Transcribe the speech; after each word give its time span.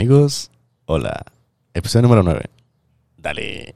Amigos, 0.00 0.50
hola. 0.86 1.26
Episodio 1.74 2.08
número 2.08 2.22
9. 2.22 2.40
Dale. 3.18 3.74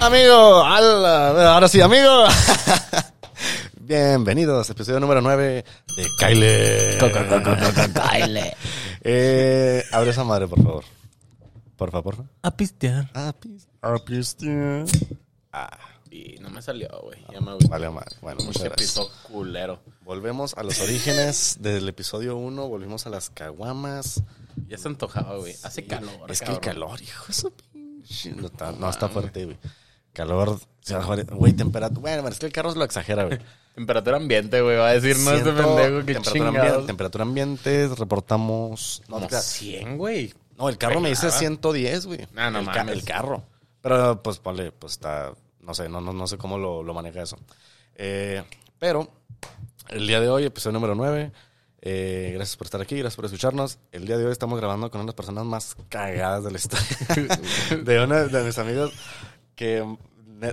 Amigo, 0.00 0.64
ala, 0.64 1.52
ahora 1.52 1.68
sí, 1.68 1.82
amigo. 1.82 2.24
Bienvenidos, 3.92 4.68
episodio 4.68 5.00
número 5.00 5.22
9 5.22 5.64
de 5.96 6.06
Kyle. 6.18 6.98
Kyle. 7.00 8.54
Eh, 9.00 9.82
abre 9.92 10.10
esa 10.10 10.24
madre, 10.24 10.46
por 10.46 10.62
favor. 10.62 10.84
Por 11.74 11.90
favor. 11.90 12.16
A 12.42 12.50
pistear. 12.54 13.10
Ah, 13.14 13.32
pis- 13.40 13.66
ah, 13.80 13.96
pistear. 14.04 14.84
Ah, 15.54 15.78
Y 16.10 16.36
no 16.40 16.50
me 16.50 16.60
salió, 16.60 16.88
güey. 17.02 17.24
Ya 17.32 17.40
me 17.40 17.52
agüité. 17.52 17.68
vale, 17.68 17.88
madre. 17.88 18.14
Bueno, 18.20 18.40
muchas 18.44 18.60
Mucho 18.62 18.64
gracias. 18.74 18.90
piso 18.90 19.10
culero. 19.22 19.80
Volvemos 20.02 20.52
a 20.58 20.64
los 20.64 20.78
orígenes 20.80 21.56
del 21.60 21.88
episodio 21.88 22.36
1. 22.36 22.68
Volvimos 22.68 23.06
a 23.06 23.10
las 23.10 23.30
caguamas. 23.30 24.22
Ya 24.68 24.76
se 24.76 24.88
antojaba, 24.88 25.36
güey. 25.38 25.54
Hace 25.62 25.86
calor. 25.86 26.30
Es 26.30 26.42
que 26.42 26.50
el 26.52 26.60
calor, 26.60 27.00
hijo 27.00 27.24
de 27.26 27.32
su 27.32 27.50
pinche. 27.52 28.32
No 28.32 28.48
está, 28.48 28.70
no, 28.72 28.90
está 28.90 29.08
fuerte, 29.08 29.46
güey. 29.46 29.56
Calor, 30.12 30.60
se 30.82 30.94
a 30.94 30.98
güey, 31.00 31.54
temperatura. 31.54 32.00
Bueno, 32.00 32.28
es 32.28 32.38
que 32.38 32.46
el 32.46 32.52
carro 32.52 32.74
lo 32.74 32.84
exagera, 32.84 33.24
güey. 33.24 33.38
Temperatura 33.78 34.16
ambiente, 34.16 34.60
güey. 34.60 34.76
Va 34.76 34.88
a 34.88 34.98
decir, 34.98 35.16
no, 35.20 35.30
este 35.30 35.52
pendejo, 35.52 36.04
que 36.04 36.14
temperatura, 36.14 36.48
ambiente, 36.48 36.86
temperatura 36.88 37.22
ambiente, 37.22 37.88
reportamos. 37.96 39.02
No, 39.06 39.14
Como 39.14 39.26
te 39.26 39.28
creas. 39.28 39.44
100, 39.44 39.96
güey. 39.96 40.34
No, 40.56 40.68
el 40.68 40.76
carro 40.76 40.98
me 41.00 41.10
dice 41.10 41.26
Pegada. 41.26 41.38
110, 41.38 42.06
güey. 42.06 42.26
No, 42.32 42.50
no 42.50 42.58
el, 42.58 42.64
mames. 42.66 42.92
el 42.92 43.04
carro. 43.04 43.44
Pero, 43.80 44.20
pues, 44.20 44.40
ponle, 44.40 44.72
pues 44.72 44.94
está, 44.94 45.32
no 45.60 45.74
sé, 45.74 45.88
no, 45.88 46.00
no, 46.00 46.12
no 46.12 46.26
sé 46.26 46.36
cómo 46.38 46.58
lo, 46.58 46.82
lo 46.82 46.92
maneja 46.92 47.22
eso. 47.22 47.38
Eh, 47.94 48.42
pero, 48.80 49.08
el 49.90 50.08
día 50.08 50.20
de 50.20 50.28
hoy, 50.28 50.42
episodio 50.44 50.72
número 50.72 50.96
9. 50.96 51.30
eh, 51.80 52.32
gracias 52.34 52.56
por 52.56 52.66
estar 52.66 52.80
aquí, 52.80 52.96
gracias 52.96 53.14
por 53.14 53.26
escucharnos. 53.26 53.78
El 53.92 54.08
día 54.08 54.18
de 54.18 54.26
hoy 54.26 54.32
estamos 54.32 54.58
grabando 54.58 54.90
con 54.90 55.00
una 55.00 55.04
de 55.04 55.10
las 55.12 55.14
personas 55.14 55.44
más 55.44 55.76
cagadas 55.88 56.42
de 56.42 56.50
la 56.50 56.56
historia. 56.56 56.86
de 57.84 58.02
uno 58.02 58.26
de 58.26 58.42
mis 58.42 58.58
amigos 58.58 58.92
que, 59.54 59.84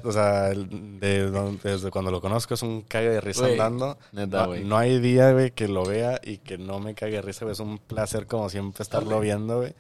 o 0.03 0.11
sea, 0.11 0.50
el- 0.50 1.00
de, 1.00 1.30
donde- 1.30 1.72
desde 1.72 1.91
cuando 1.91 2.11
lo 2.11 2.22
conozco 2.22 2.53
es 2.53 2.61
un 2.61 2.81
cague 2.83 3.09
de 3.09 3.22
risa 3.22 3.41
Güey, 3.41 3.53
andando. 3.53 3.97
neta, 4.11 4.41
no, 4.41 4.47
güey. 4.47 4.64
no 4.64 4.78
hay 4.78 5.00
día, 5.00 5.31
güey, 5.31 5.52
que 5.52 5.67
lo 5.67 5.86
vea 5.86 6.19
y 6.23 6.38
que 6.39 6.58
no 6.58 6.80
me 6.80 6.95
cague 6.95 7.14
de 7.17 7.22
risa, 7.22 7.45
güey. 7.45 7.53
Es 7.53 7.59
un 7.59 7.78
placer 7.80 8.28
como 8.28 8.50
siempre 8.50 8.83
estarlo 8.83 9.19
viendo, 9.19 9.58
güey. 9.59 9.73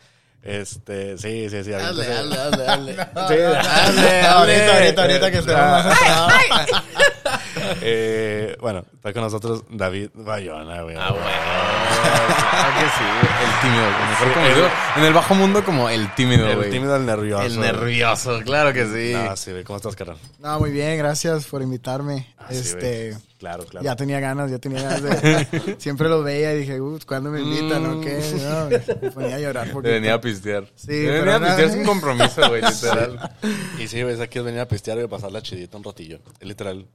Este, 0.43 1.17
sí, 1.17 1.49
sí, 1.49 1.63
sí. 1.63 1.71
Dale, 1.71 2.05
dale, 2.07 2.35
dale, 2.35 2.57
dale. 2.65 2.93
Sí, 2.93 3.35
dale, 3.35 4.21
ahorita, 4.21 4.27
dale. 4.27 4.71
ahorita, 4.77 5.01
ahorita 5.01 5.31
que 5.31 5.37
estemos 5.39 5.61
Ah. 5.61 6.29
más. 6.49 6.67
Eh, 7.81 8.55
bueno, 8.59 8.83
está 8.93 9.13
con 9.13 9.23
nosotros 9.23 9.63
David 9.69 10.09
Bayona, 10.13 10.81
güey. 10.81 10.95
Ah, 10.99 11.11
bueno. 11.11 11.25
Claro 11.25 12.79
que 12.79 12.85
sí. 12.85 13.03
El 13.43 13.61
tímido. 13.61 13.83
güey. 13.85 14.09
Mejor 14.09 14.33
conocido 14.33 14.69
en 14.97 15.03
el 15.03 15.13
bajo 15.13 15.35
mundo 15.35 15.65
como 15.65 15.89
el 15.89 16.13
tímido, 16.15 16.47
El 16.49 16.55
güey. 16.57 16.69
tímido, 16.71 16.95
el 16.95 17.05
nervioso. 17.05 17.43
El 17.45 17.59
nervioso, 17.59 18.39
claro 18.43 18.73
que 18.73 18.85
sí. 18.85 19.13
Ah, 19.13 19.35
sí, 19.35 19.51
güey. 19.51 19.63
¿Cómo 19.63 19.77
estás, 19.77 19.95
carnal? 19.95 20.17
No, 20.39 20.59
muy 20.59 20.71
bien, 20.71 20.97
gracias 20.97 21.45
por 21.45 21.61
invitarme. 21.61 22.33
Ah, 22.37 22.47
sí, 22.49 22.57
este, 22.57 23.09
güey. 23.11 23.21
Claro, 23.37 23.65
claro. 23.65 23.83
ya 23.83 23.95
tenía 23.95 24.19
ganas, 24.19 24.49
ya 24.49 24.57
tenía 24.59 24.81
ganas 24.81 25.01
de. 25.03 25.75
siempre 25.79 26.07
los 26.09 26.23
veía 26.23 26.53
y 26.53 26.59
dije, 26.59 26.79
uff, 26.81 27.05
¿cuándo 27.05 27.29
me 27.29 27.41
invitan 27.41 27.85
o 27.85 28.01
qué? 28.01 28.19
No, 28.41 28.69
me 29.01 29.11
ponía 29.11 29.35
a 29.35 29.39
llorar 29.39 29.67
Te 29.67 29.73
porque. 29.73 29.89
venía 29.89 30.13
a 30.15 30.21
pistear. 30.21 30.65
Sí, 30.75 30.87
Te 30.87 30.93
venía 31.11 31.19
pero 31.21 31.33
a 31.35 31.39
pistear 31.39 31.71
sin 31.71 31.83
compromiso, 31.85 32.47
güey, 32.49 32.61
literal. 32.69 33.31
Y 33.77 33.87
sí, 33.87 34.01
güey, 34.01 34.19
aquí 34.21 34.39
es 34.39 34.45
venir 34.45 34.61
a 34.61 34.67
pistear 34.67 34.97
y 34.99 35.07
pasar 35.07 35.31
la 35.31 35.41
chidita 35.41 35.77
un 35.77 35.83
ratillo. 35.83 36.19
Es 36.39 36.47
literal, 36.47 36.87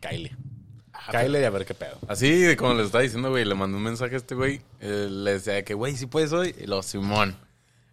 Kyle. 0.00 0.36
Kyle 1.10 1.40
y 1.40 1.44
a 1.44 1.50
ver 1.50 1.64
qué 1.64 1.74
pedo. 1.74 1.96
Así, 2.08 2.30
de 2.30 2.56
como 2.56 2.74
le 2.74 2.84
estaba 2.84 3.02
diciendo, 3.02 3.30
güey, 3.30 3.44
le 3.44 3.54
mandé 3.54 3.76
un 3.76 3.82
mensaje 3.82 4.14
a 4.14 4.18
este 4.18 4.34
güey. 4.34 4.60
eh, 4.80 5.08
le 5.10 5.32
decía 5.34 5.64
que, 5.64 5.74
güey, 5.74 5.96
si 5.96 6.06
puedes 6.06 6.32
hoy. 6.32 6.54
Y 6.58 6.66
lo, 6.66 6.82
Simón. 6.82 7.36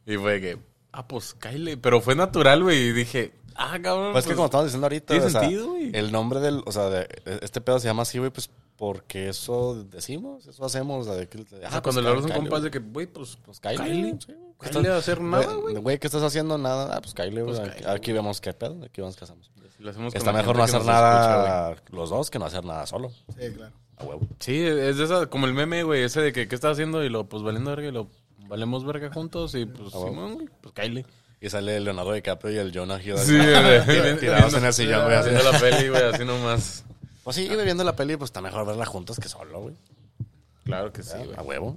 Y 0.06 0.18
fue 0.18 0.40
que, 0.41 0.57
ah, 0.91 1.07
pues, 1.07 1.34
Kyle. 1.34 1.78
Pero 1.78 2.01
fue 2.01 2.16
natural, 2.16 2.63
güey. 2.63 2.78
Y 2.90 2.91
dije, 2.94 3.34
ah, 3.56 3.78
cabrón. 3.81 4.12
Pues 4.13 4.25
es 4.25 4.29
que 4.29 4.35
como 4.35 4.45
estamos 4.45 4.66
diciendo 4.68 4.85
ahorita, 4.85 5.13
tiene 5.13 5.25
o 5.25 5.29
sentido, 5.29 5.68
güey. 5.69 5.91
el 5.94 6.12
nombre 6.12 6.40
del, 6.40 6.62
o 6.66 6.72
sea, 6.72 6.90
de, 6.90 7.07
este 7.41 7.62
pedo 7.62 7.79
se 7.79 7.88
llama 7.88 8.03
así, 8.03 8.19
güey, 8.19 8.29
pues 8.31 8.50
porque 8.78 9.29
eso 9.29 9.84
decimos, 9.89 10.45
eso 10.45 10.63
hacemos. 10.66 11.07
o 11.07 11.09
sea, 11.09 11.19
de 11.19 11.28
que- 11.28 11.39
O 11.41 11.45
sea, 11.47 11.57
ah, 11.72 11.81
cuando 11.81 11.81
pues, 11.84 11.95
le 12.03 12.09
hablas 12.09 12.31
a 12.31 12.39
un 12.39 12.47
güey. 12.47 12.62
de 12.62 12.72
que, 12.72 12.79
güey, 12.79 13.07
pues, 13.07 13.38
Pues 13.44 13.59
Kyle, 13.59 13.75
Kyle. 13.78 14.01
güey, 14.01 14.18
sí, 14.24 14.34
güey. 14.34 14.47
¿Qué 14.62 14.69
Kyle 14.69 14.88
a 14.91 14.97
hacer 14.97 15.22
nada, 15.22 15.53
güey. 15.56 15.75
Güey, 15.75 15.97
¿qué 15.97 16.07
estás 16.07 16.24
haciendo? 16.24 16.57
Nada. 16.57 16.95
Ah, 16.95 17.01
pues 17.01 17.13
Kyle, 17.13 17.31
güey. 17.31 17.45
Pues 17.45 17.59
aquí, 17.59 17.78
Kyle, 17.79 17.89
aquí 17.89 18.12
vemos 18.12 18.39
qué 18.41 18.53
pedo, 18.53 18.84
aquí 18.84 19.01
vemos 19.01 19.16
qué 19.16 19.24
hacemos. 19.24 19.50
Si 19.77 19.83
lo 19.83 19.91
hacemos 19.91 20.13
con 20.13 20.17
Está 20.17 20.33
mejor 20.33 20.57
no 20.57 20.63
hacer 20.63 20.79
nos 20.79 20.88
escucha, 20.88 21.35
güey. 21.35 21.47
nada 21.47 21.75
los 21.91 22.09
dos 22.09 22.29
que 22.31 22.39
no 22.39 22.45
hacer 22.45 22.65
nada 22.65 22.85
solo. 22.88 23.09
Sí, 23.09 23.51
claro. 23.55 23.73
A 23.97 24.03
huevo. 24.03 24.21
Sí, 24.39 24.59
es 24.59 24.97
de 24.97 25.03
esa, 25.03 25.27
como 25.27 25.45
el 25.45 25.53
meme, 25.53 25.83
güey, 25.83 26.03
ese 26.03 26.21
de 26.21 26.33
que, 26.33 26.47
¿qué 26.47 26.55
estás 26.55 26.73
haciendo? 26.73 27.03
Y 27.03 27.09
lo, 27.09 27.27
pues, 27.27 27.43
valiendo 27.43 27.69
verga 27.69 27.88
y 27.88 27.91
lo, 27.91 28.07
valemos 28.47 28.85
verga 28.85 29.11
juntos. 29.11 29.53
Y, 29.55 29.65
pues. 29.65 29.91
Simón, 29.91 30.35
güey, 30.35 30.49
pues, 30.61 30.73
Kyle. 30.73 31.05
Y 31.39 31.49
sale 31.49 31.79
Leonardo 31.79 32.13
DiCaprio 32.13 32.53
y 32.53 32.57
el 32.57 32.71
Jonah 32.75 33.01
Hill. 33.01 33.17
Sí, 33.19 33.38
güey. 33.38 34.17
tirados 34.19 34.53
en 34.55 34.65
el 34.65 34.73
sillón, 34.73 35.03
güey. 35.05 35.15
así. 35.15 35.29
Haciendo 35.29 35.51
la 35.51 35.59
peli, 35.59 35.89
güey, 35.89 36.03
así 36.03 36.25
nomás. 36.25 36.83
Pues 37.27 37.35
sí, 37.35 37.45
güey, 37.45 37.65
viendo 37.65 37.83
la 37.83 37.94
peli, 37.94 38.15
pues 38.15 38.29
está 38.29 38.39
mejor 38.39 38.65
verla 38.65 38.85
juntos 38.85 39.19
que 39.19 39.27
solo, 39.27 39.59
güey. 39.59 39.75
Claro 40.63 40.94
que 40.94 41.03
sí, 41.03 41.17
güey. 41.17 41.35
A 41.35 41.41
huevo. 41.41 41.75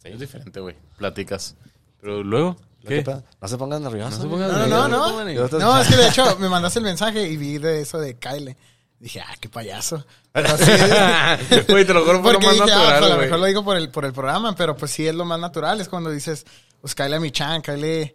Sí. 0.00 0.10
Es 0.10 0.20
diferente, 0.20 0.60
güey. 0.60 0.76
Platicas. 0.96 1.56
Pero 2.00 2.22
luego, 2.22 2.56
¿Qué. 2.86 3.04
No 3.40 3.48
se 3.48 3.58
pongan 3.58 3.82
nerviosos. 3.82 4.18
No 4.24 4.38
se 4.38 4.68
No, 4.68 4.88
no, 4.88 4.88
no. 4.88 5.24
No, 5.58 5.80
es 5.80 5.88
que 5.88 5.96
de 5.96 6.08
hecho 6.08 6.36
me 6.38 6.48
mandaste 6.48 6.78
el 6.78 6.84
mensaje 6.84 7.28
y 7.28 7.36
vi 7.36 7.58
de 7.58 7.80
eso 7.82 7.98
de 7.98 8.18
Kyle. 8.18 8.56
Dije, 8.98 9.20
ah, 9.20 9.34
qué 9.40 9.48
payaso. 9.48 10.04
Pero 10.32 10.56
sí, 10.56 10.64
Güey, 11.68 11.84
te 11.84 11.92
lo 11.92 12.04
juro, 12.04 12.22
fue 12.22 12.32
lo 12.34 12.40
más 12.40 12.52
dije, 12.54 12.62
ah, 12.62 12.66
pues, 12.66 12.78
a 12.78 12.90
natural, 12.92 13.10
lo 13.10 13.18
mejor 13.18 13.38
lo 13.40 13.46
digo 13.46 13.64
por 13.64 13.76
el, 13.76 13.88
por 13.90 14.04
el 14.04 14.12
programa, 14.12 14.54
pero 14.54 14.76
pues 14.76 14.92
sí 14.92 15.06
es 15.06 15.14
lo 15.14 15.24
más 15.24 15.38
natural. 15.40 15.80
Es 15.80 15.88
cuando 15.88 16.08
dices, 16.10 16.46
pues 16.80 16.94
Kyle 16.94 17.12
a 17.12 17.20
mi 17.20 17.30
chan, 17.32 17.60
Kyle 17.62 18.14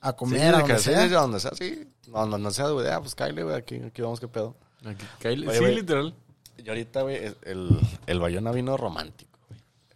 a 0.00 0.12
comer, 0.14 0.40
de 0.40 0.46
a 0.46 0.52
donde 0.60 0.78
sí, 0.78 0.84
sea. 0.84 1.08
sí, 1.08 1.14
a 1.14 1.18
donde 1.20 1.40
sea, 1.40 1.50
sí. 1.54 1.88
No, 2.06 2.24
no, 2.26 2.38
no 2.38 2.50
sea, 2.52 2.68
güey. 2.68 2.86
Ah, 2.88 3.00
pues 3.00 3.14
Kyle, 3.14 3.42
güey, 3.42 3.54
aquí, 3.56 3.80
aquí 3.84 4.00
vamos 4.00 4.20
qué 4.20 4.28
pedo. 4.28 4.56
Aquí, 4.84 5.04
Kyle- 5.20 5.48
Oye, 5.48 5.58
sí, 5.58 5.64
güey. 5.64 5.74
literal. 5.74 6.14
Y 6.56 6.68
ahorita, 6.68 7.02
güey, 7.02 7.16
el- 7.42 7.80
el, 8.06 8.20
Bayona 8.20 8.52
vino 8.52 8.76
romántico, 8.76 9.38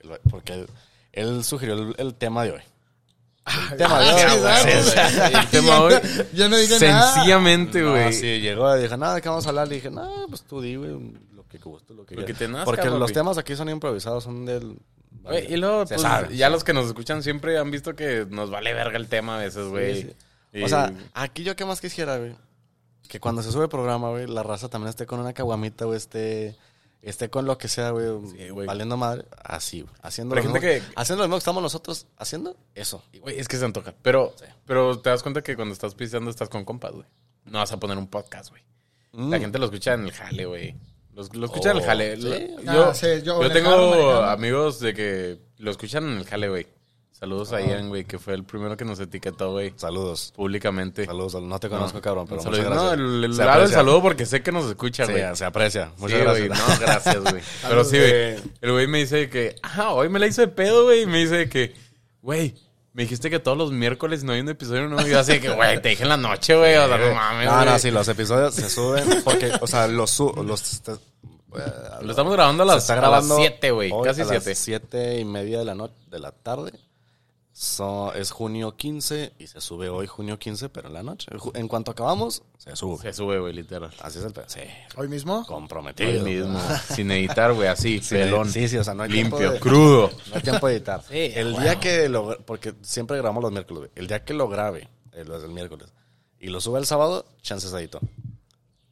güey. 0.03 0.19
Porque 0.29 0.55
él, 0.55 0.67
él 1.13 1.45
sugirió 1.45 1.75
el, 1.75 1.95
el 1.99 2.15
tema 2.15 2.43
de 2.45 2.53
hoy. 2.53 2.63
El 3.71 3.77
tema 3.79 4.01
de 4.01 4.07
Ah, 4.11 4.61
hoy. 4.65 4.71
sí. 4.73 4.91
Sí, 5.51 5.59
sí. 5.61 6.27
Yo 6.37 6.49
no 6.49 6.57
dije 6.57 6.79
nada. 6.81 7.15
Sencillamente, 7.15 7.81
No, 7.81 7.91
güey. 7.93 8.13
sí, 8.13 8.41
llegó 8.41 8.77
y 8.77 8.83
dije, 8.83 8.97
nada, 8.97 9.15
¿de 9.15 9.23
qué 9.23 9.29
vamos 9.29 9.47
a 9.47 9.51
hablar? 9.51 9.69
Le 9.69 9.77
dije, 9.77 9.91
no, 9.91 10.27
pues 10.29 10.43
tú 10.43 10.61
di, 10.61 10.77
güey, 10.77 10.91
lo 11.35 11.47
que 11.49 11.59
guste, 11.59 11.95
lo 11.95 12.05
que 12.05 12.15
Lo 12.17 12.21
que 12.23 12.33
quieras". 12.35 12.39
te 12.39 12.49
nazca, 12.49 12.65
Porque 12.65 12.91
los 12.91 13.13
temas 13.13 13.39
aquí 13.39 13.55
son 13.55 13.69
improvisados, 13.69 14.25
son 14.25 14.45
del... 14.45 14.77
Güey, 15.23 15.53
y 15.53 15.57
luego, 15.57 15.85
pues, 15.87 16.01
sabe. 16.03 16.37
ya 16.37 16.51
los 16.51 16.63
que 16.65 16.73
nos 16.73 16.87
escuchan 16.87 17.23
siempre 17.23 17.59
han 17.59 17.71
visto 17.71 17.95
que 17.97 18.27
nos 18.29 18.51
vale 18.51 18.73
verga 18.75 18.97
el 18.97 19.09
tema 19.09 19.37
a 19.37 19.41
veces, 19.41 19.67
güey. 19.69 20.03
sí. 20.03 20.13
Y- 20.53 20.63
O 20.63 20.69
sea, 20.69 20.93
aquí 21.15 21.43
yo 21.45 21.55
qué 21.57 21.65
más 21.65 21.81
quisiera, 21.81 22.17
güey. 22.19 22.35
Que 23.09 23.21
cuando 23.21 23.43
se 23.43 23.53
sube 23.53 23.65
el 23.65 23.69
programa, 23.69 24.11
güey, 24.11 24.27
la 24.27 24.43
raza 24.43 24.69
también 24.69 24.89
esté 24.91 25.07
con 25.07 25.21
una 25.21 25.33
caguamita, 25.33 25.85
güey, 25.85 25.97
esté, 25.97 26.57
esté 27.09 27.31
con 27.31 27.47
lo 27.47 27.57
que 27.59 27.69
sea, 27.69 27.91
güey, 27.91 28.07
Sí, 28.37 28.49
güey. 28.51 28.67
valiendo 28.67 28.97
madre, 28.97 29.25
así, 29.43 29.83
güey. 29.83 29.95
Haciendo 30.03 30.35
lo 30.35 30.43
mismo, 30.43 30.55
gente 30.61 30.81
que- 30.81 30.93
haciendo 30.97 31.23
lo 31.23 31.29
mismo 31.29 31.37
que 31.37 31.41
estamos 31.41 31.63
nosotros 31.63 32.07
haciendo, 32.19 32.57
eso. 32.75 33.03
Güey, 33.21 33.39
es 33.39 33.49
que 33.49 33.57
se 33.57 33.65
antoja. 33.65 33.95
Pero, 34.03 34.35
Sí. 34.39 34.45
pero 34.67 34.99
te 34.99 35.11
das 35.11 35.23
cuenta 35.23 35.43
que 35.43 35.57
cuando 35.57 35.73
estás 35.73 35.95
pisteando 35.95 36.31
estás 36.31 36.49
con 36.49 36.65
compas, 36.65 36.93
güey. 36.93 37.07
No 37.45 37.59
vas 37.59 37.73
a 37.73 37.79
poner 37.79 37.97
un 37.97 38.09
podcast, 38.09 38.51
güey. 38.51 38.63
Mm. 39.13 39.31
La 39.31 39.39
gente 39.39 39.59
lo 39.59 39.67
escucha 39.67 39.95
en 39.95 40.05
el 40.05 40.13
jale, 40.13 40.45
güey. 40.47 40.75
Lo, 41.15 41.23
escuchan 41.47 41.71
en 41.73 41.77
el 41.79 41.83
Oh, 41.83 41.87
jale. 41.87 42.17
sí. 42.17 42.23
Lo- 42.63 42.73
Yo, 42.75 42.85
Ah, 42.91 42.95
sí, 42.95 43.07
yo 43.23 43.41
yo 43.41 43.43
el 43.45 43.53
tengo 43.53 43.71
amigos 44.25 44.81
de 44.81 44.93
que 44.93 45.39
lo 45.59 45.71
escuchan 45.71 46.05
en 46.05 46.19
el 46.19 46.25
jale, 46.27 46.49
güey. 46.51 46.67
Saludos 47.19 47.53
a 47.55 47.63
Ian, 47.63 47.89
güey, 47.89 48.05
que 48.05 48.19
fue 48.19 48.35
el 48.35 48.45
primero 48.45 48.77
que 48.77 48.85
nos 48.85 49.01
etiquetó, 49.01 49.53
güey, 49.53 49.73
Saludos. 49.77 50.35
públicamente. 50.37 51.07
Saludos, 51.07 51.33
saludos. 51.33 51.49
No 51.51 51.59
te 51.59 51.69
conozco, 51.71 52.01
cabrón, 52.03 52.27
pero 52.29 52.43
muchas 52.43 52.65
gracias. 52.65 52.77
No, 52.77 52.93
el, 52.93 53.25
el, 53.25 53.69
saludo 53.69 54.03
porque 54.03 54.27
sé 54.27 54.43
que 54.43 54.53
nos 54.53 54.67
escucha, 54.69 55.07
Sí, 55.07 55.13
güey. 55.13 55.25
se 55.35 55.45
aprecia. 55.47 55.93
Muchas 55.97 56.19
Sí, 56.19 56.25
gracias. 56.25 56.49
güey, 56.49 56.59
no, 56.61 56.79
gracias, 56.81 57.21
güey. 57.23 57.43
Pero 57.67 57.85
sí, 57.85 57.97
güey. 57.97 58.37
El 58.61 58.73
güey 58.73 58.87
me 58.87 58.99
dice 58.99 59.31
que, 59.31 59.57
ajá, 59.63 59.93
hoy 59.93 60.11
me 60.11 60.19
la 60.19 60.27
hizo 60.27 60.43
de 60.43 60.49
pedo, 60.49 60.85
güey. 60.85 61.03
Y 61.03 61.07
me 61.07 61.19
dice 61.21 61.49
que, 61.49 61.75
güey, 62.21 62.55
me 62.93 63.05
dijiste 63.05 63.31
que 63.31 63.39
todos 63.39 63.57
los 63.57 63.73
miércoles 63.73 64.23
no 64.23 64.33
hay 64.33 64.41
un 64.41 64.51
episodio 64.51 64.87
nuevo. 64.87 65.09
Y 65.09 65.11
yo 65.13 65.19
así 65.19 65.41
que, 65.41 65.49
güey, 65.49 65.81
te 65.81 65.89
dije 65.89 66.03
en 66.03 66.11
la 66.11 66.17
noche, 66.19 66.55
güey. 66.55 66.77
O 66.77 66.87
sea, 66.87 66.99
no 66.99 67.15
mames, 67.15 67.47
No, 67.47 67.65
no, 67.65 67.79
sí, 67.79 67.91
los 67.91 68.07
episodios 68.09 68.55
se 68.55 68.69
suben 68.69 69.23
porque, 69.25 69.53
o 69.59 69.67
sea, 69.67 69.89
los... 69.89 70.11
su- 70.11 70.35
los 70.47 70.83
Lo 72.03 72.11
estamos 72.11 72.35
grabando 72.35 72.63
a 72.63 72.67
las, 72.67 72.77
está 72.83 72.93
a 72.93 72.97
grabando 72.97 73.39
las 73.39 73.47
7, 73.47 73.71
güey. 73.71 73.91
Casi 74.05 74.21
a 74.21 74.25
las 74.27 74.43
7. 74.45 74.55
siete 74.55 75.19
y 75.19 75.25
media 75.25 75.61
de 75.61 75.65
la, 75.65 75.75
no- 75.75 75.91
de 76.11 76.19
la 76.19 76.33
tarde. 76.33 76.73
So- 77.59 78.13
es 78.13 78.33
junio 78.33 78.77
15 78.77 79.33
y 79.39 79.47
se 79.47 79.63
sube 79.63 79.89
hoy 79.89 80.07
junio 80.07 80.39
15, 80.39 80.69
pero 80.69 80.89
en 80.89 80.93
la 80.95 81.03
noche. 81.03 81.31
En 81.55 81.69
cuanto 81.69 81.91
acabamos, 81.91 82.43
se 82.59 82.77
sube. 82.77 83.01
Se 83.01 83.15
sube, 83.15 83.39
güey, 83.39 83.55
literal. 83.55 83.91
Así 84.03 84.19
es 84.19 84.27
el 84.27 84.35
pedo. 84.35 84.45
Sí, 84.47 84.61
¿Hoy 84.95 85.09
mismo? 85.09 85.39
Hoy 85.39 85.45
comprometido. 85.47 86.23
mismo. 86.23 86.61
Sin 86.95 87.11
editar, 87.11 87.55
güey, 87.55 87.69
así, 87.69 87.99
pelón. 88.11 88.51
Sí, 88.51 88.69
sí, 88.69 88.77
o 88.77 88.85
sea, 88.85 88.93
no 88.93 89.05
hay 89.05 89.11
tiempo 89.11 89.39
limpio, 89.39 89.53
de- 89.55 89.61
crudo. 89.61 90.11
No 90.29 90.35
hay 90.37 90.43
tiempo 90.43 90.67
de 90.67 90.75
editar. 90.75 91.03
Sí, 91.09 91.33
el 91.35 91.57
día 91.57 91.81
que 91.81 92.11
lo... 92.11 92.39
Porque 92.45 92.75
siempre 92.83 93.17
grabamos 93.17 93.43
los 93.43 93.53
miércoles. 93.53 93.79
güey. 93.85 93.91
El 93.95 94.07
día 94.07 94.23
que 94.23 94.35
lo 94.35 94.49
grabe, 94.51 94.91
el, 95.13 95.33
el 95.33 95.49
miércoles, 95.49 95.89
y 96.39 96.49
lo 96.49 96.61
sube 96.61 96.79
el 96.79 96.85
sábado, 96.85 97.25
chances 97.41 97.73
edito. 97.73 98.01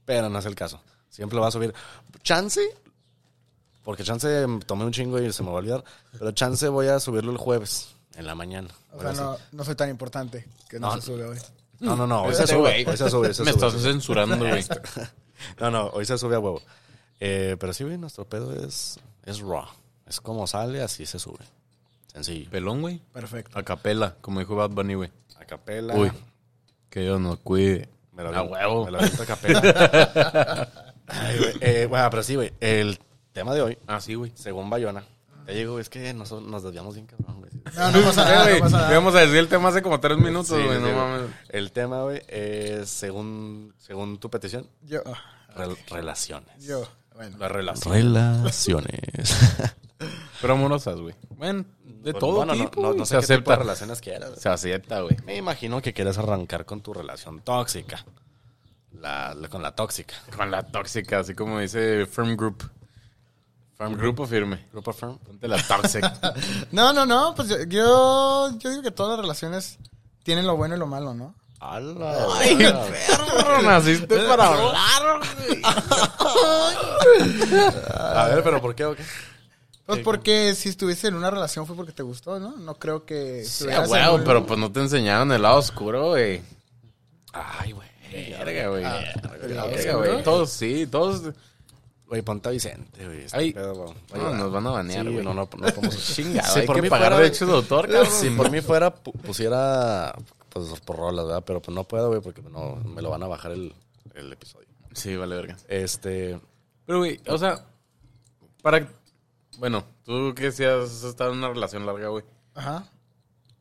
Pero 0.06 0.30
no 0.30 0.38
es 0.38 0.46
el 0.46 0.54
caso. 0.54 0.80
Siempre 1.10 1.36
lo 1.36 1.42
va 1.42 1.48
a 1.48 1.50
subir. 1.50 1.74
Chance, 2.22 2.62
porque 3.82 4.04
chance 4.04 4.46
mm, 4.46 4.60
tomé 4.60 4.86
un 4.86 4.92
chingo 4.92 5.20
y 5.20 5.30
se 5.34 5.42
me 5.42 5.50
va 5.50 5.56
a 5.56 5.58
olvidar. 5.58 5.84
Pero 6.18 6.32
chance 6.32 6.66
voy 6.68 6.86
a 6.88 6.98
subirlo 6.98 7.30
el 7.30 7.36
jueves, 7.38 7.93
en 8.16 8.26
la 8.26 8.34
mañana. 8.34 8.68
O 8.92 9.00
sea, 9.00 9.12
no, 9.12 9.36
no 9.52 9.64
soy 9.64 9.74
tan 9.74 9.90
importante 9.90 10.46
que 10.68 10.78
no, 10.78 10.88
No. 10.94 11.00
se 11.00 11.06
sube 11.06 11.24
hoy. 11.24 11.38
No, 11.80 11.96
no, 11.96 12.06
no. 12.06 12.22
Hoy 12.22 12.34
se 12.36 12.46
sube. 12.46 12.84
Hoy 12.86 12.96
se 12.96 13.10
sube. 13.10 13.28
hoy 13.28 13.34
se 13.34 13.42
Me 13.44 13.52
sube. 13.52 13.66
estás 13.68 13.82
censurando, 13.82 14.36
güey. 14.38 14.64
No, 15.60 15.70
no, 15.70 15.86
hoy 15.88 16.06
se 16.06 16.16
sube 16.16 16.36
a 16.36 16.38
huevo. 16.38 16.62
Eh, 17.20 17.56
pero 17.60 17.72
sí, 17.74 17.84
güey, 17.84 17.98
nuestro 17.98 18.24
pedo 18.26 18.54
es, 18.64 18.98
es 19.26 19.40
raw. 19.40 19.66
Es 20.06 20.20
como 20.20 20.46
sale, 20.46 20.82
así 20.82 21.04
se 21.06 21.18
sube. 21.18 21.44
Sencillo. 22.12 22.48
Pelón, 22.50 22.80
güey. 22.80 23.00
Perfecto. 23.12 23.58
A 23.58 23.62
capela, 23.62 24.14
como 24.20 24.40
dijo 24.40 24.54
Bad 24.56 24.70
Bunny, 24.70 24.94
güey. 24.94 25.10
A 25.38 25.44
capela. 25.44 25.94
Uy, 25.94 26.10
que 26.88 27.00
Dios 27.00 27.20
nos 27.20 27.38
cuide. 27.40 27.88
Me 28.12 28.22
lo 28.22 28.34
A 28.34 28.42
huevo. 28.42 28.84
Me 28.86 28.90
lo 28.92 28.98
aviento 28.98 29.22
a 29.22 29.26
capela. 29.26 30.68
Ay, 31.08 31.38
güey. 31.38 31.54
Eh, 31.60 31.86
bueno, 31.86 32.08
pero 32.10 32.22
sí, 32.22 32.36
güey. 32.36 32.52
El 32.60 32.98
tema 33.32 33.52
de 33.54 33.62
hoy, 33.62 33.78
Ah, 33.86 34.00
sí, 34.00 34.14
güey. 34.14 34.32
según 34.36 34.70
Bayona, 34.70 35.04
te 35.46 35.52
digo, 35.54 35.78
es 35.78 35.88
que 35.88 36.12
nos, 36.14 36.30
nos 36.32 36.62
desviamos 36.62 36.94
bien 36.94 37.06
cabrón, 37.06 37.40
güey. 37.40 37.50
No, 37.76 37.90
no 37.90 38.02
pasa 38.02 38.24
nada, 38.24 38.48
güey, 38.58 38.60
no 38.72 38.90
íbamos 38.90 39.14
a 39.14 39.20
decir 39.20 39.36
el 39.36 39.48
tema 39.48 39.68
hace 39.68 39.82
como 39.82 40.00
tres 40.00 40.18
minutos, 40.18 40.50
güey. 40.50 40.78
sí, 40.78 40.82
no 40.84 40.92
mames. 40.94 41.30
El 41.48 41.72
tema, 41.72 42.02
güey, 42.02 42.22
es 42.28 42.88
según, 42.90 43.74
según 43.78 44.18
tu 44.18 44.30
petición, 44.30 44.68
Yo, 44.82 45.02
rel- 45.56 45.76
relaciones. 45.90 46.64
yo, 46.64 46.86
bueno. 47.14 47.36
La 47.38 47.48
relación. 47.48 47.94
Relaciones. 47.94 49.36
Pero 50.40 50.54
amorosas, 50.54 51.00
güey. 51.00 51.14
Bueno, 51.30 51.64
de 51.84 52.12
todo 52.12 52.36
Bueno, 52.36 52.54
no- 52.54 52.64
tipo, 52.68 52.82
no, 52.82 52.92
no 52.94 53.06
Se 53.06 53.14
sé 53.20 53.20
qué 53.20 53.36
tipo 53.38 53.50
de 53.50 53.54
acepta. 53.54 53.56
relaciones 53.56 54.00
quieras. 54.00 54.32
Se 54.38 54.48
acepta, 54.48 55.00
güey. 55.00 55.16
Me 55.24 55.36
imagino 55.36 55.80
que 55.80 55.92
quieres 55.94 56.18
arrancar 56.18 56.64
con 56.66 56.80
tu 56.82 56.92
relación 56.92 57.40
tóxica. 57.40 58.04
La, 59.00 59.34
la- 59.34 59.48
con 59.48 59.62
la 59.62 59.74
tóxica. 59.74 60.14
Con 60.36 60.50
la 60.50 60.62
tóxica, 60.64 61.20
así 61.20 61.34
como 61.34 61.60
dice 61.60 62.06
Firm 62.06 62.36
Group. 62.36 62.70
Firm 63.76 63.96
Group 63.96 64.20
o 64.20 64.26
firme. 64.26 64.66
Grupo 64.72 64.92
Firm. 64.92 65.18
Ponte 65.18 65.48
la 65.48 65.60
tóxica. 65.62 66.12
No, 66.72 66.92
no, 66.92 67.06
no, 67.06 67.34
pues 67.34 67.48
yo, 67.48 67.62
yo, 67.64 68.50
yo 68.58 68.70
digo 68.70 68.82
que 68.82 68.90
todas 68.90 69.12
las 69.12 69.20
relaciones 69.20 69.78
tienen 70.22 70.46
lo 70.46 70.56
bueno 70.56 70.76
y 70.76 70.78
lo 70.78 70.86
malo, 70.86 71.14
¿no? 71.14 71.34
Ay, 71.60 72.56
Perro, 72.56 73.62
naciste 73.62 74.18
para 74.28 74.48
hablar. 74.48 75.20
A 77.94 78.28
ver, 78.28 78.42
pero 78.44 78.60
¿por 78.60 78.74
qué 78.74 78.84
o 78.84 78.94
qué? 78.94 79.02
Pues 79.86 80.00
porque 80.00 80.54
si 80.54 80.70
estuviste 80.70 81.08
en 81.08 81.14
una 81.14 81.30
relación 81.30 81.66
fue 81.66 81.76
porque 81.76 81.92
te 81.92 82.02
gustó, 82.02 82.38
¿no? 82.38 82.56
No 82.56 82.74
creo 82.74 83.04
que 83.04 83.44
Sí, 83.44 83.66
güey, 83.86 84.02
pero 84.24 84.46
pues 84.46 84.58
no 84.58 84.72
te 84.72 84.80
enseñaron 84.80 85.30
el 85.32 85.42
lado 85.42 85.58
oscuro, 85.58 86.08
güey. 86.08 86.42
Ay, 87.32 87.72
güey. 87.72 87.88
Verga, 88.12 88.68
güey. 88.68 88.84
Ah, 88.84 89.04
Verga, 89.40 89.94
güey. 89.96 90.22
Todos, 90.22 90.50
sí, 90.50 90.86
todos. 90.86 91.22
Güey, 92.14 92.22
ponte 92.22 92.48
a 92.48 92.52
Vicente, 92.52 93.04
güey. 93.04 93.24
Este 93.24 93.36
Ay, 93.36 93.52
pedo, 93.52 93.74
güey. 93.74 93.94
no, 94.14 94.34
nos 94.34 94.52
van 94.52 94.66
a 94.68 94.70
banear, 94.70 95.04
Sí, 95.04 95.12
güey. 95.12 95.24
no, 95.24 95.34
no, 95.34 95.40
no 95.42 95.46
podemos... 95.48 96.14
Chingado, 96.14 96.48
Si 96.54 96.60
hay 96.60 96.66
por 96.66 96.76
que 96.76 96.82
mí 96.82 96.88
pagar 96.88 97.08
fuera- 97.12 97.22
derechos 97.24 97.48
de 97.48 97.54
autor, 97.54 97.88
cabrón. 97.90 98.12
Si 98.12 98.30
por 98.30 98.50
mí 98.52 98.60
fuera, 98.60 98.94
pu- 98.94 99.12
pusiera 99.20 100.14
pues 100.50 100.68
por 100.80 100.96
rolas, 100.96 101.26
¿verdad? 101.26 101.42
Pero 101.44 101.60
pues 101.60 101.74
no 101.74 101.82
puedo, 101.82 102.08
güey, 102.10 102.20
porque 102.20 102.40
no, 102.42 102.76
me 102.76 103.02
lo 103.02 103.10
van 103.10 103.22
a 103.24 103.26
bajar 103.26 103.50
el, 103.50 103.74
el 104.14 104.32
episodio. 104.32 104.68
Sí, 104.92 105.16
vale, 105.16 105.34
verga. 105.34 105.56
Este... 105.66 106.38
Pero, 106.86 106.98
güey, 107.00 107.20
o 107.26 107.36
sea, 107.36 107.64
para... 108.62 108.86
Bueno, 109.58 109.82
tú 110.04 110.32
que 110.36 110.52
si 110.52 110.62
has 110.64 111.02
estado 111.02 111.32
en 111.32 111.38
una 111.38 111.48
relación 111.48 111.84
larga, 111.84 112.08
güey. 112.08 112.24
Ajá. 112.54 112.86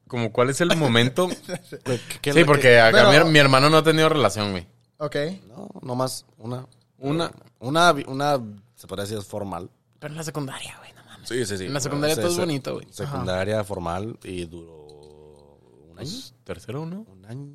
Como, 0.07 0.31
¿cuál 0.31 0.51
es 0.51 0.61
el 0.61 0.75
momento? 0.75 1.27
¿qué- 1.85 2.00
qué- 2.21 2.33
sí, 2.33 2.44
porque 2.44 2.79
acá 2.79 3.09
Pero- 3.09 3.25
mi, 3.25 3.31
mi 3.31 3.39
hermano 3.39 3.69
no 3.71 3.77
ha 3.77 3.83
tenido 3.83 4.09
relación, 4.09 4.51
güey. 4.51 4.67
Ok. 4.97 5.15
No, 5.47 5.69
nomás 5.81 6.25
una... 6.38 6.67
Una... 7.03 7.31
Una, 7.59 7.91
una 8.07 8.41
se 8.75 8.88
podría 8.88 9.03
decir 9.03 9.17
es 9.17 9.25
formal. 9.25 9.69
Pero 10.00 10.11
en 10.11 10.17
la 10.17 10.23
secundaria, 10.23 10.75
güey, 10.79 10.91
no 10.94 11.03
mames. 11.05 11.29
Sí, 11.29 11.45
sí, 11.45 11.57
sí. 11.57 11.65
En 11.67 11.73
la 11.73 11.79
secundaria 11.79 12.15
Se- 12.15 12.21
todo 12.21 12.31
es 12.31 12.38
bonito, 12.38 12.73
güey. 12.75 12.88
Secundaria 12.91 13.63
formal 13.63 14.17
y 14.23 14.45
duró 14.45 14.85
un 15.89 15.97
año. 16.00 16.09
¿Tercero, 16.44 16.85
no? 16.85 17.01
Un 17.09 17.25
año. 17.25 17.53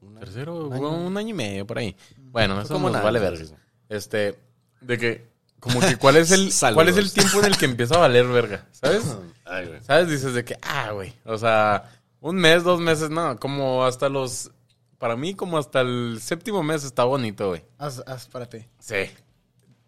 Un 0.00 0.16
año. 0.16 0.18
Tercero, 0.20 0.66
Un 0.66 0.72
año. 0.72 0.90
un 1.06 1.16
año 1.16 1.28
y 1.28 1.34
medio, 1.34 1.66
por 1.66 1.78
ahí. 1.78 1.94
Bueno, 2.18 2.60
eso 2.60 2.74
como 2.74 2.90
nos 2.90 3.02
vale 3.02 3.20
verga. 3.20 3.44
Este, 3.88 4.38
de 4.80 4.98
que, 4.98 5.28
como 5.60 5.78
que, 5.80 5.96
¿cuál 5.96 6.16
es 6.16 6.30
el, 6.32 6.52
cuál 6.74 6.88
es 6.88 6.96
el 6.96 7.12
tiempo 7.12 7.38
en 7.38 7.44
el 7.46 7.56
que 7.56 7.66
empieza 7.66 7.94
a 7.94 7.98
valer 7.98 8.26
verga? 8.26 8.66
¿Sabes? 8.72 9.16
Ay, 9.44 9.66
güey. 9.66 9.80
¿Sabes? 9.84 10.08
Dices 10.08 10.34
de 10.34 10.44
que, 10.44 10.58
ah, 10.62 10.90
güey. 10.92 11.14
O 11.24 11.38
sea, 11.38 11.88
un 12.20 12.36
mes, 12.36 12.64
dos 12.64 12.80
meses, 12.80 13.10
no, 13.10 13.38
como 13.38 13.84
hasta 13.84 14.08
los, 14.08 14.50
para 14.98 15.16
mí, 15.16 15.34
como 15.34 15.58
hasta 15.58 15.80
el 15.80 16.18
séptimo 16.22 16.62
mes 16.62 16.84
está 16.84 17.04
bonito, 17.04 17.48
güey. 17.48 17.64
Haz, 17.78 18.02
haz 18.06 18.26
para 18.26 18.46
ti. 18.48 18.66
Sí. 18.78 18.96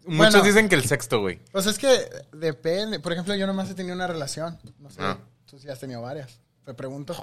Muchos 0.05 0.31
Bueno. 0.33 0.41
dicen 0.43 0.67
que 0.69 0.75
el 0.75 0.85
sexto, 0.85 1.19
güey. 1.19 1.39
Pues 1.51 1.65
es 1.67 1.77
que 1.77 2.09
depende. 2.33 2.99
Por 2.99 3.11
ejemplo, 3.13 3.35
yo 3.35 3.45
nomás 3.45 3.69
he 3.69 3.75
tenido 3.75 3.95
una 3.95 4.07
relación. 4.07 4.57
No 4.79 4.89
sé. 4.89 4.97
Ah. 5.01 5.17
Tú 5.49 5.59
sí 5.59 5.69
has 5.69 5.79
tenido 5.79 6.01
varias. 6.01 6.39
Te 6.65 6.73
pregunto. 6.73 7.13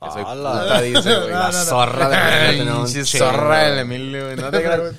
Que 0.00 0.10
soy 0.10 0.24
Ala. 0.26 0.50
puta, 0.62 0.80
dice, 0.80 1.14
güey. 1.14 1.30
No, 1.30 1.38
La 1.38 1.52
no, 1.52 1.58
no. 1.58 1.64
zorra 1.64 2.08
de 2.08 2.56
chingo, 2.58 2.86
zorra 3.06 3.58
del. 3.70 3.78
Emilio, 3.80 4.24
güey. 4.24 4.36
No 4.36 4.50
Te 4.50 4.58
creas. 4.62 4.94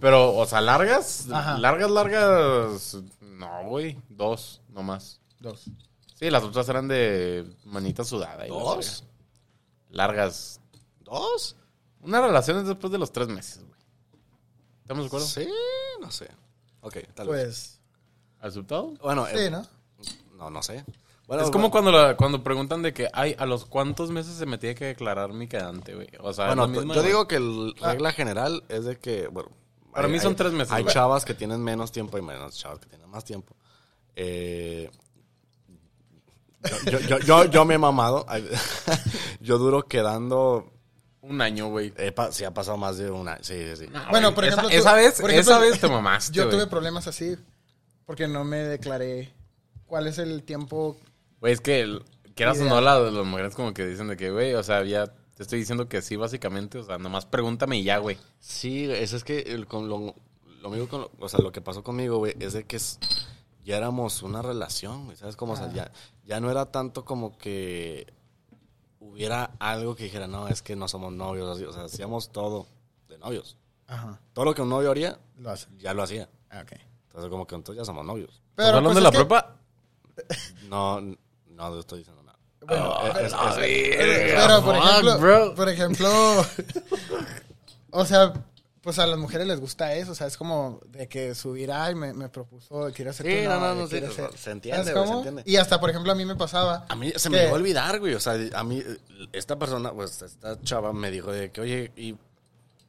Pero, 0.00 0.34
o 0.34 0.44
sea, 0.46 0.60
largas, 0.60 1.26
Ajá. 1.32 1.58
largas, 1.58 1.90
largas. 1.90 2.96
No, 3.20 3.64
güey. 3.68 3.96
Dos, 4.08 4.60
nomás. 4.68 5.20
Dos. 5.38 5.64
Sí, 6.16 6.28
las 6.30 6.42
otras 6.42 6.68
eran 6.68 6.88
de 6.88 7.46
manita 7.64 8.04
sudada. 8.04 8.46
y 8.46 8.50
la 8.50 8.54
¿Dos? 8.56 9.04
Largas. 9.90 10.60
¿Dos? 11.20 11.56
Una 12.00 12.20
relación 12.20 12.58
es 12.58 12.66
después 12.66 12.90
de 12.92 12.98
los 12.98 13.12
tres 13.12 13.28
meses, 13.28 13.64
güey. 13.64 13.80
¿Estamos 14.80 15.04
de 15.04 15.06
acuerdo? 15.08 15.26
Sí, 15.26 15.48
no 16.00 16.10
sé. 16.10 16.28
Ok, 16.80 16.96
tal 17.14 17.28
vez. 17.28 17.44
Pues. 17.44 17.80
¿Aceptado? 18.40 18.94
Bueno, 19.02 19.26
Sí, 19.26 19.38
eh, 19.38 19.50
¿no? 19.50 19.64
no, 20.36 20.50
no 20.50 20.62
sé. 20.62 20.84
Bueno, 21.28 21.44
es 21.44 21.50
como 21.50 21.70
bueno, 21.70 21.70
cuando, 21.70 21.92
la- 21.92 22.16
cuando 22.16 22.42
preguntan 22.42 22.82
de 22.82 22.92
que, 22.92 23.08
ay, 23.12 23.36
¿a 23.38 23.46
los 23.46 23.64
cuántos 23.64 24.10
meses 24.10 24.34
se 24.34 24.44
me 24.46 24.58
tiene 24.58 24.74
que 24.74 24.86
declarar 24.86 25.32
mi 25.32 25.46
quedante, 25.46 25.94
güey? 25.94 26.08
O 26.20 26.32
sea, 26.32 26.46
Bueno, 26.48 26.64
es 26.64 26.70
lo 26.70 26.76
mismo, 26.76 26.94
yo 26.94 27.00
güey. 27.00 27.06
digo 27.12 27.28
que 27.28 27.38
la 27.80 27.92
regla 27.92 28.12
general 28.12 28.64
es 28.68 28.84
de 28.84 28.98
que, 28.98 29.28
bueno, 29.28 29.50
Para 29.92 30.08
mí 30.08 30.18
son 30.18 30.34
tres 30.34 30.52
meses, 30.52 30.72
Hay 30.72 30.82
güey. 30.82 30.92
chavas 30.94 31.24
que 31.24 31.34
tienen 31.34 31.62
menos 31.62 31.92
tiempo 31.92 32.18
y 32.18 32.22
menos 32.22 32.56
chavas 32.56 32.80
que 32.80 32.86
tienen 32.86 33.08
más 33.08 33.24
tiempo. 33.24 33.54
Eh, 34.16 34.90
yo, 36.86 36.90
yo, 36.90 36.98
yo, 37.00 37.18
yo, 37.20 37.44
yo 37.46 37.64
me 37.64 37.74
he 37.74 37.78
mamado. 37.78 38.24
Ay, 38.28 38.48
yo 39.40 39.58
duro 39.58 39.84
quedando. 39.84 40.70
Un 41.22 41.40
año, 41.40 41.68
güey. 41.68 41.92
sí, 42.32 42.44
ha 42.44 42.52
pasado 42.52 42.76
más 42.76 42.98
de 42.98 43.10
una. 43.10 43.38
Sí, 43.42 43.54
sí, 43.70 43.84
sí. 43.84 43.86
No, 43.92 44.00
Bueno, 44.10 44.34
por 44.34 44.44
esa- 44.44 44.54
ejemplo, 44.54 44.70
tú- 44.70 44.76
esa, 44.76 44.94
vez, 44.94 45.20
por 45.20 45.30
ejemplo, 45.30 45.52
esa 45.52 45.60
vez 45.60 45.80
te 45.80 45.88
mamaste, 45.88 46.32
Yo 46.34 46.48
tuve 46.48 46.66
problemas 46.66 47.06
así. 47.06 47.36
Porque 48.04 48.26
no 48.28 48.44
me 48.44 48.58
declaré. 48.58 49.32
¿Cuál 49.86 50.06
es 50.08 50.18
el 50.18 50.42
tiempo? 50.42 50.96
Güey, 51.40 51.52
es 51.52 51.60
que, 51.60 51.80
el- 51.80 52.04
quieras 52.34 52.58
o 52.60 52.64
no, 52.64 52.80
la- 52.80 52.98
las 52.98 53.24
mujeres 53.26 53.54
como 53.54 53.72
que 53.72 53.86
dicen 53.86 54.08
de 54.08 54.16
que, 54.16 54.30
güey, 54.30 54.54
o 54.54 54.62
sea, 54.62 54.82
ya 54.84 55.06
te 55.06 55.42
estoy 55.44 55.60
diciendo 55.60 55.88
que 55.88 56.02
sí, 56.02 56.16
básicamente. 56.16 56.78
O 56.78 56.84
sea, 56.84 56.98
nomás 56.98 57.24
pregúntame 57.26 57.78
y 57.78 57.84
ya, 57.84 57.98
güey. 57.98 58.18
Sí, 58.40 58.90
eso 58.90 59.16
es 59.16 59.22
que 59.24 59.40
el- 59.40 59.66
con 59.66 59.88
lo, 59.88 60.14
lo 60.60 60.70
mismo 60.70 60.88
con 60.88 61.02
lo- 61.02 61.10
o 61.20 61.28
sea, 61.28 61.40
lo 61.40 61.52
que 61.52 61.60
pasó 61.60 61.84
conmigo, 61.84 62.18
güey, 62.18 62.34
es 62.40 62.52
de 62.54 62.64
que 62.64 62.76
es- 62.76 62.98
ya 63.64 63.76
éramos 63.76 64.22
una 64.24 64.42
relación, 64.42 65.04
güey, 65.04 65.16
¿sabes 65.16 65.36
cómo? 65.36 65.52
O 65.52 65.56
sea, 65.56 65.72
ya, 65.72 65.92
ya 66.24 66.40
no 66.40 66.50
era 66.50 66.66
tanto 66.66 67.04
como 67.04 67.38
que 67.38 68.12
hubiera 69.10 69.50
algo 69.58 69.94
que 69.96 70.04
dijera, 70.04 70.26
no, 70.26 70.48
es 70.48 70.62
que 70.62 70.76
no 70.76 70.88
somos 70.88 71.12
novios, 71.12 71.56
así, 71.56 71.64
o 71.64 71.72
sea, 71.72 71.84
hacíamos 71.84 72.30
todo 72.30 72.66
de 73.08 73.18
novios. 73.18 73.56
Ajá. 73.86 74.20
Todo 74.32 74.44
lo 74.46 74.54
que 74.54 74.62
un 74.62 74.68
novio 74.70 74.90
haría, 74.90 75.18
Lo 75.36 75.50
hace. 75.50 75.66
ya 75.78 75.92
lo 75.94 76.02
hacía. 76.02 76.28
Ah, 76.50 76.62
ok. 76.62 76.72
Entonces, 77.08 77.30
como 77.30 77.46
que 77.46 77.54
entonces 77.54 77.80
ya 77.80 77.84
somos 77.84 78.04
novios. 78.06 78.42
Pero, 78.54 78.68
¿Estás 78.68 78.68
hablando 78.68 78.88
pues, 78.90 78.96
de 78.96 79.00
la 79.02 79.08
es 79.08 79.12
que- 79.12 79.24
prepa? 79.24 79.56
No, 80.68 81.00
no 81.00 81.16
no 81.70 81.78
estoy 81.78 81.98
diciendo 81.98 82.22
nada. 82.22 82.38
Bueno, 82.66 82.92
Ah, 82.96 83.08
es- 83.20 83.26
es- 83.26 83.32
A 83.34 83.50
es- 83.50 83.56
ver, 83.56 84.34
Pero, 84.36 84.62
por 84.64 84.76
ejemplo, 84.76 85.18
bro. 85.18 85.54
por 85.54 85.68
ejemplo, 85.68 86.08
o 87.90 88.04
sea, 88.04 88.32
pues 88.82 88.98
a 88.98 89.06
las 89.06 89.16
mujeres 89.16 89.46
les 89.46 89.60
gusta 89.60 89.94
eso, 89.94 90.10
o 90.12 90.14
sea, 90.14 90.26
es 90.26 90.36
como 90.36 90.80
de 90.88 91.08
que 91.08 91.36
subir, 91.36 91.70
ay, 91.70 91.94
me, 91.94 92.12
me 92.12 92.28
propuso, 92.28 92.90
quiero 92.92 93.12
ser 93.12 93.26
Sí, 93.26 93.44
tu 93.44 93.48
no, 93.48 93.60
no, 93.60 93.74
no, 93.76 93.86
sí, 93.86 94.00
se 94.34 94.50
entiende, 94.50 94.84
¿Sabes 94.84 94.94
güey, 94.94 95.06
se 95.06 95.14
entiende. 95.14 95.42
Y 95.46 95.56
hasta, 95.56 95.78
por 95.78 95.88
ejemplo, 95.90 96.10
a 96.10 96.16
mí 96.16 96.24
me 96.24 96.34
pasaba. 96.34 96.84
A 96.88 96.96
mí 96.96 97.12
se 97.14 97.30
me 97.30 97.38
llegó 97.38 97.54
a 97.54 97.58
olvidar, 97.58 98.00
güey. 98.00 98.14
O 98.14 98.20
sea, 98.20 98.36
a 98.54 98.64
mí, 98.64 98.82
esta 99.32 99.56
persona, 99.56 99.92
pues, 99.92 100.20
esta 100.22 100.60
chava 100.62 100.92
me 100.92 101.12
dijo 101.12 101.30
de 101.30 101.52
que, 101.52 101.60
oye, 101.60 101.92
¿y 101.96 102.16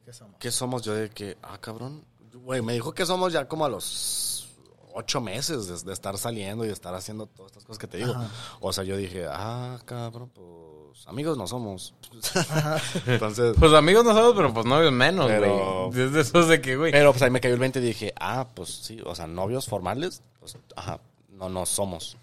¿Qué 0.04 0.12
somos? 0.12 0.36
qué 0.40 0.50
somos? 0.50 0.82
Yo 0.82 0.94
de 0.94 1.10
que, 1.10 1.38
ah, 1.42 1.58
cabrón. 1.60 2.04
Güey, 2.32 2.60
me 2.60 2.72
dijo 2.72 2.92
que 2.92 3.06
somos 3.06 3.32
ya 3.32 3.46
como 3.46 3.64
a 3.64 3.68
los 3.68 4.48
ocho 4.94 5.20
meses 5.20 5.66
de, 5.68 5.78
de 5.86 5.92
estar 5.92 6.18
saliendo 6.18 6.64
y 6.64 6.68
de 6.68 6.74
estar 6.74 6.94
haciendo 6.94 7.26
todas 7.26 7.52
estas 7.52 7.64
cosas 7.64 7.78
que 7.78 7.86
te 7.86 7.98
digo. 7.98 8.14
O 8.60 8.72
sea, 8.72 8.82
yo 8.82 8.96
dije, 8.96 9.26
ah, 9.30 9.78
cabrón, 9.84 10.30
pues 10.34 10.73
amigos 11.06 11.36
no 11.36 11.46
somos. 11.46 11.94
Entonces, 13.06 13.54
Pues 13.58 13.72
amigos 13.72 14.04
no 14.04 14.14
somos, 14.14 14.34
pero 14.34 14.52
pues 14.54 14.66
novios 14.66 14.92
menos, 14.92 15.26
Pero- 15.26 15.88
güey. 15.90 16.08
Desde 16.08 16.42
de 16.46 16.60
que, 16.60 16.76
güey. 16.76 16.92
pero 16.92 17.12
pues 17.12 17.22
ahí 17.22 17.30
me 17.30 17.40
cayó 17.40 17.54
el 17.54 17.60
20 17.60 17.78
y 17.80 17.82
dije, 17.82 18.12
ah, 18.18 18.48
pues 18.54 18.70
sí, 18.70 19.00
o 19.04 19.14
sea, 19.14 19.26
novios 19.26 19.66
formales, 19.66 20.22
pues, 20.40 20.56
ajá, 20.76 21.00
no, 21.30 21.48
no 21.48 21.66
somos 21.66 22.16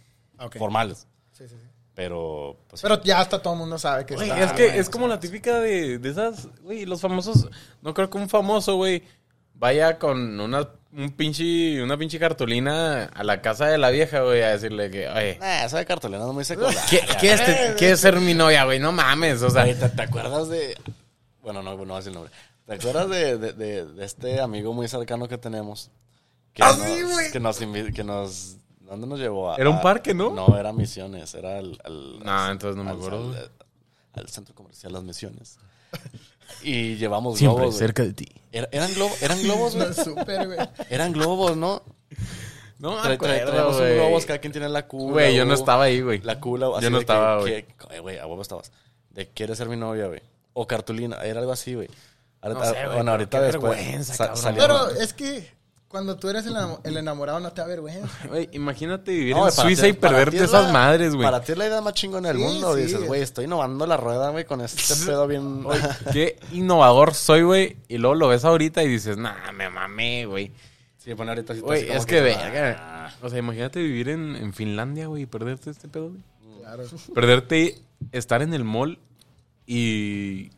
formales. 0.58 1.08
Sí, 1.32 1.48
sí, 1.48 1.56
sí. 1.56 1.68
Pero, 1.94 2.58
pues, 2.68 2.82
Pero 2.82 3.01
ya 3.04 3.20
hasta 3.20 3.42
todo 3.42 3.54
el 3.54 3.60
mundo 3.60 3.78
sabe 3.78 4.06
que 4.06 4.16
Güey, 4.16 4.30
está. 4.30 4.44
es 4.44 4.54
que 4.54 4.68
güey, 4.68 4.80
es 4.80 4.90
como 4.90 5.08
la 5.08 5.20
típica 5.20 5.60
de, 5.60 6.00
de 6.00 6.10
esas, 6.10 6.48
güey, 6.62 6.86
los 6.86 7.01
famosos. 7.01 7.48
No 7.82 7.94
creo 7.94 8.10
que 8.10 8.18
un 8.18 8.30
famoso, 8.30 8.75
güey, 8.78 9.04
vaya 9.54 10.00
con 10.00 10.40
una, 10.40 10.68
un 10.93 11.12
pinche, 11.12 11.81
una 11.81 11.98
pinche 11.98 12.19
cartulina 12.19 13.05
a 13.05 13.24
la 13.24 13.41
casa 13.41 13.67
de 13.67 13.77
la 13.77 13.89
vieja, 13.89 14.21
güey, 14.21 14.41
a 14.41 14.50
decirle 14.50 14.89
que, 14.91 15.07
oye, 15.07 15.31
eh, 15.41 15.62
esa 15.65 15.77
de 15.77 15.86
cartulina 15.86 16.19
no 16.25 16.33
muy 16.33 16.43
secundaria. 16.43 16.81
¿qué- 16.89 17.01
¿quieres, 17.19 17.45
te- 17.45 17.75
quieres 17.77 18.00
ser 18.00 18.19
mi 18.19 18.33
novia, 18.33 18.65
güey? 18.65 18.79
No 18.79 18.91
mames, 18.91 19.41
o 19.41 19.50
sea. 19.50 19.63
Güey, 19.63 19.75
¿te, 19.79 19.89
te 19.89 20.01
acuerdas 20.01 20.50
de...? 20.50 20.77
Bueno, 21.41 21.62
no, 21.63 21.71
no 21.71 21.77
voy 21.77 21.91
a 21.91 21.95
decir 21.95 22.10
el 22.10 22.15
nombre. 22.15 22.31
¿Te 22.65 22.74
acuerdas 22.75 23.10
de, 23.10 23.38
de, 23.38 23.53
de- 23.53 23.86
de 23.86 24.05
este 24.05 24.39
amigo 24.41 24.74
muy 24.74 24.88
cercano 24.88 25.27
que 25.27 25.38
tenemos? 25.38 25.89
Que 26.53 26.63
Ah, 26.63 26.75
nos, 26.77 26.86
sí, 26.88 27.01
güey. 27.03 27.31
Que 27.31 27.39
nos, 27.39 27.62
invi- 27.62 27.93
que 27.93 28.03
nos... 28.03 28.57
¿Dónde 28.81 29.07
nos 29.07 29.19
llevó? 29.19 29.51
A- 29.53 29.55
Era 29.57 29.69
un 29.69 29.79
parque, 29.81 30.13
¿no? 30.13 30.31
No, 30.31 30.57
era 30.60 30.71
Misiones. 30.74 31.33
Era 31.33 31.57
al... 31.60 31.79
al- 31.86 32.19
No, 32.19 32.31
al- 32.31 32.51
entonces 32.51 32.75
no 32.75 32.83
me 32.83 32.91
al- 32.91 32.98
acuerdo. 32.98 33.29
Al, 33.33 33.51
al 34.13 34.27
centro 34.29 34.53
comercial 34.53 34.91
Las 34.93 35.03
Misiones. 35.03 35.57
Y 36.63 36.96
llevamos 36.96 37.38
Siempre 37.38 37.62
globos, 37.63 37.77
cerca 37.77 38.03
de 38.03 38.13
ti. 38.13 38.27
Era- 38.51 38.67
eran, 38.72 38.93
globo- 38.93 39.15
eran 39.22 39.41
globos, 39.43 39.75
güey. 39.75 39.88
No, 39.88 39.93
súper, 40.03 40.48
güey. 40.48 40.60
Eran 40.89 41.12
globos, 41.13 41.55
¿no? 41.58 41.81
No, 42.79 42.91
me 42.91 42.98
Tra- 42.98 43.01
tra- 43.03 43.13
acuerdo, 43.13 43.46
traíamos 43.46 43.74
un 43.75 43.79
güey. 43.81 43.93
globos, 43.96 44.25
cada 44.25 44.39
quien 44.39 44.51
tiene 44.51 44.67
la 44.70 44.88
cula. 44.88 45.12
Güey, 45.13 45.36
yo 45.36 45.43
no 45.46 45.51
güey. 45.51 45.60
estaba 45.60 45.84
ahí, 45.84 46.01
güey. 46.01 46.20
La 46.22 46.39
cula, 46.39 46.67
así 46.75 46.84
Yo 46.84 46.89
no 46.89 46.98
de 47.00 47.05
que- 47.05 47.13
estaba, 47.13 47.39
güey. 47.39 47.63
que- 47.63 47.96
eh, 47.96 48.00
Güey, 48.00 48.17
a 48.20 48.25
huevo 48.27 48.41
estabas. 48.41 48.72
De 49.12 49.27
quieres 49.27 49.58
ser 49.58 49.70
mi 49.70 49.77
novia, 49.77 50.08
güey. 50.08 50.22
O 50.53 50.65
cartulina, 50.67 51.17
era 51.24 51.39
algo 51.39 51.51
así, 51.51 51.75
güey. 51.75 51.88
Ahorita- 52.41 52.60
No 52.60 52.65
sé, 52.65 52.72
güey, 52.74 52.86
bueno, 52.88 53.00
pero 53.00 53.12
ahorita 53.12 53.38
qué 53.39 53.46
después. 53.46 53.77
vergüenza, 53.77 54.17
cabrón. 54.17 54.55
Pero 54.58 54.89
es 55.01 55.13
que 55.13 55.51
cuando 55.91 56.15
tú 56.17 56.29
eres 56.29 56.45
el, 56.45 56.53
enamo- 56.55 56.79
el 56.83 56.98
enamorado 56.98 57.39
no 57.39 57.51
te 57.51 57.62
da 57.62 57.67
vergüenza. 57.67 58.07
Güey, 58.27 58.50
imagínate 58.53 59.12
vivir 59.12 59.36
No, 59.36 59.45
en 59.45 59.51
Suiza 59.51 59.83
ti- 59.83 59.89
y 59.89 59.93
perderte 59.93 60.38
es 60.38 60.43
esas 60.43 60.65
la- 60.67 60.71
madres, 60.74 61.13
güey. 61.13 61.25
Para 61.27 61.41
ti 61.43 61.51
es 61.51 61.57
la 61.57 61.67
idea 61.67 61.81
más 61.81 61.93
chingona 61.93 62.29
del 62.29 62.38
Sí, 62.38 62.43
mundo. 62.43 62.75
sí. 62.75 62.81
Dices, 62.83 63.05
güey, 63.05 63.21
estoy 63.21 63.45
innovando 63.45 63.86
la 63.86 63.98
rueda, 63.98 64.29
güey, 64.31 64.45
con 64.45 64.62
este 64.62 64.95
pedo 65.05 65.27
bien. 65.27 65.62
Oye, 65.65 65.81
qué 66.13 66.39
innovador 66.53 67.13
soy, 67.13 67.43
güey. 67.43 67.77
Y 67.88 67.98
luego 67.98 68.15
lo 68.15 68.27
ves 68.29 68.43
ahorita 68.45 68.81
y 68.83 68.88
dices, 68.88 69.17
nah, 69.17 69.51
me 69.53 69.69
mamé, 69.69 70.25
güey. 70.25 70.51
sí, 70.98 71.13
bueno, 71.13 71.31
ahorita 71.33 71.53
sí 71.53 71.60
Güey, 71.62 71.89
es 71.91 72.05
que, 72.05 72.19
ah, 72.19 72.24
verga. 72.24 73.13
O 73.21 73.29
sea, 73.29 73.38
imagínate 73.39 73.79
vivir 73.81 74.10
en, 74.10 74.36
en 74.36 74.53
Finlandia, 74.53 75.07
güey, 75.07 75.24
y 75.24 75.25
perderte 75.25 75.69
este 75.69 75.88
pedo, 75.88 76.10
güey. 76.10 76.24
Claro. 76.62 76.83
Perderte, 77.13 77.75
estar 78.12 78.41
en 78.41 78.53
el 78.53 78.63
mall 78.63 78.98
y, 79.67 80.51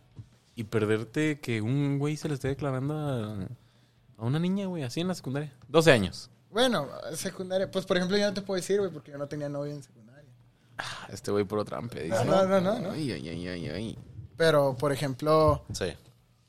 y 0.55 0.63
perderte 0.65 1.39
que 1.39 1.61
un 1.61 1.97
güey 1.99 2.17
se 2.17 2.27
le 2.27 2.35
esté 2.35 2.49
declarando 2.49 2.93
a, 2.97 3.47
a 4.23 4.27
una 4.27 4.39
niña, 4.39 4.65
güey, 4.67 4.83
así 4.83 5.01
en 5.01 5.07
la 5.07 5.15
secundaria. 5.15 5.53
12 5.67 5.91
años. 5.91 6.29
Bueno, 6.49 6.87
secundaria. 7.15 7.69
Pues, 7.69 7.85
por 7.85 7.97
ejemplo, 7.97 8.17
yo 8.17 8.25
no 8.27 8.33
te 8.33 8.41
puedo 8.41 8.55
decir, 8.59 8.79
güey, 8.79 8.91
porque 8.91 9.11
yo 9.11 9.17
no 9.17 9.27
tenía 9.27 9.49
novia 9.49 9.73
en 9.73 9.83
secundaria. 9.83 10.29
Ah, 10.77 11.07
Este 11.11 11.31
güey 11.31 11.43
puro 11.43 11.65
trampe. 11.65 12.03
Dice. 12.03 12.23
no, 12.25 12.45
no, 12.45 12.61
no, 12.61 12.79
no. 12.79 12.91
Ay, 12.91 13.11
ay, 13.11 13.29
ay, 13.29 13.47
ay, 13.47 13.67
ay. 13.69 13.99
Pero, 14.37 14.75
por 14.77 14.91
ejemplo, 14.91 15.63
Sí. 15.73 15.93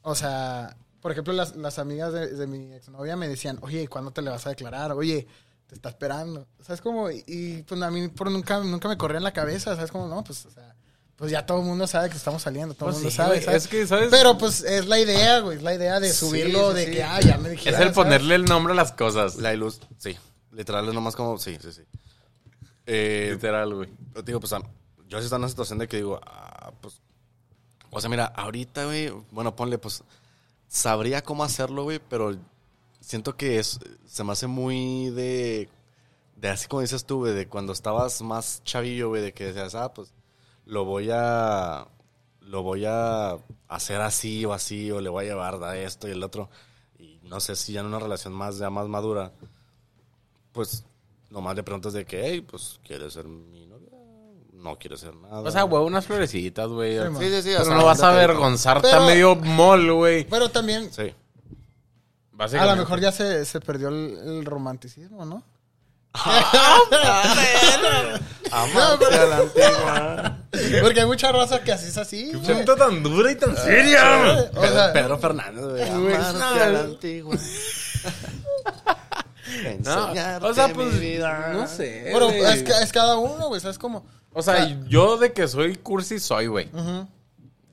o 0.02 0.14
sea, 0.14 0.76
por 1.00 1.12
ejemplo, 1.12 1.32
las, 1.34 1.56
las 1.56 1.78
amigas 1.78 2.12
de, 2.12 2.28
de 2.28 2.46
mi 2.46 2.72
exnovia 2.72 3.16
me 3.16 3.28
decían, 3.28 3.58
oye, 3.62 3.88
¿cuándo 3.88 4.10
te 4.12 4.22
le 4.22 4.30
vas 4.30 4.46
a 4.46 4.50
declarar? 4.50 4.92
Oye, 4.92 5.26
te 5.66 5.74
está 5.74 5.88
esperando. 5.90 6.46
¿Sabes 6.60 6.80
cómo? 6.80 7.10
Y, 7.10 7.24
y, 7.26 7.62
pues 7.62 7.80
a 7.82 7.90
mí 7.90 8.08
por 8.08 8.30
nunca, 8.30 8.58
nunca 8.60 8.88
me 8.88 8.96
corría 8.96 9.18
en 9.18 9.24
la 9.24 9.32
cabeza, 9.32 9.74
¿sabes 9.74 9.90
cómo? 9.90 10.06
No, 10.08 10.22
pues, 10.24 10.44
o 10.46 10.50
sea, 10.50 10.74
pues 11.16 11.30
ya 11.30 11.46
todo 11.46 11.60
el 11.60 11.64
mundo 11.64 11.86
sabe 11.86 12.10
que 12.10 12.16
estamos 12.16 12.42
saliendo, 12.42 12.74
todo 12.74 12.88
el 12.88 12.94
Pues 12.94 12.96
mundo 13.02 13.10
sí, 13.10 13.16
sabe, 13.16 13.34
güey, 13.36 13.42
¿sabes? 13.44 13.64
es 13.64 13.68
que, 13.68 13.86
¿sabes? 13.86 14.08
Pero 14.10 14.36
pues 14.36 14.62
es 14.62 14.86
la 14.86 14.98
idea, 14.98 15.40
güey, 15.40 15.56
es 15.58 15.62
la 15.62 15.74
idea 15.74 16.00
de 16.00 16.12
subirlo, 16.12 16.70
sí, 16.70 16.76
de 16.78 16.86
sí. 16.86 16.92
que, 16.92 17.02
ah, 17.04 17.20
ya 17.20 17.38
me 17.38 17.48
Es 17.50 17.56
dijeron. 17.56 17.74
el 17.80 17.80
¿sabes? 17.88 17.94
ponerle 17.94 18.34
el 18.34 18.44
nombre 18.44 18.72
a 18.72 18.76
las 18.76 18.92
cosas. 18.92 19.36
La 19.36 19.52
ilus. 19.54 19.80
Sí. 19.98 20.16
Literal 20.52 20.88
es 20.88 20.94
nomás 20.94 21.14
como. 21.16 21.38
Sí, 21.38 21.56
sí, 21.60 21.72
sí. 21.72 21.82
Eh, 22.86 23.30
Literal, 23.32 23.74
güey. 23.74 23.88
Yo 24.14 24.22
digo, 24.22 24.40
pues, 24.40 24.52
yo 24.52 25.18
sí 25.18 25.24
estoy 25.24 25.36
en 25.36 25.42
una 25.42 25.48
situación 25.48 25.78
de 25.78 25.88
que 25.88 25.96
digo, 25.98 26.20
ah, 26.26 26.72
pues, 26.80 27.00
o 27.90 28.00
sea, 28.00 28.10
mira, 28.10 28.26
ahorita, 28.26 28.84
güey, 28.84 29.10
bueno, 29.30 29.54
ponle, 29.56 29.78
pues, 29.78 30.02
sabría 30.68 31.22
cómo 31.22 31.44
hacerlo, 31.44 31.84
güey, 31.84 32.00
pero 32.08 32.36
siento 33.00 33.36
que 33.36 33.58
es, 33.58 33.78
se 34.06 34.24
me 34.24 34.32
hace 34.32 34.46
muy 34.48 35.10
de, 35.10 35.68
de 36.36 36.48
así 36.48 36.66
como 36.68 36.82
dices 36.82 37.04
tú, 37.04 37.18
güey, 37.18 37.34
de 37.34 37.48
cuando 37.48 37.72
estabas 37.72 38.20
más 38.22 38.62
chavillo, 38.64 39.08
güey, 39.10 39.22
de 39.22 39.32
que 39.32 39.44
decías, 39.46 39.74
ah, 39.76 39.92
pues, 39.94 40.12
lo 40.66 40.84
voy 40.84 41.08
a, 41.12 41.86
lo 42.40 42.62
voy 42.62 42.84
a 42.86 43.36
hacer 43.68 44.00
así 44.00 44.44
o 44.44 44.52
así, 44.52 44.90
o 44.90 45.00
le 45.00 45.08
voy 45.10 45.24
a 45.24 45.28
llevar 45.28 45.62
a 45.62 45.76
esto 45.78 46.08
y 46.08 46.12
el 46.12 46.22
otro, 46.22 46.48
y 46.98 47.18
no 47.24 47.40
sé 47.40 47.56
si 47.56 47.72
ya 47.72 47.80
en 47.80 47.86
una 47.86 47.98
relación 47.98 48.32
más, 48.32 48.58
ya 48.58 48.70
más 48.70 48.88
madura, 48.88 49.32
pues, 50.52 50.84
nomás 51.30 51.56
le 51.56 51.62
preguntas 51.62 51.92
de 51.92 52.04
que, 52.04 52.24
hey, 52.24 52.40
pues, 52.40 52.78
¿quieres 52.84 53.12
ser 53.12 53.26
mi 53.26 53.66
novia? 53.66 53.88
No 54.52 54.78
quieres 54.78 55.00
ser 55.00 55.14
nada. 55.16 55.40
O 55.40 55.50
sea, 55.50 55.64
güey, 55.64 55.82
unas 55.82 56.06
florecitas, 56.06 56.68
güey. 56.68 56.96
Sí, 56.98 57.04
Sí. 57.18 57.24
Sí, 57.24 57.30
sí, 57.30 57.42
sí. 57.42 57.48
o 57.54 57.58
Pero 57.58 57.64
sea, 57.64 57.74
no 57.76 57.84
vas 57.84 58.02
a 58.02 58.10
avergonzarte 58.10 58.88
Pero- 58.88 59.02
a 59.02 59.06
medio 59.06 59.34
mall, 59.36 59.92
güey. 59.92 60.24
Pero 60.24 60.50
también, 60.50 60.90
Sí. 60.92 61.12
a 62.38 62.64
lo 62.66 62.76
mejor 62.76 63.00
ya 63.00 63.12
se, 63.12 63.44
se 63.44 63.60
perdió 63.60 63.88
el, 63.88 64.16
el 64.24 64.44
romanticismo, 64.44 65.24
¿no? 65.26 65.42
Amarte 68.50 69.04
a 69.06 69.26
la 69.26 69.36
antigua. 69.38 70.38
Porque 70.82 71.00
hay 71.00 71.06
mucha 71.06 71.32
raza 71.32 71.62
que 71.62 71.72
así 71.72 71.88
es 71.88 71.98
así. 71.98 72.32
güey. 72.32 72.44
Siento 72.44 72.76
tan 72.76 73.02
dura 73.02 73.30
y 73.32 73.34
tan 73.34 73.56
seria. 73.56 74.48
O 74.54 74.62
sea, 74.66 74.92
Pedro 74.92 75.18
Fernández, 75.18 75.64
güey. 75.64 75.90
No. 75.90 76.44
a 76.44 76.66
la 76.68 76.80
antigua. 76.80 77.34
No, 79.84 80.12
o 80.48 80.54
sea, 80.54 80.68
mi 80.68 80.74
pues, 80.74 81.00
vida. 81.00 81.50
no 81.52 81.66
sé. 81.66 82.10
pero 82.12 82.26
güey. 82.26 82.40
es, 82.40 82.62
es 82.62 82.92
cada 82.92 83.18
uno, 83.18 83.48
güey, 83.48 83.60
¿sabes 83.60 83.78
cómo? 83.78 84.04
O 84.32 84.42
sea, 84.42 84.66
yo 84.88 85.16
de 85.16 85.32
que 85.32 85.46
soy 85.48 85.76
cursi 85.76 86.18
soy, 86.18 86.46
güey. 86.48 86.68
Ujú. 86.72 87.06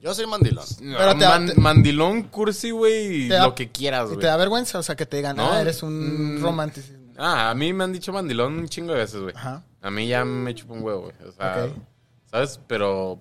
Yo 0.01 0.13
soy 0.15 0.25
mandilón. 0.27 0.65
Pero 0.79 1.11
te- 1.17 1.25
man- 1.27 1.47
te- 1.47 1.55
mandilón, 1.61 2.23
cursi, 2.23 2.71
güey, 2.71 3.27
lo 3.29 3.53
que 3.55 3.71
quieras, 3.71 4.05
Y 4.05 4.07
güey. 4.09 4.19
te 4.19 4.27
da 4.27 4.35
vergüenza, 4.37 4.79
o 4.79 4.83
sea, 4.83 4.95
que 4.95 5.05
te 5.05 5.17
digan, 5.17 5.37
No. 5.37 5.51
ah, 5.51 5.61
eres 5.61 5.81
un 5.83 6.39
Mm. 6.39 6.43
romanticismo. 6.43 7.00
Ah, 7.23 7.51
a 7.51 7.55
mí 7.55 7.71
me 7.73 7.83
han 7.83 7.93
dicho 7.93 8.11
mandilón 8.11 8.57
un 8.57 8.67
chingo 8.67 8.93
de 8.93 8.99
veces, 8.99 9.21
güey. 9.21 9.35
Ajá. 9.35 9.63
A 9.81 9.91
mí 9.91 10.07
ya 10.07 10.25
me 10.25 10.55
chupa 10.55 10.73
un 10.73 10.83
huevo, 10.83 11.01
güey. 11.01 11.13
O 11.27 11.31
sea, 11.31 11.65
Ok. 11.65 11.71
¿sabes? 12.31 12.59
Pero... 12.67 13.19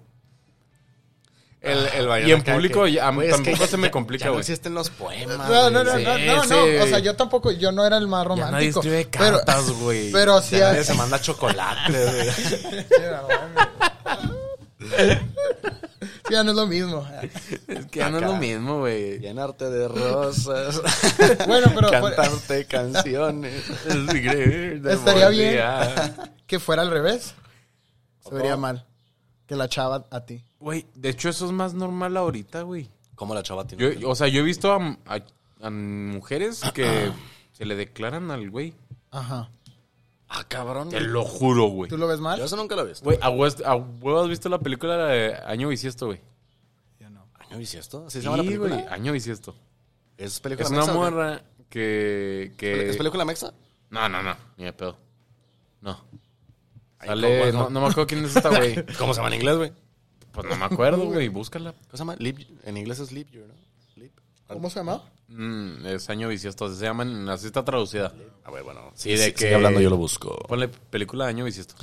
El, 1.60 1.86
el 1.88 2.04
Y 2.04 2.06
Bayern 2.06 2.42
en 2.46 2.54
público 2.54 2.84
que- 2.84 2.92
ya- 2.92 3.06
a 3.08 3.10
mí 3.12 3.16
Güey, 3.16 3.28
es 3.28 3.34
tampoco 3.36 3.58
que 3.58 3.66
se 3.66 3.76
me 3.76 3.90
complica, 3.90 4.20
ya 4.22 4.26
no 4.28 4.32
güey. 4.32 4.40
existen 4.40 4.72
los 4.72 4.88
poemas. 4.88 5.36
No, 5.46 5.68
no, 5.68 5.84
no, 5.84 5.90
güey. 5.92 6.04
no, 6.06 6.16
sí, 6.16 6.24
no, 6.26 6.36
no, 6.36 6.42
sí. 6.44 6.76
o 6.80 6.86
sea, 6.86 6.98
yo 7.00 7.16
tampoco, 7.16 7.50
yo 7.52 7.70
no 7.70 7.84
era 7.84 7.98
el 7.98 8.08
más 8.08 8.22
Ya 8.22 8.28
romántico. 8.28 8.52
nadie 8.52 8.68
escribe 8.68 9.08
pero, 9.12 9.36
cartas, 9.36 9.70
güey. 9.80 10.10
pero 10.10 10.40
sí, 10.40 10.56
Ya 10.56 10.68
hay- 10.68 10.72
nadie 10.72 10.84
se 10.84 10.94
manda 10.94 11.20
chocolate, 11.20 11.92
güey. 11.92 12.28
Ya 16.30 16.42
no 16.44 16.50
es 16.50 16.56
lo 16.56 16.66
mismo. 16.66 17.06
Es 17.68 17.86
que 17.86 17.98
ya 17.98 18.10
no 18.10 18.18
es 18.18 18.24
lo 18.24 18.36
mismo, 18.36 18.78
güey. 18.80 19.18
Llenarte 19.18 19.68
de 19.70 19.88
rosas. 19.88 20.80
Bueno, 21.46 21.70
pero- 21.74 21.90
Cantarte 21.90 22.64
canciones. 22.66 23.64
Estaría 23.86 25.28
bien. 25.28 25.54
Que 26.46 26.58
fuera 26.58 26.82
al 26.82 26.90
revés. 26.90 27.34
Se 28.20 28.34
vería 28.34 28.56
mal. 28.56 28.86
Que 29.46 29.56
la 29.56 29.68
chava 29.68 30.06
a 30.10 30.20
ti. 30.24 30.42
Güey, 30.60 30.86
de 30.94 31.08
hecho 31.10 31.28
eso 31.28 31.46
es 31.46 31.52
más 31.52 31.74
normal 31.74 32.16
ahorita, 32.16 32.62
güey. 32.62 32.88
¿Cómo 33.14 33.34
la 33.34 33.42
chava 33.42 33.66
tiene? 33.66 33.98
Yo, 33.98 34.08
o 34.10 34.14
sea, 34.14 34.28
yo 34.28 34.40
he 34.40 34.44
visto 34.44 34.72
a, 34.72 34.96
a- 35.06 35.66
a 35.66 35.70
mujeres 35.70 36.62
que 36.74 37.10
se 37.52 37.64
le 37.66 37.76
declaran 37.76 38.30
al 38.30 38.48
güey. 38.50 38.74
Ajá. 39.10 39.50
Ah, 40.32 40.44
cabrón. 40.46 40.88
Te 40.90 41.00
lo 41.00 41.24
juro, 41.24 41.64
güey. 41.66 41.88
¿Tú 41.90 41.98
lo 41.98 42.06
ves 42.06 42.20
mal? 42.20 42.38
Yo 42.38 42.44
eso 42.44 42.56
nunca 42.56 42.76
lo 42.76 42.82
he 42.82 42.86
visto. 42.86 43.04
Güey, 43.04 43.18
a, 43.20 43.30
West- 43.30 43.62
a 43.64 43.74
huevo 43.74 44.20
has 44.20 44.28
visto 44.28 44.48
la 44.48 44.60
película 44.60 44.96
de 45.08 45.34
Año 45.44 45.68
Bisiesto, 45.68 46.06
güey. 46.06 46.20
Yo 47.00 47.10
no. 47.10 47.26
¿Año 47.40 47.58
bisiesto? 47.58 48.04
¿Así 48.06 48.18
se 48.18 48.24
llama 48.24 48.36
la 48.36 48.42
Sí, 48.44 48.48
película? 48.50 48.76
güey, 48.76 48.86
Año 48.88 49.12
Bisiesto. 49.12 49.56
¿Es 50.16 50.38
película 50.38 50.66
Es 50.66 50.70
una 50.70 50.80
mexa 50.82 50.92
o 50.92 50.94
qué? 50.94 51.00
morra 51.10 51.42
que... 51.68 52.52
que... 52.56 52.90
¿Es 52.90 52.96
película 52.96 53.24
mexa? 53.24 53.52
No, 53.90 54.08
no, 54.08 54.22
no, 54.22 54.36
ni 54.56 54.64
de 54.66 54.72
pedo. 54.72 54.96
No. 55.80 55.98
Ay, 57.00 57.08
Sale, 57.08 57.50
¿cómo, 57.50 57.62
no, 57.64 57.70
no 57.70 57.80
me 57.80 57.86
acuerdo 57.86 58.06
quién 58.06 58.24
es 58.24 58.36
esta, 58.36 58.50
güey. 58.50 58.86
¿Cómo 58.98 59.12
se 59.14 59.18
llama 59.20 59.34
en 59.34 59.40
inglés, 59.40 59.56
güey? 59.56 59.72
Pues 60.30 60.46
no 60.46 60.54
me 60.56 60.64
acuerdo, 60.66 61.06
güey, 61.06 61.26
búscala. 61.28 61.72
¿Cómo 61.72 61.90
se 61.92 61.96
llama? 61.98 62.16
En 62.64 62.76
inglés 62.76 63.00
es 63.00 63.10
Leap 63.10 63.30
Year, 63.30 63.48
¿no? 63.48 63.54
¿Cómo 64.52 64.70
se 64.70 64.80
llama? 64.80 65.02
Mm, 65.28 65.86
es 65.86 66.10
Año 66.10 66.28
Bisiesto, 66.28 66.72
se 66.74 66.84
llaman, 66.84 67.28
así 67.28 67.46
está 67.46 67.64
traducida. 67.64 68.12
A 68.44 68.50
ver, 68.50 68.62
bueno. 68.64 68.90
Sí, 68.94 69.10
de 69.14 69.32
que- 69.32 69.38
Sigue 69.38 69.54
hablando, 69.54 69.80
yo 69.80 69.90
lo 69.90 69.96
busco. 69.96 70.36
Ponle 70.48 70.68
película 70.68 71.24
de 71.26 71.30
Año 71.30 71.44
Bisiesto. 71.44 71.74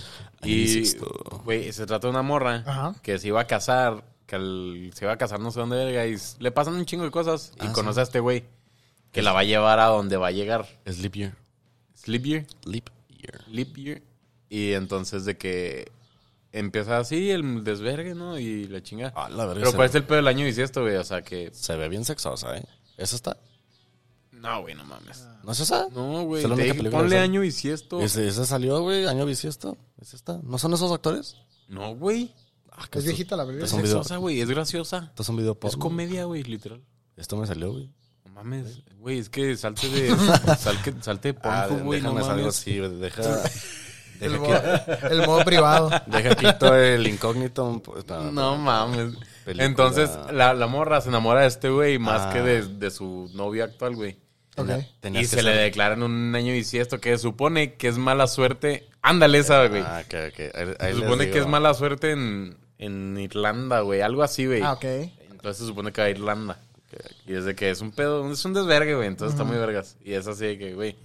Año 0.41 0.51
Y, 0.53 0.55
Bisiesto. 0.63 1.41
güey, 1.45 1.71
se 1.71 1.85
trata 1.85 2.07
de 2.07 2.11
una 2.11 2.21
morra 2.23 2.63
Ajá. 2.65 2.95
que 3.01 3.17
se 3.19 3.27
iba 3.29 3.39
a 3.41 3.47
casar, 3.47 4.03
que 4.25 4.35
al- 4.35 4.91
se 4.93 5.05
iba 5.05 5.13
a 5.13 5.17
casar 5.17 5.39
no 5.39 5.51
sé 5.51 5.59
dónde 5.61 5.77
verga, 5.77 6.05
y 6.05 6.17
le 6.39 6.51
pasan 6.51 6.75
un 6.75 6.85
chingo 6.85 7.03
de 7.05 7.11
cosas. 7.11 7.53
Y 7.61 7.67
Ah, 7.67 7.73
conoce 7.73 8.01
a 8.01 8.03
este 8.03 8.19
güey 8.19 8.43
que 9.13 9.21
la 9.21 9.31
va 9.31 9.39
a 9.39 9.43
llevar 9.45 9.79
a 9.79 9.85
donde 9.85 10.17
va 10.17 10.27
a 10.27 10.31
llegar. 10.31 10.67
Es 10.83 10.99
Leap 10.99 11.13
Year. 11.15 11.35
Sleep 11.95 12.23
Year. 12.23 12.45
Leap 12.65 12.89
Year. 13.09 13.43
Leap 13.47 13.75
Year. 13.77 14.01
Y 14.49 14.73
entonces 14.73 15.23
de 15.25 15.37
que 15.37 15.91
empieza 16.59 16.97
así 16.99 17.29
el 17.31 17.63
desvergue, 17.63 18.15
¿no? 18.15 18.37
Y 18.39 18.67
la 18.67 18.81
chinga. 18.81 19.13
Ah, 19.15 19.29
la 19.29 19.45
verga. 19.45 19.59
Pero 19.61 19.71
se, 19.71 19.75
¿cuál 19.77 19.89
es 19.89 19.95
el 19.95 20.03
pedo 20.03 20.15
del 20.17 20.27
año 20.27 20.45
bisiesto, 20.45 20.81
güey? 20.81 20.95
O 20.95 21.03
sea 21.03 21.21
que... 21.21 21.49
se 21.53 21.75
ve 21.75 21.89
bien 21.89 22.05
sexosa, 22.05 22.57
¿eh? 22.57 22.65
¿Es 22.97 23.13
esta? 23.13 23.37
No, 24.31 24.61
güey, 24.61 24.75
no 24.75 24.85
mames. 24.85 25.25
¿No 25.43 25.51
es 25.51 25.59
esa? 25.59 25.87
No, 25.91 26.23
güey. 26.23 26.41
Esa 26.43 26.47
es 26.47 26.49
la 26.49 26.55
única 26.55 26.63
dije, 26.65 26.77
película 26.77 26.99
Ponle 27.01 27.15
sale. 27.15 27.21
año 27.23 27.41
bisiesto. 27.41 28.01
¿Ese, 28.01 28.27
ese 28.27 28.45
salió, 28.45 28.81
güey? 28.81 29.05
¿Año 29.07 29.25
bisiesto? 29.25 29.77
¿Es 29.99 30.13
esta? 30.13 30.39
¿No 30.43 30.57
son 30.59 30.73
esos 30.73 30.91
actores? 30.91 31.37
No, 31.67 31.95
güey. 31.95 32.33
Ah, 32.71 32.85
Es 32.91 33.03
viejita 33.05 33.35
la 33.35 33.45
película. 33.45 33.65
Es 33.65 33.73
Es 33.73 33.79
graciosa, 33.79 34.17
güey. 34.17 34.39
Es 34.41 34.49
graciosa. 34.49 35.05
Esto 35.09 35.23
es 35.23 35.29
un 35.29 35.37
video 35.37 35.53
Es 35.53 35.57
porno. 35.57 35.79
comedia, 35.79 36.25
güey, 36.25 36.43
literal. 36.43 36.83
Esto 37.15 37.35
me 37.37 37.47
salió, 37.47 37.71
güey. 37.71 37.89
No 38.25 38.31
mames. 38.33 38.81
Güey, 38.99 39.17
es 39.19 39.29
que 39.29 39.57
salte 39.57 39.89
de... 39.89 40.15
salte, 40.59 40.93
salte 41.01 41.33
de 41.33 41.39
Ah, 41.43 41.67
güey. 41.67 41.99
No 42.01 42.09
déjame 42.09 42.21
salgo 42.25 42.41
mames. 42.43 42.59
así, 42.59 42.77
güey, 42.77 42.95
deja... 42.99 43.23
El 44.21 44.39
modo, 44.39 44.61
que- 44.61 45.07
el 45.11 45.25
modo 45.25 45.43
privado. 45.45 45.89
deja 46.07 46.35
quito 46.35 46.75
el 46.75 47.05
incógnito. 47.07 47.81
pues, 47.83 48.05
No 48.31 48.57
mames. 48.57 49.15
Película. 49.45 49.65
Entonces, 49.65 50.09
la, 50.31 50.53
la 50.53 50.67
morra 50.67 50.99
se 51.01 51.09
enamora 51.09 51.41
de 51.41 51.47
este 51.47 51.69
güey 51.69 51.99
más 51.99 52.21
Ah. 52.23 52.33
que 52.33 52.41
de, 52.41 52.61
de 52.67 52.91
su 52.91 53.29
novio 53.33 53.63
actual, 53.63 53.95
güey. 53.95 54.17
Ok. 54.57 54.69
Tenías 54.99 55.23
Y 55.23 55.27
se 55.27 55.43
le 55.43 55.53
ser- 55.53 55.61
declaran 55.61 56.01
un 56.03 56.35
año 56.35 56.51
bisiesto 56.51 56.99
que 56.99 57.17
supone 57.17 57.75
que 57.75 57.87
es 57.87 57.97
mala 57.97 58.27
suerte. 58.27 58.89
Ándale 59.01 59.37
esa, 59.37 59.67
güey. 59.67 59.83
Ah, 59.85 60.01
ok, 60.05 60.13
ok. 60.33 60.39
Ahí- 60.55 60.75
ahí 60.79 60.93
se 60.95 60.99
supone 61.01 61.29
que 61.29 61.39
es 61.39 61.47
mala 61.47 61.73
suerte 61.75 62.11
en, 62.11 62.57
en 62.79 63.17
Irlanda, 63.19 63.81
güey. 63.81 64.01
Algo 64.01 64.23
así, 64.23 64.45
güey. 64.47 64.61
Ah, 64.63 64.73
ok. 64.73 64.83
Entonces 65.31 65.57
se 65.57 65.65
supone 65.67 65.91
que 65.93 66.01
va 66.01 66.07
a 66.07 66.09
Irlanda. 66.09 66.59
Y 67.27 67.33
desde 67.33 67.53
que 67.55 67.69
es 67.69 67.79
un 67.81 67.91
pedo, 67.91 68.29
es 68.31 68.43
un 68.45 68.53
desvergue, 68.53 68.95
güey. 68.95 69.07
Entonces 69.07 69.33
está 69.35 69.43
muy 69.43 69.57
vergas. 69.57 69.95
Y 70.03 70.13
es 70.13 70.25
así 70.27 70.45
de 70.47 70.57
que, 70.57 70.73
güey. 70.73 70.97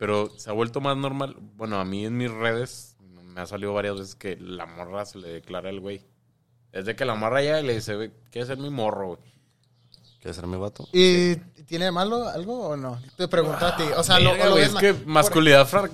Pero 0.00 0.30
se 0.38 0.48
ha 0.48 0.54
vuelto 0.54 0.80
más 0.80 0.96
normal. 0.96 1.36
Bueno, 1.56 1.78
a 1.78 1.84
mí 1.84 2.06
en 2.06 2.16
mis 2.16 2.30
redes 2.30 2.96
me 3.22 3.42
ha 3.42 3.46
salido 3.46 3.74
varias 3.74 3.96
veces 3.98 4.14
que 4.14 4.34
la 4.40 4.64
morra 4.64 5.04
se 5.04 5.18
le 5.18 5.28
declara 5.28 5.68
al 5.68 5.78
güey. 5.78 6.04
Desde 6.72 6.96
que 6.96 7.04
la 7.04 7.14
morra 7.14 7.42
ya 7.42 7.60
le 7.60 7.74
dice, 7.74 8.10
¿quieres 8.30 8.48
ser 8.48 8.56
mi 8.56 8.70
morro, 8.70 9.08
güey? 9.08 9.20
¿Quieres 10.20 10.36
ser 10.36 10.46
mi 10.46 10.56
vato? 10.56 10.88
¿Y 10.92 11.36
tiene 11.66 11.84
de 11.84 11.92
malo 11.92 12.26
algo 12.28 12.68
o 12.70 12.76
no? 12.78 12.98
Te 13.16 13.28
pregunto 13.28 13.66
a 13.66 13.76
ti. 13.76 13.82
O 13.94 14.02
sea, 14.02 14.18
lo, 14.18 14.30
o 14.32 14.36
lo 14.36 14.50
güey, 14.52 14.54
ves 14.54 14.68
es 14.68 14.72
ma- 14.74 14.80
que 14.80 14.92
masculinidad 15.04 15.66
fra- 15.68 15.90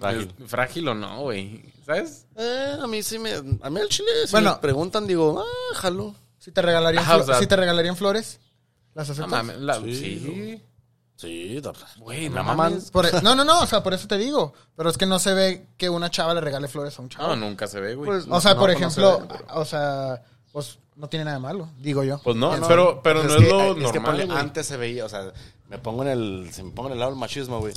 Frágil. 0.00 0.34
es- 0.42 0.50
frágil 0.50 0.88
o 0.88 0.94
no, 0.96 1.20
güey. 1.22 1.62
¿Sabes? 1.86 2.26
Eh, 2.36 2.78
a 2.82 2.86
mí 2.88 3.00
sí 3.02 3.18
me... 3.20 3.32
A 3.62 3.70
mí 3.70 3.80
el 3.80 3.88
chile, 3.88 4.08
si 4.26 4.32
Bueno. 4.32 4.54
me 4.54 4.60
preguntan, 4.60 5.06
digo, 5.06 5.40
ah, 5.40 5.74
jalo. 5.76 6.14
Si 6.38 6.50
te 6.50 6.62
regalarían, 6.62 7.04
Ajá, 7.04 7.16
o 7.16 7.20
flo- 7.20 7.26
sea- 7.26 7.38
si 7.38 7.46
te 7.46 7.54
regalarían 7.56 7.96
flores, 7.96 8.40
¿las 8.94 9.06
No 9.08 9.12
aceptas? 9.12 9.30
mames. 9.30 9.58
la- 9.60 9.80
Sí. 9.80 9.94
sí. 9.94 10.62
Sí, 11.20 11.60
Güey, 11.98 12.30
no 12.30 12.42
mames. 12.42 12.90
Por- 12.90 13.04
e, 13.04 13.20
no, 13.22 13.34
no, 13.34 13.44
no, 13.44 13.60
o 13.60 13.66
sea, 13.66 13.82
por 13.82 13.92
eso 13.92 14.08
te 14.08 14.16
digo. 14.16 14.54
Pero 14.74 14.88
es 14.88 14.96
que 14.96 15.04
no 15.04 15.18
se 15.18 15.34
ve 15.34 15.66
que 15.76 15.90
una 15.90 16.08
chava 16.10 16.32
le 16.32 16.40
regale 16.40 16.66
flores 16.66 16.98
a 16.98 17.02
un 17.02 17.10
chavo. 17.10 17.28
No, 17.28 17.36
nunca 17.36 17.66
se 17.66 17.78
ve, 17.78 17.94
güey. 17.94 18.06
Pues, 18.08 18.24
o 18.30 18.40
sea, 18.40 18.54
no, 18.54 18.60
por 18.60 18.70
pues 18.70 18.80
no 18.80 18.86
ejemplo, 18.86 19.16
se 19.16 19.22
ve, 19.22 19.28
pero- 19.46 19.60
o 19.60 19.64
sea, 19.66 20.22
pues 20.50 20.78
no 20.96 21.08
tiene 21.10 21.26
nada 21.26 21.36
de 21.36 21.42
malo, 21.42 21.68
digo 21.78 22.04
yo. 22.04 22.20
Pues 22.24 22.36
no, 22.36 22.52
pero, 22.66 23.02
pero 23.02 23.22
no 23.22 23.34
es, 23.34 23.36
que, 23.36 23.50
lo 23.50 23.70
es 23.72 23.74
que 23.76 23.82
normal, 23.82 24.02
ponle, 24.04 24.26
güey. 24.26 24.38
antes 24.38 24.66
se 24.66 24.78
veía, 24.78 25.04
o 25.04 25.08
sea, 25.10 25.30
me 25.68 25.76
pongo 25.78 26.04
en 26.04 26.08
el, 26.08 26.50
si 26.52 26.62
me 26.62 26.70
pongo 26.70 26.88
en 26.88 26.94
el 26.94 27.00
lado 27.00 27.10
del 27.12 27.20
machismo, 27.20 27.60
güey. 27.60 27.74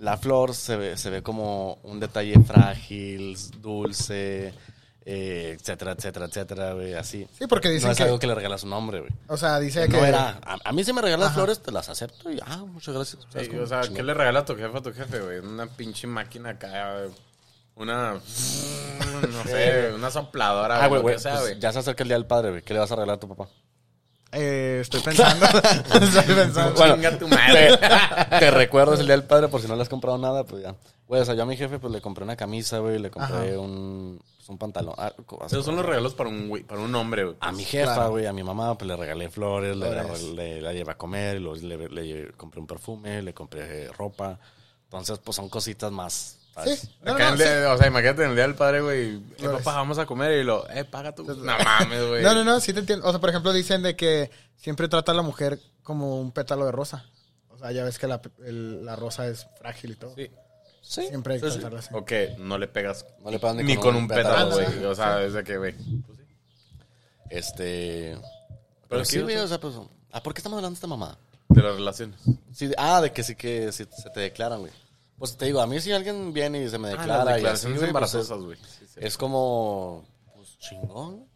La 0.00 0.16
flor 0.16 0.52
se 0.54 0.76
ve, 0.76 0.96
se 0.96 1.10
ve 1.10 1.22
como 1.22 1.78
un 1.84 2.00
detalle 2.00 2.34
frágil, 2.40 3.36
dulce, 3.60 4.52
eh, 5.12 5.56
etcétera, 5.58 5.92
etcétera, 5.92 6.26
etcétera, 6.26 6.72
güey, 6.74 6.94
así. 6.94 7.26
Sí, 7.36 7.46
porque 7.48 7.68
dicen 7.68 7.88
no 7.88 7.92
es 7.92 7.98
que, 7.98 8.04
algo 8.04 8.18
que 8.20 8.28
le 8.28 8.34
regalas 8.36 8.62
a 8.62 8.66
un 8.66 8.72
hombre, 8.74 9.00
güey. 9.00 9.10
o 9.26 9.36
sea, 9.36 9.58
dice 9.58 9.88
que 9.88 9.96
No 9.96 10.04
era, 10.06 10.38
a, 10.44 10.58
a 10.64 10.72
mí 10.72 10.84
si 10.84 10.92
me 10.92 11.02
regalas 11.02 11.32
flores, 11.34 11.60
te 11.60 11.72
las 11.72 11.88
acepto 11.88 12.30
y, 12.30 12.38
ah, 12.46 12.58
muchas 12.66 12.94
gracias. 12.94 13.26
¿Sabes 13.32 13.48
Sí, 13.48 13.56
o 13.56 13.66
sea, 13.66 13.80
Chingón. 13.80 13.96
¿qué 13.96 14.02
le 14.04 14.14
regala 14.14 14.40
a 14.40 14.44
tu 14.44 14.54
jefe 14.56 14.78
a 14.78 14.80
tu 14.82 14.92
jefe, 14.92 15.18
güey? 15.20 15.38
Una 15.38 15.66
pinche 15.66 16.06
máquina 16.06 16.50
acá, 16.50 17.06
una, 17.74 18.12
no 18.14 19.44
sé, 19.46 19.92
una 19.94 20.10
sopladora, 20.10 20.76
Ah, 20.84 20.86
güey, 20.86 20.98
lo 20.98 21.02
güey, 21.02 21.14
que 21.16 21.20
sea, 21.22 21.32
pues 21.32 21.42
güey. 21.48 21.58
ya 21.60 21.72
se 21.72 21.78
acerca 21.80 22.04
el 22.04 22.08
día 22.08 22.16
del 22.16 22.26
padre, 22.26 22.50
güey. 22.50 22.62
¿Qué 22.62 22.72
le 22.74 22.80
vas 22.80 22.92
a 22.92 22.94
regalar 22.96 23.16
a 23.16 23.20
tu 23.20 23.28
papá? 23.28 23.48
eh, 24.32 24.78
estoy 24.82 25.00
pensando, 25.00 25.44
estoy 26.00 26.34
pensando. 26.36 26.74
Bueno, 26.74 26.94
Chinga 26.94 27.18
tu 27.18 27.26
madre. 27.26 27.76
te, 27.78 28.38
te 28.38 28.50
recuerdo 28.52 28.92
el 28.94 29.06
día 29.06 29.16
del 29.16 29.24
padre 29.24 29.48
por 29.48 29.60
si 29.60 29.66
no 29.66 29.74
le 29.74 29.82
has 29.82 29.88
comprado 29.88 30.18
nada, 30.18 30.44
pues 30.44 30.62
ya. 30.62 30.76
Güey, 31.08 31.20
o 31.22 31.24
sea, 31.24 31.34
yo 31.34 31.42
a 31.42 31.46
mi 31.46 31.56
jefe 31.56 31.80
pues 31.80 31.92
le 31.92 32.00
compré 32.00 32.22
una 32.22 32.36
camisa, 32.36 32.78
güey, 32.78 33.00
le 33.00 33.10
compré 33.10 33.56
un, 33.58 34.20
un 34.50 34.58
pantalón. 34.58 34.94
Ah, 34.98 35.12
Esos 35.46 35.64
son 35.64 35.76
los 35.76 35.84
regalos 35.86 36.14
para 36.14 36.28
un 36.28 36.48
güey, 36.48 36.62
para 36.64 36.80
un 36.80 36.94
hombre, 36.94 37.24
güey. 37.24 37.36
A 37.40 37.52
mi 37.52 37.64
jefa, 37.64 37.94
Claro. 37.94 38.10
güey, 38.10 38.26
a 38.26 38.32
mi 38.32 38.42
mamá, 38.42 38.76
pues 38.76 38.88
le 38.88 38.96
regalé 38.96 39.28
flores, 39.30 39.76
le, 39.76 40.60
la 40.60 40.72
llevé 40.72 40.92
a 40.92 40.96
comer, 40.98 41.36
y 41.36 41.40
luego 41.40 41.56
le, 41.56 41.88
le 41.88 42.32
compré 42.32 42.60
un 42.60 42.66
perfume, 42.66 43.22
le 43.22 43.32
compré 43.34 43.84
eh, 43.84 43.88
ropa. 43.96 44.38
Entonces, 44.84 45.18
pues 45.18 45.36
son 45.36 45.48
cositas 45.48 45.90
más. 45.92 46.36
¿sabes? 46.54 46.80
Sí, 46.80 46.90
no, 47.02 47.16
no, 47.16 47.72
O 47.74 47.78
sea, 47.78 47.86
imagínate 47.86 48.24
en 48.24 48.30
el 48.30 48.34
día 48.34 48.44
del 48.44 48.56
padre, 48.56 48.80
güey. 48.80 49.14
Eh, 49.16 49.20
Flores. 49.38 49.62
papá, 49.62 49.76
vamos 49.76 49.98
a 49.98 50.04
comer 50.06 50.32
y 50.40 50.44
lo, 50.44 50.68
eh, 50.68 50.84
paga 50.84 51.14
tú. 51.14 51.22
No 51.24 51.36
mames, 51.58 52.08
güey. 52.08 52.22
No, 52.24 52.34
no, 52.34 52.42
no, 52.44 52.58
sí 52.60 52.72
te 52.72 52.80
entiendo. 52.80 53.06
O 53.06 53.10
sea, 53.12 53.20
por 53.20 53.30
ejemplo, 53.30 53.52
dicen 53.52 53.82
de 53.82 53.94
que 53.94 54.30
siempre 54.56 54.88
trata 54.88 55.12
a 55.12 55.14
la 55.14 55.22
mujer 55.22 55.60
como 55.84 56.20
un 56.20 56.32
pétalo 56.32 56.66
de 56.66 56.72
rosa. 56.72 57.06
O 57.50 57.58
sea, 57.58 57.70
ya 57.72 57.84
ves 57.84 57.98
que 57.98 58.08
la, 58.08 58.20
el- 58.44 58.84
la 58.84 58.96
rosa 58.96 59.28
es 59.28 59.46
frágil 59.60 59.92
y 59.92 59.94
todo. 59.96 60.14
Sí. 60.16 60.28
Sí. 60.82 61.06
Siempre 61.06 61.34
hay 61.34 61.40
que 61.40 61.46
sí, 61.46 61.52
sí. 61.52 61.58
tratarla 61.60 61.78
así. 61.80 61.88
O 61.94 62.04
que 62.04 62.34
no 62.38 62.58
le 62.58 62.66
pegas 62.68 63.04
No 63.22 63.30
le 63.30 63.38
pegas 63.38 63.56
ni, 63.56 63.76
con, 63.76 63.94
un 63.96 64.08
pétalo, 64.08 64.52
güey. 64.54 64.84
O 64.84 64.94
sea, 64.94 65.16
desde 65.16 65.44
que, 65.44 65.56
güey. 65.58 65.74
Este. 67.28 68.16
Pero 68.16 68.88
Pero 68.88 69.04
sí, 69.04 69.20
güey, 69.20 69.36
sea- 69.36 69.44
o 69.44 69.48
sea, 69.48 69.60
pues. 69.60 69.74
Ah, 70.12 70.22
¿por 70.22 70.34
qué 70.34 70.38
estamos 70.40 70.56
hablando 70.56 70.74
de 70.74 70.78
esta 70.78 70.86
mamada? 70.86 71.18
De 71.48 71.62
las 71.62 71.74
relaciones. 71.76 72.20
Sí, 72.52 72.66
de- 72.68 72.74
ah, 72.78 73.00
de 73.00 73.12
que 73.12 73.22
sí 73.22 73.34
que 73.36 73.70
sí 73.72 73.84
se 73.90 74.10
te 74.10 74.20
declaran, 74.20 74.60
güey. 74.60 74.72
Pues 75.18 75.36
te 75.36 75.44
digo, 75.44 75.60
a 75.60 75.66
mí 75.66 75.78
si 75.80 75.92
alguien 75.92 76.32
viene 76.32 76.62
y 76.64 76.68
se 76.68 76.78
me 76.78 76.88
Ah, 76.88 76.90
declara 76.92 77.24
las 77.24 77.26
y 77.26 77.30
así, 77.30 77.36
declaraciones 77.42 77.78
güey, 77.78 77.78
pues, 77.78 77.88
embarazosas, 78.14 78.38
es, 78.38 78.44
güey. 78.44 78.56
Sí, 78.58 78.86
sí. 78.94 79.00
es 79.00 79.16
como, 79.18 80.04
pues 80.34 80.58
chingón. 80.58 81.26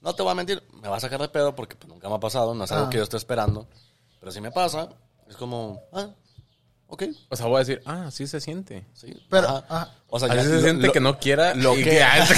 No 0.00 0.14
te 0.14 0.22
voy 0.22 0.32
a 0.32 0.34
mentir, 0.34 0.62
me 0.80 0.88
va 0.88 0.96
a 0.96 1.00
sacar 1.00 1.20
de 1.20 1.28
pedo 1.28 1.54
porque 1.54 1.76
pues, 1.76 1.88
nunca 1.88 2.08
me 2.08 2.14
ha 2.14 2.20
pasado, 2.20 2.54
no 2.54 2.64
es 2.64 2.72
algo 2.72 2.86
Ah. 2.86 2.90
que 2.90 2.96
yo 2.98 3.02
esté 3.02 3.16
esperando. 3.16 3.66
Pero 4.20 4.32
si 4.32 4.40
me 4.40 4.50
pasa, 4.52 4.88
es 5.28 5.36
como, 5.36 5.82
ah, 5.92 6.08
ok, 6.90 7.04
O 7.28 7.36
sea, 7.36 7.46
voy 7.46 7.56
a 7.56 7.58
decir, 7.60 7.80
ah, 7.86 8.08
sí 8.10 8.26
se 8.26 8.40
siente. 8.40 8.84
sí. 8.94 9.14
Pero, 9.30 9.48
ajá. 9.48 9.64
ah, 9.70 9.88
o 10.08 10.18
sea, 10.18 10.28
Así 10.28 10.36
ya- 10.38 10.42
se 10.44 10.54
lo- 10.56 10.60
siente 10.60 10.86
lo- 10.88 10.92
que 10.92 11.00
no 11.00 11.18
quiera. 11.18 11.54
lo 11.54 11.78
y 11.78 11.84
que- 11.84 12.02
Así 12.02 12.34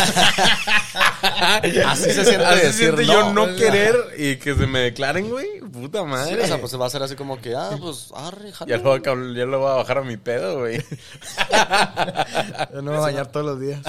se 2.13 2.25
siente 2.25 2.45
Así 2.45 2.61
se 2.61 2.67
decir 2.67 2.85
siente 2.95 3.07
yo 3.07 3.33
no. 3.33 3.47
querer 3.57 3.97
y 4.19 4.37
que 4.37 4.55
se 4.55 4.67
me 4.67 4.81
declaren, 4.81 5.31
güey. 5.31 5.61
Puta 5.73 6.01
Sí, 6.01 6.05
madre. 6.07 6.43
o 6.43 6.47
sea, 6.47 6.59
pues 6.61 6.79
va 6.81 6.87
a 6.87 6.91
ser 6.91 7.03
así 7.03 7.17
como 7.17 7.41
que, 7.41 7.55
ah, 7.55 7.71
pues, 7.81 8.11
arre, 8.15 8.53
jalo. 8.53 8.69
ya, 8.71 8.77
lo 8.77 8.83
voy 8.91 8.99
a, 8.99 9.03
ya 9.37 9.45
lo 9.47 9.59
voy 9.61 9.71
a 9.71 9.75
bajar 9.75 9.99
a 9.99 10.03
mi 10.03 10.17
pedo, 10.19 10.59
güey. 10.61 10.79
yo 12.73 12.83
no 12.83 12.83
me 12.83 12.91
voy 12.91 12.99
a 12.99 13.01
bañar 13.01 13.27
todos 13.29 13.47
los 13.47 13.61
días. 13.61 13.81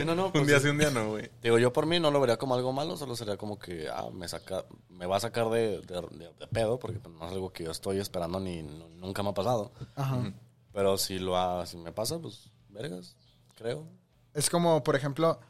Sí, 0.00 0.06
no, 0.06 0.14
no, 0.14 0.32
pues, 0.32 0.42
un 0.42 0.48
día 0.48 0.60
sí, 0.60 0.68
un 0.68 0.78
día 0.78 0.90
no, 0.90 1.10
güey. 1.10 1.30
Digo, 1.42 1.58
yo 1.58 1.72
por 1.72 1.86
mí 1.86 1.98
no 2.00 2.10
lo 2.10 2.20
vería 2.20 2.36
como 2.36 2.54
algo 2.54 2.72
malo, 2.72 2.96
solo 2.96 3.14
sería 3.16 3.36
como 3.36 3.58
que, 3.58 3.88
ah, 3.88 4.08
me 4.12 4.26
saca, 4.28 4.64
me 4.88 5.06
va 5.06 5.16
a 5.16 5.20
sacar 5.20 5.48
de, 5.50 5.80
de- 5.82 6.08
de- 6.10 6.32
de 6.38 6.46
pedo, 6.48 6.78
porque 6.78 6.98
pues, 6.98 7.14
no 7.14 7.26
es 7.26 7.32
algo 7.32 7.52
que 7.52 7.64
yo 7.64 7.70
estoy 7.70 7.98
esperando 7.98 8.40
ni 8.40 8.62
nu- 8.62 8.88
nunca 8.90 9.22
me 9.22 9.30
ha 9.30 9.34
pasado. 9.34 9.72
Ajá. 9.96 10.32
Pero 10.72 10.98
si 10.98 11.18
lo 11.18 11.36
ha, 11.36 11.66
si 11.66 11.76
me 11.76 11.92
pasa, 11.92 12.18
pues, 12.18 12.50
vergas, 12.68 13.16
creo. 13.56 13.86
Es 14.34 14.48
como, 14.50 14.82
por 14.84 14.94
ejemplo, 14.96 15.40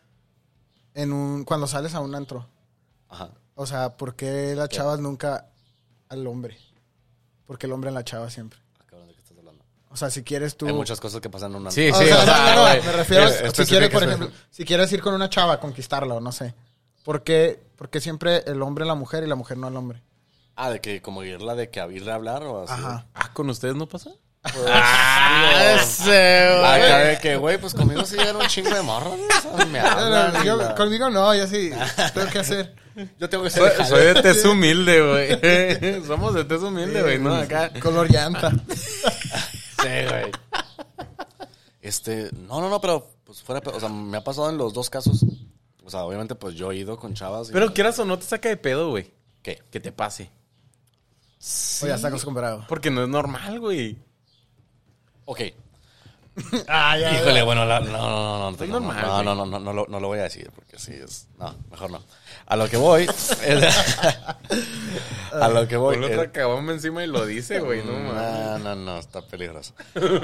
en 0.94 1.12
un 1.12 1.44
cuando 1.44 1.66
sales 1.66 1.94
a 1.94 2.00
un 2.00 2.14
antro. 2.14 2.46
Ajá. 3.08 3.30
O 3.54 3.66
sea, 3.66 3.96
¿por 3.96 4.14
qué 4.16 4.54
las 4.56 4.68
chavas 4.70 4.98
nunca 5.00 5.50
al 6.08 6.26
hombre? 6.26 6.56
Porque 7.46 7.66
el 7.66 7.72
hombre 7.72 7.88
en 7.88 7.94
la 7.94 8.04
chava 8.04 8.30
siempre. 8.30 8.58
Ah, 8.78 8.84
cabrón, 8.86 9.08
¿de 9.08 9.14
qué 9.14 9.20
estás 9.20 9.36
hablando? 9.36 9.64
O 9.92 9.96
sea, 9.96 10.08
si 10.08 10.22
quieres 10.22 10.56
tú... 10.56 10.66
Hay 10.66 10.72
muchas 10.72 11.00
cosas 11.00 11.20
que 11.20 11.28
pasan 11.28 11.50
en 11.50 11.56
una... 11.58 11.70
Sí, 11.72 11.90
O 11.90 11.94
sí, 11.98 12.06
sea, 12.06 12.18
o 12.20 12.24
sea, 12.24 12.36
no, 12.36 12.44
no, 12.44 12.54
no, 12.54 12.62
güey. 12.62 12.82
me 12.82 12.92
refiero 12.92 13.24
a 13.24 13.50
si 13.52 13.64
quieres, 13.66 13.90
por 13.90 14.02
ejemplo, 14.04 14.30
si 14.50 14.64
quieres 14.64 14.92
ir 14.92 15.00
con 15.02 15.14
una 15.14 15.28
chava 15.28 15.54
a 15.54 15.60
conquistarla 15.60 16.14
o 16.14 16.20
no 16.20 16.30
sé. 16.32 16.54
¿Por 17.04 17.22
qué, 17.24 17.60
por 17.76 17.90
qué 17.90 18.00
siempre 18.00 18.44
el 18.46 18.62
hombre 18.62 18.84
a 18.84 18.86
la 18.86 18.94
mujer 18.94 19.24
y 19.24 19.26
la 19.26 19.34
mujer 19.34 19.56
no 19.58 19.66
al 19.66 19.76
hombre? 19.76 20.00
Ah, 20.54 20.70
de 20.70 20.80
que 20.80 21.02
como 21.02 21.24
irla 21.24 21.54
de 21.56 21.70
que 21.70 21.80
a 21.80 21.88
irle 21.88 22.12
a 22.12 22.14
hablar 22.14 22.42
o 22.44 22.62
así. 22.64 22.72
Ajá. 22.72 23.06
Ah, 23.14 23.30
¿con 23.32 23.48
ustedes 23.50 23.74
no 23.74 23.88
pasa? 23.88 24.10
Ah, 24.44 25.74
ese, 25.80 26.48
Acá 26.64 26.98
de 26.98 27.18
que, 27.18 27.36
güey, 27.36 27.58
pues 27.58 27.74
conmigo 27.74 28.04
sí 28.04 28.16
era 28.18 28.36
un 28.38 28.46
chingo 28.46 28.70
de 28.74 28.82
morro, 28.82 29.10
güey, 29.10 29.22
o 29.24 29.56
sea, 29.56 29.66
me 29.66 29.78
No, 29.80 29.84
no, 29.84 29.90
hablan 29.90 30.32
no, 30.34 30.44
yo- 30.44 30.56
la- 30.56 30.74
conmigo 30.74 31.10
no, 31.10 31.34
yo 31.34 31.46
sí 31.46 31.70
tengo 32.14 32.28
que 32.30 32.38
hacer. 32.38 32.74
Yo 33.18 33.28
tengo 33.28 33.44
que 33.44 33.50
ser 33.50 33.62
Soy, 33.70 33.78
de 33.78 33.84
soy 33.86 34.04
de 34.14 34.22
tez 34.22 34.44
humilde, 34.44 35.00
güey. 35.02 36.04
Somos 36.06 36.34
de 36.34 36.44
tez 36.44 36.60
humilde, 36.62 37.02
güey, 37.02 37.18
¿no? 37.18 37.34
Acá. 37.34 37.70
Color 37.80 38.10
llanta. 38.10 38.52
Sí, 39.82 39.88
güey. 40.08 40.30
Este, 41.80 42.30
no, 42.32 42.60
no, 42.60 42.68
no, 42.68 42.80
pero 42.80 43.10
pues 43.24 43.42
fuera, 43.42 43.62
o 43.72 43.80
sea, 43.80 43.88
me 43.88 44.16
ha 44.18 44.24
pasado 44.24 44.50
en 44.50 44.58
los 44.58 44.72
dos 44.74 44.90
casos. 44.90 45.24
O 45.84 45.90
sea, 45.90 46.04
obviamente, 46.04 46.34
pues 46.34 46.54
yo 46.54 46.70
he 46.72 46.76
ido 46.76 46.98
con 46.98 47.14
chavas. 47.14 47.48
y- 47.48 47.52
Pero 47.52 47.72
quieras 47.72 47.98
o 47.98 48.04
no 48.04 48.18
te 48.18 48.24
saca 48.26 48.48
de 48.48 48.56
pedo, 48.56 48.90
güey. 48.90 49.12
¿Qué? 49.42 49.62
Que 49.70 49.80
te 49.80 49.92
pase. 49.92 50.30
O 51.82 51.86
ya 51.86 51.94
está 51.94 52.08
acostumbrado. 52.08 52.66
Porque 52.68 52.90
no 52.90 53.02
es 53.02 53.08
normal, 53.08 53.58
güey. 53.60 53.96
Ok. 55.24 55.40
Ah, 56.68 56.96
ya, 56.98 57.12
ya. 57.12 57.20
Híjole, 57.20 57.42
bueno, 57.42 57.64
la- 57.64 57.80
no, 57.80 57.86
no, 57.86 58.50
no, 58.50 58.50
no, 58.50 58.50
no, 58.50 58.66
no, 58.66 58.66
normal, 58.80 59.02
no, 59.02 59.22
no, 59.22 59.34
no, 59.34 59.46
no, 59.46 59.58
no 59.60 59.72
lo, 59.72 59.86
no 59.88 60.00
lo 60.00 60.08
voy 60.08 60.18
a 60.18 60.22
decir 60.24 60.50
porque 60.54 60.78
sí 60.78 60.92
es, 60.92 61.26
no, 61.38 61.54
mejor 61.70 61.90
no. 61.90 62.02
A 62.46 62.56
lo 62.56 62.68
que 62.68 62.76
voy, 62.76 63.04
es- 63.04 63.98
a 65.32 65.48
lo 65.48 65.66
que 65.68 65.76
voy, 65.76 65.94
Ponle 65.96 66.12
es- 66.12 66.18
otra 66.18 66.32
caguama 66.32 66.72
encima 66.72 67.04
y 67.04 67.06
lo 67.06 67.24
dice, 67.26 67.60
güey. 67.60 67.82
No, 67.84 67.92
mames. 67.92 68.14
no, 68.14 68.58
no, 68.58 68.74
no, 68.76 68.98
está 68.98 69.22
peligroso. 69.22 69.74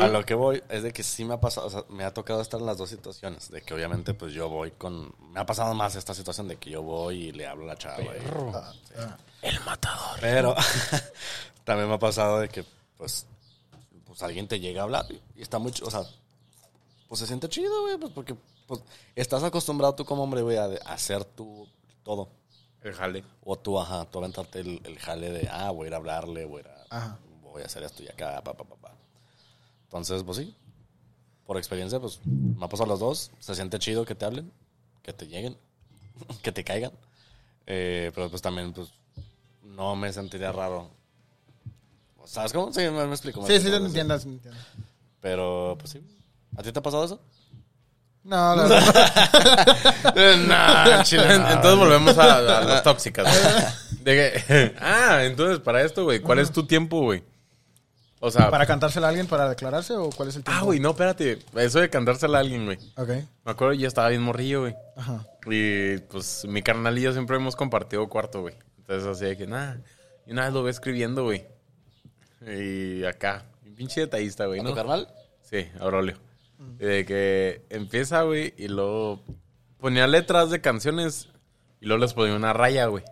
A 0.00 0.08
lo 0.08 0.24
que 0.24 0.34
voy 0.34 0.62
es 0.68 0.82
de 0.82 0.92
que 0.92 1.02
sí 1.02 1.24
me 1.24 1.34
ha 1.34 1.40
pasado, 1.40 1.66
o 1.66 1.70
sea, 1.70 1.84
me 1.88 2.04
ha 2.04 2.12
tocado 2.12 2.40
estar 2.40 2.58
en 2.60 2.66
las 2.66 2.78
dos 2.78 2.90
situaciones, 2.90 3.50
de 3.50 3.62
que 3.62 3.74
obviamente 3.74 4.14
pues 4.14 4.32
yo 4.32 4.48
voy 4.48 4.72
con, 4.72 5.12
me 5.32 5.40
ha 5.40 5.46
pasado 5.46 5.74
más 5.74 5.94
esta 5.96 6.14
situación 6.14 6.48
de 6.48 6.56
que 6.56 6.70
yo 6.70 6.82
voy 6.82 7.26
y 7.28 7.32
le 7.32 7.46
hablo 7.46 7.64
a 7.64 7.68
la 7.68 7.76
chava. 7.76 8.02
y- 8.02 8.08
Ah, 8.54 8.72
ah. 8.98 9.16
El 9.42 9.60
matador. 9.60 10.18
Pero 10.20 10.54
también 11.64 11.88
me 11.88 11.94
ha 11.94 11.98
pasado 11.98 12.40
de 12.40 12.48
que, 12.48 12.64
pues, 12.96 13.26
pues 14.16 14.22
alguien 14.22 14.48
te 14.48 14.58
llega 14.58 14.80
a 14.80 14.84
hablar 14.84 15.04
y 15.34 15.42
está 15.42 15.58
muy, 15.58 15.70
o 15.82 15.90
sea, 15.90 16.00
pues 17.06 17.18
se 17.20 17.26
siente 17.26 17.50
chido, 17.50 17.82
güey, 17.82 17.98
pues 17.98 18.12
porque 18.14 18.34
pues, 18.66 18.80
estás 19.14 19.42
acostumbrado 19.42 19.94
tú 19.94 20.06
como 20.06 20.22
hombre, 20.22 20.40
güey, 20.40 20.56
a, 20.56 20.64
hacer 20.86 21.22
tú 21.22 21.68
todo. 22.02 22.30
El 22.82 22.94
jale. 22.94 23.24
O 23.44 23.58
tú, 23.58 23.78
ajá, 23.78 24.06
tú 24.06 24.18
aventarte 24.18 24.60
el, 24.60 24.80
el 24.84 24.98
jale 24.98 25.30
de, 25.30 25.48
ah, 25.50 25.70
voy 25.70 25.84
a 25.84 25.88
ir 25.88 25.94
a 25.94 25.96
hablarle, 25.98 26.46
voy 26.46 26.62
a, 26.62 26.64
ir 26.64 26.68
a- 26.70 26.96
Ajá. 26.96 27.18
voy 27.42 27.60
a 27.60 27.66
hacer 27.66 27.82
esto 27.82 28.02
y 28.02 28.08
acá, 28.08 28.42
pa, 28.42 28.54
pa, 28.54 28.64
pa, 28.64 28.76
pa. 28.76 28.94
Entonces, 29.84 30.22
pues 30.22 30.38
sí, 30.38 30.54
por 31.44 31.58
experiencia, 31.58 32.00
pues 32.00 32.24
me 32.24 32.64
ha 32.64 32.68
pasado 32.70 32.88
los 32.88 33.00
dos. 33.00 33.30
Se 33.38 33.54
siente 33.54 33.78
chido 33.78 34.06
que 34.06 34.14
te 34.14 34.24
hablen, 34.24 34.50
que 35.02 35.12
te 35.12 35.26
lleguen, 35.26 35.58
que 36.42 36.52
te 36.52 36.64
caigan. 36.64 36.92
Eh, 37.66 38.12
pero 38.14 38.30
pues 38.30 38.40
también, 38.40 38.72
pues, 38.72 38.88
no 39.62 39.94
me 39.94 40.10
sentiría 40.10 40.52
raro. 40.52 40.88
¿Sabes 42.26 42.52
cómo? 42.52 42.72
Sí, 42.72 42.80
me, 42.80 42.90
me 43.06 43.12
explico. 43.12 43.40
me 43.40 43.46
Sí, 43.48 43.60
sí, 43.60 43.70
te 43.70 43.76
entiendo, 43.76 44.18
sí, 44.18 44.28
entiendo. 44.28 44.60
Pero, 45.20 45.76
pues 45.78 45.90
sí. 45.92 46.00
¿A 46.56 46.62
ti 46.62 46.72
te 46.72 46.78
ha 46.78 46.82
pasado 46.82 47.04
eso? 47.04 47.20
No, 48.24 48.36
la 48.56 48.62
verdad. 48.64 50.04
no, 50.48 51.54
Entonces 51.54 51.78
volvemos 51.78 52.18
a, 52.18 52.38
a 52.38 52.64
las 52.64 52.82
tóxicas. 52.82 53.24
güey. 53.26 53.64
De 54.06 54.14
que, 54.14 54.74
ah, 54.80 55.24
entonces 55.24 55.58
para 55.60 55.82
esto, 55.82 56.04
güey, 56.04 56.20
¿cuál 56.20 56.38
es 56.38 56.52
tu 56.52 56.64
tiempo, 56.66 57.00
güey? 57.00 57.24
O 58.20 58.30
sea, 58.30 58.50
¿Para 58.50 58.64
cantársela 58.66 59.08
a 59.08 59.10
alguien 59.10 59.26
para 59.26 59.48
declararse 59.48 59.94
o 59.94 60.10
cuál 60.10 60.28
es 60.28 60.36
el 60.36 60.44
tiempo? 60.44 60.60
ah, 60.60 60.64
güey, 60.64 60.80
no, 60.80 60.90
espérate. 60.90 61.38
Eso 61.56 61.80
de 61.80 61.90
cantársela 61.90 62.38
a 62.38 62.40
alguien, 62.40 62.64
güey. 62.64 62.78
Ok. 62.96 63.08
Me 63.44 63.50
acuerdo, 63.52 63.74
yo 63.74 63.86
estaba 63.86 64.08
bien 64.08 64.22
morrillo, 64.22 64.60
güey. 64.62 64.74
Ajá. 64.96 65.26
Y 65.46 65.98
pues 65.98 66.44
mi 66.46 66.62
carnal 66.62 66.98
y 66.98 67.02
yo 67.02 67.12
siempre 67.12 67.36
hemos 67.36 67.56
compartido 67.56 68.08
cuarto, 68.08 68.40
güey. 68.40 68.54
Entonces 68.78 69.06
así 69.06 69.24
de 69.24 69.36
que 69.36 69.46
nada. 69.46 69.78
Y 70.26 70.32
una 70.32 70.44
vez 70.44 70.52
lo 70.52 70.62
ve 70.62 70.70
escribiendo, 70.70 71.24
güey. 71.24 71.46
Y 72.40 73.04
acá, 73.04 73.44
un 73.64 73.74
pinche 73.74 74.00
detallista, 74.00 74.46
güey, 74.46 74.60
¿A 74.60 74.62
¿no? 74.62 74.70
tu 74.70 74.74
carnal? 74.76 75.08
Sí, 75.42 75.68
Aurelio. 75.80 76.16
Y 76.80 76.84
de 76.84 77.04
que 77.04 77.62
empieza, 77.70 78.22
güey, 78.22 78.54
y 78.56 78.68
luego 78.68 79.22
ponía 79.78 80.06
letras 80.06 80.50
de 80.50 80.60
canciones 80.60 81.28
y 81.80 81.86
luego 81.86 82.00
les 82.02 82.14
ponía 82.14 82.34
una 82.34 82.52
raya, 82.52 82.86
güey. 82.86 83.04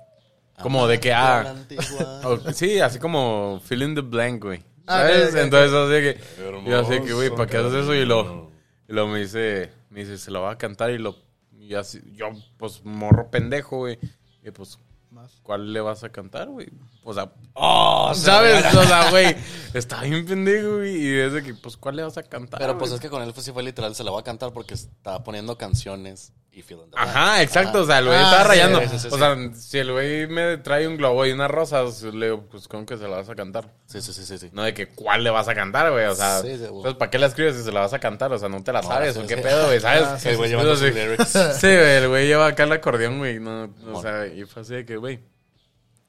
Como 0.62 0.86
de 0.86 1.00
que, 1.00 1.10
La 1.10 1.40
ah, 1.40 1.50
antigua. 1.50 2.20
o- 2.24 2.52
sí, 2.52 2.80
así 2.80 2.98
como 2.98 3.60
fill 3.64 3.82
in 3.82 3.94
the 3.94 4.00
blank, 4.02 4.42
güey. 4.42 4.62
Ah, 4.86 5.00
¿Sabes? 5.00 5.28
ok, 5.28 5.30
ok, 5.30 5.36
Entonces 5.42 5.72
así 5.72 5.92
de 5.92 6.00
que, 6.02 6.42
Hermoso, 6.42 6.70
yo 6.70 6.78
así 6.80 7.00
que, 7.00 7.12
güey, 7.14 7.30
¿para 7.30 7.46
qué 7.46 7.56
haces 7.56 7.74
eso? 7.74 7.94
Y 7.94 8.04
luego, 8.04 8.52
y 8.88 8.92
luego 8.92 9.08
me 9.08 9.20
dice, 9.20 9.70
me 9.90 10.00
dice, 10.00 10.18
se 10.18 10.30
lo 10.30 10.42
va 10.42 10.52
a 10.52 10.58
cantar 10.58 10.90
y 10.90 10.98
lo, 10.98 11.16
y 11.58 11.74
así, 11.74 12.00
yo, 12.12 12.30
pues, 12.58 12.84
morro 12.84 13.30
pendejo, 13.30 13.78
güey. 13.78 13.98
Y 14.42 14.50
pues, 14.50 14.78
Más. 15.10 15.40
¿cuál 15.42 15.72
le 15.72 15.80
vas 15.80 16.04
a 16.04 16.10
cantar, 16.10 16.48
güey? 16.48 16.68
O 17.04 17.12
sea, 17.14 17.30
Oh, 17.56 18.12
¿sabes? 18.14 18.64
O 18.74 18.82
sea, 18.84 19.10
güey, 19.10 19.36
está 19.74 20.00
bien 20.02 20.24
pendejo, 20.26 20.76
güey. 20.78 20.96
Y 20.96 21.10
desde 21.10 21.42
que, 21.42 21.54
pues, 21.54 21.76
¿cuál 21.76 21.96
le 21.96 22.02
vas 22.02 22.16
a 22.18 22.22
cantar? 22.22 22.58
Pero 22.58 22.76
pues 22.78 22.90
güey? 22.90 22.96
es 22.96 23.00
que 23.02 23.08
con 23.10 23.22
él 23.22 23.32
pues, 23.32 23.44
sí 23.46 23.52
fue 23.52 23.62
literal, 23.62 23.94
se 23.94 24.02
la 24.02 24.10
va 24.10 24.20
a 24.20 24.24
cantar 24.24 24.52
porque 24.52 24.74
está 24.74 25.22
poniendo 25.22 25.56
canciones 25.56 26.32
y 26.50 26.62
feeling 26.62 26.90
the 26.90 26.96
Ajá, 26.98 27.42
exacto. 27.42 27.82
O 27.82 27.86
sea, 27.86 27.98
el 27.98 28.06
güey 28.06 28.16
Ah, 28.18 28.22
estaba 28.22 28.42
sí, 28.42 28.48
rayando. 28.48 28.80
sí, 28.80 28.88
sí, 28.90 28.98
sí, 29.00 29.08
o 29.12 29.18
sea, 29.18 29.36
si 29.54 29.78
el 29.78 29.92
güey 29.92 30.26
me 30.28 30.56
trae 30.58 30.88
un 30.88 30.96
globo 30.96 31.26
y 31.26 31.32
unas 31.32 31.50
rosas, 31.50 32.02
le 32.02 32.26
digo, 32.26 32.46
pues, 32.50 32.66
¿cómo 32.68 32.86
que 32.86 32.96
se 32.96 33.04
la 33.04 33.16
vas 33.16 33.28
a 33.28 33.34
cantar? 33.34 33.72
Sí, 33.86 34.00
sí, 34.00 34.12
sí, 34.12 34.24
sí. 34.24 34.38
sí. 34.38 34.50
No 34.52 34.62
de 34.62 34.72
que 34.74 34.88
cuál 34.88 35.22
le 35.22 35.30
vas 35.30 35.46
a 35.48 35.54
cantar, 35.54 35.90
güey. 35.92 36.06
O 36.06 36.14
sea, 36.14 36.40
Sí, 36.40 36.56
sí, 36.56 36.66
güey. 36.66 36.82
pues, 36.82 36.94
¿para 36.94 37.10
qué 37.10 37.18
la 37.18 37.26
escribes 37.26 37.54
si 37.56 37.62
se 37.62 37.70
la 37.72 37.80
vas 37.80 37.92
a 37.92 37.98
cantar? 37.98 38.32
O 38.32 38.38
sea, 38.38 38.48
no 38.48 38.62
te 38.64 38.72
la 38.72 38.80
No, 38.82 38.88
sabes, 38.88 39.14
sí, 39.14 39.20
o 39.20 39.26
qué 39.26 39.36
sí. 39.36 39.42
pedo, 39.42 39.66
güey, 39.66 39.80
¿sabes? 39.80 40.02
Ah, 40.04 40.18
sí, 40.18 40.28
El 40.30 40.36
güey 40.38 40.52
Pues, 40.54 40.80
lyrics. 40.80 41.28
Sí, 41.60 41.66
güey, 41.66 41.96
el 41.96 42.08
güey 42.08 42.26
lleva 42.26 42.46
acá 42.46 42.64
el 42.64 42.72
acordeón, 42.72 43.18
güey. 43.18 43.38
No, 43.38 43.68
o 43.92 44.00
sea, 44.02 44.26
y 44.26 44.44
fue 44.44 44.62
así 44.62 44.74
de 44.74 44.84
que, 44.86 44.96
güey, 44.96 45.20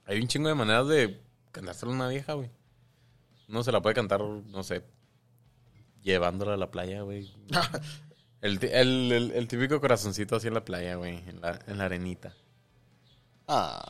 hay 0.05 0.19
un 0.19 0.27
chingo 0.27 0.49
de 0.49 0.55
maneras 0.55 0.87
de 0.87 1.21
cantárselo 1.51 1.91
a 1.91 1.95
una 1.95 2.07
vieja, 2.07 2.33
güey. 2.33 2.49
No 3.47 3.63
se 3.63 3.71
la 3.71 3.81
puede 3.81 3.95
cantar, 3.95 4.21
no 4.21 4.63
sé, 4.63 4.83
llevándola 6.01 6.53
a 6.55 6.57
la 6.57 6.71
playa, 6.71 7.01
güey. 7.01 7.31
El, 8.41 8.63
el, 8.63 9.11
el- 9.11 9.31
el 9.31 9.47
típico 9.47 9.81
corazoncito 9.81 10.35
así 10.35 10.47
en 10.47 10.53
la 10.53 10.63
playa, 10.63 10.95
güey, 10.95 11.17
en 11.27 11.41
la, 11.41 11.59
en 11.65 11.77
la 11.79 11.85
arenita. 11.85 12.31
Ah. 13.47 13.83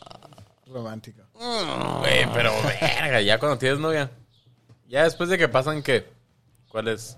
Romántico. 0.68 1.24
Güey, 1.34 2.26
pero 2.34 2.52
verga, 2.82 3.20
ya 3.22 3.38
cuando 3.40 3.58
tienes 3.58 3.80
novia. 3.80 4.10
Ya 4.88 5.04
después 5.04 5.28
de 5.30 5.38
que 5.38 5.50
pasan, 5.50 5.84
¿qué? 5.84 6.06
¿Cuál 6.70 6.88
es, 6.88 7.18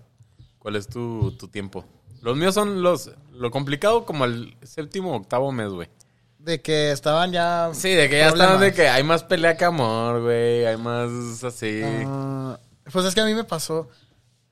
cuál 0.57 0.77
es 0.77 0.87
tu, 0.87 1.31
tu 1.37 1.47
tiempo? 1.47 1.85
Los 2.21 2.35
míos 2.35 2.55
son 2.55 2.81
los... 2.81 3.11
Lo 3.33 3.51
complicado 3.51 4.03
como 4.05 4.25
el 4.25 4.57
séptimo 4.63 5.15
octavo 5.15 5.51
mes, 5.51 5.69
güey. 5.69 5.89
De 6.47 6.61
que 6.61 6.91
estaban 6.91 7.33
ya. 7.33 7.71
Sí, 7.73 7.89
de 7.93 8.09
que 8.09 8.19
ya 8.19 8.29
problemas. 8.29 8.53
están 8.53 8.61
de 8.61 8.73
que 8.73 8.87
hay 8.87 9.03
más 9.03 9.21
pelea 9.25 9.57
que 9.57 9.65
amor, 9.65 10.21
güey. 10.21 10.65
Hay 10.65 10.77
más 10.77 11.43
así... 11.43 11.81
Ah, 11.83 12.57
pues 12.89 13.03
es 13.03 13.13
que 13.13 13.19
a 13.19 13.25
mí 13.25 13.33
me 13.33 13.43
pasó. 13.43 13.89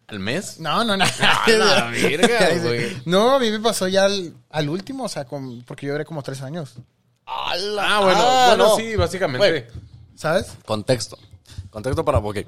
¿Al 0.07 0.19
mes? 0.19 0.59
No, 0.59 0.83
no, 0.83 0.97
no. 0.97 1.05
A 1.21 1.49
la 1.49 1.85
verga, 1.91 2.49
güey. 2.61 3.01
No, 3.05 3.35
a 3.35 3.39
mí 3.39 3.49
me 3.49 3.61
pasó 3.61 3.87
ya 3.87 4.03
al, 4.03 4.33
al 4.49 4.67
último, 4.67 5.05
o 5.05 5.07
sea, 5.09 5.23
con- 5.23 5.63
porque 5.63 5.85
yo 5.85 5.93
duré 5.93 6.03
como 6.03 6.21
tres 6.21 6.41
años. 6.41 6.73
Ah, 7.25 7.53
bueno, 8.01 8.19
Ah, 8.21 8.47
bueno, 8.49 8.67
no. 8.71 8.75
sí, 8.75 8.97
básicamente. 8.97 9.67
¿Sabes? 10.15 10.47
Contexto. 10.65 11.17
Contexto 11.69 12.03
para... 12.03 12.17
Ok. 12.17 12.39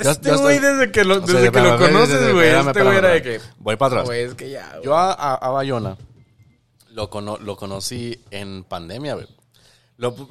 Este 0.00 0.34
güey 0.34 0.60
desde 0.60 0.90
que 0.90 1.04
lo, 1.04 1.22
O 1.22 1.26
sea, 1.26 1.40
desde 1.40 1.52
que 1.52 1.60
lo 1.60 1.78
conoces, 1.78 2.32
güey. 2.32 2.48
Este 2.48 2.82
güey 2.82 2.96
era 2.96 3.08
de 3.10 3.22
que... 3.22 3.40
Voy 3.58 3.76
para 3.76 3.88
atrás. 3.96 4.06
Güey, 4.06 4.22
es 4.22 4.34
que 4.34 4.48
ya, 4.48 4.66
güey. 4.72 4.84
Yo 4.86 4.96
a, 4.96 5.12
a, 5.12 5.34
a 5.34 5.50
Bayona 5.50 5.98
lo, 6.94 7.10
cono- 7.10 7.38
lo 7.38 7.56
conocí 7.56 8.18
en 8.30 8.62
pandemia, 8.64 9.14
güey. 9.14 9.26
Lo, 9.96 10.14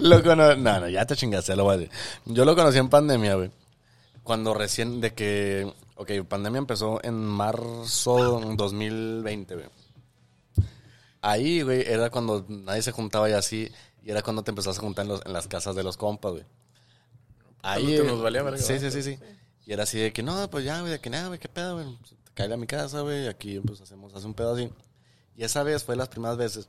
lo 0.00 0.22
cono- 0.22 0.56
No, 0.56 0.80
no, 0.80 0.88
ya 0.88 1.06
te 1.06 1.16
chingaste, 1.16 1.54
lo 1.56 1.64
voy 1.64 1.74
a 1.74 1.76
decir. 1.78 1.92
Yo 2.26 2.44
lo 2.44 2.54
conocí 2.56 2.78
en 2.78 2.88
pandemia, 2.88 3.34
güey. 3.36 3.50
Cuando 4.22 4.54
recién 4.54 5.00
de 5.00 5.14
que... 5.14 5.72
Ok, 5.96 6.10
pandemia 6.28 6.58
empezó 6.58 7.00
en 7.02 7.14
marzo 7.14 8.40
2020, 8.56 9.54
güey. 9.54 9.66
Ahí, 11.22 11.62
güey, 11.62 11.82
era 11.86 12.10
cuando 12.10 12.44
nadie 12.48 12.82
se 12.82 12.92
juntaba 12.92 13.28
y 13.28 13.32
así. 13.32 13.70
Y 14.04 14.10
era 14.10 14.22
cuando 14.22 14.42
te 14.44 14.50
empezabas 14.52 14.78
a 14.78 14.80
juntar 14.80 15.04
en, 15.06 15.12
los- 15.12 15.26
en 15.26 15.32
las 15.32 15.48
casas 15.48 15.74
de 15.74 15.82
los 15.82 15.96
compas, 15.96 16.32
güey. 16.32 16.44
Ahí. 17.62 17.96
Te 17.96 18.04
nos 18.04 18.22
valía 18.22 18.44
Sí, 18.58 18.78
sí, 18.78 18.90
sí, 18.90 19.02
sí. 19.02 19.18
Y 19.66 19.72
era 19.72 19.82
así 19.82 19.98
de 19.98 20.12
que, 20.12 20.22
no, 20.22 20.48
pues 20.50 20.64
ya, 20.64 20.80
güey, 20.80 20.92
de 20.92 21.00
que 21.00 21.10
nada, 21.10 21.26
güey, 21.28 21.38
qué 21.40 21.48
pedo, 21.48 21.74
güey. 21.74 21.98
Cae 22.38 22.54
a 22.54 22.56
mi 22.56 22.68
casa, 22.68 23.00
güey. 23.00 23.26
Aquí, 23.26 23.58
pues, 23.58 23.80
hacemos, 23.80 24.14
hace 24.14 24.24
un 24.24 24.32
pedo 24.32 24.54
así. 24.54 24.70
Y 25.34 25.42
esa 25.42 25.64
vez 25.64 25.82
fue 25.82 25.96
las 25.96 26.08
primeras 26.08 26.36
veces. 26.36 26.68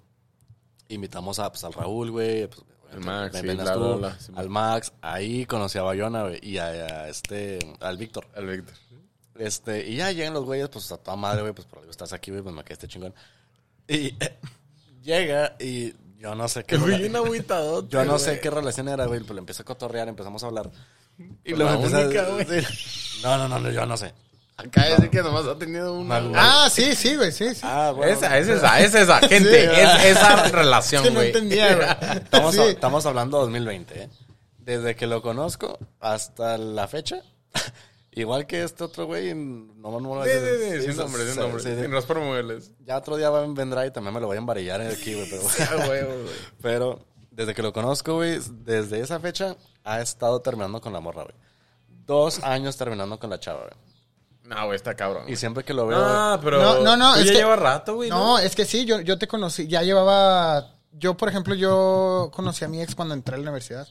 Invitamos 0.88 1.38
a, 1.38 1.52
pues, 1.52 1.64
al 1.64 1.74
Raúl, 1.74 2.10
güey. 2.10 2.48
Pues, 2.48 2.62
Al 2.92 3.02
Max, 3.02 3.38
sí, 3.40 3.46
tú, 3.46 4.10
sí, 4.20 4.32
al 4.36 4.50
Max. 4.50 4.92
Ahí 5.00 5.46
conocí 5.46 5.78
a 5.78 5.84
Bayona, 5.84 6.24
güey. 6.24 6.40
Y 6.42 6.58
a, 6.58 6.66
a 6.70 7.08
este, 7.08 7.60
al 7.82 7.98
Víctor. 7.98 8.26
Al 8.36 8.48
Víctor. 8.48 8.74
Este, 9.36 9.88
y 9.88 9.98
ya 9.98 10.12
llegan 10.12 10.34
los 10.34 10.44
güeyes, 10.44 10.70
pues 10.70 10.92
a 10.92 10.98
toda 10.98 11.16
madre, 11.16 11.42
güey, 11.42 11.54
pues 11.54 11.68
por 11.68 11.78
algo 11.80 11.92
estás 11.92 12.14
aquí, 12.14 12.32
güey, 12.32 12.42
pues 12.42 12.56
me 12.56 12.64
quedé 12.64 12.74
este 12.74 12.88
chingón. 12.88 13.14
Y 13.88 14.08
eh, 14.20 14.40
llega 15.04 15.56
y 15.60 15.94
yo 16.18 16.34
no 16.34 16.48
sé 16.48 16.64
qué. 16.64 16.78
Bien 16.78 17.16
agüitado. 17.16 17.88
yo 17.90 18.04
no 18.06 18.18
sé 18.18 18.40
qué 18.40 18.50
relación 18.50 18.90
era, 18.90 19.06
güey, 19.06 19.20
pues 19.20 19.34
le 19.34 19.40
empecé 19.40 19.62
a 19.62 19.66
cotorrear, 19.66 20.08
empezamos 20.08 20.44
a 20.44 20.48
hablar. 20.48 20.72
Y 21.46 21.54
luego 21.54 21.70
a- 21.70 21.78
única, 21.78 22.26
sí. 22.64 23.22
No, 23.22 23.38
no, 23.38 23.48
no, 23.48 23.60
no, 23.60 23.70
yo 23.70 23.86
no 23.86 23.96
sé. 23.98 24.16
Acá 24.60 24.86
decir 24.90 25.10
que 25.10 25.22
nomás 25.24 25.46
ha 25.46 25.58
tenido 25.58 25.94
una. 25.94 26.20
Mal- 26.20 26.34
Ah, 26.36 26.70
sí, 26.70 26.96
sí, 26.96 27.16
güey, 27.16 27.32
sí, 27.32 27.54
sí. 27.56 27.62
Ah, 27.64 27.94
bueno. 27.96 28.12
Esa, 28.12 28.38
es 28.38 28.48
esa, 28.48 28.80
es 28.82 28.94
esa, 28.94 29.20
gente. 29.20 29.50
Sí, 29.50 29.80
es 29.82 30.06
esa 30.18 30.46
Es 30.46 30.52
relación, 30.52 31.04
que 31.04 31.10
no 31.12 31.16
güey. 31.16 31.28
entendía, 31.28 31.76
güey. 31.76 31.88
Estamos, 32.24 32.56
Sí. 32.56 32.62
estamos 32.62 33.06
hablando 33.06 33.40
2020, 33.40 34.04
¿eh? 34.04 34.10
Desde 34.58 34.96
que 34.96 35.08
lo 35.08 35.22
conozco 35.22 35.80
hasta 36.00 36.58
la 36.58 36.88
fecha. 36.88 37.22
Igual 38.12 38.48
que 38.48 38.64
este 38.64 38.84
otro 38.84 39.06
güey, 39.06 39.34
no, 39.34 39.74
no, 39.92 40.00
no, 40.02 40.24
Sí, 40.26 40.30
sí, 40.32 40.38
sí, 40.40 40.72
sí, 40.78 40.82
sin 40.84 40.92
sí, 40.94 40.98
nombre, 40.98 41.24
sin 41.24 41.34
sí, 41.36 41.40
nombre. 41.40 41.64
sí, 41.64 41.70
sí. 41.78 41.86
Y 41.86 41.88
no 41.88 41.98
es 42.00 42.06
por 42.06 42.20
moverles. 42.20 42.72
Ya 42.86 42.98
otro 42.98 43.16
día 43.16 43.30
vendrá 43.30 43.86
y 43.86 43.92
también 43.92 44.14
me 44.14 44.20
lo 44.20 44.28
voy 44.28 44.36
a 44.36 44.40
embarillar 44.40 44.82
aquí, 44.82 45.14
güey. 45.14 45.30
Pero, 45.30 45.42
güey, 45.86 46.04
güey. 46.04 46.18
pero 46.62 47.06
desde 47.32 47.54
que 47.54 47.62
lo 47.62 47.72
conozco, 47.72 48.16
güey, 48.16 48.40
desde 48.66 49.00
esa 49.00 49.20
fecha 49.22 49.56
ha 49.86 50.02
estado 50.02 50.42
terminando 50.42 50.82
con 50.82 50.92
la 50.92 51.00
morra, 51.00 51.24
güey. 51.24 51.36
Dos 52.06 52.44
años 52.44 52.76
terminando 52.76 53.18
con 53.20 53.30
la 53.30 53.40
chava, 53.40 53.60
güey. 53.62 53.89
No, 54.50 54.66
güey, 54.66 54.76
está 54.76 54.96
cabrón. 54.96 55.24
Y 55.28 55.36
siempre 55.36 55.64
que 55.64 55.74
lo 55.74 55.86
veo. 55.86 56.00
Ah, 56.04 56.40
pero. 56.44 56.60
No, 56.62 56.80
no, 56.84 56.98
no, 56.98 57.16
es 57.16 57.26
ya 57.26 57.32
que- 57.34 57.38
lleva 57.38 57.56
rato, 57.56 57.96
güey. 57.96 58.10
No, 58.10 58.40
es 58.40 58.56
que 58.56 58.66
sí, 58.66 58.84
yo, 58.86 59.00
yo 59.02 59.18
te 59.20 59.28
conocí, 59.28 59.68
ya 59.68 59.84
llevaba, 59.84 60.72
yo 60.92 61.16
por 61.16 61.30
ejemplo, 61.30 61.54
yo 61.54 62.32
conocí 62.34 62.66
a 62.66 62.68
mi 62.68 62.82
ex 62.82 62.96
cuando 62.96 63.14
entré 63.14 63.36
a 63.36 63.38
la 63.38 63.44
universidad. 63.44 63.88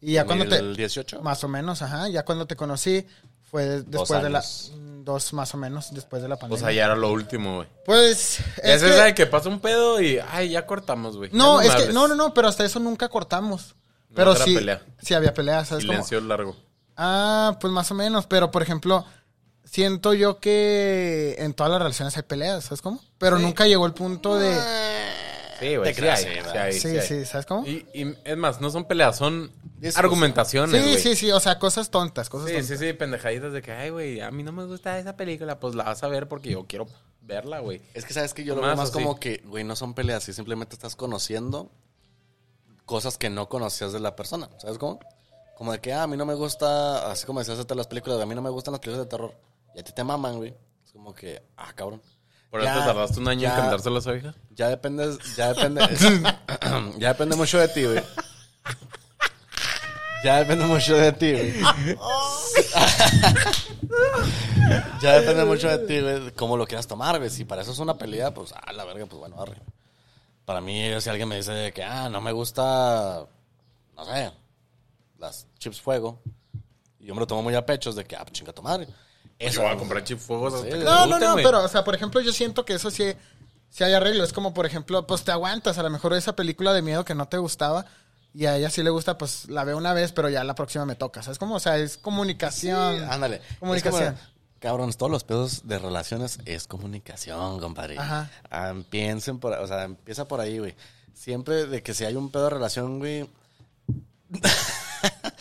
Y 0.00 0.14
ya 0.14 0.24
cuando 0.24 0.46
te, 0.48 0.56
¿El 0.56 0.76
18? 0.76 1.22
más 1.22 1.42
o 1.44 1.48
menos, 1.48 1.80
ajá, 1.82 2.08
ya 2.08 2.24
cuando 2.24 2.46
te 2.46 2.56
conocí, 2.56 3.06
Fue 3.50 3.64
después 3.82 4.22
de 4.22 4.30
la... 4.30 4.38
años. 4.40 4.72
Dos 5.04 5.32
más 5.32 5.54
o 5.54 5.56
menos, 5.56 5.94
después 5.94 6.20
de 6.20 6.28
la 6.28 6.34
O 6.34 6.38
pandemia. 6.38 6.60
sea, 6.66 6.72
ya 6.72 6.84
era 6.84 6.94
lo 6.94 7.10
último, 7.10 7.56
güey. 7.56 7.68
Pues... 7.86 8.40
Es, 8.40 8.48
Es 8.62 8.82
que- 8.82 8.90
esa 8.90 9.04
de 9.04 9.14
que 9.14 9.26
pasa 9.26 9.48
un 9.48 9.58
pedo 9.60 10.00
y, 10.02 10.18
ay, 10.30 10.50
ya 10.50 10.66
cortamos, 10.66 11.16
güey. 11.16 11.30
No, 11.32 11.60
es 11.62 11.74
que... 11.74 11.92
No, 11.94 12.06
no, 12.08 12.14
no, 12.14 12.34
pero 12.34 12.46
hasta 12.48 12.64
eso 12.64 12.78
nunca 12.78 13.08
cortamos. 13.08 13.74
Pero 14.14 14.32
era 14.34 14.44
sí... 14.44 14.54
pelea. 14.54 14.82
Sí 15.00 15.14
había 15.14 15.32
peleas, 15.32 15.68
¿sabes 15.68 15.84
cómo? 15.86 15.94
Silencio 15.94 16.20
largo. 16.20 16.54
Ah, 16.96 17.56
pues 17.60 17.72
más 17.72 17.90
o 17.90 17.94
menos, 17.94 18.26
pero 18.26 18.50
por 18.50 18.60
ejemplo, 18.62 19.04
siento 19.70 20.14
yo 20.14 20.38
que 20.40 21.36
en 21.38 21.54
todas 21.54 21.70
las 21.72 21.80
relaciones 21.80 22.16
hay 22.16 22.22
peleas, 22.24 22.64
¿sabes 22.64 22.82
cómo? 22.82 23.00
Pero 23.18 23.38
nunca 23.38 23.66
llegó 23.66 23.86
el 23.86 23.94
punto 23.94 24.36
de... 24.38 24.54
Sí, 25.60 25.74
güey, 25.76 25.92
Te 25.92 26.00
sí 26.00 26.06
hay, 26.08 26.16
sí, 26.16 26.22
sí 26.28 26.34
¿verdad? 26.36 26.56
hay, 26.62 26.72
Sí, 26.72 26.88
hay. 26.88 27.00
sí, 27.02 27.24
¿sabes 27.24 27.44
cómo? 27.44 27.66
Y, 27.66 27.84
y 27.92 28.14
es 28.24 28.36
más, 28.36 28.60
no 28.60 28.70
son 28.70 28.84
peleas, 28.84 29.16
son 29.16 29.50
Discusión. 29.80 30.04
argumentaciones, 30.04 30.84
Sí, 30.84 30.98
sí, 31.00 31.16
sí, 31.16 31.32
o 31.32 31.40
sea, 31.40 31.58
cosas 31.58 31.90
tontas, 31.90 32.28
cosas 32.28 32.46
Sí, 32.48 32.54
tontas. 32.54 32.78
sí, 32.78 32.86
sí, 32.86 32.92
pendejaditas 32.92 33.52
de 33.52 33.60
que, 33.60 33.72
ay, 33.72 33.90
güey, 33.90 34.20
a 34.20 34.30
mí 34.30 34.44
no 34.44 34.52
me 34.52 34.64
gusta 34.66 34.96
esa 35.00 35.16
película, 35.16 35.58
pues 35.58 35.74
la 35.74 35.82
vas 35.82 36.00
a 36.04 36.08
ver 36.08 36.28
porque 36.28 36.52
yo 36.52 36.64
quiero 36.68 36.86
verla, 37.22 37.58
güey. 37.58 37.82
Es 37.92 38.04
que 38.04 38.14
sabes 38.14 38.34
que 38.34 38.44
yo 38.44 38.54
lo 38.54 38.60
Más 38.60 38.68
veo 38.70 38.76
más 38.76 38.88
así. 38.90 38.92
como 38.92 39.18
que, 39.18 39.42
güey, 39.46 39.64
no 39.64 39.74
son 39.74 39.94
peleas, 39.94 40.28
y 40.28 40.32
simplemente 40.32 40.76
estás 40.76 40.94
conociendo 40.94 41.72
cosas 42.86 43.18
que 43.18 43.28
no 43.28 43.48
conocías 43.48 43.92
de 43.92 43.98
la 44.00 44.14
persona, 44.14 44.48
¿sabes 44.58 44.78
cómo? 44.78 45.00
Como 45.56 45.72
de 45.72 45.80
que, 45.80 45.92
ah, 45.92 46.04
a 46.04 46.06
mí 46.06 46.16
no 46.16 46.24
me 46.24 46.34
gusta, 46.34 47.10
así 47.10 47.26
como 47.26 47.40
decías 47.40 47.58
hasta 47.58 47.74
las 47.74 47.88
películas, 47.88 48.16
de 48.18 48.22
a 48.22 48.26
mí 48.26 48.34
no 48.36 48.42
me 48.42 48.50
gustan 48.50 48.70
las 48.72 48.80
películas 48.80 49.06
de 49.06 49.10
terror. 49.10 49.34
Y 49.78 49.80
a 49.80 49.84
ti 49.84 49.92
te 49.92 50.02
maman, 50.02 50.38
güey. 50.38 50.52
Es 50.84 50.90
como 50.90 51.14
que, 51.14 51.40
ah, 51.56 51.72
cabrón. 51.72 52.02
Por 52.50 52.60
eso 52.60 52.80
te 52.80 52.80
tardaste 52.80 53.20
un 53.20 53.28
año 53.28 53.42
ya. 53.42 53.50
en 53.50 53.60
cantárselo 53.60 53.98
a 53.98 54.00
su 54.00 54.12
hija. 54.12 54.34
Ya 54.50 54.70
depende, 54.70 55.16
ya 55.36 55.52
depende, 55.52 55.82
ya 56.98 57.08
depende 57.10 57.36
mucho 57.36 57.60
de 57.60 57.68
ti, 57.68 57.84
güey. 57.84 58.02
Ya 60.24 60.38
depende 60.38 60.64
mucho 60.64 60.96
de 60.96 61.12
ti, 61.12 61.30
güey. 61.30 61.60
ya 65.00 65.20
depende 65.20 65.44
mucho 65.44 65.68
de 65.68 65.78
ti, 65.86 66.00
güey, 66.00 66.32
cómo 66.32 66.56
lo 66.56 66.66
quieras 66.66 66.88
tomar, 66.88 67.18
güey. 67.18 67.30
Si 67.30 67.44
para 67.44 67.62
eso 67.62 67.70
es 67.70 67.78
una 67.78 67.96
pelea, 67.96 68.34
pues, 68.34 68.52
ah, 68.52 68.72
la 68.72 68.84
verga, 68.84 69.06
pues 69.06 69.20
bueno, 69.20 69.40
arre. 69.40 69.62
Para 70.44 70.60
mí, 70.60 71.00
si 71.00 71.08
alguien 71.08 71.28
me 71.28 71.36
dice 71.36 71.72
que, 71.72 71.84
ah, 71.84 72.08
no 72.08 72.20
me 72.20 72.32
gusta, 72.32 73.28
no 73.96 74.04
sé, 74.04 74.32
las 75.18 75.46
chips 75.60 75.80
fuego, 75.80 76.20
y 76.98 77.06
yo 77.06 77.14
me 77.14 77.20
lo 77.20 77.28
tomo 77.28 77.44
muy 77.44 77.54
a 77.54 77.64
pechos 77.64 77.94
de 77.94 78.04
que, 78.04 78.16
ah, 78.16 78.24
pues 78.24 78.32
chinga 78.32 78.52
tu 78.52 78.62
madre. 78.62 78.88
Eso 79.38 79.62
va 79.62 79.72
a 79.72 79.76
comprar 79.76 80.02
chip 80.04 80.18
fuegos 80.18 80.54
hasta 80.54 80.66
Sí. 80.66 80.72
que 80.72 80.78
te 80.78 80.84
No, 80.84 81.06
no, 81.06 81.18
no, 81.18 81.36
pero, 81.36 81.62
o 81.64 81.68
sea, 81.68 81.84
por 81.84 81.94
ejemplo, 81.94 82.20
yo 82.20 82.32
siento 82.32 82.64
que 82.64 82.74
eso 82.74 82.90
sí, 82.90 83.12
sí 83.70 83.84
hay 83.84 83.92
arreglo. 83.92 84.24
Es 84.24 84.32
como, 84.32 84.52
por 84.52 84.66
ejemplo, 84.66 85.06
pues 85.06 85.22
te 85.24 85.30
aguantas. 85.32 85.78
A 85.78 85.82
lo 85.82 85.90
mejor 85.90 86.12
esa 86.14 86.34
película 86.34 86.72
de 86.72 86.82
miedo 86.82 87.04
que 87.04 87.14
no 87.14 87.28
te 87.28 87.38
gustaba 87.38 87.86
y 88.34 88.46
a 88.46 88.56
ella 88.56 88.68
sí 88.70 88.82
le 88.82 88.90
gusta, 88.90 89.16
pues 89.16 89.48
la 89.48 89.64
veo 89.64 89.76
una 89.76 89.92
vez, 89.94 90.12
pero 90.12 90.28
ya 90.28 90.42
la 90.44 90.54
próxima 90.54 90.84
me 90.84 90.96
toca. 90.96 91.22
¿Sabes 91.22 91.38
cómo? 91.38 91.54
O 91.54 91.60
sea, 91.60 91.78
es 91.78 91.96
comunicación. 91.98 93.04
Ándale. 93.10 93.40
Comunicación. 93.60 94.14
Es 94.14 94.20
como, 94.20 94.38
Cabrones, 94.60 94.96
todos 94.96 95.12
los 95.12 95.22
pedos 95.22 95.68
de 95.68 95.78
relaciones 95.78 96.40
es 96.44 96.66
comunicación, 96.66 97.60
compadre. 97.60 97.96
Ajá. 97.96 98.28
Ah, 98.50 98.74
piensen 98.90 99.38
por, 99.38 99.52
o 99.52 99.66
sea, 99.68 99.84
empieza 99.84 100.26
por 100.26 100.40
ahí, 100.40 100.58
güey. 100.58 100.74
Siempre 101.14 101.66
de 101.66 101.80
que 101.82 101.94
si 101.94 102.04
hay 102.04 102.16
un 102.16 102.30
pedo 102.32 102.44
de 102.44 102.50
relación, 102.50 102.98
güey. 102.98 103.28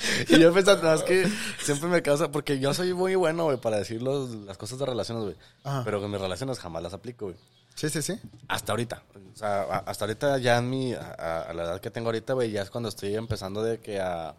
y 0.30 0.40
yo 0.40 0.54
pensando, 0.54 0.84
no, 0.84 0.94
es 0.94 1.04
que 1.04 1.30
siempre 1.62 1.90
me 1.90 2.02
causa, 2.02 2.32
porque 2.32 2.60
yo 2.60 2.74
soy 2.74 2.94
muy 2.94 3.16
bueno, 3.16 3.46
güey, 3.46 3.58
para 3.58 3.78
decir 3.78 4.02
los- 4.02 4.30
las 4.32 4.58
cosas 4.58 4.80
de 4.80 4.86
relaciones, 4.86 5.24
güey. 5.24 5.36
Pero 5.84 6.00
con 6.02 6.12
mis 6.12 6.20
relaciones 6.22 6.60
jamás 6.60 6.84
las 6.84 6.94
aplico, 6.94 7.26
güey. 7.26 7.38
Sí, 7.76 7.90
sí, 7.90 8.02
sí. 8.02 8.20
Hasta 8.48 8.72
ahorita. 8.74 9.04
O 9.34 9.38
sea, 9.38 9.62
a- 9.62 9.78
hasta 9.86 10.06
ahorita 10.06 10.38
ya 10.40 10.58
en 10.58 10.70
mi, 10.70 10.94
a, 10.94 11.52
la 11.54 11.64
edad 11.64 11.82
que 11.82 11.92
tengo 11.92 12.08
ahorita, 12.08 12.34
güey, 12.34 12.52
ya 12.52 12.62
es 12.64 12.70
cuando 12.70 12.90
estoy 12.90 13.16
empezando 13.16 13.62
de 13.62 13.80
que 13.80 14.00
a, 14.00 14.34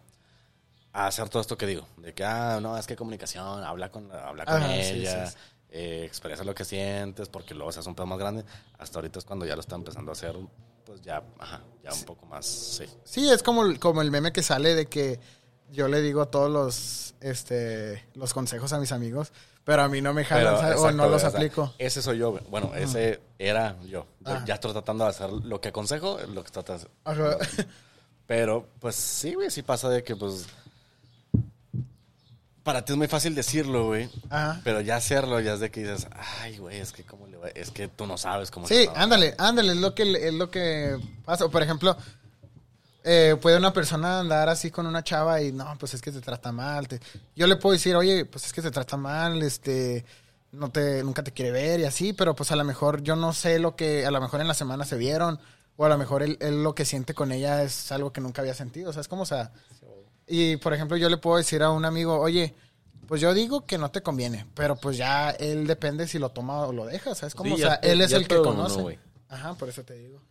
a 0.91 1.07
hacer 1.07 1.29
todo 1.29 1.41
esto 1.41 1.57
que 1.57 1.65
digo. 1.65 1.87
De 1.97 2.13
que, 2.13 2.23
ah, 2.25 2.59
no, 2.61 2.77
es 2.77 2.85
que 2.85 2.95
comunicación, 2.95 3.63
habla 3.63 3.89
con, 3.89 4.11
habla 4.11 4.43
con 4.45 4.55
Ajá, 4.55 4.75
ella, 4.75 5.27
sí, 5.27 5.31
sí. 5.31 5.37
eh, 5.69 6.03
expresa 6.05 6.43
lo 6.43 6.53
que 6.53 6.65
sientes, 6.65 7.29
porque 7.29 7.53
luego 7.53 7.71
se 7.71 7.79
hace 7.79 7.87
un 7.89 7.95
pedo 7.95 8.07
más 8.07 8.19
grande. 8.19 8.43
Hasta 8.77 8.97
ahorita 8.99 9.19
es 9.19 9.25
cuando 9.25 9.45
ya 9.45 9.55
lo 9.55 9.61
está 9.61 9.75
empezando 9.75 10.11
a 10.11 10.13
hacer, 10.13 10.35
pues 10.85 11.01
ya, 11.01 11.23
ajá, 11.37 11.61
ya 11.83 11.93
un 11.93 12.03
poco 12.03 12.25
más, 12.25 12.45
sí. 12.45 12.85
Sí, 13.05 13.29
es 13.29 13.41
como, 13.43 13.63
como 13.79 14.01
el 14.01 14.11
meme 14.11 14.33
que 14.33 14.41
sale 14.43 14.73
de 14.75 14.87
que 14.87 15.19
yo 15.71 15.87
le 15.87 16.01
digo 16.01 16.27
todos 16.27 16.49
los, 16.51 17.15
este, 17.21 18.05
los 18.15 18.33
consejos 18.33 18.73
a 18.73 18.79
mis 18.79 18.91
amigos, 18.91 19.31
pero 19.63 19.83
a 19.83 19.87
mí 19.89 20.01
no 20.01 20.13
me 20.13 20.25
jalan 20.25 20.55
o 20.77 20.91
no 20.91 21.03
los 21.03 21.09
güey, 21.09 21.13
o 21.15 21.19
sea, 21.19 21.29
aplico. 21.29 21.73
ese 21.77 22.01
soy 22.01 22.17
yo, 22.17 22.31
güey. 22.31 22.43
Bueno, 22.49 22.73
ese 22.75 23.19
era 23.37 23.75
yo. 23.87 24.05
Ah. 24.25 24.43
Ya 24.45 24.55
estoy 24.55 24.71
tratando 24.71 25.03
de 25.03 25.11
hacer 25.11 25.29
lo 25.31 25.61
que 25.61 25.69
aconsejo, 25.69 26.17
lo 26.33 26.43
que 26.43 26.59
hacer. 26.59 26.89
Ajá. 27.03 27.37
Pero, 28.25 28.67
pues 28.79 28.95
sí, 28.95 29.33
güey, 29.35 29.49
sí 29.51 29.61
pasa 29.63 29.89
de 29.89 30.03
que, 30.03 30.15
pues. 30.15 30.47
Para 32.63 32.83
ti 32.85 32.91
es 32.93 32.97
muy 32.97 33.07
fácil 33.07 33.33
decirlo, 33.33 33.87
güey. 33.87 34.09
Ajá. 34.29 34.61
Pero 34.63 34.81
ya 34.81 34.97
hacerlo, 34.97 35.39
ya 35.39 35.53
es 35.53 35.59
de 35.59 35.71
que 35.71 35.81
dices, 35.81 36.07
ay, 36.41 36.57
güey, 36.57 36.79
es 36.79 36.91
que 36.91 37.03
cómo 37.03 37.25
le 37.27 37.37
va- 37.37 37.47
es 37.49 37.71
que 37.71 37.87
tú 37.87 38.05
no 38.05 38.17
sabes 38.17 38.51
cómo 38.51 38.67
Sí, 38.67 38.75
le 38.75 38.87
va". 38.87 38.93
ándale, 39.01 39.33
ándale, 39.37 39.71
es 39.71 39.77
lo 39.79 39.95
que 39.95 40.03
es 40.27 40.33
lo 40.33 40.51
que 40.51 40.97
pasa. 41.25 41.45
O, 41.45 41.49
por 41.49 41.63
ejemplo, 41.63 41.95
eh, 43.11 43.35
puede 43.41 43.57
una 43.57 43.73
persona 43.73 44.19
andar 44.19 44.49
así 44.49 44.69
con 44.69 44.85
una 44.85 45.03
chava 45.03 45.41
y 45.41 45.51
no, 45.51 45.75
pues 45.79 45.93
es 45.95 46.01
que 46.01 46.11
te 46.11 46.21
trata 46.21 46.51
mal. 46.51 46.87
te- 46.87 46.99
Yo 47.35 47.47
le 47.47 47.55
puedo 47.55 47.73
decir, 47.73 47.95
oye, 47.95 48.25
pues 48.25 48.45
es 48.45 48.53
que 48.53 48.61
te 48.61 48.69
trata 48.71 48.97
mal, 48.97 49.41
este, 49.41 50.05
no 50.51 50.69
te, 50.71 51.03
nunca 51.03 51.23
te 51.23 51.31
quiere 51.31 51.51
ver 51.51 51.79
y 51.79 51.85
así, 51.85 52.13
pero 52.13 52.35
pues 52.35 52.51
a 52.51 52.55
lo 52.55 52.63
mejor 52.63 53.01
yo 53.01 53.15
no 53.15 53.33
sé 53.33 53.57
lo 53.59 53.75
que, 53.75 54.05
a 54.05 54.11
lo 54.11 54.21
mejor 54.21 54.41
en 54.41 54.47
la 54.47 54.53
semana 54.53 54.85
se 54.85 54.95
vieron, 54.97 55.39
o 55.75 55.85
a 55.85 55.89
lo 55.89 55.97
mejor 55.97 56.21
él, 56.21 56.37
él 56.41 56.61
lo 56.63 56.75
que 56.75 56.85
siente 56.85 57.13
con 57.15 57.31
ella 57.31 57.63
es 57.63 57.91
algo 57.91 58.11
que 58.13 58.21
nunca 58.21 58.41
había 58.41 58.53
sentido, 58.53 58.89
o 58.89 58.93
sea, 58.93 59.01
es 59.01 59.07
como, 59.07 59.23
o 59.23 59.25
sea, 59.25 59.51
y 60.27 60.57
por 60.57 60.73
ejemplo, 60.75 60.95
yo 60.97 61.09
le 61.09 61.17
puedo 61.17 61.37
decir 61.37 61.63
a 61.63 61.71
un 61.71 61.85
amigo, 61.85 62.19
oye, 62.19 62.53
pues 63.07 63.21
yo 63.21 63.33
digo 63.33 63.65
que 63.65 63.79
no 63.79 63.89
te 63.89 64.01
conviene, 64.03 64.45
pero 64.53 64.75
pues 64.75 64.97
ya 64.97 65.31
él 65.31 65.65
depende 65.65 66.07
si 66.07 66.19
lo 66.19 66.29
toma 66.29 66.67
o 66.67 66.73
lo 66.73 66.85
deja, 66.85 67.15
¿sabes? 67.15 67.33
Como, 67.33 67.55
Sí, 67.55 67.63
o 67.63 67.65
sea, 67.65 67.75
él 67.81 68.01
es 68.01 68.11
el 68.11 68.27
que 68.27 68.35
conoce. 68.43 68.99
Ajá, 69.29 69.55
por 69.55 69.69
eso 69.69 69.83
te 69.83 69.95
digo. 69.95 70.21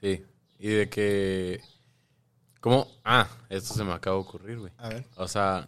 Sí. 0.00 0.24
Y 0.60 0.68
de 0.68 0.88
que. 0.88 1.60
¿Cómo? 2.68 2.86
Ah, 3.02 3.26
esto 3.48 3.72
se 3.72 3.82
me 3.82 3.94
acaba 3.94 4.16
de 4.16 4.22
ocurrir, 4.22 4.58
güey. 4.58 4.72
A 4.76 4.90
ver. 4.90 5.06
O 5.16 5.26
sea, 5.26 5.66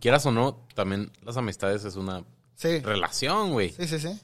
quieras 0.00 0.26
o 0.26 0.32
no, 0.32 0.66
también 0.74 1.12
las 1.22 1.36
amistades 1.36 1.84
es 1.84 1.94
una 1.94 2.24
Sí. 2.56 2.80
relación, 2.80 3.52
güey. 3.52 3.70
Sí, 3.70 3.86
sí, 3.86 4.00
sí. 4.00 4.20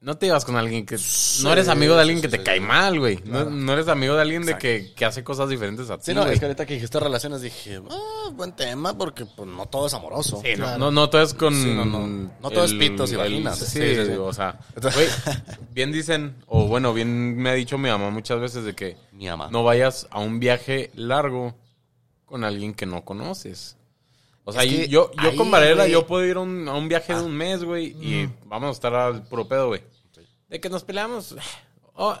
No 0.00 0.16
te 0.18 0.26
llevas 0.26 0.44
con 0.44 0.56
alguien 0.56 0.84
que... 0.86 0.96
no 1.42 1.52
eres 1.52 1.68
amigo 1.68 1.94
de 1.94 2.00
alguien 2.02 2.18
sí, 2.18 2.22
que 2.22 2.28
te 2.28 2.36
sí, 2.38 2.44
cae 2.44 2.60
mal, 2.60 2.98
güey. 3.00 3.18
No, 3.24 3.46
no 3.46 3.72
eres 3.72 3.88
amigo 3.88 4.14
de 4.14 4.20
alguien 4.22 4.44
de 4.44 4.56
que, 4.56 4.92
que 4.94 5.04
hace 5.04 5.24
cosas 5.24 5.48
diferentes 5.48 5.90
a 5.90 5.96
ti, 5.96 6.04
Sí, 6.06 6.14
no, 6.14 6.20
güey. 6.20 6.34
es 6.34 6.38
que 6.38 6.44
ahorita 6.46 6.64
que 6.66 6.74
dijiste 6.74 7.00
relaciones 7.00 7.40
dije, 7.40 7.80
ah, 7.90 8.30
buen 8.32 8.52
tema, 8.52 8.96
porque 8.96 9.24
pues 9.26 9.48
no 9.48 9.66
todo 9.66 9.86
es 9.86 9.94
amoroso. 9.94 10.40
Sí, 10.44 10.50
no, 10.50 10.64
Claro. 10.64 10.78
no, 10.78 10.90
no 10.92 11.10
todo 11.10 11.22
es 11.22 11.34
con... 11.34 11.54
Sí, 11.54 11.72
no, 11.74 11.84
no. 11.84 12.06
No 12.06 12.50
todo 12.50 12.64
es 12.64 12.74
pitos 12.74 13.10
y 13.10 13.16
vaginas. 13.16 13.58
Sí, 13.58 13.66
Sí, 13.66 13.94
sí, 13.96 14.04
sí. 14.06 14.12
o 14.12 14.32
sea, 14.32 14.60
güey, 14.80 15.08
bien 15.72 15.90
dicen, 15.90 16.36
o 16.46 16.66
bueno, 16.68 16.92
bien 16.94 17.36
me 17.36 17.50
ha 17.50 17.54
dicho 17.54 17.76
mi 17.78 17.88
mamá 17.88 18.10
muchas 18.10 18.38
veces 18.38 18.64
de 18.64 18.74
que 18.74 18.96
Mi 19.12 19.28
ama. 19.28 19.48
no 19.50 19.64
vayas 19.64 20.06
a 20.10 20.20
un 20.20 20.38
viaje 20.38 20.90
largo 20.94 21.54
con 22.26 22.44
alguien 22.44 22.74
que 22.74 22.86
no 22.86 23.04
conoces. 23.04 23.76
O 24.48 24.52
sea, 24.52 24.62
yo, 24.64 24.86
yo 24.86 25.10
ahí, 25.18 25.36
con 25.36 25.50
Varela, 25.50 25.82
güey. 25.82 25.92
yo 25.92 26.06
puedo 26.06 26.24
ir 26.24 26.36
a 26.36 26.40
un, 26.40 26.68
a 26.68 26.74
un 26.74 26.88
viaje 26.88 27.12
de 27.14 27.20
un 27.20 27.36
mes, 27.36 27.64
güey, 27.64 27.86
y 28.00 28.30
vamos 28.44 28.68
a 28.68 28.72
estar 28.72 28.94
al 28.94 29.26
puro 29.26 29.48
pedo, 29.48 29.66
güey. 29.66 29.82
De 30.48 30.60
que 30.60 30.70
nos 30.70 30.84
peleamos. 30.84 31.34
Oh, 31.98 32.14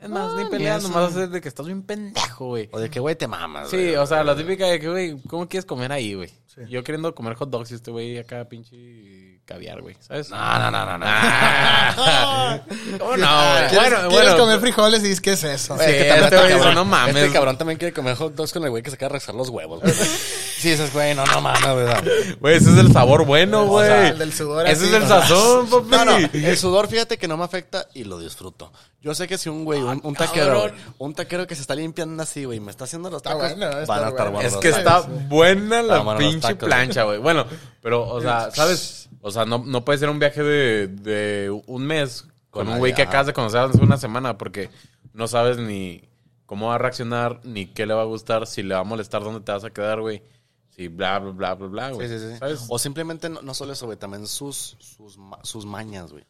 es 0.00 0.08
más, 0.08 0.34
ni 0.34 0.42
Ah, 0.42 0.48
peleas, 0.50 0.82
nomás 0.82 1.14
es 1.14 1.30
de 1.30 1.40
que 1.40 1.46
estás 1.46 1.64
bien 1.66 1.84
pendejo, 1.84 2.46
güey. 2.46 2.68
O 2.72 2.80
de 2.80 2.90
que, 2.90 2.98
güey, 2.98 3.14
te 3.14 3.28
mamas. 3.28 3.70
Sí, 3.70 3.76
güey. 3.76 3.94
o 3.94 4.04
sea, 4.06 4.24
la 4.24 4.34
típica 4.34 4.66
de 4.66 4.80
que, 4.80 4.88
güey, 4.88 5.22
¿cómo 5.28 5.48
quieres 5.48 5.64
comer 5.64 5.92
ahí, 5.92 6.14
güey? 6.14 6.30
Sí. 6.46 6.62
Yo 6.68 6.82
queriendo 6.82 7.14
comer 7.14 7.34
hot 7.34 7.48
dogs 7.48 7.70
y 7.70 7.76
este 7.76 7.92
güey 7.92 8.18
acá 8.18 8.48
pinche 8.48 9.39
caviar, 9.50 9.80
güey, 9.82 9.96
¿sabes? 10.00 10.30
No, 10.30 10.36
no, 10.60 10.70
no, 10.70 10.86
no, 10.86 10.98
no. 10.98 11.06
¿Cómo 12.98 13.16
no, 13.16 13.50
güey? 13.52 13.68
¿Quieres, 13.68 13.90
Bueno, 13.90 14.08
quieres 14.08 14.08
bueno. 14.30 14.36
comer 14.38 14.60
frijoles 14.60 15.00
y 15.00 15.08
dices, 15.08 15.20
¿qué 15.20 15.32
es 15.32 15.42
eso? 15.42 15.76
Sí, 15.76 15.84
Es 15.84 15.90
que 15.90 16.04
también 16.04 16.24
este 16.24 16.36
está 16.36 16.46
güey 16.46 16.54
dice, 16.58 16.74
no 16.74 16.84
mames. 16.84 17.16
Este 17.16 17.32
cabrón 17.32 17.58
también 17.58 17.78
quiere 17.78 17.92
comer 17.92 18.14
hot 18.16 18.34
dogs 18.34 18.52
con 18.52 18.62
el 18.62 18.70
güey 18.70 18.82
que 18.82 18.90
se 18.90 18.96
queda 18.96 19.06
a 19.06 19.12
rezar 19.12 19.34
los 19.34 19.48
huevos. 19.48 19.80
güey. 19.80 19.92
sí, 19.92 20.70
dices, 20.70 20.92
güey, 20.92 21.14
no, 21.16 21.26
no 21.26 21.40
mames, 21.40 21.74
¿verdad? 21.74 22.04
Güey, 22.40 22.56
ese 22.56 22.70
es 22.70 22.78
el 22.78 22.92
sabor 22.92 23.24
bueno, 23.24 23.66
güey. 23.66 23.88
sea, 23.88 24.08
el 24.08 24.18
del 24.18 24.32
sudor 24.32 24.66
Ese 24.68 24.84
así, 24.84 24.94
es 24.94 25.02
el 25.02 25.08
sazón, 25.08 25.68
papi. 25.68 25.88
No, 25.90 26.04
no, 26.04 26.16
el 26.32 26.56
sudor, 26.56 26.86
fíjate 26.88 27.18
que 27.18 27.26
no 27.26 27.36
me 27.36 27.44
afecta 27.44 27.86
y 27.94 28.04
lo 28.04 28.18
disfruto. 28.20 28.72
Yo 29.02 29.14
sé 29.14 29.26
que 29.26 29.38
si 29.38 29.48
un 29.48 29.64
güey, 29.64 29.80
un, 29.80 29.98
un 30.04 30.14
taquero, 30.14 30.60
güey, 30.60 30.72
un 30.98 31.14
taquero 31.14 31.46
que 31.46 31.54
se 31.54 31.62
está 31.62 31.74
limpiando 31.74 32.22
así, 32.22 32.44
güey, 32.44 32.60
me 32.60 32.70
está 32.70 32.84
haciendo 32.84 33.08
los 33.10 33.18
Está 33.22 33.30
tacos, 33.30 33.56
bueno, 33.56 33.78
está 33.80 33.86
van 33.94 34.04
a 34.04 34.08
estar 34.08 34.30
bueno. 34.30 34.32
buenos. 34.32 34.52
Es 34.52 34.58
que 34.60 34.68
está 34.68 35.00
buena 35.00 35.82
la 35.82 36.16
pinche 36.18 36.48
tacos, 36.48 36.68
plancha, 36.68 37.02
güey. 37.04 37.18
Bueno, 37.18 37.46
pero, 37.82 38.06
o 38.08 38.20
sea, 38.20 38.50
¿sabes? 38.52 39.08
O 39.20 39.30
sea, 39.30 39.44
no, 39.44 39.58
no 39.58 39.84
puede 39.84 39.98
ser 39.98 40.08
un 40.08 40.18
viaje 40.18 40.42
de, 40.42 40.88
de 40.88 41.62
un 41.66 41.86
mes 41.86 42.26
con, 42.50 42.68
un 42.68 42.78
güey 42.78 42.94
que 42.94 43.02
acabas 43.02 43.26
de 43.26 43.32
conocer 43.32 43.60
hace 43.60 43.78
una 43.78 43.96
semana 43.96 44.38
porque 44.38 44.70
no 45.12 45.28
sabes 45.28 45.58
ni 45.58 46.08
cómo 46.46 46.68
va 46.68 46.76
a 46.76 46.78
reaccionar, 46.78 47.40
ni 47.44 47.66
qué 47.66 47.86
le 47.86 47.94
va 47.94 48.02
a 48.02 48.06
gustar, 48.06 48.46
si 48.46 48.62
le 48.62 48.74
va 48.74 48.80
a 48.80 48.84
molestar, 48.84 49.22
dónde 49.22 49.40
te 49.40 49.52
vas 49.52 49.64
a 49.64 49.70
quedar, 49.70 50.00
güey. 50.00 50.22
Si 50.70 50.88
bla, 50.88 51.18
bla, 51.18 51.32
bla, 51.32 51.54
bla, 51.54 51.68
bla, 51.68 51.90
güey. 51.90 52.08
Sí, 52.08 52.18
sí, 52.18 52.32
sí. 52.32 52.38
¿Sabes? 52.38 52.66
O 52.68 52.78
simplemente 52.78 53.28
no, 53.28 53.42
no 53.42 53.54
solo 53.54 53.72
eso, 53.72 53.86
güey, 53.86 53.98
también 53.98 54.26
sus, 54.26 54.76
sus, 54.78 55.18
sus 55.42 55.66
mañas, 55.66 56.12
güey. 56.12 56.24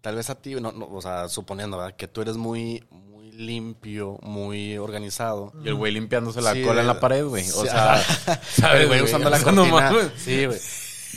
Tal 0.00 0.16
vez 0.16 0.28
a 0.28 0.34
ti, 0.34 0.54
no, 0.56 0.72
no, 0.72 0.86
o 0.86 1.00
sea, 1.00 1.28
suponiendo, 1.28 1.78
¿verdad? 1.78 1.94
Que 1.96 2.08
tú 2.08 2.20
eres 2.20 2.36
muy, 2.36 2.84
muy 2.90 3.30
limpio, 3.32 4.18
muy 4.22 4.76
organizado. 4.76 5.52
Y 5.64 5.68
el 5.68 5.74
güey 5.74 5.92
limpiándose 5.92 6.42
la 6.42 6.54
cola 6.62 6.80
en 6.80 6.86
la 6.86 7.00
pared, 7.00 7.24
güey. 7.24 7.48
O 7.50 7.64
sea. 7.64 7.98
¿sabes, 8.42 8.82
El 8.82 8.88
güey 8.88 9.02
usando 9.02 9.30
la 9.30 9.38
no 9.38 9.70
cortina. 9.70 10.12
sí, 10.16 10.46
güey. 10.46 10.58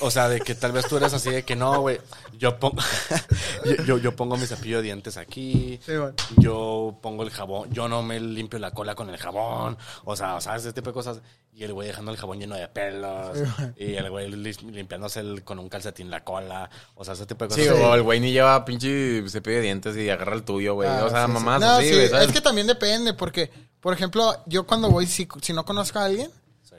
O 0.01 0.11
sea, 0.11 0.29
de 0.29 0.39
que 0.41 0.55
tal 0.55 0.71
vez 0.71 0.87
tú 0.87 0.97
eres 0.97 1.13
así 1.13 1.29
de 1.31 1.43
que 1.43 1.55
no, 1.55 1.81
güey. 1.81 1.99
Yo 2.37 2.59
pongo, 2.59 2.77
yo, 3.65 3.83
yo, 3.83 3.97
yo 3.97 4.15
pongo 4.15 4.37
mi 4.37 4.45
cepillo 4.45 4.77
de 4.77 4.83
dientes 4.83 5.17
aquí. 5.17 5.79
Sí. 5.85 5.93
Yo 6.37 6.97
pongo 7.01 7.23
el 7.23 7.29
jabón. 7.31 7.71
Yo 7.71 7.87
no 7.87 8.03
me 8.03 8.19
limpio 8.19 8.59
la 8.59 8.71
cola 8.71 8.95
con 8.95 9.09
el 9.09 9.17
jabón. 9.17 9.77
O 10.05 10.15
sea, 10.15 10.35
o 10.35 10.41
sea, 10.41 10.55
ese 10.55 10.73
tipo 10.73 10.89
de 10.89 10.93
cosas. 10.93 11.21
Y 11.53 11.63
el 11.63 11.73
güey 11.73 11.87
dejando 11.87 12.11
el 12.11 12.17
jabón 12.17 12.39
lleno 12.39 12.55
de 12.55 12.67
pelos. 12.67 13.35
y 13.77 13.95
el 13.95 14.09
güey 14.11 14.29
limpiándose 14.29 15.21
el- 15.21 15.43
con 15.43 15.57
un 15.57 15.69
calcetín 15.69 16.09
la 16.11 16.23
cola. 16.23 16.69
O 16.95 17.03
sea, 17.03 17.15
ese 17.15 17.25
tipo 17.25 17.45
de 17.45 17.49
cosas. 17.49 17.63
Sí, 17.63 17.69
o 17.69 17.95
el 17.95 18.03
güey 18.03 18.19
ni 18.19 18.31
lleva 18.31 18.63
pinche 18.63 19.23
cepillo 19.29 19.55
de 19.57 19.61
dientes 19.63 19.97
y 19.97 20.09
agarra 20.09 20.35
el 20.35 20.43
tuyo, 20.43 20.75
güey. 20.75 20.87
Ah, 20.87 21.05
o 21.05 21.09
sea, 21.09 21.21
sí, 21.25 21.27
sí. 21.27 21.33
mamás 21.33 21.59
No, 21.61 21.67
así, 21.71 21.89
sí, 21.89 21.95
güey, 21.95 22.09
¿sabes? 22.09 22.27
Es 22.27 22.33
que 22.33 22.41
también 22.41 22.67
depende, 22.67 23.13
porque, 23.15 23.49
por 23.79 23.93
ejemplo, 23.93 24.35
yo 24.45 24.67
cuando 24.67 24.89
voy, 24.91 25.07
si, 25.07 25.27
si 25.41 25.53
no 25.53 25.65
conozco 25.65 25.97
a 25.97 26.05
alguien, 26.05 26.29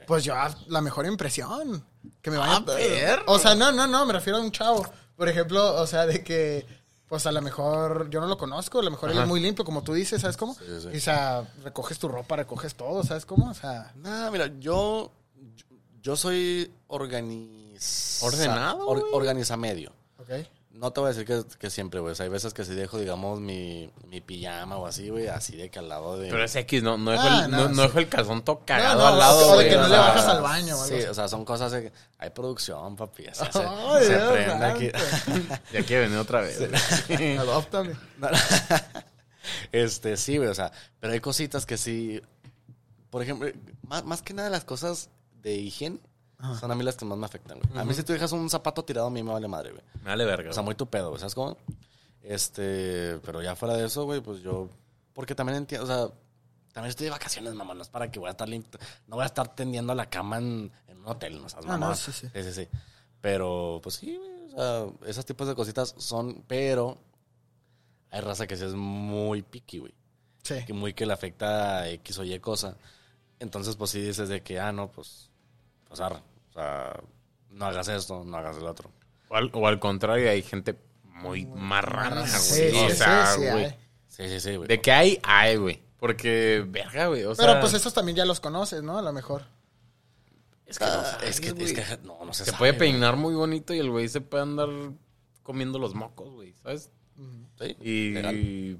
pues 0.07 0.23
yo 0.23 0.33
la 0.67 0.81
mejor 0.81 1.05
impresión. 1.05 1.83
Que 2.21 2.31
me 2.31 2.37
vaya 2.37 2.57
Ah, 2.57 2.65
perro. 2.65 3.23
O 3.27 3.39
sea, 3.39 3.55
no, 3.55 3.71
no, 3.71 3.87
no, 3.87 4.05
me 4.05 4.13
refiero 4.13 4.37
a 4.37 4.41
un 4.41 4.51
chavo. 4.51 4.85
Por 5.15 5.27
ejemplo, 5.29 5.75
o 5.81 5.87
sea, 5.87 6.05
de 6.05 6.23
que, 6.23 6.65
pues 7.07 7.25
a 7.25 7.31
lo 7.31 7.41
mejor 7.41 8.09
yo 8.09 8.19
no 8.21 8.27
lo 8.27 8.37
conozco, 8.37 8.79
a 8.79 8.83
lo 8.83 8.91
mejor 8.91 9.09
él 9.09 9.17
Ajá. 9.17 9.23
es 9.23 9.29
muy 9.29 9.39
limpio, 9.39 9.65
como 9.65 9.83
tú 9.83 9.93
dices, 9.93 10.21
¿sabes 10.21 10.37
cómo? 10.37 10.53
sí, 10.55 10.63
sí. 10.81 10.89
Y, 10.93 10.97
o 10.97 11.01
sea, 11.01 11.43
recoges 11.63 11.97
tu 11.99 12.07
ropa, 12.07 12.35
recoges 12.35 12.75
todo, 12.75 13.03
¿sabes 13.03 13.25
cómo? 13.25 13.49
O 13.49 13.53
sea, 13.53 13.91
Nah, 13.95 14.29
mira, 14.31 14.47
yo, 14.59 15.11
yo, 16.01 16.15
soy 16.15 16.71
organiz... 16.87 18.19
¿Ordenado, 18.23 18.87
or- 18.87 19.05
organiza 19.13 19.57
medio. 19.57 19.91
ok. 20.19 20.29
No 20.71 20.93
te 20.93 20.99
voy 21.01 21.09
a 21.09 21.13
decir 21.13 21.25
que, 21.25 21.41
que 21.57 21.69
siempre, 21.71 21.99
güey. 21.99 22.11
O 22.11 22.15
sea, 22.15 22.25
hay 22.25 22.29
veces 22.29 22.53
que 22.53 22.63
si 22.63 22.75
dejo, 22.75 22.99
digamos, 22.99 23.39
mi, 23.39 23.89
mi 24.07 24.21
pijama 24.21 24.77
o 24.77 24.85
así, 24.85 25.09
güey, 25.09 25.27
así 25.27 25.57
de 25.57 25.69
que 25.71 25.79
al 25.79 25.89
lado 25.89 26.17
de... 26.17 26.29
Pero 26.29 26.43
es 26.43 26.55
X, 26.55 26.83
no, 26.83 26.95
no 26.97 27.09
dejo, 27.11 27.23
Ah, 27.25 27.41
el, 27.45 27.51
no, 27.51 27.57
no, 27.57 27.69
no 27.69 27.75
sí. 27.75 27.81
dejo 27.81 27.99
el 27.99 28.07
calzón 28.07 28.43
todo 28.43 28.61
cagado 28.65 29.05
al 29.07 29.17
lado, 29.17 29.37
o 29.47 29.49
de 29.49 29.55
güey. 29.55 29.69
que 29.69 29.75
no 29.77 29.87
le 29.87 29.97
bajas 29.97 30.25
al 30.25 30.41
baño 30.43 30.75
algo 30.75 30.85
Sí, 30.85 31.03
o 31.05 31.13
sea, 31.13 31.27
son 31.27 31.43
cosas 31.43 31.71
de 31.71 31.81
que 31.83 31.93
hay 32.19 32.29
producción, 32.29 32.95
papi. 32.95 33.27
o 33.27 33.33
sea, 33.33 33.51
se, 33.51 34.05
se 34.05 34.19
prende 34.19 34.65
aquí. 34.65 34.91
Ya 35.73 35.83
quiere 35.83 36.03
venir 36.03 36.17
otra 36.19 36.41
vez. 36.41 36.59
güey. 37.07 37.37
Adóptame. 37.37 37.95
este, 39.71 40.17
sí, 40.17 40.37
güey, 40.37 40.49
o 40.49 40.55
sea, 40.55 40.71
pero 40.99 41.13
hay 41.13 41.19
cositas 41.19 41.65
que 41.65 41.77
sí. 41.77 42.21
Por 43.09 43.23
ejemplo, 43.23 43.49
más, 43.87 44.05
más 44.05 44.21
que 44.21 44.33
nada 44.33 44.49
las 44.49 44.65
cosas 44.65 45.09
de 45.41 45.55
higiene 45.55 45.99
son 46.59 46.71
a 46.71 46.75
mí 46.75 46.83
las 46.83 46.95
que 46.95 47.05
más 47.05 47.17
me 47.17 47.25
afectan, 47.25 47.59
güey. 47.59 47.79
A 47.79 47.83
mí 47.83 47.93
si 47.93 48.03
tú 48.03 48.13
dejas 48.13 48.31
un 48.31 48.49
zapato 48.49 48.83
tirado, 48.85 49.07
a 49.07 49.09
mí 49.09 49.21
me 49.23 49.31
vale 49.31 49.47
madre, 49.47 49.71
güey. 49.71 49.83
Me 50.03 50.09
vale 50.11 50.25
verga. 50.25 50.49
O 50.49 50.53
sea, 50.53 50.63
muy 50.63 50.75
tu 50.75 50.87
pedo, 50.87 51.09
güey, 51.09 51.19
¿sabes 51.19 51.35
cómo? 51.35 51.57
Este, 52.21 53.19
pero 53.25 53.41
ya 53.41 53.55
fuera 53.55 53.75
de 53.75 53.85
eso, 53.85 54.05
güey, 54.05 54.21
pues 54.21 54.41
yo. 54.41 54.69
Porque 55.13 55.35
también 55.35 55.57
entiendo, 55.57 55.85
o 55.85 55.87
sea, 55.87 56.07
también 56.73 56.89
estoy 56.89 57.05
de 57.05 57.11
vacaciones, 57.11 57.53
mamá, 57.53 57.73
no 57.73 57.81
es 57.81 57.89
para 57.89 58.09
que 58.11 58.19
voy 58.19 58.27
a 58.27 58.31
estar 58.31 58.47
limpio. 58.47 58.79
No 59.07 59.15
voy 59.15 59.23
a 59.23 59.27
estar 59.27 59.53
tendiendo 59.55 59.93
la 59.95 60.09
cama 60.09 60.37
en, 60.37 60.71
en 60.87 60.97
un 60.99 61.07
hotel, 61.07 61.41
¿no 61.41 61.49
sabes, 61.49 61.65
Ah, 61.65 61.69
mamá? 61.73 61.87
no, 61.89 61.95
sí, 61.95 62.11
sí. 62.11 62.27
Sí, 62.33 62.43
sí, 62.43 62.53
sí. 62.53 62.67
Pero, 63.21 63.79
pues 63.83 63.95
sí, 63.95 64.15
güey, 64.17 64.45
o 64.45 64.49
sea, 65.01 65.09
esos 65.09 65.25
tipos 65.25 65.47
de 65.47 65.55
cositas 65.55 65.93
son, 65.97 66.43
pero 66.47 66.97
hay 68.11 68.21
raza 68.21 68.47
que 68.47 68.55
sí 68.55 68.63
es 68.65 68.73
muy 68.73 69.41
picky, 69.41 69.79
güey. 69.79 69.93
Sí. 70.43 70.63
Que 70.65 70.73
muy 70.73 70.93
que 70.93 71.05
le 71.05 71.13
afecta 71.13 71.79
a 71.79 71.89
X 71.89 72.17
o 72.19 72.23
Y 72.23 72.39
cosa. 72.39 72.75
Entonces, 73.39 73.75
pues 73.75 73.91
sí 73.91 74.01
dices 74.01 74.29
de 74.29 74.41
que, 74.41 74.59
ah, 74.59 74.71
no, 74.71 74.89
pues, 74.91 75.28
arre. 75.99 76.21
O 76.49 76.53
sea, 76.53 76.99
no 77.51 77.65
hagas 77.65 77.87
esto, 77.87 78.23
no 78.23 78.37
hagas 78.37 78.57
el 78.57 78.65
otro. 78.65 78.91
O 79.29 79.35
al, 79.35 79.49
o 79.53 79.67
al 79.67 79.79
contrario, 79.79 80.29
hay 80.29 80.41
gente 80.41 80.75
muy 81.03 81.45
marrana, 81.45 82.21
güey. 82.21 82.29
Sí, 82.31 82.69
sí, 82.71 82.77
o 82.85 82.89
sea, 82.91 83.35
güey. 83.35 83.75
Sí, 84.07 84.27
sí, 84.29 84.39
sí, 84.39 84.55
güey. 84.55 84.67
De 84.67 84.81
que 84.81 84.91
hay, 84.91 85.19
hay, 85.23 85.55
güey. 85.57 85.81
Porque, 85.99 86.63
verga, 86.67 87.07
güey. 87.07 87.23
O 87.25 87.35
sea, 87.35 87.45
Pero 87.45 87.59
pues 87.59 87.73
esos 87.73 87.93
también 87.93 88.15
ya 88.15 88.25
los 88.25 88.39
conoces, 88.39 88.81
¿no? 88.83 88.97
A 88.97 89.01
lo 89.01 89.11
mejor. 89.11 89.43
es 90.65 90.77
que, 90.79 90.85
no 90.85 90.91
Ah, 90.91 91.03
sabes, 91.05 91.29
es 91.29 91.41
que, 91.41 91.63
es 91.63 91.73
que, 91.73 91.83
no, 92.03 92.23
no 92.25 92.33
se, 92.33 92.45
se 92.45 92.51
sabe, 92.51 92.57
puede 92.59 92.71
güey. 92.73 92.79
peinar 92.91 93.15
muy 93.17 93.33
bonito 93.35 93.73
y 93.73 93.79
el 93.79 93.89
güey 93.89 94.07
se 94.07 94.21
puede 94.21 94.43
andar 94.43 94.69
comiendo 95.43 95.77
los 95.79 95.95
mocos, 95.95 96.29
güey, 96.31 96.53
¿sabes? 96.63 96.89
Sí, 97.59 97.75
Y... 97.81 98.77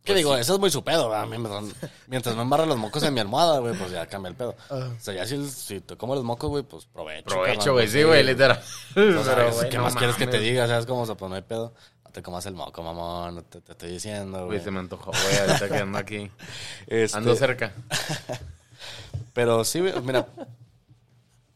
legal. 0.00 0.04
pues 0.04 0.04
¿Qué 0.04 0.14
digo? 0.14 0.36
Eso 0.36 0.54
es 0.54 0.60
muy 0.60 0.70
su 0.70 0.82
pedo. 0.82 1.14
A 1.14 1.26
mí 1.26 1.38
me 1.38 1.48
dan- 1.48 1.72
Mientras 2.06 2.34
no 2.36 2.42
embarre 2.42 2.66
los 2.66 2.76
mocos 2.78 3.02
en 3.02 3.14
mi 3.14 3.20
almohada, 3.20 3.58
güey, 3.58 3.74
pues 3.76 3.90
ya 3.90 4.06
cambia 4.06 4.30
el 4.30 4.34
pedo. 4.36 4.54
Ajá. 4.70 4.88
O 4.96 5.00
sea, 5.00 5.14
ya 5.14 5.26
si, 5.26 5.48
si 5.50 5.80
te 5.80 5.96
como 5.96 6.14
los 6.14 6.24
mocos, 6.24 6.48
güey, 6.50 6.62
pues 6.62 6.86
provecho. 6.86 7.26
Provecho, 7.28 7.72
güey, 7.72 7.84
pues, 7.86 7.92
sí, 7.92 8.02
güey, 8.02 8.22
literal. 8.24 8.58
O 8.60 9.24
sea, 9.24 9.34
Pero, 9.34 9.52
güey, 9.52 9.68
¿Qué 9.68 9.76
no 9.76 9.84
más 9.84 9.96
quieres 9.96 10.16
que 10.16 10.26
te 10.26 10.38
diga? 10.38 10.66
¿Sabes 10.66 10.86
cómo? 10.86 11.02
O 11.02 11.06
sea, 11.06 11.14
pues 11.14 11.28
no 11.28 11.36
hay 11.36 11.42
pedo. 11.42 11.74
No 12.04 12.10
te 12.12 12.22
comas 12.22 12.44
el 12.46 12.54
moco, 12.54 12.82
mamón. 12.82 13.44
Te, 13.44 13.60
te 13.60 13.72
estoy 13.72 13.90
diciendo, 13.92 14.46
güey. 14.46 14.60
Se 14.60 14.70
me 14.70 14.80
antojó, 14.80 15.12
güey, 15.12 15.38
ahorita 15.38 15.68
que 15.68 15.76
ando 15.78 15.98
aquí. 15.98 16.30
Este, 16.86 17.16
Ando 17.16 17.36
cerca. 17.36 17.72
Pero 19.32 19.64
sí, 19.64 19.80
güey, 19.80 19.92
mira. 20.02 20.26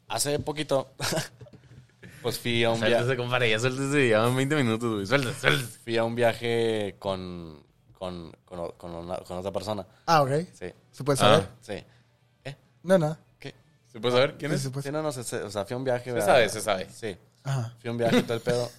Hace 0.06 0.38
poquito, 0.38 0.92
pues 2.22 2.38
fui 2.38 2.62
a 2.62 2.70
un 2.70 2.78
viaje. 2.78 2.94
Suéltese, 2.94 3.16
compadre, 3.16 3.50
ya 3.50 3.58
suéltese, 3.58 4.08
ya 4.10 4.20
van 4.20 4.36
20 4.36 4.54
minutos, 4.56 4.92
güey. 4.94 5.06
Suéltese, 5.06 5.40
suéltese. 5.40 5.78
Fui 5.82 5.96
a 5.96 6.04
un 6.04 6.14
viaje 6.14 6.94
con, 7.00 7.63
con, 8.04 8.32
con, 8.44 8.70
con 8.72 8.94
una- 8.94 9.16
con 9.18 9.38
otra 9.38 9.50
persona. 9.52 9.86
Ah, 10.06 10.22
ok. 10.22 10.30
Sí, 10.52 10.66
¿Se 10.90 11.04
puede 11.04 11.18
Ah. 11.20 11.24
saber? 11.24 11.48
sí. 11.60 11.84
¿Eh? 12.44 12.56
No, 12.82 12.98
no. 12.98 13.16
¿Qué? 13.38 13.54
¿Se 13.88 13.98
puede 14.00 14.14
saber 14.14 14.36
quién 14.36 14.50
Sí, 14.52 14.56
es? 14.56 14.62
se 14.62 14.70
puede 14.70 14.82
Sí, 14.84 14.92
no, 14.92 15.02
no, 15.02 15.10
se- 15.12 15.24
se- 15.24 15.42
o 15.42 15.50
sea, 15.50 15.64
fui 15.64 15.74
a 15.74 15.76
un 15.78 15.84
viaje. 15.84 16.04
Se 16.04 16.12
¿verdad? 16.12 16.26
sabe, 16.26 16.48
se 16.48 16.60
sabe. 16.60 16.88
Sí, 16.90 17.16
Ajá. 17.44 17.74
fui 17.80 17.88
a 17.88 17.92
un 17.92 17.98
viaje 17.98 18.18
y 18.18 18.22
todo 18.22 18.34
el 18.34 18.40
pedo. 18.42 18.70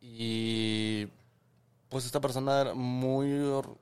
Y 0.00 1.06
pues 1.88 2.04
esta 2.04 2.20
persona 2.20 2.60
era 2.60 2.74
muy 2.74 3.32
or- 3.44 3.76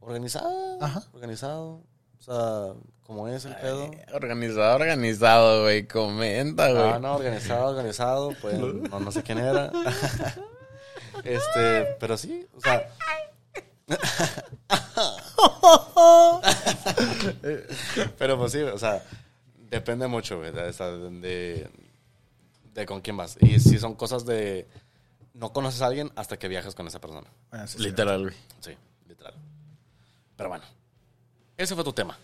organizada. 0.00 0.76
Ajá. 0.80 1.02
Organizado. 1.12 1.82
O 2.18 2.22
sea, 2.22 2.74
como 3.02 3.26
es 3.28 3.44
el 3.46 3.54
pedo. 3.56 3.90
Organizado, 4.12 4.74
organizado, 4.76 5.62
güey. 5.62 5.86
Comenta, 5.88 6.70
güey. 6.70 6.82
No, 6.92 6.98
no, 7.00 7.14
organizado, 7.16 7.70
organizado, 7.70 8.32
pues 8.42 8.58
no, 8.58 9.00
no 9.00 9.10
sé 9.10 9.22
quién 9.22 9.38
era. 9.38 9.72
este, 11.24 11.96
pero 11.98 12.16
sí, 12.16 12.46
o 12.56 12.60
sea. 12.60 12.88
pero 18.18 18.38
pues 18.38 18.52
sí, 18.52 18.60
o 18.60 18.78
sea, 18.78 19.02
depende 19.68 20.06
mucho, 20.06 20.40
de, 20.40 20.52
de, 20.52 21.68
de 22.74 22.86
con 22.86 23.00
quién 23.00 23.16
vas. 23.16 23.36
Y 23.40 23.58
si 23.60 23.78
son 23.78 23.94
cosas 23.94 24.24
de 24.24 24.68
no 25.34 25.52
conoces 25.52 25.82
a 25.82 25.86
alguien 25.86 26.10
hasta 26.16 26.38
que 26.38 26.48
viajas 26.48 26.74
con 26.74 26.86
esa 26.86 27.00
persona. 27.00 27.28
Bueno, 27.50 27.66
sí, 27.66 27.78
sí. 27.78 27.84
Literal, 27.84 28.22
güey. 28.22 28.34
Sí, 28.60 28.76
literal. 29.08 29.34
Pero 30.36 30.48
bueno, 30.48 30.64
ese 31.56 31.74
fue 31.74 31.84
tu 31.84 31.92
tema. 31.92 32.18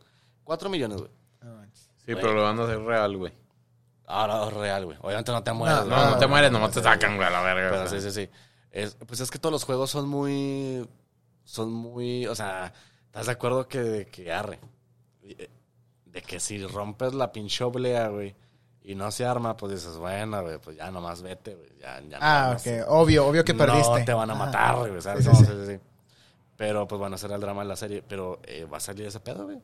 4 0.43 0.69
millones, 0.69 0.99
güey. 0.99 1.11
No. 1.41 1.63
Sí, 1.73 2.15
pero 2.15 2.33
lo 2.33 2.41
van 2.43 2.59
a 2.59 2.63
hacer 2.63 2.79
real, 2.79 3.17
güey. 3.17 3.33
Ahora 4.05 4.47
es 4.47 4.53
real, 4.53 4.85
güey. 4.85 4.97
Obviamente 5.01 5.31
no 5.31 5.43
te 5.43 5.51
mueres, 5.51 5.79
No, 5.79 5.85
güey. 5.85 5.97
No, 5.97 6.11
no 6.11 6.17
te 6.17 6.27
mueres, 6.27 6.51
nomás 6.51 6.71
te 6.71 6.81
sacan, 6.81 7.17
güey, 7.17 7.27
a 7.27 7.31
la 7.31 7.41
verga. 7.41 7.69
Pero 7.71 7.89
sí, 7.89 7.99
sí, 7.99 8.11
sí. 8.11 8.29
Es, 8.71 8.95
pues 8.95 9.19
es 9.19 9.29
que 9.29 9.39
todos 9.39 9.51
los 9.51 9.65
juegos 9.65 9.91
son 9.91 10.07
muy. 10.07 10.87
Son 11.43 11.71
muy. 11.71 12.25
O 12.27 12.35
sea, 12.35 12.71
¿estás 13.05 13.25
de 13.25 13.33
acuerdo 13.33 13.67
que, 13.67 14.07
que 14.09 14.31
arre? 14.31 14.61
De 16.05 16.21
que 16.21 16.39
si 16.39 16.65
rompes 16.65 17.13
la 17.13 17.33
pinche 17.33 17.65
oblea, 17.65 18.07
güey, 18.07 18.33
y 18.89 18.95
no 18.95 19.11
se 19.11 19.25
arma, 19.25 19.57
pues 19.57 19.73
dices, 19.73 19.97
bueno, 19.97 20.41
güey, 20.43 20.57
pues 20.59 20.77
ya 20.77 20.89
nomás 20.89 21.21
vete, 21.21 21.55
güey. 21.55 21.69
Ya, 21.79 21.99
ya 22.09 22.17
Ah, 22.21 22.55
nomás- 22.55 22.65
ok. 22.85 22.89
Obvio, 22.89 23.27
obvio 23.27 23.43
que 23.43 23.53
perdiste. 23.53 23.99
No 23.99 24.05
te 24.05 24.13
van 24.13 24.31
a 24.31 24.35
matar, 24.35 24.77
güey. 24.77 25.01
¿sabes? 25.01 25.25
Sí, 25.25 25.29
No, 25.29 25.35
sí, 25.35 25.45
sí, 25.45 25.51
sí, 25.51 25.73
sí. 25.73 25.79
Pero, 26.55 26.87
pues 26.87 26.97
bueno, 26.97 27.17
será 27.17 27.35
el 27.35 27.41
drama 27.41 27.63
de 27.63 27.67
la 27.67 27.75
serie. 27.75 28.01
Pero 28.07 28.39
eh, 28.45 28.63
va 28.65 28.77
a 28.77 28.79
salir 28.79 29.05
ese 29.05 29.19
pedo, 29.19 29.43
güey. 29.43 29.59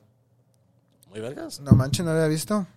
Muy 1.09 1.21
vergas. 1.21 1.61
No 1.61 1.71
manches, 1.71 2.05
no 2.05 2.11
había 2.11 2.27
visto. 2.27 2.67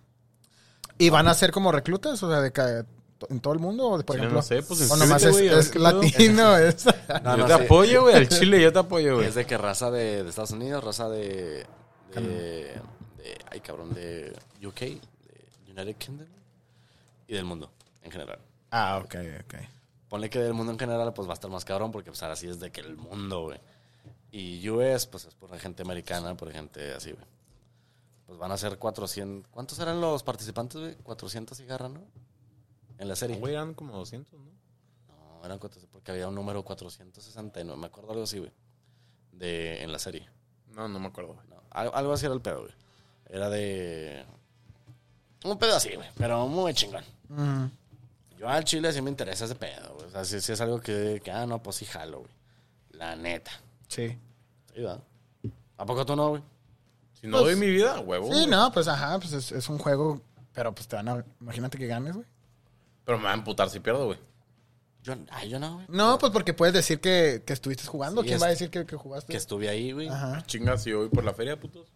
¿Y 0.97 1.09
van 1.09 1.27
a 1.27 1.33
ser 1.33 1.51
como 1.51 1.71
reclutas? 1.71 2.23
O 2.23 2.29
sea, 2.29 2.39
de 2.39 2.51
ca- 2.53 2.85
en 3.29 3.39
todo 3.41 3.53
el 3.53 3.59
mundo, 3.59 3.89
o 3.89 3.97
de, 3.97 4.03
por 4.05 4.15
Sí, 4.15 4.19
ejemplo. 4.21 4.39
no 4.39 4.41
sé, 4.43 4.63
pues, 4.63 4.89
o 4.89 4.95
nomás 4.95 5.23
es, 5.23 5.35
ver 5.35 5.51
es 5.53 5.75
latino. 5.75 6.55
es- 6.57 6.85
No, 7.23 7.35
yo 7.35 7.37
no, 7.37 7.45
te 7.47 7.57
sí. 7.57 7.63
apoyo, 7.65 8.01
güey. 8.03 8.15
Al 8.15 8.27
chile 8.29 8.61
yo 8.61 8.71
te 8.71 8.79
apoyo, 8.79 9.15
güey. 9.15 9.27
Es 9.27 9.35
de 9.35 9.45
que 9.45 9.57
raza 9.57 9.91
de, 9.91 10.23
de 10.23 10.29
Estados 10.29 10.51
Unidos, 10.51 10.81
raza 10.83 11.09
de, 11.09 11.65
de, 12.15 12.21
de- 12.21 12.81
Ay, 13.51 13.59
cabrón, 13.59 13.93
de 13.93 14.33
UK, 14.65 14.79
de 14.79 15.01
United 15.75 15.95
Kingdom 15.97 16.27
y 17.27 17.33
del 17.33 17.45
mundo 17.45 17.71
en 18.01 18.11
general. 18.11 18.39
ah, 18.71 19.01
ok, 19.03 19.15
ok. 19.43 19.55
Ponle 20.09 20.29
que 20.29 20.39
del 20.39 20.53
mundo 20.53 20.71
en 20.71 20.79
general, 20.79 21.13
pues 21.13 21.27
va 21.27 21.33
a 21.33 21.35
estar 21.35 21.51
más 21.51 21.65
cabrón, 21.65 21.91
porque 21.91 22.11
pues 22.11 22.23
ahora 22.23 22.37
sí 22.37 22.47
es 22.47 22.59
de 22.59 22.71
que 22.71 22.79
el 22.79 22.95
mundo, 22.95 23.43
güey. 23.43 23.59
Y 24.31 24.67
US, 24.69 25.05
pues 25.07 25.25
es 25.25 25.35
por 25.35 25.57
gente 25.59 25.81
americana, 25.83 26.35
por 26.35 26.51
gente 26.51 26.93
así, 26.93 27.11
güey. 27.11 27.25
Pues 28.25 28.37
van 28.39 28.51
a 28.51 28.57
ser 28.57 28.77
400. 28.77 29.49
¿Cuántos 29.51 29.79
eran 29.79 29.99
los 29.99 30.23
participantes, 30.23 30.79
güey? 30.79 30.95
400 30.95 31.59
y 31.59 31.65
garra, 31.65 31.89
¿no? 31.89 32.01
En 32.97 33.07
la 33.07 33.15
serie. 33.15 33.37
Güey, 33.37 33.53
eran 33.53 33.73
como 33.73 33.97
200, 33.97 34.33
¿no? 34.39 34.51
No, 35.07 35.45
eran 35.45 35.59
400, 35.59 35.89
porque 35.91 36.11
había 36.11 36.27
un 36.27 36.35
número 36.35 36.63
469, 36.63 37.79
me 37.79 37.87
acuerdo 37.87 38.11
algo 38.11 38.23
así, 38.23 38.39
güey. 38.39 38.51
De, 39.31 39.83
en 39.83 39.91
la 39.91 39.99
serie. 39.99 40.29
No, 40.67 40.87
no 40.87 40.99
me 40.99 41.07
acuerdo, 41.07 41.33
güey. 41.33 41.47
No, 41.47 41.61
algo, 41.71 41.95
algo 41.95 42.13
así 42.13 42.25
era 42.25 42.35
el 42.35 42.41
pedo, 42.41 42.61
güey. 42.61 42.73
Era 43.29 43.49
de. 43.49 44.25
Un 45.43 45.57
pedo 45.57 45.75
así, 45.75 45.93
güey. 45.95 46.09
Pero 46.17 46.47
muy 46.47 46.73
chingón. 46.73 47.03
Mm. 47.29 47.65
Yo 48.37 48.47
al 48.49 48.63
chile 48.63 48.91
sí 48.93 49.01
me 49.01 49.09
interesa 49.09 49.45
ese 49.45 49.55
pedo, 49.55 49.95
güey. 49.95 50.07
O 50.07 50.11
sea, 50.11 50.23
sí, 50.25 50.39
sí 50.41 50.51
es 50.51 50.61
algo 50.61 50.79
que, 50.79 51.21
que, 51.23 51.31
ah, 51.31 51.45
no, 51.45 51.61
pues 51.61 51.77
sí 51.77 51.85
jalo, 51.85 52.19
güey. 52.19 52.31
La 52.91 53.15
neta. 53.15 53.51
Sí. 53.87 54.09
Sí, 54.73 54.81
¿verdad? 54.81 55.01
¿A 55.77 55.85
poco 55.85 56.05
tú 56.05 56.15
no, 56.15 56.29
güey? 56.29 56.43
Si 57.19 57.27
no 57.27 57.39
doy 57.39 57.55
mi 57.55 57.67
vida, 57.67 57.99
huevo. 57.99 58.27
Sí, 58.27 58.33
güey. 58.33 58.47
no, 58.47 58.71
pues 58.71 58.87
ajá, 58.87 59.17
pues 59.19 59.33
es, 59.33 59.51
es 59.51 59.69
un 59.69 59.77
juego, 59.79 60.21
pero 60.53 60.73
pues 60.73 60.87
te 60.87 60.95
van 60.95 61.09
a... 61.09 61.25
Imagínate 61.41 61.77
que 61.77 61.87
ganes, 61.87 62.13
güey. 62.13 62.25
Pero 63.05 63.17
me 63.17 63.23
va 63.25 63.31
a 63.31 63.35
emputar 63.35 63.69
si 63.69 63.79
pierdo, 63.79 64.05
güey. 64.05 64.19
Yo, 65.03 65.15
ay, 65.31 65.49
yo 65.49 65.59
no, 65.59 65.75
güey. 65.75 65.85
No, 65.89 66.17
pues 66.19 66.31
porque 66.31 66.53
puedes 66.53 66.73
decir 66.73 66.99
que, 66.99 67.41
que 67.45 67.53
estuviste 67.53 67.85
jugando. 67.85 68.21
Sí, 68.21 68.27
¿Quién 68.27 68.35
es- 68.35 68.41
va 68.43 68.47
a 68.47 68.49
decir 68.51 68.69
que, 68.69 68.85
que 68.85 68.95
jugaste? 68.97 69.31
Que 69.31 69.37
estuve 69.37 69.69
ahí, 69.69 69.93
güey. 69.93 70.09
Ajá. 70.09 70.43
Chingas 70.45 70.83
si 70.83 70.91
yo 70.91 70.99
voy 70.99 71.09
por 71.09 71.23
la 71.23 71.33
feria, 71.33 71.59
putos. 71.59 71.87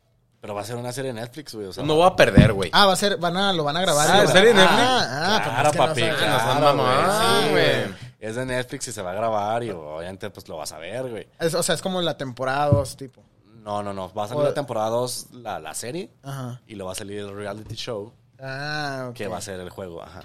Pero 0.42 0.56
va 0.56 0.62
a 0.62 0.66
ser 0.66 0.76
una 0.76 0.92
serie 0.92 1.14
de 1.14 1.22
Netflix, 1.22 1.54
güey. 1.54 1.68
O 1.68 1.74
sea, 1.74 1.84
No 1.84 1.96
voy 1.96 2.08
a 2.08 2.16
perder, 2.16 2.52
güey. 2.54 2.72
Ah, 2.74 2.88
va 2.88 2.94
a 2.94 2.96
ser, 2.96 3.18
van 3.18 3.38
a, 3.38 3.54
lo 3.54 3.64
van 3.64 3.78
a 3.78 3.82
grabar. 3.82 4.08
Ah, 4.10 4.26
¿serie 4.28 4.50
de 4.50 4.56
Netflix? 4.56 4.82
Ah, 4.82 5.38
ah, 5.38 5.42
pues 5.44 5.54
Claro, 5.54 5.68
es 5.68 5.72
que 5.72 5.78
no 5.78 5.86
papi, 5.88 6.02
no 6.02 6.16
claro, 6.18 6.60
mamón, 6.76 6.86
güey, 6.88 7.44
sí, 7.46 7.50
güey. 7.52 8.12
Es 8.20 8.36
de 8.36 8.46
Netflix 8.46 8.88
y 8.88 8.92
se 8.92 9.02
va 9.02 9.12
a 9.12 9.14
grabar 9.16 9.64
y 9.64 9.70
obviamente 9.72 10.30
pues 10.32 10.48
lo 10.50 10.58
vas 10.58 10.72
a 10.72 10.78
ver, 10.80 11.10
güey. 11.10 11.28
Es- 11.40 11.54
o 11.54 11.62
sea, 11.64 11.76
es 11.76 11.82
como 11.82 12.02
la 12.02 12.18
temporada 12.18 12.68
2, 12.70 12.98
tipo. 12.98 13.24
No, 13.64 13.84
no, 13.84 13.94
no. 13.94 14.12
Va 14.14 14.26
a 14.26 14.28
salir 14.28 14.42
O- 14.44 14.48
la 14.48 14.54
temporada 14.56 14.90
2, 14.90 15.28
la, 15.34 15.60
la 15.60 15.74
serie, 15.76 16.10
Ajá. 16.24 16.60
y 16.68 16.74
lo 16.76 16.86
va 16.88 16.94
a 16.94 16.96
salir 16.96 17.20
el 17.20 17.36
reality 17.36 17.76
show, 17.76 18.12
Ah, 18.42 19.08
ok. 19.10 19.16
que 19.16 19.28
va 19.28 19.38
a 19.38 19.42
ser 19.42 19.60
el 19.60 19.70
juego, 19.70 20.02
ajá. 20.02 20.24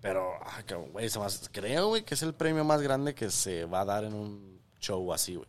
Pero, 0.00 0.30
ah, 0.44 0.62
güey, 0.92 1.08
creo, 1.52 1.88
güey, 1.88 2.02
que 2.04 2.14
es 2.14 2.22
el 2.22 2.32
premio 2.32 2.64
más 2.64 2.80
grande 2.80 3.14
que 3.14 3.30
se 3.30 3.64
va 3.66 3.80
a 3.80 3.84
dar 3.84 4.04
en 4.04 4.14
un 4.14 4.60
show 4.80 5.12
así, 5.12 5.34
güey. 5.34 5.48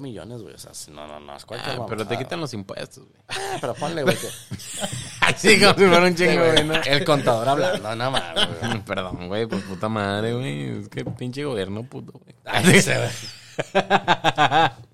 Millones, 0.00 0.42
güey, 0.42 0.54
o 0.54 0.58
sea, 0.58 0.72
no, 0.92 1.06
no, 1.06 1.20
no, 1.20 1.36
es 1.36 1.44
cualquier 1.44 1.80
Ah, 1.80 1.86
pero 1.88 2.06
te 2.06 2.16
quitan 2.18 2.40
los 2.40 2.52
impuestos, 2.54 3.04
güey. 3.08 3.20
Ah, 3.28 3.56
pero 3.60 3.74
ponle, 3.74 4.02
güey, 4.02 4.16
que... 4.16 4.28
Así 5.20 5.58
como 5.60 5.74
si 5.74 5.86
fuera 5.86 6.06
un 6.06 6.14
chingo, 6.14 6.44
güey, 6.52 6.64
¿no? 6.64 6.74
el 6.74 7.04
contador 7.04 7.48
hablando, 7.48 7.94
no 7.96 8.10
mames, 8.10 8.48
güey. 8.60 8.80
Perdón, 8.86 9.28
güey, 9.28 9.46
pues 9.46 9.62
puta 9.64 9.88
madre, 9.88 10.34
güey. 10.34 10.80
Es 10.82 10.88
que 10.88 11.04
pinche 11.04 11.44
gobierno, 11.44 11.82
puto, 11.84 12.12
güey. 12.18 12.34
Ay, 12.44 12.80
se 12.82 12.98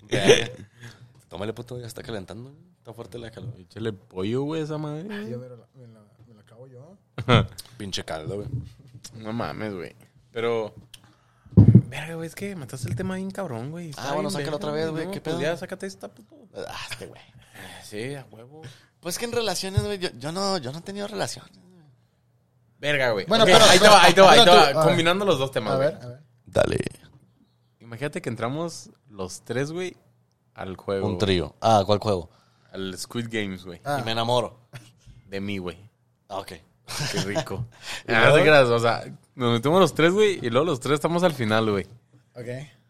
ve. 0.09 0.51
Tómale, 1.29 1.53
puto, 1.53 1.79
ya 1.79 1.87
está 1.87 2.03
calentando. 2.03 2.49
güey. 2.51 2.55
Está 2.77 2.93
fuerte 2.93 3.17
la 3.19 3.31
calor. 3.31 3.53
Échale 3.59 3.93
pollo, 3.93 4.41
güey, 4.43 4.61
esa 4.63 4.75
Ay, 4.75 4.79
madre. 4.81 5.29
yo 5.29 5.37
me, 5.39 5.47
lo- 5.49 5.67
me 5.75 5.87
lo- 5.87 6.05
me 6.27 6.33
lo 6.33 6.39
acabo 6.41 6.67
yo. 6.67 6.97
Pinche 7.77 8.03
caldo, 8.03 8.35
güey. 8.37 8.47
No 9.15 9.31
mames, 9.33 9.73
güey. 9.73 9.95
Pero. 10.31 10.73
Verga, 11.55 12.15
güey, 12.15 12.27
es 12.27 12.35
que 12.35 12.55
mataste 12.55 12.89
el 12.89 12.95
tema 12.95 13.15
bien 13.15 13.31
cabrón, 13.31 13.71
güey. 13.71 13.89
Está 13.89 14.09
Ah, 14.11 14.13
bueno, 14.13 14.29
sácalo 14.29 14.55
otra 14.57 14.71
vez, 14.71 14.89
güey, 14.89 15.05
No, 15.07 15.11
¿qué 15.11 15.19
pues 15.21 15.35
pedo? 15.35 15.41
ya, 15.43 15.57
sácate 15.57 15.85
esta, 15.87 16.07
puto. 16.07 16.35
Ah, 16.67 16.77
este 16.89 17.07
güey. 17.07 17.21
Sí, 17.83 18.15
a 18.15 18.25
huevo. 18.31 18.61
Pues 19.01 19.17
que 19.19 19.25
en 19.25 19.31
relaciones, 19.33 19.83
güey, 19.83 19.97
yo, 19.99 20.09
yo 20.17 20.31
no, 20.31 20.57
yo 20.57 20.71
no 20.71 20.79
he 20.79 20.81
tenido 20.81 21.07
relaciones. 21.07 21.51
Verga, 22.79 23.11
güey. 23.11 23.25
Bueno, 23.27 23.43
Ok, 23.43 23.49
pero- 23.51 23.65
ahí 23.65 23.79
te 23.79 23.87
va, 23.87 24.03
ahí 24.03 24.13
te 24.13 24.21
va, 24.21 24.31
ahí 24.31 24.43
te 24.43 24.49
va. 24.49 24.65
ver. 24.67 24.75
Combinando 24.75 25.25
los 25.25 25.37
dos 25.37 25.51
temas, 25.51 25.73
A 25.73 25.75
güey. 25.77 25.87
ver, 25.89 26.03
a 26.03 26.07
ver. 26.07 26.19
Dale. 26.45 26.77
Imagínate 27.79 28.21
que 28.21 28.29
entramos 28.29 28.89
los 29.09 29.41
tres, 29.41 29.71
güey, 29.71 29.95
al 30.55 30.75
juego. 30.77 31.07
Un 31.07 31.17
trío. 31.17 31.55
Ah, 31.61 31.83
¿cuál 31.85 31.99
juego? 31.99 32.29
Al 32.71 32.97
Squid 32.97 33.27
Games, 33.29 33.65
güey. 33.65 33.81
Ah. 33.83 33.99
Y 34.01 34.05
me 34.05 34.11
enamoro. 34.13 34.61
De 35.27 35.41
mí, 35.41 35.57
güey. 35.57 35.77
Ah, 36.29 36.37
ok. 36.39 36.47
Qué 37.11 37.21
rico. 37.25 37.65
¿Y 38.07 38.11
ah, 38.13 38.29
no 38.29 38.33
te 38.35 38.41
creas, 38.41 38.67
o 38.67 38.79
sea, 38.79 39.03
nos 39.35 39.53
metemos 39.53 39.79
los 39.79 39.93
tres, 39.93 40.11
güey, 40.13 40.39
y 40.41 40.49
luego 40.49 40.65
los 40.65 40.79
tres 40.79 40.95
estamos 40.95 41.23
al 41.23 41.33
final, 41.33 41.69
güey. 41.69 41.85
Ok. 42.35 42.47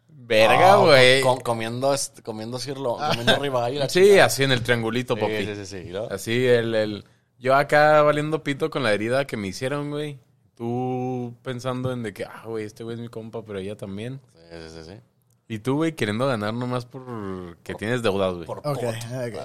Verga, 0.08 0.74
Ah, 0.74 0.76
güey. 0.76 1.20
comiendo, 1.42 1.94
comiendo 2.22 2.58
cirlo, 2.58 2.96
comiendo 2.96 3.36
ribeye 3.36 3.74
y 3.74 3.78
la 3.78 3.88
Sí, 3.88 4.18
así 4.18 4.44
en 4.44 4.52
el 4.52 4.62
triangulito, 4.62 5.16
papi. 5.16 5.38
Sí, 5.38 5.46
sí, 5.46 5.66
sí, 5.66 5.82
sí, 5.84 5.88
¿no? 5.92 6.04
Así, 6.04 6.46
el, 6.46 6.74
el... 6.74 7.04
Yo 7.38 7.54
acá 7.56 8.02
valiendo 8.02 8.42
pito 8.44 8.70
con 8.70 8.82
la 8.84 8.92
herida 8.92 9.26
que 9.26 9.36
me 9.36 9.48
hicieron, 9.48 9.90
güey. 9.90 10.18
Tú 10.54 11.34
pensando 11.42 11.92
en 11.92 12.02
de 12.04 12.12
que, 12.12 12.24
ah, 12.24 12.44
güey, 12.46 12.64
este 12.64 12.84
güey 12.84 12.94
es 12.94 13.00
mi 13.00 13.08
compa, 13.08 13.42
pero 13.44 13.58
ella 13.58 13.76
también. 13.76 14.20
Sí, 14.50 14.56
sí, 14.68 14.68
sí, 14.84 14.90
sí. 14.92 15.00
Y 15.48 15.58
tú, 15.58 15.74
güey, 15.76 15.92
queriendo 15.92 16.26
ganar 16.26 16.54
nomás 16.54 16.86
por 16.86 17.56
que 17.64 17.74
tienes 17.74 18.02
deudas, 18.02 18.34
güey. 18.34 18.46
Por 18.46 18.58
Ok, 18.58 18.64
pot. 18.64 18.84
ok. 18.84 19.38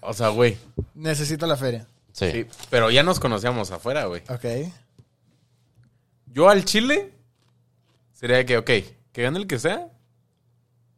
O 0.00 0.14
sea, 0.14 0.28
güey. 0.28 0.56
Necesito 0.94 1.46
la 1.46 1.56
feria. 1.56 1.86
Sí. 2.12 2.30
Sí, 2.32 2.46
pero 2.70 2.90
ya 2.90 3.02
nos 3.02 3.20
conocíamos 3.20 3.70
afuera, 3.70 4.06
güey. 4.06 4.22
Ok. 4.30 4.72
Yo 6.36 6.50
al 6.50 6.66
Chile 6.66 7.14
sería 8.12 8.44
que, 8.44 8.58
ok, 8.58 8.66
que 9.10 9.22
gane 9.22 9.38
el 9.38 9.46
que 9.46 9.58
sea, 9.58 9.88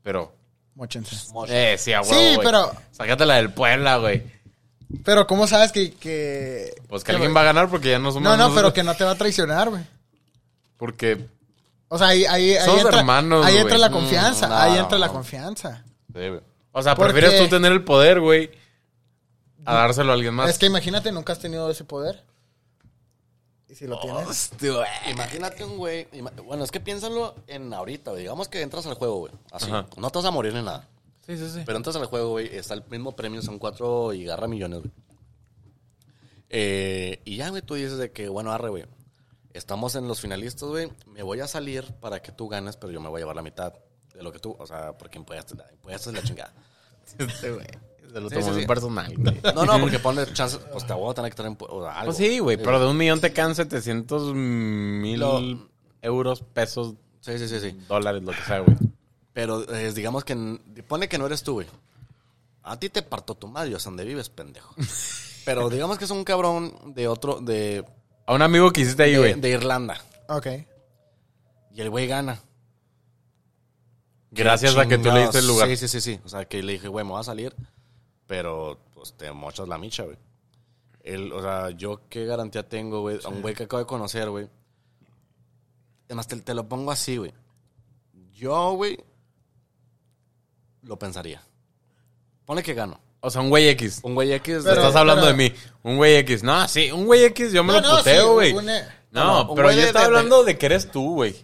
pero... 0.02 0.34
Mochense. 0.74 1.14
Eh, 1.48 1.76
sí, 1.78 1.92
a 1.92 2.00
huevo, 2.02 2.12
Sí, 2.12 2.34
güey. 2.34 2.44
pero- 2.44 2.72
Sácatela 2.90 3.36
del 3.36 3.52
Puebla, 3.52 3.98
güey. 3.98 4.24
Pero 5.04 5.28
¿cómo 5.28 5.46
sabes 5.46 5.70
que... 5.70 5.92
que 5.94 6.74
Pues 6.88 7.04
que 7.04 7.12
alguien 7.12 7.36
va 7.36 7.42
a 7.42 7.44
ganar 7.44 7.68
porque 7.70 7.90
ya 7.90 8.00
no 8.00 8.10
somos... 8.10 8.24
No, 8.24 8.30
no, 8.30 8.36
nosotros. 8.48 8.56
pero 8.56 8.74
que 8.74 8.82
no 8.82 8.96
te 8.96 9.04
va 9.04 9.12
a 9.12 9.14
traicionar, 9.14 9.70
güey. 9.70 9.82
Porque... 10.76 11.24
O 11.86 11.96
sea, 11.98 12.08
ahí, 12.08 12.24
ahí, 12.24 12.54
ahí 12.56 12.64
Somos 12.64 12.80
entra, 12.82 12.98
hermanos, 12.98 13.46
ahí 13.46 13.52
güey. 13.52 13.62
entra 13.62 13.78
la 13.78 13.90
Mm, 13.90 13.92
confianza. 13.92 14.48
no, 14.48 14.56
ahí 14.56 14.72
no, 14.72 14.78
entra 14.80 14.98
la 14.98 15.08
confianza. 15.08 15.84
Sí, 16.12 16.28
güey. 16.30 16.40
O 16.72 16.82
sea, 16.82 16.96
Porque- 16.96 17.12
prefieres 17.12 17.40
tú 17.40 17.48
tener 17.48 17.70
el 17.70 17.84
poder, 17.84 18.18
güey, 18.18 18.50
a 19.64 19.74
dárselo 19.74 20.10
a 20.10 20.14
alguien 20.14 20.34
más. 20.34 20.50
Es 20.50 20.58
que 20.58 20.66
imagínate, 20.66 21.12
nunca 21.12 21.32
has 21.32 21.38
tenido 21.38 21.70
ese 21.70 21.84
poder. 21.84 22.24
Si 23.78 23.86
lo 23.86 24.00
tienes. 24.00 24.26
Hostia. 24.28 24.86
Imagínate 25.10 25.64
un 25.64 25.76
güey. 25.78 26.08
ima- 26.12 26.32
Bueno, 26.44 26.64
es 26.64 26.70
que 26.72 26.80
piénsalo 26.80 27.34
en 27.46 27.72
ahorita, 27.72 28.10
güey. 28.10 28.22
Digamos 28.22 28.48
que 28.48 28.60
entras 28.62 28.86
al 28.86 28.94
juego, 28.94 29.18
güey. 29.20 29.32
Así. 29.52 29.66
Ajá. 29.70 29.86
No 29.96 30.10
te 30.10 30.18
vas 30.18 30.24
a 30.24 30.30
morir 30.32 30.52
ni 30.54 30.62
nada. 30.62 30.88
Sí, 31.24 31.36
sí, 31.36 31.48
sí. 31.50 31.62
Pero 31.64 31.76
entras 31.78 31.94
al 31.94 32.06
juego, 32.06 32.30
güey. 32.30 32.48
Está 32.56 32.74
el 32.74 32.82
mismo 32.90 33.12
premio, 33.14 33.40
son 33.42 33.58
cuatro 33.58 34.12
y 34.12 34.24
garra 34.24 34.48
millones, 34.48 34.80
güey. 34.80 34.92
Eh, 36.50 37.20
y 37.24 37.36
ya, 37.36 37.50
güey, 37.50 37.62
tú 37.62 37.74
dices 37.74 37.98
de 37.98 38.10
que, 38.10 38.28
bueno, 38.28 38.50
arre, 38.52 38.68
güey. 38.70 38.84
Estamos 39.52 39.94
en 39.94 40.08
los 40.08 40.20
finalistas, 40.20 40.68
güey. 40.68 40.90
Me 41.06 41.22
voy 41.22 41.40
a 41.40 41.46
salir 41.48 41.84
para 42.00 42.20
que 42.22 42.32
tú 42.32 42.48
ganes, 42.48 42.76
pero 42.76 42.92
yo 42.92 43.00
me 43.00 43.08
voy 43.08 43.18
a 43.18 43.22
llevar 43.22 43.36
la 43.36 43.42
mitad 43.42 43.72
de 44.14 44.22
lo 44.22 44.32
que 44.32 44.38
tú. 44.38 44.56
O 44.58 44.66
sea, 44.66 44.96
porque 44.96 45.18
impuestos, 45.18 45.58
impuestos 45.72 46.12
es 46.14 46.20
la 46.22 46.26
chingada. 46.26 46.52
Este, 47.18 47.52
güey. 47.52 47.66
Se 48.12 48.20
lo 48.20 48.28
Sí, 48.28 48.34
tomó 48.36 48.46
sí, 48.46 48.52
muy 48.52 48.60
sí. 48.62 48.66
personal, 48.66 49.14
güey. 49.16 49.40
No, 49.54 49.64
no, 49.66 49.78
porque 49.80 49.98
ponle 49.98 50.26
chance. 50.32 50.58
Pues 50.72 50.86
te 50.86 50.92
voy 50.94 51.10
a 51.10 51.14
tener 51.14 51.30
que 51.30 51.36
tener 51.36 51.56
o 51.60 51.86
algo. 51.86 52.04
Pues 52.06 52.16
sí, 52.16 52.38
güey, 52.38 52.56
pero 52.56 52.80
de 52.80 52.86
un 52.86 52.96
millón 52.96 53.20
te 53.20 53.32
quedan 53.32 53.54
700 53.54 54.34
mil 54.34 55.20
Lo- 55.20 55.68
euros, 56.02 56.42
pesos, 56.42 56.94
Sí, 57.20 57.36
sí, 57.38 57.48
sí, 57.48 57.60
sí. 57.60 57.78
dólares, 57.88 58.22
lo 58.22 58.32
que 58.32 58.42
sea, 58.42 58.60
güey. 58.60 58.76
Pero 59.32 59.68
eh, 59.74 59.92
digamos 59.92 60.24
que. 60.24 60.34
Pone 60.88 61.08
que 61.08 61.18
no 61.18 61.26
eres 61.26 61.42
tú, 61.42 61.54
güey. 61.54 61.66
A 62.62 62.78
ti 62.78 62.88
te 62.88 63.02
parto 63.02 63.34
tu 63.34 63.46
madre, 63.48 63.74
o 63.74 63.78
sea, 63.78 63.90
donde 63.90 64.04
vives, 64.04 64.28
pendejo. 64.30 64.74
Pero 65.44 65.68
digamos 65.70 65.96
que 65.98 66.04
es 66.04 66.10
un 66.10 66.24
cabrón 66.24 66.74
de 66.94 67.08
otro. 67.08 67.40
De, 67.40 67.84
A 68.26 68.34
un 68.34 68.42
amigo 68.42 68.70
que 68.72 68.82
hiciste 68.82 69.02
ahí, 69.04 69.12
de, 69.12 69.18
güey. 69.18 69.34
de 69.34 69.48
Irlanda. 69.50 70.00
Ok. 70.28 70.46
Y 71.74 71.80
el 71.80 71.90
güey 71.90 72.06
gana. 72.06 72.40
Gracias 74.30 74.76
a 74.76 74.86
que 74.86 74.98
tú 74.98 75.10
le 75.10 75.20
diste 75.22 75.38
el 75.38 75.46
lugar. 75.46 75.68
Sí, 75.68 75.76
sí, 75.76 75.88
sí, 75.88 76.00
sí. 76.00 76.20
O 76.24 76.28
sea, 76.28 76.44
que 76.44 76.62
le 76.62 76.72
dije, 76.74 76.88
güey, 76.88 77.04
me 77.04 77.12
voy 77.12 77.20
a 77.20 77.24
salir. 77.24 77.54
Pero, 78.28 78.78
pues, 78.94 79.14
te 79.14 79.32
mochas 79.32 79.66
la 79.66 79.76
micha, 79.78 80.04
güey. 80.04 80.16
El, 81.02 81.32
o 81.32 81.42
sea, 81.42 81.70
yo 81.70 82.02
qué 82.08 82.24
garantía 82.26 82.68
tengo, 82.68 83.00
güey. 83.00 83.18
A 83.24 83.28
un 83.28 83.42
güey 83.42 83.54
que 83.54 83.64
acabo 83.64 83.80
de 83.80 83.86
conocer, 83.86 84.30
güey. 84.30 84.48
Además, 86.06 86.28
te, 86.28 86.36
te 86.36 86.54
lo 86.54 86.68
pongo 86.68 86.92
así, 86.92 87.16
güey. 87.16 87.32
Yo, 88.32 88.72
güey, 88.74 88.98
lo 90.82 90.98
pensaría. 90.98 91.42
Ponle 92.44 92.62
que 92.62 92.74
gano. 92.74 93.00
O 93.20 93.30
sea, 93.30 93.40
un 93.40 93.48
güey 93.50 93.68
X. 93.70 94.00
Un 94.02 94.14
güey 94.14 94.32
X. 94.34 94.60
Pero- 94.62 94.76
Estás 94.76 94.94
hablando 94.94 95.22
pero- 95.26 95.36
de 95.36 95.50
mí. 95.50 95.54
Un 95.82 95.96
güey 95.96 96.16
X. 96.16 96.42
No, 96.42 96.68
sí, 96.68 96.90
un 96.92 97.06
güey 97.06 97.24
X 97.24 97.52
yo 97.52 97.64
me 97.64 97.72
No, 97.72 97.80
lo 97.80 97.96
puteo, 97.98 98.32
güey. 98.34 98.54
No, 99.10 99.54
pero 99.54 99.72
yo 99.72 99.80
estaba 99.80 100.00
de- 100.04 100.06
hablando 100.06 100.44
de 100.44 100.56
que 100.56 100.66
eres 100.66 100.90
tú, 100.90 101.14
güey. 101.14 101.34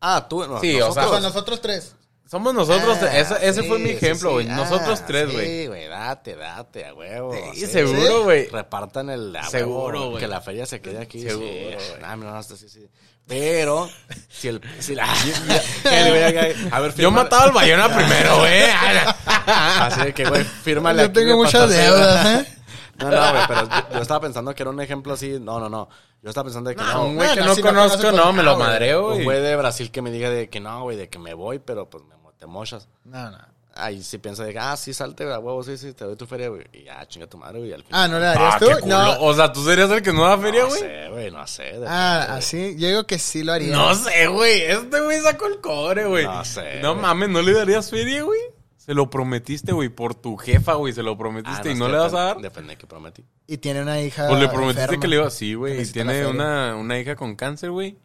Ah, 0.00 0.26
tú. 0.28 0.46
no, 0.46 0.60
Sí, 0.60 0.80
o 0.80 0.92
sea, 0.92 1.06
O 1.08 1.10
sea, 1.10 1.20
nosotros 1.20 1.60
tres. 1.60 1.96
Somos 2.30 2.52
nosotros. 2.52 2.98
Ah, 3.02 3.16
ese 3.18 3.34
ese 3.40 3.62
sí, 3.62 3.68
fue 3.68 3.78
mi 3.78 3.90
ejemplo, 3.90 4.28
sí. 4.30 4.34
güey. 4.34 4.46
Nosotros 4.48 5.00
Ah, 5.00 5.04
tres, 5.06 5.32
güey. 5.32 5.46
Sí, 5.46 5.66
güey, 5.66 5.88
date, 5.88 6.36
date, 6.36 6.84
a 6.86 6.94
huevo. 6.94 7.34
Sí, 7.54 7.66
seguro, 7.66 8.24
güey. 8.24 8.48
Repartan 8.48 9.08
el 9.10 9.34
a 9.34 9.44
Seguro, 9.44 9.98
huevo, 10.00 10.10
güey. 10.10 10.20
Que 10.20 10.28
la 10.28 10.40
feria 10.42 10.66
se 10.66 10.80
quede 10.80 11.00
aquí. 11.00 11.22
Seguro, 11.22 11.46
güey. 11.46 11.76
Ah, 12.02 12.16
mira, 12.16 12.32
no, 12.32 12.38
esto 12.40 12.56
sí, 12.56 12.68
sí. 12.68 12.86
Pero, 13.26 13.88
si 14.28 14.48
el. 14.48 14.60
Si 14.78 14.94
la, 14.94 15.06
güey, 15.84 16.70
a 16.70 16.80
ver, 16.80 16.94
Yo 16.96 17.10
mataba 17.10 17.44
al 17.44 17.52
Bayona 17.52 17.88
primero, 17.94 18.38
güey. 18.38 18.62
Así 19.46 20.12
que, 20.12 20.24
güey, 20.28 20.44
fírmale 20.44 21.02
Yo 21.04 21.12
tengo 21.12 21.34
güey, 21.34 21.46
muchas 21.46 21.70
deudas. 21.70 22.26
¿eh? 22.42 22.54
No, 22.98 23.10
no, 23.10 23.30
güey, 23.30 23.42
pero 23.46 23.68
yo, 23.68 23.94
yo 23.94 24.02
estaba 24.02 24.20
pensando 24.20 24.54
que 24.54 24.62
era 24.62 24.70
un 24.70 24.80
ejemplo 24.80 25.12
así. 25.14 25.38
No, 25.40 25.60
no, 25.60 25.68
no. 25.68 25.88
Yo 26.20 26.30
estaba 26.30 26.44
pensando 26.46 26.68
de 26.70 26.74
que 26.76 26.82
no. 26.82 26.92
No, 26.94 27.04
un 27.06 27.14
güey 27.16 27.32
que 27.32 27.40
no 27.42 27.54
si 27.54 27.62
no 27.62 27.68
conozco, 27.68 28.10
no, 28.12 28.32
me 28.32 28.42
no, 28.42 28.50
lo 28.50 28.56
güey. 28.56 28.66
madreo, 28.68 29.06
Un 29.06 29.12
güey. 29.12 29.24
güey 29.24 29.40
de 29.40 29.56
Brasil 29.56 29.90
que 29.92 30.02
me 30.02 30.10
diga 30.10 30.30
de 30.30 30.48
que 30.48 30.58
no, 30.58 30.82
güey, 30.82 30.96
de 30.96 31.08
que 31.08 31.18
me 31.20 31.32
voy, 31.32 31.60
pero 31.60 31.88
pues 31.88 32.02
me 32.04 32.16
te 32.38 32.46
mochas. 32.46 32.88
No, 33.04 33.30
no. 33.30 33.38
Ahí 33.80 34.02
sí 34.02 34.18
piensa 34.18 34.42
de 34.44 34.52
que, 34.52 34.58
ah, 34.58 34.76
sí, 34.76 34.92
salte, 34.92 35.22
a 35.32 35.38
huevo, 35.38 35.62
sí, 35.62 35.76
sí, 35.78 35.92
te 35.92 36.04
doy 36.04 36.16
tu 36.16 36.26
feria, 36.26 36.48
güey. 36.48 36.64
Y 36.72 36.84
ya, 36.84 37.06
chinga 37.06 37.28
tu 37.28 37.38
madre, 37.38 37.60
güey. 37.60 37.72
Al 37.72 37.84
final. 37.84 38.00
Ah, 38.02 38.08
¿no 38.08 38.18
le 38.18 38.24
darías 38.26 38.54
Ah, 38.54 38.58
tú? 38.58 38.66
qué 38.66 38.74
culo. 38.80 38.86
No. 39.04 39.20
O 39.20 39.34
sea, 39.34 39.52
tú 39.52 39.64
serías 39.64 39.88
el 39.90 40.02
que 40.02 40.12
no 40.12 40.24
da 40.24 40.36
feria, 40.36 40.62
no 40.62 40.68
güey. 40.68 40.80
sé, 40.80 41.08
güey, 41.10 41.30
no 41.30 41.46
sé. 41.46 41.62
depende, 41.64 41.86
Ah, 41.88 42.24
güey. 42.26 42.38
así. 42.38 42.76
Yo 42.76 42.88
digo 42.88 43.06
que 43.06 43.18
sí 43.20 43.44
lo 43.44 43.52
haría. 43.52 43.76
No 43.76 43.94
sé, 43.94 44.26
güey. 44.26 44.62
Este 44.62 45.00
güey 45.00 45.20
sacó 45.20 45.46
el 45.46 45.60
cobre, 45.60 46.06
güey. 46.06 46.24
No 46.24 46.44
sé, 46.44 46.80
No 46.80 46.92
güey. 46.94 47.02
mames, 47.02 47.28
¿no 47.28 47.40
le 47.40 47.52
darías 47.52 47.88
feria, 47.88 48.22
güey? 48.24 48.40
Se 48.76 48.94
lo 48.94 49.08
prometiste, 49.10 49.70
güey, 49.72 49.90
por 49.90 50.14
tu 50.16 50.36
jefa, 50.36 50.72
güey. 50.74 50.92
Se 50.92 51.02
lo 51.04 51.12
Ah, 51.12 51.18
prometiste 51.18 51.70
y 51.70 51.74
no 51.76 51.88
le 51.88 51.98
vas 51.98 52.14
a 52.14 52.20
dar. 52.20 52.38
Depende 52.38 52.70
de 52.70 52.78
qué 52.78 52.86
prometí. 52.88 53.24
Y 53.46 53.58
tiene 53.58 53.82
una 53.82 54.00
hija. 54.00 54.26
Pues 54.26 54.40
le 54.40 54.48
prometiste 54.48 54.82
enferma. 54.82 55.00
que 55.02 55.08
le 55.08 55.16
iba. 55.16 55.30
Sí, 55.30 55.54
güey. 55.54 55.84
La 55.84 55.92
Tiene 55.92 56.26
una, 56.26 56.74
una 56.74 56.98
hija 56.98 57.14
con 57.14 57.36
cáncer, 57.36 57.70
güey. 57.70 57.96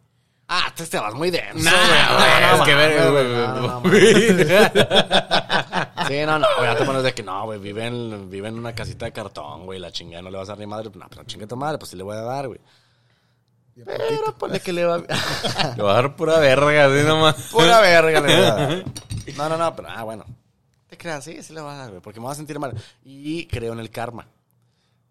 Ah, 0.48 0.70
te, 0.76 0.84
te 0.86 0.98
vas 0.98 1.14
muy 1.14 1.30
denso, 1.30 1.70
Nah, 1.70 2.56
güey. 2.60 2.74
güey, 2.74 2.84
es 2.92 2.92
que 2.92 3.00
no, 3.00 3.80
no. 3.80 3.82
Sí, 6.08 6.16
no, 6.26 6.38
no, 6.38 6.46
güey, 6.58 6.70
ya 6.70 6.76
te 6.76 6.84
pones 6.84 7.02
de 7.02 7.14
que 7.14 7.22
no, 7.22 7.44
güey, 7.46 7.58
vive 7.58 7.86
en, 7.86 8.28
vive 8.28 8.48
en 8.48 8.58
una 8.58 8.74
casita 8.74 9.06
de 9.06 9.12
cartón, 9.12 9.64
güey, 9.64 9.78
la 9.78 9.90
chingada 9.90 10.22
no 10.22 10.30
le 10.30 10.36
vas 10.36 10.48
a 10.48 10.52
dar 10.52 10.58
ni 10.58 10.66
madre. 10.66 10.90
No, 10.94 11.06
pero 11.08 11.24
chingue 11.24 11.46
tu 11.46 11.56
madre, 11.56 11.78
pues 11.78 11.90
sí 11.90 11.96
le 11.96 12.02
voy 12.02 12.16
a 12.16 12.20
dar, 12.20 12.46
güey. 12.46 12.60
Pero 13.84 14.34
ponle 14.38 14.60
que 14.60 14.72
le 14.72 14.84
va 14.84 14.98
Le 15.76 15.82
va 15.82 15.92
a 15.92 15.94
dar 15.94 16.14
pura 16.14 16.38
verga, 16.38 16.86
así 16.86 17.04
nomás. 17.06 17.34
Pura 17.50 17.80
verga 17.80 18.20
le 18.20 18.36
voy 18.36 18.46
a 18.46 18.54
dar. 18.54 18.84
No, 19.38 19.48
no, 19.48 19.56
no, 19.56 19.74
pero, 19.74 19.88
ah, 19.90 20.02
bueno. 20.04 20.24
Te 20.86 20.98
creas, 20.98 21.24
sí, 21.24 21.42
sí 21.42 21.54
le 21.54 21.62
voy 21.62 21.72
a 21.72 21.76
dar, 21.76 21.88
güey, 21.88 22.02
porque 22.02 22.20
me 22.20 22.24
voy 22.26 22.32
a 22.32 22.36
sentir 22.36 22.58
mal. 22.58 22.74
Y 23.02 23.46
creo 23.46 23.72
en 23.72 23.80
el 23.80 23.90
karma. 23.90 24.28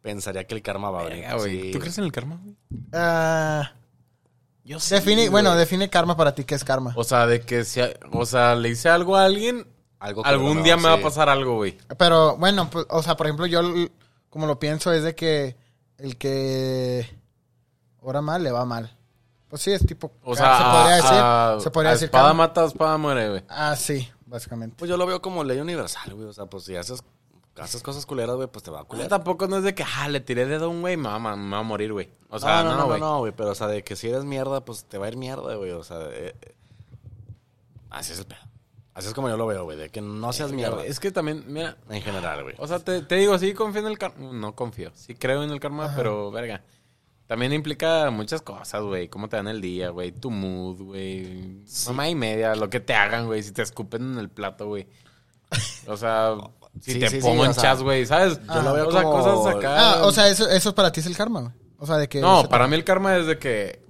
Pensaría 0.03 0.45
que 0.45 0.53
el 0.53 0.61
karma 0.61 0.91
va 0.91 1.01
a 1.01 1.03
venir. 1.05 1.21
Verga, 1.23 1.37
güey. 1.37 1.61
Sí. 1.63 1.71
¿Tú 1.71 1.79
crees 1.79 1.97
en 1.97 2.03
el 2.03 2.11
karma, 2.11 2.39
güey? 2.43 2.55
Ah, 2.93 3.71
Yo 4.65 4.77
define, 4.89 5.29
bueno, 5.29 5.55
define 5.55 5.89
karma 5.89 6.15
para 6.15 6.33
ti. 6.35 6.43
¿Qué 6.45 6.55
es 6.55 6.63
karma? 6.63 6.93
O 6.95 7.03
sea, 7.03 7.27
de 7.27 7.41
que 7.41 7.65
si, 7.65 7.81
o 8.11 8.25
sea, 8.25 8.55
le 8.55 8.69
hice 8.69 8.87
algo 8.89 9.17
a 9.17 9.25
alguien, 9.25 9.67
Algo 9.99 10.25
algún 10.25 10.57
no, 10.59 10.63
día 10.63 10.77
me 10.77 10.83
va 10.83 10.93
a 10.93 10.97
sí. 10.97 11.03
pasar 11.03 11.27
algo, 11.29 11.55
güey. 11.55 11.77
Pero 11.97 12.37
bueno, 12.37 12.69
pues, 12.69 12.85
o 12.89 13.03
sea, 13.03 13.17
por 13.17 13.27
ejemplo, 13.27 13.45
yo 13.45 13.61
como 14.29 14.47
lo 14.47 14.59
pienso 14.59 14.91
es 14.93 15.03
de 15.03 15.15
que 15.15 15.57
el 15.97 16.17
que 16.17 17.09
ora 18.01 18.21
mal 18.21 18.43
le 18.43 18.51
va 18.51 18.65
mal. 18.65 18.95
Pues 19.49 19.61
sí, 19.61 19.71
es 19.71 19.85
tipo. 19.85 20.11
O 20.23 20.35
sea, 20.35 20.57
se 20.57 20.63
podría 20.63 20.93
a- 20.93 20.95
decir. 20.95 21.11
a- 21.13 21.57
se 21.59 21.71
podría 21.71 21.89
a 21.89 21.93
decir. 21.93 22.05
espada 22.05 22.27
karma. 22.29 22.43
mata, 22.47 22.65
espada 22.65 22.97
muere, 22.97 23.29
güey. 23.29 23.43
Ah, 23.49 23.75
sí, 23.75 24.09
básicamente. 24.25 24.75
Pues 24.79 24.89
yo 24.89 24.97
lo 24.97 25.05
veo 25.05 25.21
como 25.21 25.43
ley 25.43 25.59
universal, 25.59 26.13
güey. 26.15 26.27
O 26.27 26.33
sea, 26.33 26.45
pues 26.47 26.63
si 26.63 26.75
haces, 26.75 27.03
haces 27.57 27.83
cosas 27.83 28.05
culeras, 28.05 28.35
güey, 28.35 28.47
pues 28.47 28.63
te 28.63 28.71
va 28.71 28.79
a 28.79 28.81
Yo 28.83 28.87
culear. 28.87 29.09
tampoco 29.09 29.47
no 29.47 29.57
es 29.57 29.63
de 29.63 29.75
que, 29.75 29.83
ah, 29.97 30.07
le 30.09 30.19
tiré 30.21 30.45
dedo 30.45 30.65
a 30.65 30.69
un 30.69 30.81
güey, 30.81 30.97
me 30.97 31.09
va, 31.09 31.15
a 31.15 31.19
ma- 31.19 31.35
me 31.35 31.51
va 31.51 31.59
a 31.59 31.63
morir, 31.63 31.93
güey. 31.93 32.09
O 32.29 32.39
sea, 32.39 32.63
no, 32.63 32.71
no, 32.71 32.77
no, 32.77 32.85
güey. 32.87 32.99
no, 32.99 33.19
güey. 33.19 33.31
Pero, 33.35 33.51
o 33.51 33.55
sea, 33.55 33.67
de 33.67 33.83
que 33.83 33.95
si 33.95 34.09
eres 34.09 34.23
mierda, 34.25 34.65
pues 34.65 34.85
te 34.85 34.97
va 34.97 35.05
a 35.05 35.09
ir 35.09 35.17
mierda, 35.17 35.55
güey. 35.55 35.71
O 35.71 35.83
sea, 35.83 35.99
eh, 36.11 36.35
eh, 36.41 36.55
así 37.89 38.13
es 38.13 38.19
el 38.19 38.25
pedo. 38.25 38.39
Así 38.95 39.07
es 39.07 39.13
como 39.15 39.27
yo 39.29 39.37
lo 39.37 39.47
veo, 39.47 39.63
güey. 39.63 39.77
De 39.77 39.89
que 39.89 40.01
no 40.01 40.31
seas 40.33 40.51
mierda. 40.51 40.85
Es 40.85 40.99
que 40.99 41.11
también, 41.11 41.43
mira, 41.47 41.77
En 41.89 42.01
general, 42.01 42.43
güey. 42.43 42.55
o 42.59 42.67
sea, 42.67 42.79
te, 42.79 43.01
te 43.01 43.15
digo, 43.15 43.37
sí 43.39 43.53
confío 43.53 43.81
en 43.81 43.87
el 43.87 43.97
karma. 43.97 44.31
No 44.31 44.55
confío, 44.55 44.91
sí 44.93 45.15
creo 45.15 45.43
en 45.43 45.49
el 45.51 45.59
karma, 45.59 45.91
pero, 45.95 46.29
verga. 46.31 46.63
También 47.25 47.53
implica 47.53 48.11
muchas 48.11 48.41
cosas, 48.43 48.83
güey. 48.83 49.07
Cómo 49.07 49.29
te 49.29 49.37
dan 49.37 49.47
el 49.47 49.61
día, 49.61 49.89
güey. 49.89 50.11
Tu 50.11 50.29
mood, 50.29 50.81
güey. 50.81 51.63
Mamá 51.87 52.09
y 52.09 52.15
media, 52.15 52.53
lo 52.55 52.69
que 52.69 52.79
te 52.79 52.93
hagan, 52.93 53.25
güey. 53.25 53.41
Si 53.41 53.51
te 53.51 53.61
escupen 53.63 54.13
en 54.13 54.19
el 54.19 54.29
plato, 54.29 54.67
güey. 54.67 54.87
O 55.87 55.97
sea, 55.97 56.35
si 56.81 56.93
Sí, 56.93 56.99
te 56.99 57.09
sí, 57.09 57.15
sí, 57.17 57.21
pongo 57.27 57.43
o 57.43 57.45
en 57.45 57.53
sea, 57.53 57.63
chas, 57.63 57.81
güey, 57.83 58.05
¿sabes? 58.05 58.39
yo 58.47 58.61
lo 58.61 58.73
veo 58.73 58.87
o 58.87 58.91
sea, 58.91 59.03
como- 59.03 59.23
cosas 59.23 59.55
acá. 59.55 59.75
Ah, 59.99 60.05
o 60.05 60.11
sea, 60.11 60.27
eso, 60.29 60.49
eso 60.49 60.73
para 60.75 60.91
ti 60.91 60.99
es 60.99 61.05
el 61.05 61.15
karma, 61.17 61.41
güey. 61.41 61.53
O 61.77 61.85
sea, 61.85 61.97
de 61.97 62.07
que. 62.09 62.19
No, 62.21 62.47
para 62.49 62.67
mí 62.67 62.75
el 62.75 62.83
karma 62.83 63.17
es 63.17 63.27
de 63.27 63.37
que. 63.37 63.83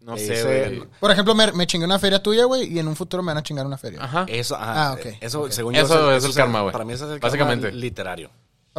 No 0.00 0.16
sé, 0.16 0.42
güey. 0.44 0.88
Por 0.98 1.10
ejemplo, 1.10 1.34
me, 1.34 1.52
me 1.52 1.66
chingué 1.66 1.84
una 1.84 1.98
feria 1.98 2.22
tuya, 2.22 2.44
güey, 2.44 2.72
y 2.72 2.78
en 2.78 2.88
un 2.88 2.96
futuro 2.96 3.22
me 3.22 3.28
van 3.28 3.38
a 3.38 3.42
chingar 3.42 3.66
una 3.66 3.76
feria. 3.76 4.02
Ajá. 4.02 4.24
Eso, 4.28 4.56
ajá. 4.56 4.88
Ah, 4.90 4.92
ok, 4.94 5.06
eh, 5.06 5.18
Eso, 5.20 5.50
según 5.50 5.74
Eso 5.76 5.94
yo, 5.94 6.12
es 6.12 6.24
el 6.24 6.34
karma, 6.34 6.62
güey. 6.62 6.72
Para 6.72 6.84
mí 6.84 6.94
eso 6.94 7.06
es 7.06 7.12
el 7.12 7.18
Básicamente. 7.20 7.66
karma 7.68 7.78
literario. 7.78 8.30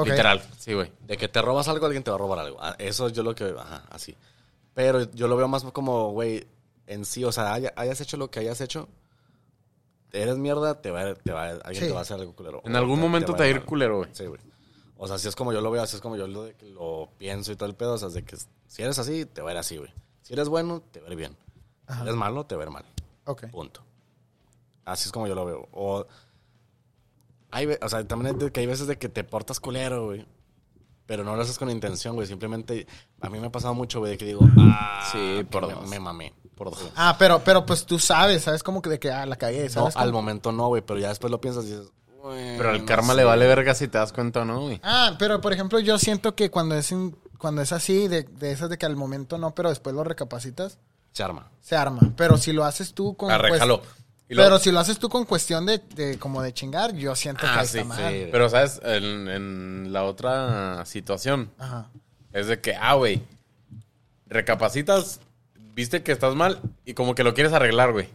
Literal, 0.03 0.41
sí, 0.57 0.73
güey. 0.73 0.91
De 1.05 1.17
que 1.17 1.27
te 1.27 1.41
robas 1.41 1.67
algo, 1.67 1.85
alguien 1.85 2.01
te 2.03 2.09
va 2.09 2.15
a 2.15 2.17
robar 2.19 2.39
algo. 2.39 2.57
Ah, 2.61 2.75
Eso 2.79 3.09
yo 3.09 3.21
lo 3.23 3.35
que... 3.35 3.53
Ajá, 3.57 3.83
así. 3.91 4.15
Pero 4.73 5.11
yo 5.11 5.27
lo 5.27 5.35
veo 5.37 5.47
más 5.47 5.63
como, 5.65 6.11
güey, 6.11 6.47
en 6.87 7.05
sí. 7.05 7.23
O 7.23 7.31
sea, 7.31 7.53
haya- 7.53 7.73
hayas 7.75 8.01
hecho 8.01 8.17
lo 8.17 8.31
que 8.31 8.39
hayas 8.39 8.59
hecho. 8.61 8.87
Eres 10.13 10.37
mierda, 10.37 10.81
te 10.81 10.91
va, 10.91 11.01
a- 11.01 11.15
te 11.15 11.31
va, 11.31 11.45
a- 11.45 11.49
alguien 11.51 11.83
Sí. 11.83 11.87
te 11.87 11.93
va 11.93 11.99
a 11.99 12.01
hacer 12.01 12.19
algo 12.19 12.33
culero. 12.35 12.61
En 12.65 12.75
O 12.75 12.77
algún 12.77 12.99
momento 12.99 13.33
te 13.33 13.39
va 13.39 13.45
a 13.45 13.49
ir 13.49 13.55
mal. 13.57 13.65
culero, 13.65 13.97
güey. 13.99 14.09
Sí, 14.13 14.25
güey. 14.25 14.41
O 14.97 15.07
sea, 15.07 15.15
así 15.15 15.27
es 15.27 15.35
como 15.35 15.51
yo 15.53 15.61
lo 15.61 15.71
veo, 15.71 15.81
así 15.81 15.95
es 15.95 16.01
como 16.01 16.15
yo 16.15 16.27
lo, 16.27 17.09
pienso 17.17 17.51
y 17.51 17.55
todo 17.55 17.67
el 17.69 17.75
pedo. 17.75 17.93
O 17.93 17.97
sea, 17.97 18.09
es 18.09 18.13
de 18.13 18.23
que 18.23 18.35
si 18.67 18.81
eres 18.83 18.99
así, 18.99 19.25
te 19.25 19.41
va 19.41 19.49
a 19.49 19.53
ir 19.53 19.57
así, 19.59 19.77
güey. 19.77 19.91
Si 20.21 20.33
eres 20.33 20.47
bueno, 20.49 20.81
te 20.91 20.99
va 20.99 21.07
a 21.07 21.11
ir 21.11 21.17
bien. 21.17 21.35
Si 21.89 22.01
eres 22.01 22.15
malo, 22.15 22.45
te 22.45 22.55
va 22.55 22.63
a 22.63 22.65
ir 22.65 22.71
mal. 22.71 22.85
Ok. 23.25 23.47
Punto. 23.47 23.81
Así 24.85 25.05
es 25.07 25.11
como 25.11 25.27
yo 25.27 25.35
lo 25.35 25.45
veo. 25.45 25.67
O, 25.71 26.05
hay, 27.51 27.67
o 27.81 27.89
sea, 27.89 28.05
también 28.07 28.35
es 28.35 28.41
de 28.41 28.51
que 28.51 28.59
hay 28.61 28.65
veces 28.65 28.87
de 28.87 28.97
que 28.97 29.09
te 29.09 29.23
portas 29.23 29.59
culero, 29.59 30.05
güey. 30.05 30.25
Pero 31.05 31.23
no 31.25 31.35
lo 31.35 31.41
haces 31.41 31.57
con 31.59 31.69
intención, 31.69 32.15
güey. 32.15 32.27
Simplemente, 32.27 32.87
a 33.19 33.29
mí 33.29 33.39
me 33.39 33.47
ha 33.47 33.51
pasado 33.51 33.73
mucho, 33.73 33.99
güey, 33.99 34.11
de 34.11 34.17
que 34.17 34.25
digo, 34.25 34.41
ah, 34.57 35.09
Sí, 35.11 35.43
por 35.49 35.67
me, 35.67 35.87
me 35.87 35.99
mamé. 35.99 36.33
Por 36.55 36.69
dos. 36.71 36.79
Ah, 36.95 37.15
pero, 37.17 37.43
pero 37.43 37.65
pues 37.65 37.85
tú 37.85 37.97
sabes, 37.99 38.43
¿sabes? 38.43 38.61
Como 38.63 38.81
que 38.81 38.89
de 38.89 38.99
que, 38.99 39.11
ah, 39.11 39.25
la 39.25 39.35
cagué, 39.35 39.63
No, 39.63 39.69
¿sabes? 39.69 39.95
al 39.95 40.09
cómo? 40.09 40.21
momento 40.21 40.51
no, 40.51 40.67
güey, 40.67 40.81
pero 40.81 40.99
ya 40.99 41.09
después 41.09 41.31
lo 41.31 41.41
piensas 41.41 41.65
y 41.65 41.71
dices, 41.71 41.87
güey, 42.21 42.57
Pero 42.57 42.69
al 42.69 42.79
no 42.81 42.85
karma 42.85 43.13
sé. 43.13 43.17
le 43.17 43.23
vale 43.23 43.47
verga 43.47 43.73
si 43.73 43.87
te 43.87 43.97
das 43.97 44.13
cuenta 44.13 44.41
o 44.41 44.45
no, 44.45 44.61
güey. 44.61 44.79
Ah, 44.83 45.15
pero 45.17 45.41
por 45.41 45.53
ejemplo, 45.53 45.79
yo 45.79 45.97
siento 45.97 46.35
que 46.35 46.51
cuando 46.51 46.75
es, 46.75 46.91
in- 46.91 47.15
cuando 47.39 47.61
es 47.63 47.71
así, 47.71 48.07
de, 48.07 48.23
de 48.23 48.51
esas 48.51 48.69
de 48.69 48.77
que 48.77 48.85
al 48.85 48.95
momento 48.95 49.37
no, 49.39 49.55
pero 49.55 49.69
después 49.69 49.95
lo 49.95 50.03
recapacitas, 50.03 50.77
Se 51.13 51.23
arma. 51.23 51.49
se 51.61 51.75
arma. 51.75 52.01
Pero 52.15 52.37
si 52.37 52.53
lo 52.53 52.63
haces 52.63 52.93
tú 52.93 53.15
con... 53.17 53.31
Arréjalo. 53.31 53.77
luego- 53.77 53.83
Pero 54.27 54.59
si 54.59 54.71
lo 54.71 54.79
haces 54.79 54.99
tú 54.99 55.09
con 55.09 55.25
cuestión 55.25 55.65
de, 55.65 55.79
de 55.79 56.19
como 56.19 56.43
de 56.43 56.53
chingar, 56.53 56.93
yo 56.93 57.15
siento 57.15 57.41
que 57.41 57.47
Ah, 57.47 57.59
ahí 57.61 57.67
sí, 57.67 57.79
está 57.79 57.87
mal. 57.95 58.13
sí. 58.13 58.27
Pero, 58.31 58.49
¿sabes? 58.49 58.79
En, 58.83 59.27
en 59.27 59.91
la 59.93 60.03
otra 60.03 60.85
situación 60.85 61.49
Ajá. 61.57 61.89
es 62.33 62.45
de 62.47 62.61
que, 62.61 62.75
ah, 62.75 62.93
güey, 62.93 63.23
recapacitas, 64.27 65.19
viste 65.73 66.03
que 66.03 66.11
estás 66.11 66.35
mal 66.35 66.61
y 66.85 66.93
como 66.93 67.15
que 67.15 67.23
lo 67.23 67.33
quieres 67.33 67.53
arreglar, 67.53 67.91
güey. 67.91 68.07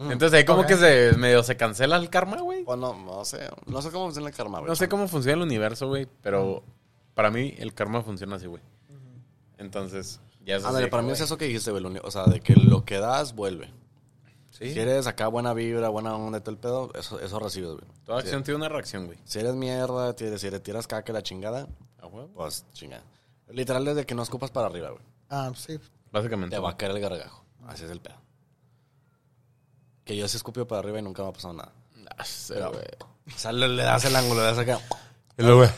Entonces 0.00 0.32
ahí 0.34 0.44
como 0.44 0.64
que 0.64 0.76
se 0.76 1.16
medio 1.16 1.42
se 1.42 1.56
cancela 1.56 1.96
el 1.96 2.08
karma, 2.08 2.36
güey. 2.40 2.62
O 2.66 2.76
no, 2.76 2.94
no 2.94 3.24
sé. 3.24 3.48
No 3.66 3.82
sé 3.82 3.90
cómo 3.90 4.04
funciona 4.04 4.28
el 4.28 4.34
karma, 4.34 4.58
güey. 4.60 4.68
No 4.68 4.76
sé 4.76 4.88
cómo 4.88 5.08
funciona 5.08 5.38
el 5.38 5.42
universo, 5.42 5.88
güey, 5.88 6.06
pero 6.22 6.62
para 7.14 7.30
mí 7.32 7.54
el 7.58 7.74
karma 7.74 8.02
funciona 8.02 8.36
así, 8.36 8.46
güey. 8.46 8.62
Entonces, 9.56 10.20
ya 10.44 10.56
es 10.56 10.64
Ándale, 10.64 10.86
para 10.88 11.02
mí 11.02 11.10
es 11.10 11.20
eso 11.20 11.36
que 11.36 11.46
dijiste, 11.46 11.72
güey. 11.72 11.84
O 12.04 12.10
sea, 12.10 12.24
de 12.26 12.40
que 12.40 12.54
lo 12.54 12.84
que 12.84 12.98
das, 12.98 13.34
vuelve. 13.34 13.72
Sí, 14.52 14.72
Si 14.72 14.78
eres 14.80 15.06
acá 15.06 15.28
buena 15.28 15.52
vibra, 15.54 15.88
buena 15.88 16.16
onda 16.16 16.38
y 16.38 16.40
todo 16.40 16.50
el 16.52 16.58
pedo, 16.58 16.90
eso, 16.94 17.20
eso 17.20 17.38
recibes, 17.38 17.70
güey. 17.70 17.84
toda 18.04 18.20
Si- 18.20 18.26
acción 18.26 18.42
tiene 18.42 18.56
una 18.56 18.68
reacción, 18.68 19.06
güey. 19.06 19.18
Si 19.24 19.38
eres 19.38 19.54
mierda, 19.54 20.14
si 20.16 20.38
si 20.38 20.50
le 20.50 20.58
tiras 20.60 20.86
caca 20.86 21.12
la 21.12 21.22
chingada, 21.22 21.68
pues 22.34 22.64
chingada. 22.72 23.02
Literal, 23.50 23.84
desde 23.84 24.04
que 24.06 24.14
no 24.14 24.22
escupas 24.22 24.50
para 24.50 24.66
arriba, 24.66 24.90
güey. 24.90 25.02
Ah, 25.30 25.52
sí. 25.54 25.78
Básicamente. 26.12 26.56
Te 26.56 26.60
va 26.60 26.70
a 26.70 26.76
caer 26.76 26.92
el 26.92 27.00
gargajo. 27.00 27.44
Así 27.66 27.84
es 27.84 27.90
el 27.90 28.00
pedo. 28.00 28.16
Que 30.04 30.16
yo 30.16 30.26
sí 30.28 30.36
escupio 30.36 30.66
para 30.66 30.80
arriba 30.80 30.98
y 30.98 31.02
nunca 31.02 31.22
me 31.22 31.28
ha 31.28 31.32
pasado 31.32 31.54
nada. 31.54 31.72
Ah, 32.16 32.24
sí, 32.24 32.54
Pero- 32.54 32.70
güey. 32.72 32.84
O 33.34 33.38
sea, 33.38 33.52
le, 33.52 33.68
le 33.68 33.82
das 33.82 34.04
el 34.06 34.16
ángulo, 34.16 34.40
le 34.40 34.46
das 34.46 34.58
acá. 34.58 34.80
Y 35.36 35.42
luego, 35.42 35.58
güey. 35.58 35.70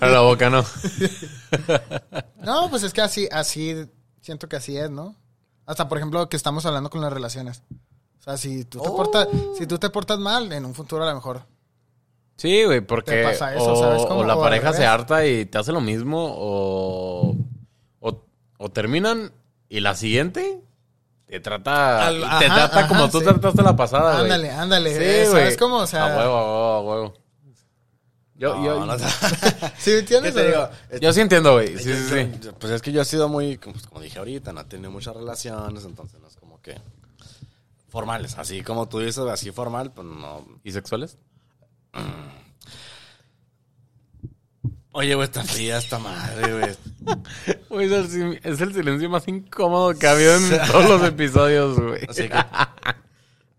A 0.00 0.06
la 0.06 0.20
boca, 0.20 0.48
no. 0.50 0.64
No, 2.42 2.70
pues 2.70 2.82
es 2.84 2.92
que 2.92 3.00
así, 3.02 3.28
así, 3.30 3.86
siento 4.20 4.48
que 4.48 4.56
así 4.56 4.76
es, 4.76 4.90
¿no? 4.90 5.14
Hasta, 5.66 5.88
por 5.88 5.98
ejemplo, 5.98 6.28
que 6.28 6.36
estamos 6.36 6.64
hablando 6.66 6.88
con 6.90 7.00
las 7.00 7.12
relaciones. 7.12 7.62
O 8.18 8.22
sea, 8.22 8.36
si 8.36 8.64
tú 8.64 8.80
te, 8.80 8.88
Oh. 8.88 8.96
portas, 8.96 9.28
si 9.58 9.66
tú 9.66 9.78
te 9.78 9.90
portas 9.90 10.18
mal, 10.18 10.50
en 10.52 10.64
un 10.64 10.74
futuro 10.74 11.04
a 11.04 11.08
lo 11.08 11.14
mejor. 11.14 11.42
Sí, 12.36 12.64
güey, 12.64 12.80
porque 12.80 13.10
Te 13.12 13.24
pasa 13.24 13.54
eso, 13.54 13.72
o, 13.72 13.76
¿sabes 13.76 14.02
cómo? 14.06 14.20
o 14.20 14.24
la 14.24 14.34
O 14.36 14.42
al 14.42 14.48
pareja 14.50 14.72
se 14.72 14.78
revés. 14.78 14.88
harta 14.90 15.26
y 15.26 15.44
te 15.46 15.58
hace 15.58 15.72
lo 15.72 15.80
mismo 15.82 16.18
o, 16.34 17.36
o, 18.00 18.24
o 18.58 18.68
terminan 18.70 19.30
y 19.70 19.80
la 19.80 19.94
siguiente 19.94 20.60
te 21.26 21.40
trata 21.40 22.08
Al- 22.08 22.18
te 22.20 22.26
ajá, 22.26 22.38
trata 22.54 22.78
ajá, 22.80 22.88
como 22.88 23.08
tú 23.08 23.20
sí. 23.20 23.24
trataste 23.24 23.62
la 23.62 23.74
pasada, 23.76 24.12
güey. 24.12 24.24
Ándale, 24.24 24.50
ándale. 24.50 24.90
Sí, 24.92 25.30
güey. 25.30 25.42
¿Sabes 25.44 25.56
cómo? 25.56 25.76
O 25.78 25.86
sea, 25.86 26.12
a 26.12 26.18
huevo, 26.18 26.36
a 26.36 26.42
huevo, 26.42 26.72
a 26.74 26.80
huevo. 26.82 27.14
Yo, 28.34 28.54
No, 28.56 28.64
yo, 28.64 28.86
no, 28.86 28.96
¿Sí 29.78 29.92
entiendes? 29.92 30.34
¿Qué 30.34 30.40
te 30.40 30.46
digo? 30.48 30.68
yo 31.00 31.12
sí 31.12 31.20
entiendo, 31.20 31.52
güey. 31.52 31.76
Sí, 31.78 31.92
sí, 31.94 32.08
sí. 32.08 32.50
Pues 32.58 32.72
es 32.72 32.82
que 32.82 32.90
yo 32.90 33.00
he 33.02 33.04
sido 33.04 33.28
muy, 33.28 33.58
como, 33.58 33.74
pues, 33.74 33.86
como 33.86 34.00
dije 34.00 34.18
ahorita, 34.18 34.52
no 34.52 34.60
he 34.62 34.64
tenido 34.64 34.90
muchas 34.90 35.14
relaciones, 35.14 35.84
entonces 35.84 36.20
no 36.20 36.26
es 36.26 36.36
como 36.36 36.60
que 36.60 36.80
formales. 37.88 38.36
Así 38.38 38.62
como 38.62 38.88
tú 38.88 38.98
dices, 38.98 39.18
así 39.18 39.50
formal, 39.52 39.92
pues 39.92 40.06
no. 40.06 40.46
¿Y 40.64 40.72
sexuales? 40.72 41.16
Oye, 44.92 45.14
güey, 45.14 45.26
está 45.26 45.44
fría 45.44 45.78
esta 45.78 45.98
madre, 45.98 46.52
güey. 46.58 46.76
Güey, 47.68 47.92
es, 47.92 48.14
el, 48.14 48.40
es 48.42 48.60
el 48.60 48.74
silencio 48.74 49.08
más 49.08 49.26
incómodo 49.28 49.98
que 49.98 50.06
ha 50.06 50.12
habido 50.12 50.34
en 50.36 50.50
todos 50.66 50.88
los 50.88 51.02
episodios, 51.04 51.78
güey. 51.80 52.04
Así 52.08 52.28
que. 52.28 52.38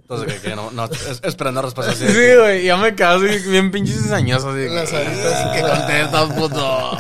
Entonces, 0.02 0.34
que, 0.42 0.50
que 0.50 0.56
no, 0.56 0.72
no, 0.72 0.86
es- 0.86 1.22
esperando 1.24 1.62
respuesta 1.62 1.94
así. 1.94 2.06
Sí, 2.08 2.14
que- 2.14 2.38
güey, 2.38 2.64
ya 2.66 2.78
me 2.78 2.94
quedo 2.96 3.10
así 3.10 3.50
bien 3.50 3.72
pinches 3.72 4.02
cizañoso, 4.04 4.50
así. 4.50 4.60
que, 4.60 4.70
Las 4.70 4.94
alitas. 4.94 5.56
¿Qué 5.56 5.62
contestas, 5.62 6.34
puto? 6.34 6.98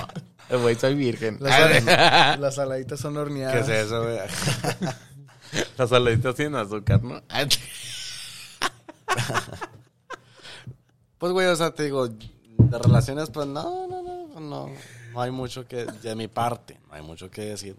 Eh, 0.50 0.56
Güey, 0.58 0.76
soy 0.76 0.96
virgen. 0.96 1.38
Las, 1.40 1.56
sal- 1.86 2.40
las 2.42 2.56
saladitas 2.56 3.00
son 3.00 3.14
¿Qué 3.14 3.20
horneadas. 3.20 3.70
es 3.70 3.86
eso, 3.86 4.04
güey? 4.04 4.18
Las 5.78 5.90
saladitas 5.90 6.36
sin 6.38 6.56
azúcar, 6.56 7.04
¿no? 7.04 7.22
Pues, 11.18 11.34
güey, 11.34 11.48
o 11.48 11.56
sea, 11.56 11.72
te 11.72 11.84
digo, 11.84 12.08
de 12.08 12.80
relaciones, 12.80 13.30
pues 13.30 13.48
no, 13.48 13.88
no, 13.88 14.02
no, 14.02 14.40
no. 14.40 14.70
No 15.14 15.22
hay 15.22 15.32
mucho 15.32 15.68
que, 15.68 15.86
de 15.86 16.16
mi 16.16 16.28
parte, 16.28 16.80
no 16.88 16.96
hay 16.96 17.02
mucho 17.02 17.30
que 17.30 17.42
decir. 17.42 17.78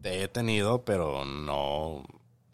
Te 0.00 0.22
he 0.22 0.28
tenido, 0.28 0.84
pero 0.84 1.24
no, 1.24 2.04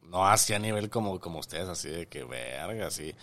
no 0.04 0.26
así 0.26 0.54
a 0.54 0.58
nivel 0.58 0.90
como, 0.90 1.18
como 1.20 1.38
ustedes, 1.40 1.68
así 1.68 1.88
de 1.88 2.06
que 2.06 2.24
verga, 2.24 2.86
así. 2.86 3.14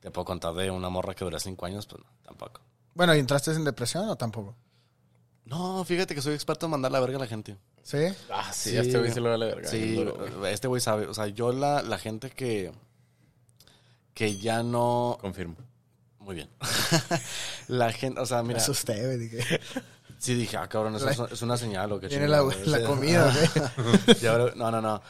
Te 0.00 0.10
puedo 0.10 0.24
contar 0.24 0.54
de 0.54 0.70
una 0.70 0.88
morra 0.88 1.14
que 1.14 1.24
duró 1.24 1.38
cinco 1.38 1.66
años, 1.66 1.86
pues 1.86 2.02
no, 2.02 2.08
tampoco. 2.24 2.60
Bueno, 2.94 3.14
¿y 3.14 3.18
entraste 3.18 3.52
en 3.52 3.64
depresión 3.64 4.08
o 4.08 4.16
tampoco? 4.16 4.54
No, 5.44 5.84
fíjate 5.84 6.14
que 6.14 6.22
soy 6.22 6.34
experto 6.34 6.66
en 6.66 6.72
mandar 6.72 6.90
la 6.90 7.00
verga 7.00 7.16
a 7.16 7.20
la 7.20 7.26
gente. 7.26 7.56
¿Sí? 7.82 7.98
Ah, 8.30 8.52
sí, 8.52 8.70
Sí, 8.70 8.76
este 8.78 8.98
güey 8.98 9.12
se 9.12 9.20
lo 9.20 9.28
va 9.28 9.36
a 9.36 9.38
la 9.38 9.46
verga. 9.46 9.68
Sí, 9.68 10.04
este 10.48 10.66
güey 10.66 10.80
sabe. 10.80 11.06
O 11.06 11.14
sea, 11.14 11.28
yo 11.28 11.52
la, 11.52 11.82
la 11.82 11.98
gente 11.98 12.30
que, 12.30 12.72
que 14.12 14.36
ya 14.38 14.64
no... 14.64 15.18
Confirmo. 15.20 15.56
Muy 16.18 16.34
bien. 16.34 16.48
la 17.68 17.92
gente, 17.92 18.20
o 18.20 18.26
sea, 18.26 18.42
Me 18.42 18.48
mira, 18.48 18.60
asusté, 18.60 19.06
güey. 19.06 19.30
Sí 20.18 20.34
dije, 20.34 20.56
ah, 20.56 20.68
cabrón, 20.68 20.96
eso 20.96 21.06
La- 21.06 21.28
es, 21.30 21.42
una 21.42 21.56
señal 21.56 21.92
o 21.92 22.00
qué 22.00 22.08
Viene 22.08 22.28
la, 22.28 22.42
la 22.42 22.84
comida, 22.84 23.32
güey. 23.32 24.16
Bro, 24.22 24.54
no, 24.54 24.70
no, 24.70 24.80
no. 24.80 25.02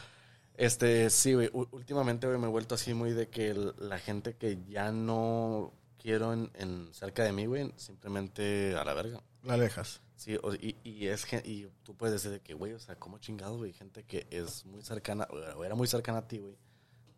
Este, 0.55 1.11
sí, 1.11 1.35
güey. 1.35 1.51
Últimamente, 1.53 2.27
güey, 2.27 2.39
me 2.39 2.47
he 2.47 2.51
vuelto 2.51 2.75
así 2.75 2.95
muy 2.95 3.13
de 3.13 3.29
que 3.29 3.55
la 3.79 3.99
gente 3.99 4.35
que 4.37 4.59
ya 4.69 4.91
no 4.91 5.73
quiero 5.99 6.33
en, 6.33 6.51
en 6.55 6.89
cerca 6.93 7.25
de 7.25 7.33
mí, 7.33 7.47
güey, 7.47 7.73
simplemente 7.77 8.75
a 8.77 8.85
la 8.85 8.95
verga. 8.95 9.23
La 9.43 9.55
alejas. 9.55 10.01
Sí, 10.17 10.37
o- 10.43 10.55
y, 10.55 10.77
y 10.83 11.09
es 11.09 11.27
y 11.45 11.69
tú 11.83 11.95
puedes 11.95 12.15
decir 12.15 12.31
de 12.31 12.41
que, 12.41 12.55
güey, 12.55 12.73
o 12.73 12.79
sea, 12.79 12.97
¿cómo 12.97 13.19
chingado, 13.19 13.59
güey? 13.59 13.73
Gente 13.75 14.03
que 14.05 14.27
es 14.31 14.65
muy 14.65 14.83
cercana, 14.83 15.27
o 15.31 15.63
era 15.65 15.75
muy 15.75 15.87
cercana 15.87 16.19
a 16.19 16.29
ti, 16.29 16.39
güey, 16.39 16.57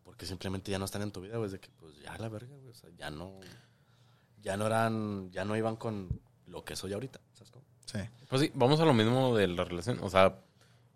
porque 0.03 0.27
simplemente 0.27 0.71
ya 0.73 0.79
no 0.81 0.85
están 0.85 1.03
en 1.03 1.13
tu 1.13 1.21
vida, 1.21 1.37
güey, 1.37 1.49
de 1.51 1.61
que, 1.61 1.71
pues, 1.79 1.97
ya 2.03 2.15
a 2.15 2.19
la 2.19 2.29
verga, 2.29 2.57
güey, 2.57 2.71
o 2.71 2.75
sea, 2.75 2.91
ya 2.97 3.09
no, 3.11 3.39
ya 4.43 4.57
no 4.57 4.67
eran, 4.67 5.31
ya 5.31 5.45
no 5.45 5.57
iban 5.57 5.77
con 5.77 6.21
lo 6.47 6.65
que 6.65 6.75
soy 6.75 6.93
ahorita. 6.93 7.21
Sí. 7.91 7.99
Pues 8.29 8.43
sí, 8.43 8.53
vamos 8.55 8.79
a 8.81 8.85
lo 8.85 8.93
mismo 8.93 9.35
de 9.35 9.49
la 9.49 9.65
relación. 9.65 9.99
O 10.03 10.11
sea, 10.11 10.35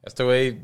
este 0.03 0.23
güey, 0.23 0.61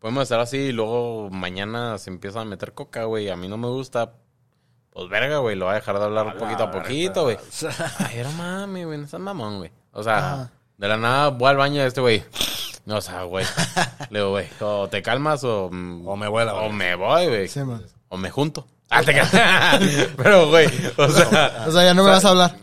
podemos 0.00 0.24
estar 0.24 0.40
así 0.40 0.56
y 0.56 0.72
luego 0.72 1.30
mañana 1.30 1.96
se 1.98 2.10
empieza 2.10 2.40
a 2.40 2.44
meter 2.44 2.72
coca, 2.74 3.04
güey. 3.04 3.28
A 3.28 3.36
mí 3.36 3.48
no 3.48 3.56
me 3.56 3.68
gusta. 3.68 4.14
Pues 4.90 5.08
verga, 5.08 5.38
güey, 5.38 5.54
lo 5.54 5.66
va 5.66 5.72
a 5.72 5.74
dejar 5.76 5.98
de 5.98 6.04
hablar 6.04 6.36
poquito 6.36 6.64
a 6.64 6.70
poquito, 6.72 7.22
güey. 7.22 7.38
Ay, 7.98 8.18
era 8.18 8.30
mami, 8.30 8.82
güey, 8.82 8.98
no 8.98 9.04
estás 9.04 9.20
mamón, 9.20 9.58
güey. 9.58 9.70
O 9.92 10.02
sea, 10.02 10.50
de 10.76 10.88
la 10.88 10.96
nada 10.96 11.28
voy 11.28 11.48
al 11.48 11.56
baño 11.56 11.82
de 11.82 11.86
este 11.86 12.00
güey. 12.00 12.24
No, 12.86 12.96
o 12.96 13.00
sea, 13.00 13.22
güey. 13.22 13.46
Le 14.10 14.18
digo, 14.18 14.30
güey, 14.30 14.48
o 14.60 14.88
te 14.88 15.00
calmas 15.02 15.44
o... 15.44 15.66
O 15.66 16.16
me 16.16 16.26
vuela, 16.26 16.54
O 16.54 16.70
me 16.70 16.96
voy, 16.96 17.28
güey. 17.28 17.48
Sí. 17.48 17.60
O 18.08 18.16
me 18.16 18.30
junto. 18.30 18.66
Ah, 18.92 19.04
te. 19.04 19.14
Pero, 20.16 20.48
güey, 20.48 20.66
o 20.96 21.08
sea... 21.08 21.64
O 21.68 21.70
sea, 21.70 21.84
ya 21.84 21.94
no 21.94 22.02
me 22.02 22.10
vas 22.10 22.24
a 22.24 22.30
hablar. 22.30 22.56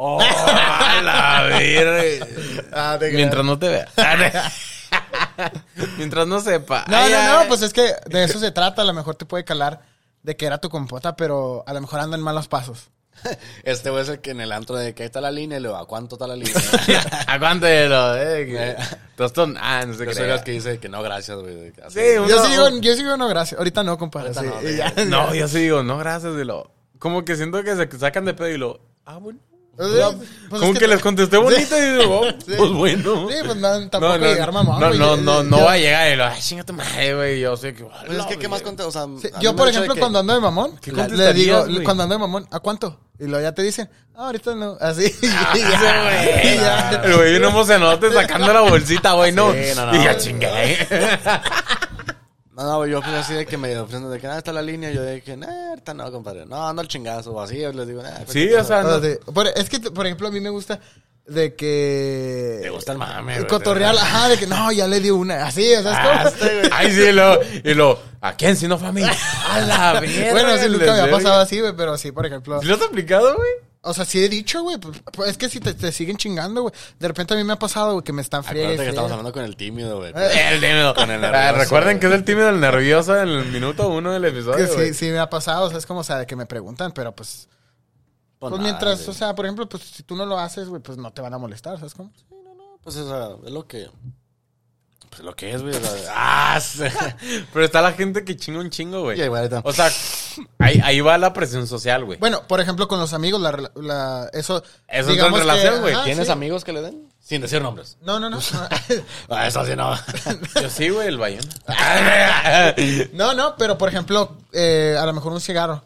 ¡Oh, 0.00 0.20
a 0.20 1.02
la 1.02 1.42
verga! 1.58 2.24
Ah, 2.72 2.98
Mientras 3.12 3.44
no 3.44 3.58
te 3.58 3.68
vea. 3.68 3.88
Mientras 5.96 6.26
no 6.26 6.40
sepa. 6.40 6.84
No, 6.88 6.96
Ay, 6.96 7.12
no, 7.12 7.18
ay. 7.18 7.26
no, 7.42 7.48
pues 7.48 7.62
es 7.62 7.72
que 7.72 7.94
de 8.06 8.22
eso 8.24 8.38
se 8.38 8.52
trata. 8.52 8.82
A 8.82 8.84
lo 8.84 8.92
mejor 8.94 9.16
te 9.16 9.24
puede 9.26 9.44
calar 9.44 9.80
de 10.22 10.36
que 10.36 10.46
era 10.46 10.58
tu 10.58 10.68
compota, 10.70 11.16
pero 11.16 11.64
a 11.66 11.72
lo 11.72 11.80
mejor 11.80 11.98
anda 12.00 12.16
en 12.16 12.22
malos 12.22 12.46
pasos. 12.48 12.90
Este 13.64 13.90
güey 13.90 14.02
es 14.04 14.08
el 14.08 14.20
que 14.20 14.30
en 14.30 14.40
el 14.40 14.52
antro 14.52 14.76
de 14.76 14.94
que 14.94 15.02
ahí 15.02 15.06
está 15.06 15.20
la 15.20 15.32
línea, 15.32 15.58
y 15.58 15.60
le 15.62 15.66
digo, 15.68 15.78
¿a 15.80 15.86
cuánto 15.88 16.14
está 16.14 16.28
la 16.28 16.36
línea? 16.36 16.54
Aguántelo, 17.26 18.16
eh. 18.16 18.46
que- 18.46 18.76
Tostón. 19.16 19.56
Ah, 19.60 19.82
no 19.84 19.94
sé 19.94 20.04
Yo 20.04 20.10
qué. 20.10 20.14
soy 20.14 20.30
el 20.30 20.42
que 20.44 20.52
dice 20.52 20.78
que 20.78 20.88
no, 20.88 21.02
gracias, 21.02 21.36
güey. 21.38 21.72
Sí, 21.88 22.00
Yo 22.28 22.44
sí 22.44 22.50
digo, 22.52 22.68
yo 22.80 22.94
sí 22.94 23.02
digo 23.02 23.16
no, 23.16 23.26
gracias. 23.26 23.58
Ahorita 23.58 23.82
no, 23.82 23.98
compadre. 23.98 24.28
Ahorita 24.28 24.60
sí, 24.60 24.64
no, 24.64 24.70
ya. 24.70 25.04
No, 25.06 25.34
yo 25.34 25.48
sí 25.48 25.58
digo, 25.58 25.82
no, 25.82 25.98
gracias. 25.98 26.32
Y 26.40 26.44
lo, 26.44 26.70
como 27.00 27.24
que 27.24 27.34
siento 27.34 27.64
que 27.64 27.74
se 27.74 27.98
sacan 27.98 28.24
de 28.24 28.34
pedo 28.34 28.48
y 28.50 28.58
lo. 28.58 28.80
Ah, 29.04 29.16
bueno. 29.18 29.40
O 29.80 29.88
sea, 29.88 30.10
pues 30.48 30.60
como 30.60 30.72
es 30.72 30.78
que, 30.80 30.88
les 30.88 31.00
contesté 31.00 31.36
bonito 31.36 31.76
y 31.78 31.98
digo, 31.98 32.20
oh, 32.20 32.26
Sí. 32.44 32.54
pues 32.56 32.70
bueno. 32.72 33.28
Sí, 33.30 33.36
pues 33.44 33.56
no, 33.58 33.88
tampoco 33.88 34.16
llegar 34.18 34.50
mamón. 34.52 34.80
no, 34.80 34.88
güey. 34.88 34.98
no, 34.98 35.16
no, 35.16 35.42
no 35.44 35.58
Yo- 35.58 35.64
va 35.64 35.72
a 35.74 35.76
llegar 35.78 36.12
y 36.12 36.16
lo, 36.16 36.24
ay, 36.24 36.40
chinga 36.40 36.64
tu 36.64 36.72
madre, 36.72 37.14
güey. 37.14 37.40
Yo 37.40 37.56
sé 37.56 37.74
que. 37.74 37.84
Pues 37.84 38.18
es 38.18 38.26
que, 38.26 38.38
¿qué 38.38 38.48
más 38.48 38.62
conté? 38.62 38.82
O 38.82 38.90
sea, 38.90 39.02
Sí, 39.20 39.28
a 39.32 39.38
mí 39.38 39.44
yo, 39.44 39.54
por 39.54 39.68
ejemplo, 39.68 39.94
que- 39.94 40.00
cuando 40.00 40.18
ando 40.18 40.34
de 40.34 40.40
mamón, 40.40 40.76
¿Qué 40.80 40.90
le 40.92 41.32
digo, 41.32 41.64
güey? 41.64 41.84
cuando 41.84 42.02
ando 42.02 42.14
de 42.16 42.18
mamón, 42.18 42.48
¿a 42.50 42.58
cuánto? 42.58 42.98
Y 43.20 43.24
luego 43.26 43.40
ya 43.42 43.52
te 43.52 43.62
dicen, 43.62 43.88
ah, 44.16 44.26
ahorita 44.26 44.54
no, 44.56 44.76
así. 44.80 45.04
y 45.22 45.26
Ah, 45.28 45.52
ya, 45.54 46.42
y 46.44 46.56
ya. 46.56 47.02
El 47.04 47.14
güey 47.14 47.30
bien 47.30 47.44
emocionado 47.44 47.98
sacando 48.12 48.52
la 48.52 48.60
bolsita, 48.62 49.12
güey, 49.12 49.30
no. 49.32 49.52
Sí, 49.52 49.58
no, 49.76 49.86
no. 49.86 49.96
Y 50.00 50.04
ya 50.04 50.16
chingué. 50.18 50.88
No, 52.58 52.64
no, 52.64 52.86
yo 52.86 53.00
fui 53.00 53.14
así 53.14 53.34
de 53.34 53.46
que 53.46 53.56
me 53.56 53.78
ofrecen 53.78 54.10
de 54.10 54.18
que, 54.18 54.26
ah, 54.26 54.36
está 54.38 54.52
la 54.52 54.62
línea. 54.62 54.90
Yo 54.90 55.00
de 55.02 55.22
que, 55.22 55.36
nah, 55.36 55.68
ahorita 55.70 55.94
no, 55.94 56.10
compadre. 56.10 56.44
No, 56.44 56.66
ando 56.68 56.82
al 56.82 56.88
chingazo. 56.88 57.30
O 57.32 57.40
así, 57.40 57.58
yo 57.60 57.72
les 57.72 57.86
digo, 57.86 58.02
nah. 58.02 58.10
Sí, 58.26 58.52
o 58.52 58.64
sea, 58.64 58.82
cosa. 58.82 58.96
O 58.96 59.00
sea, 59.00 59.12
sí. 59.12 59.18
Por- 59.32 59.46
es 59.46 59.68
que, 59.70 59.78
por 59.78 60.04
ejemplo, 60.06 60.26
a 60.26 60.30
mí 60.32 60.40
me 60.40 60.50
gusta 60.50 60.80
de 61.26 61.54
que... 61.54 62.58
Te 62.62 62.70
gusta 62.70 62.92
el 62.92 62.98
mame, 62.98 63.36
güey. 63.36 63.46
Cotorrear, 63.46 63.94
ajá, 63.94 64.28
de 64.30 64.38
que 64.38 64.46
no, 64.48 64.72
ya 64.72 64.88
le 64.88 64.98
di 64.98 65.10
una. 65.10 65.46
Así, 65.46 65.72
o 65.74 65.82
sea, 65.82 65.92
es 65.92 65.98
Ah, 66.00 66.14
como... 66.24 66.28
este, 66.30 66.70
Ay, 66.72 66.90
sí, 66.92 67.00
y 67.02 67.12
lo, 67.12 67.38
y 67.64 67.74
lo, 67.74 67.98
¿a 68.20 68.32
quién 68.34 68.56
si 68.56 68.66
no 68.66 68.76
fue 68.76 68.88
a 68.88 68.92
mí? 68.92 69.02
A 69.50 69.60
la 69.60 70.00
verga. 70.00 70.32
Bueno, 70.32 70.56
sí, 70.58 70.68
nunca 70.68 70.94
me 70.94 71.00
ha 71.02 71.10
pasado 71.10 71.40
así, 71.40 71.60
güey, 71.60 71.74
pero 71.76 71.96
sí, 71.96 72.10
por 72.12 72.26
ejemplo... 72.26 72.60
¿Sí 72.60 72.66
lo 72.66 72.74
has 72.74 72.82
aplicado, 72.82 73.36
güey? 73.36 73.50
O 73.80 73.94
sea, 73.94 74.04
sí 74.04 74.22
he 74.22 74.28
dicho, 74.28 74.62
güey, 74.62 74.76
pues, 74.78 75.00
pues, 75.12 75.30
es 75.30 75.38
que 75.38 75.48
si 75.48 75.60
te, 75.60 75.72
te 75.72 75.92
siguen 75.92 76.16
chingando, 76.16 76.62
güey. 76.62 76.74
De 76.98 77.06
repente 77.08 77.34
a 77.34 77.36
mí 77.36 77.44
me 77.44 77.52
ha 77.52 77.58
pasado, 77.58 77.92
güey, 77.92 78.04
que 78.04 78.12
me 78.12 78.22
están 78.22 78.42
friegue, 78.42 78.64
Acuérdate 78.74 78.84
que 78.84 78.88
estamos 78.90 79.08
friegue. 79.08 79.18
hablando 79.20 79.32
con 79.32 79.44
el 79.44 79.56
tímido, 79.56 79.98
güey. 79.98 80.12
El 80.16 80.60
tímido. 80.60 80.94
Con 80.94 81.10
el 81.10 81.24
Ah, 81.24 81.30
nervioso, 81.30 81.58
Recuerden 81.64 82.00
que 82.00 82.06
es 82.08 82.12
el 82.12 82.24
tímido, 82.24 82.48
el 82.48 82.60
nervioso 82.60 83.16
en 83.16 83.28
el 83.28 83.44
minuto 83.46 83.88
uno 83.88 84.12
del 84.12 84.24
episodio, 84.24 84.66
Que 84.66 84.72
güey. 84.74 84.88
sí, 84.88 84.94
sí 84.94 85.10
me 85.10 85.18
ha 85.20 85.30
pasado, 85.30 85.66
o 85.66 85.68
sea, 85.70 85.78
es 85.78 85.86
como, 85.86 86.00
o 86.00 86.04
sea, 86.04 86.18
de 86.18 86.26
que 86.26 86.34
me 86.36 86.46
preguntan, 86.46 86.92
pero 86.92 87.14
pues... 87.14 87.48
Pues, 88.40 88.52
nada, 88.52 88.62
mientras, 88.62 89.06
o 89.08 89.12
sea, 89.12 89.34
por 89.34 89.46
ejemplo, 89.46 89.68
pues 89.68 89.82
si 89.82 90.02
tú 90.02 90.14
no 90.16 90.24
lo 90.26 90.38
haces, 90.38 90.68
güey, 90.68 90.80
pues 90.82 90.96
no 90.98 91.12
te 91.12 91.20
van 91.22 91.34
a 91.34 91.38
molestar, 91.38 91.76
¿sabes 91.78 91.94
cómo? 91.94 92.12
Pues 92.82 92.96
o 92.96 93.08
sea, 93.08 93.36
es 93.46 93.52
lo 93.52 93.66
que. 93.66 93.88
Pues 95.10 95.22
lo 95.22 95.34
que 95.34 95.52
es, 95.52 95.60
güey. 95.62 95.74
ah, 96.14 96.60
sí. 96.62 96.84
Pero 97.52 97.64
está 97.64 97.82
la 97.82 97.92
gente 97.92 98.24
que 98.24 98.36
chinga 98.36 98.60
un 98.60 98.70
chingo, 98.70 99.02
güey. 99.02 99.20
O 99.20 99.72
sea, 99.72 99.90
ahí, 100.58 100.80
ahí 100.84 101.00
va 101.00 101.18
la 101.18 101.32
presión 101.32 101.66
social, 101.66 102.04
güey. 102.04 102.18
Bueno, 102.18 102.42
por 102.46 102.60
ejemplo, 102.60 102.88
con 102.88 102.98
los 103.00 103.12
amigos, 103.12 103.40
la, 103.40 103.70
la- 103.76 104.30
eso... 104.32 104.62
Eso 104.88 105.10
es 105.10 105.18
en 105.18 105.32
relación, 105.34 105.74
que- 105.74 105.80
güey. 105.80 105.94
ajá, 105.94 106.04
¿Tienes 106.04 106.26
sí. 106.26 106.32
amigos 106.32 106.64
que 106.64 106.72
le 106.72 106.82
den? 106.82 107.08
Sin 107.20 107.40
decir 107.42 107.60
nombres. 107.62 107.96
No, 108.00 108.18
no, 108.18 108.30
no. 108.30 108.38
Ah, 109.28 109.46
eso 109.46 109.64
sí 109.66 109.72
no. 109.76 109.94
Yo 110.62 110.68
sí, 110.70 110.88
güey, 110.88 111.08
el 111.08 111.18
bayón. 111.18 111.44
no, 113.12 113.34
no, 113.34 113.54
pero 113.56 113.76
por 113.78 113.88
ejemplo, 113.88 114.36
eh, 114.52 114.96
a 114.98 115.04
lo 115.06 115.12
mejor 115.12 115.32
un 115.32 115.40
cigarro. 115.40 115.82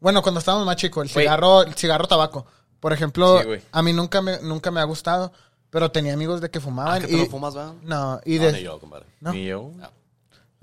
Bueno, 0.00 0.22
cuando 0.22 0.38
estábamos 0.40 0.66
más 0.66 0.76
chicos, 0.76 1.06
el 1.06 1.12
Güey. 1.12 1.24
cigarro, 1.24 1.62
el 1.62 1.74
cigarro 1.74 2.06
tabaco. 2.06 2.46
Por 2.80 2.92
ejemplo, 2.92 3.38
Sí, 3.40 3.46
güey. 3.46 3.62
a 3.72 3.82
mí 3.82 3.92
nunca 3.92 4.20
me, 4.20 4.38
nunca 4.40 4.70
me 4.70 4.80
ha 4.80 4.84
gustado, 4.84 5.32
pero 5.70 5.90
tenía 5.90 6.12
amigos 6.12 6.40
de 6.42 6.50
que 6.50 6.60
fumaban. 6.60 7.00
¿Que 7.00 7.08
tú 7.08 7.14
y, 7.16 7.20
no 7.20 7.26
fumas, 7.26 7.56
va? 7.56 7.72
No, 7.82 8.20
y 8.26 8.38
No, 8.38 8.44
de, 8.44 8.52
ni 8.52 8.62
yo, 8.62 8.78
compadre. 8.78 9.06
¿no? 9.20 9.32
Ni 9.32 9.46
yo. 9.46 9.70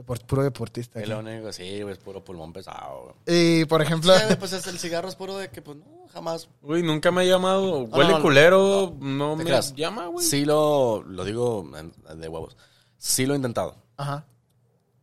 Depor- 0.06 0.26
puro 0.26 0.44
deportista. 0.44 1.00
Es 1.02 1.08
lo 1.08 1.20
único, 1.20 1.52
sí, 1.54 1.82
güey, 1.82 1.94
es 1.94 2.00
puro 2.00 2.24
pulmón 2.24 2.54
pesado, 2.54 3.16
güey. 3.26 3.62
Y 3.62 3.66
por 3.66 3.82
ejemplo, 3.82 4.16
Sí, 4.18 4.24
güey, 4.26 4.40
pues 4.40 4.54
es 4.54 4.66
el 4.68 4.80
cigarro 4.80 5.08
es 5.10 5.16
puro 5.16 5.38
de 5.38 5.50
que, 5.50 5.62
pues 5.62 5.78
no, 5.78 5.86
jamás. 6.14 6.50
Uy, 6.62 6.84
nunca 6.84 7.12
me 7.12 7.22
ha 7.22 7.26
llamado. 7.26 7.84
Huele 7.84 8.12
no, 8.12 8.18
no, 8.18 8.22
culero, 8.24 8.96
no, 9.00 9.32
¿Te 9.32 9.38
me 9.38 9.44
creas? 9.46 9.74
llama, 9.76 10.08
güey. 10.08 10.26
Sí 10.26 10.46
lo, 10.46 11.04
lo 11.04 11.24
digo 11.26 11.70
de 12.16 12.28
huevos. 12.28 12.58
Sí 12.98 13.26
lo 13.26 13.34
he 13.34 13.38
intentado. 13.38 13.76
ajá. 13.98 14.26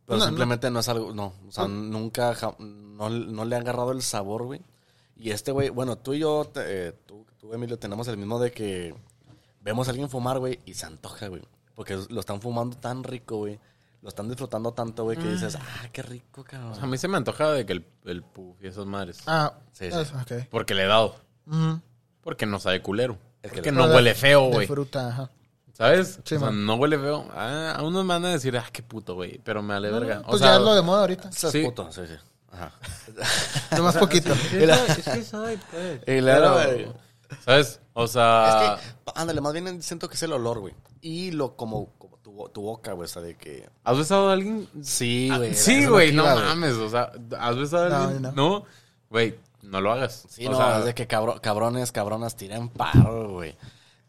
Pero 0.05 0.19
No, 0.19 0.25
simplemente 0.25 0.71
no. 0.71 0.79
es 0.79 0.89
algo, 0.89 1.13
no. 1.13 1.33
O 1.47 1.51
sea, 1.51 1.67
nunca, 1.67 2.35
no, 2.57 3.09
no 3.11 3.45
le 3.45 3.55
ha 3.55 3.59
agarrado 3.59 3.91
el 3.91 4.01
sabor, 4.01 4.43
güey. 4.45 4.59
Y 5.15 5.29
este 5.29 5.51
güey, 5.51 5.69
bueno, 5.69 5.97
tú 5.99 6.13
y 6.13 6.19
yo, 6.19 6.45
te- 6.51 6.87
eh, 6.87 6.93
tú, 7.05 7.27
tú, 7.37 7.53
Emilio, 7.53 7.77
tenemos 7.77 8.07
el 8.07 8.17
mismo 8.17 8.39
de 8.39 8.51
que 8.51 8.95
vemos 9.61 9.87
a 9.87 9.91
alguien 9.91 10.09
fumar, 10.09 10.39
güey, 10.39 10.59
y 10.65 10.73
se 10.73 10.87
antoja, 10.87 11.27
güey. 11.27 11.43
Porque 11.75 11.99
lo 12.09 12.19
están 12.21 12.41
fumando 12.41 12.75
tan 12.77 13.03
rico, 13.03 13.37
güey. 13.37 13.59
Lo 14.01 14.09
están 14.09 14.29
disfrutando 14.29 14.71
tanto, 14.71 15.03
güey, 15.03 15.17
que 15.17 15.27
dices, 15.27 15.55
ah, 15.55 15.87
qué 15.91 16.01
rico, 16.01 16.43
cabrón. 16.43 16.73
A 16.81 16.87
mí 16.87 16.97
se 16.97 17.07
me 17.09 17.17
antoja 17.17 17.51
de 17.51 17.65
que 17.65 17.73
el, 17.73 17.85
el 18.05 18.23
puff 18.23 18.55
y 18.63 18.67
esas 18.67 18.85
madres. 18.85 19.19
Ah, 19.27 19.53
Sí, 19.73 19.91
sí. 19.91 19.97
es- 19.97 20.11
ok. 20.13 20.47
Porque 20.49 20.73
le 20.73 20.83
he 20.83 20.87
dado. 20.87 21.15
Ujú. 21.47 21.81
Porque 22.21 22.45
no 22.45 22.59
sabe 22.59 22.81
culero. 22.81 23.17
Es 23.43 23.51
que 23.51 23.61
que, 23.61 23.71
le- 23.71 23.77
no 23.77 23.85
huele 23.87 24.15
feo, 24.15 24.45
de 24.47 24.53
güey. 24.53 24.67
fruta, 24.67 25.09
ajá. 25.09 25.31
¿Sabes? 25.73 26.19
Sí, 26.25 26.35
o 26.35 26.39
sea, 26.39 26.49
man. 26.49 26.65
no 26.65 26.75
huele 26.75 26.97
feo. 26.97 27.25
Ah, 27.33 27.75
a 27.77 27.83
unos 27.83 28.03
me 28.05 28.13
van 28.13 28.25
a 28.25 28.29
decir, 28.29 28.57
ah, 28.57 28.65
qué 28.71 28.83
puto, 28.83 29.15
güey. 29.15 29.37
Pero 29.43 29.61
me 29.61 29.73
vale 29.73 29.89
verga. 29.91 30.21
O 30.25 30.29
Pues 30.31 30.39
sea, 30.41 30.51
ya 30.51 30.55
es 30.57 30.61
lo 30.61 30.75
de 30.75 30.81
moda 30.81 31.01
ahorita. 31.01 31.29
Eso 31.29 31.47
es 31.47 31.53
Sí. 31.53 31.63
puto, 31.63 31.91
sí, 31.91 32.01
sí. 32.07 32.15
Ajá. 32.51 32.71
Nomás 33.77 33.97
poquito. 33.97 34.33
es 34.33 35.03
que 35.05 35.23
soy, 35.23 35.57
pues. 35.71 36.01
Y 36.07 36.21
güey. 36.21 36.87
¿Sabes? 37.45 37.79
O 37.93 38.07
sea, 38.07 38.75
Es 38.77 38.81
que, 38.81 39.11
ándale, 39.15 39.39
más 39.41 39.53
bien 39.53 39.81
siento 39.83 40.07
que 40.09 40.15
es 40.15 40.23
el 40.23 40.33
olor, 40.33 40.59
güey. 40.59 40.73
Y 41.01 41.31
lo 41.31 41.55
como 41.55 41.93
tu, 42.39 42.43
bo- 42.43 42.49
tu 42.49 42.61
boca, 42.61 42.93
güey, 42.93 43.05
o 43.05 43.07
sea, 43.07 43.21
de 43.21 43.35
que... 43.35 43.67
¿has 43.83 43.97
besado 43.97 44.29
a 44.29 44.33
alguien? 44.33 44.67
Sí, 44.81 45.29
Ah, 45.31 45.37
güey. 45.37 45.53
sí, 45.55 45.85
güey, 45.85 46.11
no 46.13 46.23
mames. 46.23 46.73
O 46.73 46.89
sea, 46.89 47.11
¿has 47.39 47.57
besado 47.57 47.85
a 47.85 47.89
No, 47.89 47.95
alguien? 47.97 48.21
no. 48.21 48.31
No, 48.31 48.65
güey, 49.09 49.35
no 49.63 49.81
lo 49.81 49.91
hagas. 49.91 50.25
Sí, 50.29 50.45
o 50.47 50.51
no, 50.51 50.57
sea, 50.57 50.79
es 50.79 50.85
de 50.85 50.93
que 50.95 51.07
cabro- 51.07 51.39
cabrones, 51.41 51.91
cabronas 51.91 52.35
tiren 52.37 52.69
paro, 52.69 53.29
güey. 53.31 53.55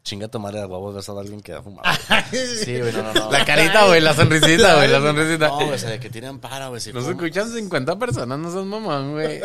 Chinga 0.02 0.28
tu 0.28 0.40
madre 0.40 0.60
de 0.60 0.64
huevos 0.66 0.94
besado 0.94 1.18
a 1.18 1.20
alguien 1.20 1.40
que 1.42 1.52
ha 1.52 1.60
fumado. 1.62 1.82
güey. 2.08 2.46
Sí, 2.64 2.78
güey, 2.80 2.90
no, 2.92 3.02
no, 3.02 3.12
no. 3.12 3.30
La 3.30 3.44
carita, 3.44 3.86
güey, 3.86 4.00
la 4.00 4.14
sonrisita, 4.14 4.76
güey, 4.76 4.88
la 4.88 4.98
sonrisita. 5.00 5.48
No, 5.48 5.56
güey, 5.56 5.72
o 5.72 5.78
sea, 5.78 5.90
de 5.90 6.00
que 6.00 6.08
tiren 6.08 6.38
paro, 6.38 6.70
güey. 6.70 6.80
Si 6.80 6.90
Nos 6.92 7.04
fuman- 7.04 7.10
escuchan 7.16 7.52
50 7.52 7.98
personas, 7.98 8.38
no 8.38 8.50
seas 8.50 8.64
mamón, 8.64 9.12
güey. 9.12 9.40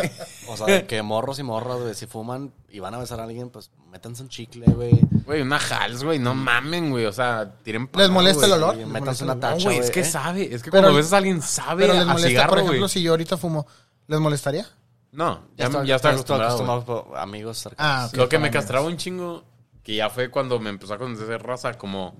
O 0.47 0.55
sea, 0.55 0.65
de 0.67 0.85
que 0.87 1.01
morros 1.01 1.39
y 1.39 1.43
morras, 1.43 1.79
güey, 1.81 1.93
si 1.93 2.05
fuman 2.05 2.53
y 2.69 2.79
van 2.79 2.93
a 2.93 2.99
besar 2.99 3.19
a 3.19 3.23
alguien, 3.25 3.49
pues 3.49 3.69
métanse 3.91 4.23
un 4.23 4.29
chicle, 4.29 4.65
güey. 4.67 4.97
Güey, 5.25 5.41
una 5.41 5.57
hals, 5.57 6.03
güey, 6.05 6.19
no 6.19 6.33
mamen, 6.33 6.89
güey. 6.89 7.05
O 7.05 7.11
sea, 7.13 7.51
tiren 7.63 7.89
¿Les 7.93 8.09
molesta 8.09 8.45
el 8.45 8.51
güey. 8.51 8.63
olor? 8.63 8.77
¿Les 8.77 8.87
métanse 8.87 9.23
una 9.25 9.37
tacha, 9.37 9.65
güey, 9.65 9.77
es 9.79 9.81
güey, 9.87 9.91
que 9.91 9.99
¿eh? 9.99 10.05
sabe. 10.05 10.55
Es 10.55 10.63
que 10.63 10.71
Pero- 10.71 10.83
cuando 10.83 10.97
besas 10.97 11.13
a 11.13 11.17
alguien 11.17 11.41
sabe 11.41 11.83
Pero 11.83 11.93
les 11.95 12.03
a 12.03 12.05
molesta, 12.05 12.29
cigarro, 12.29 12.49
por 12.49 12.57
ejemplo, 12.59 12.79
güey. 12.79 12.89
si 12.89 13.01
yo 13.01 13.11
ahorita 13.11 13.35
fumo, 13.35 13.67
¿les 14.07 14.19
molestaría? 14.21 14.65
No, 15.11 15.41
ya, 15.57 15.65
está- 15.65 15.83
ya 15.83 15.95
está 15.97 16.11
estoy 16.13 16.37
acostumbrado, 16.41 16.83
güey. 16.85 16.85
por 17.05 17.17
amigos 17.17 17.57
cercanos. 17.57 18.03
Ah, 18.03 18.05
ok. 18.07 18.17
Lo 18.17 18.29
que 18.29 18.37
me 18.39 18.47
para 18.49 18.59
castraba 18.61 18.85
un 18.87 18.95
chingo, 18.97 19.43
que 19.86 19.95
ya 19.95 20.09
fue 20.09 20.31
cuando 20.31 20.59
me 20.59 20.71
empezó 20.71 20.95
a 20.95 20.97
conocer 20.97 21.43
raza, 21.43 21.77
como, 21.77 22.17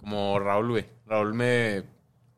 como 0.00 0.40
Raúl, 0.40 0.70
güey. 0.70 0.86
Raúl 1.04 1.34
me... 1.34 1.84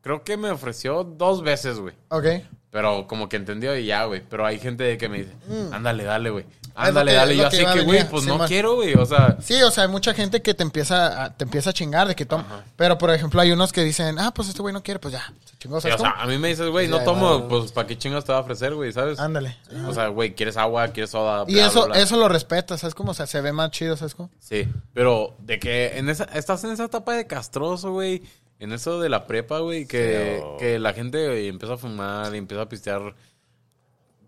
Creo 0.01 0.23
que 0.23 0.35
me 0.35 0.51
ofreció 0.51 1.05
dos 1.05 1.41
veces, 1.41 1.79
güey. 1.79 1.95
Ok. 2.09 2.25
Pero 2.71 3.07
como 3.07 3.29
que 3.29 3.37
entendió 3.37 3.75
y 3.75 3.85
ya, 3.85 4.05
güey. 4.05 4.21
Pero 4.27 4.45
hay 4.45 4.59
gente 4.59 4.97
que 4.97 5.09
me 5.09 5.19
dice, 5.19 5.31
ándale, 5.71 6.03
dale, 6.03 6.29
güey. 6.29 6.45
Ándale, 6.75 7.13
dale. 7.13 7.35
Yo 7.35 7.47
así 7.47 7.65
que, 7.65 7.81
güey, 7.81 8.07
pues 8.07 8.25
no 8.25 8.39
quiero, 8.45 8.75
güey. 8.75 8.93
O 8.93 9.05
sea, 9.05 9.37
Sí, 9.41 9.61
o 9.61 9.71
sea, 9.71 9.83
hay 9.83 9.89
mucha 9.89 10.13
gente 10.13 10.41
que 10.41 10.53
te 10.53 10.63
empieza 10.63 11.25
a, 11.25 11.35
te 11.35 11.43
empieza 11.43 11.71
a 11.71 11.73
chingar 11.73 12.07
de 12.07 12.15
que 12.15 12.25
toma. 12.25 12.63
Pero, 12.75 12.97
por 12.97 13.11
ejemplo, 13.11 13.41
hay 13.41 13.51
unos 13.51 13.73
que 13.73 13.83
dicen, 13.83 14.19
ah, 14.19 14.31
pues 14.33 14.49
este 14.49 14.61
güey 14.61 14.73
no 14.73 14.83
quiere, 14.83 14.99
pues 14.99 15.13
ya. 15.13 15.33
Se 15.45 15.57
chingó, 15.57 15.81
sí, 15.81 15.89
¿sabes 15.89 16.01
o 16.01 16.03
sea, 16.03 16.21
a 16.21 16.27
mí 16.27 16.37
me 16.37 16.49
dices, 16.49 16.69
güey, 16.69 16.87
no 16.87 16.99
tomo, 17.03 17.47
pues 17.47 17.71
¿para 17.71 17.87
qué 17.87 17.97
chingas 17.97 18.23
te 18.23 18.31
va 18.31 18.37
a 18.37 18.41
ofrecer, 18.41 18.75
güey? 18.75 18.93
¿Sabes? 18.93 19.19
Ándale. 19.19 19.57
O 19.87 19.93
sea, 19.93 20.07
güey, 20.07 20.35
¿quieres 20.35 20.55
agua? 20.55 20.87
¿Quieres 20.89 21.09
soda? 21.09 21.45
Y 21.47 21.59
eso, 21.59 21.93
eso 21.93 22.17
lo 22.17 22.29
respetas, 22.29 22.81
¿sabes 22.81 22.93
cómo? 22.95 23.11
O 23.11 23.15
sea, 23.15 23.27
se 23.27 23.41
ve 23.41 23.51
más 23.51 23.71
chido, 23.71 23.97
¿sabes 23.97 24.15
cómo? 24.15 24.29
Sí, 24.39 24.67
pero 24.93 25.35
de 25.39 25.59
que 25.59 25.97
en 25.97 26.09
esa, 26.09 26.25
estás 26.25 26.63
en 26.63 26.71
esa 26.71 26.85
etapa 26.85 27.13
de 27.13 27.25
castroso, 27.27 27.91
güey. 27.91 28.21
En 28.59 28.73
eso 28.73 28.99
de 28.99 29.07
la 29.09 29.25
prepa, 29.25 29.59
güey, 29.59 29.85
que, 29.87 30.37
Sí, 30.39 30.43
o- 30.45 30.57
que 30.57 30.79
la 30.79 30.93
gente 30.93 31.25
güey, 31.27 31.47
empieza 31.47 31.75
a 31.75 31.77
fumar 31.77 32.33
y 32.35 32.37
empieza 32.37 32.63
a 32.63 32.69
pistear. 32.69 33.15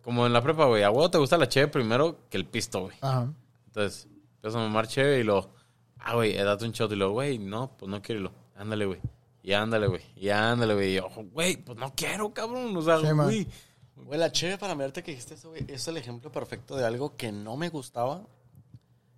Como 0.03 0.25
en 0.25 0.33
la 0.33 0.41
prepa, 0.41 0.65
güey. 0.65 0.83
A 0.83 0.89
huevo 0.89 1.11
te 1.11 1.17
gusta 1.17 1.37
la 1.37 1.47
cheve 1.49 1.67
primero 1.67 2.17
que 2.29 2.37
el 2.37 2.45
pisto, 2.45 2.81
güey. 2.81 2.95
Ajá. 3.01 3.31
Entonces, 3.67 4.07
empiezas 4.35 4.55
a 4.59 4.63
mamar 4.63 4.87
cheve 4.87 5.19
y 5.19 5.23
luego, 5.23 5.53
ah, 5.99 6.15
güey, 6.15 6.35
eh, 6.35 6.43
date 6.43 6.65
un 6.65 6.71
shot. 6.71 6.91
Y 6.91 6.95
luego, 6.95 7.13
güey, 7.13 7.37
no, 7.37 7.75
pues 7.77 7.89
no 7.89 8.01
quiero. 8.01 8.31
Y 8.55 8.59
ándale, 8.59 8.85
güey. 8.85 8.99
Y 9.43 9.53
ándale, 9.53 9.87
güey. 9.87 10.01
Y 10.15 10.29
ándale, 10.29 10.73
güey. 10.73 10.91
Y 10.91 10.95
yo, 10.95 11.09
güey, 11.31 11.57
pues 11.57 11.77
no 11.77 11.93
quiero, 11.95 12.33
cabrón. 12.33 12.75
O 12.75 12.81
sea, 12.81 12.99
Sí, 12.99 13.07
güey. 13.11 13.47
Güey, 13.95 14.19
la 14.19 14.31
cheve, 14.31 14.57
para 14.57 14.73
mirarte 14.73 15.03
que 15.03 15.11
dijiste 15.11 15.35
eso, 15.35 15.49
güey, 15.49 15.63
es 15.67 15.87
el 15.87 15.97
ejemplo 15.97 16.31
perfecto 16.31 16.75
de 16.75 16.85
algo 16.85 17.15
que 17.15 17.31
no 17.31 17.55
me 17.57 17.69
gustaba. 17.69 18.23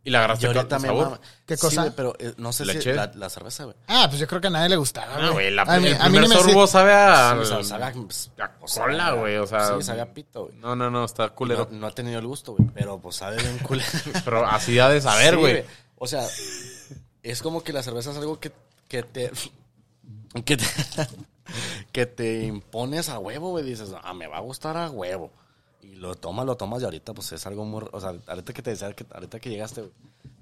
Y 0.05 0.09
la 0.09 0.19
agarraste 0.19 0.47
ahorita 0.47 0.67
con 0.67 0.81
me 0.81 0.87
sabor. 0.89 1.03
mama. 1.05 1.21
¿Qué 1.45 1.55
Sí, 1.55 1.61
cosa? 1.61 1.81
güey, 1.83 1.93
pero 1.95 2.13
eh, 2.19 2.33
no 2.37 2.51
sé 2.51 2.65
¿La 2.65 2.73
si 2.73 2.91
la, 2.91 3.11
la 3.15 3.29
cerveza, 3.29 3.63
güey. 3.63 3.75
Ah, 3.87 4.05
pues 4.09 4.19
yo 4.19 4.27
creo 4.27 4.41
que 4.41 4.47
a 4.47 4.49
nadie 4.49 4.67
le 4.69 4.75
gustaba, 4.75 5.29
güey, 5.31 5.49
la, 5.51 5.61
A 5.61 5.79
mí, 5.79 5.87
el 5.87 5.93
a 5.95 6.09
mí 6.09 6.17
primer 6.17 6.23
no 6.23 6.29
me 6.29 6.35
sorbo 6.35 6.67
sabe 6.67 6.91
a... 6.93 7.31
Sí, 7.35 7.39
o 7.39 7.45
sea, 7.45 7.63
sabe 7.63 7.83
a- 7.85 7.93
pues, 7.93 8.31
a 8.37 8.51
cola, 8.81 9.11
güey, 9.13 9.37
o 9.37 9.47
sea... 9.47 9.77
Sí, 9.77 9.83
sabe 9.83 10.01
a 10.01 10.13
pito, 10.13 10.47
güey. 10.47 10.55
No, 10.57 10.75
no, 10.75 10.89
no, 10.91 11.05
está 11.05 11.29
culero. 11.29 11.69
No, 11.71 11.79
no 11.79 11.87
he 11.87 11.91
tenido 11.93 12.19
el 12.19 12.27
gusto, 12.27 12.53
güey, 12.53 12.67
pero 12.73 12.99
pues 12.99 13.15
sabe 13.15 13.37
bien 13.41 13.57
culero. 13.59 13.87
Pero 14.25 14.45
así 14.45 14.77
ha 14.79 14.89
de 14.89 14.99
saber, 14.99 15.35
Sí, 15.35 15.39
güey. 15.39 15.63
O 15.97 16.05
sea, 16.07 16.27
es 17.23 17.41
como 17.41 17.63
que 17.63 17.71
la 17.71 17.81
cerveza 17.81 18.11
es 18.11 18.17
algo 18.17 18.39
que, 18.39 18.51
que 18.87 19.03
te... 19.03 19.31
Que 20.45 20.57
te, 20.57 20.65
que 21.91 22.05
te 22.07 22.43
impones 22.45 23.07
a 23.09 23.19
huevo, 23.19 23.51
güey. 23.51 23.63
Dices, 23.63 23.91
ah, 24.03 24.13
me 24.15 24.25
va 24.27 24.37
a 24.37 24.41
gustar 24.41 24.75
a 24.77 24.89
huevo. 24.89 25.31
Y 25.83 25.95
lo 25.95 26.15
tomas, 26.15 26.45
lo 26.45 26.55
tomas 26.57 26.81
y 26.81 26.85
ahorita 26.85 27.13
pues 27.13 27.31
es 27.33 27.45
algo 27.45 27.65
muy... 27.65 27.83
O 27.91 27.99
sea, 27.99 28.13
ahorita 28.27 28.53
que 28.53 28.61
te 28.63 28.71
decía, 28.71 28.91
que, 28.93 29.05
ahorita 29.13 29.39
que 29.39 29.49
llegaste, 29.49 29.81
güey. 29.81 29.93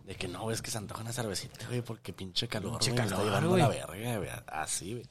De 0.06 0.16
que 0.16 0.28
no, 0.28 0.50
es 0.52 0.62
que 0.62 0.72
se 0.72 0.78
antoja 0.78 1.02
una 1.02 1.12
cervecita, 1.14 1.66
güey, 1.68 1.82
porque 1.82 2.14
pinche 2.14 2.48
calor, 2.48 2.72
Pinche 2.72 2.92
güey, 2.92 3.00
me 3.02 3.06
está 3.06 3.16
calor, 3.18 3.28
llevando 3.30 3.50
güey. 3.50 3.62
la 3.62 3.68
verga, 3.70 4.18
güey. 4.18 4.30
Así, 4.48 4.94
güey. 4.94 5.06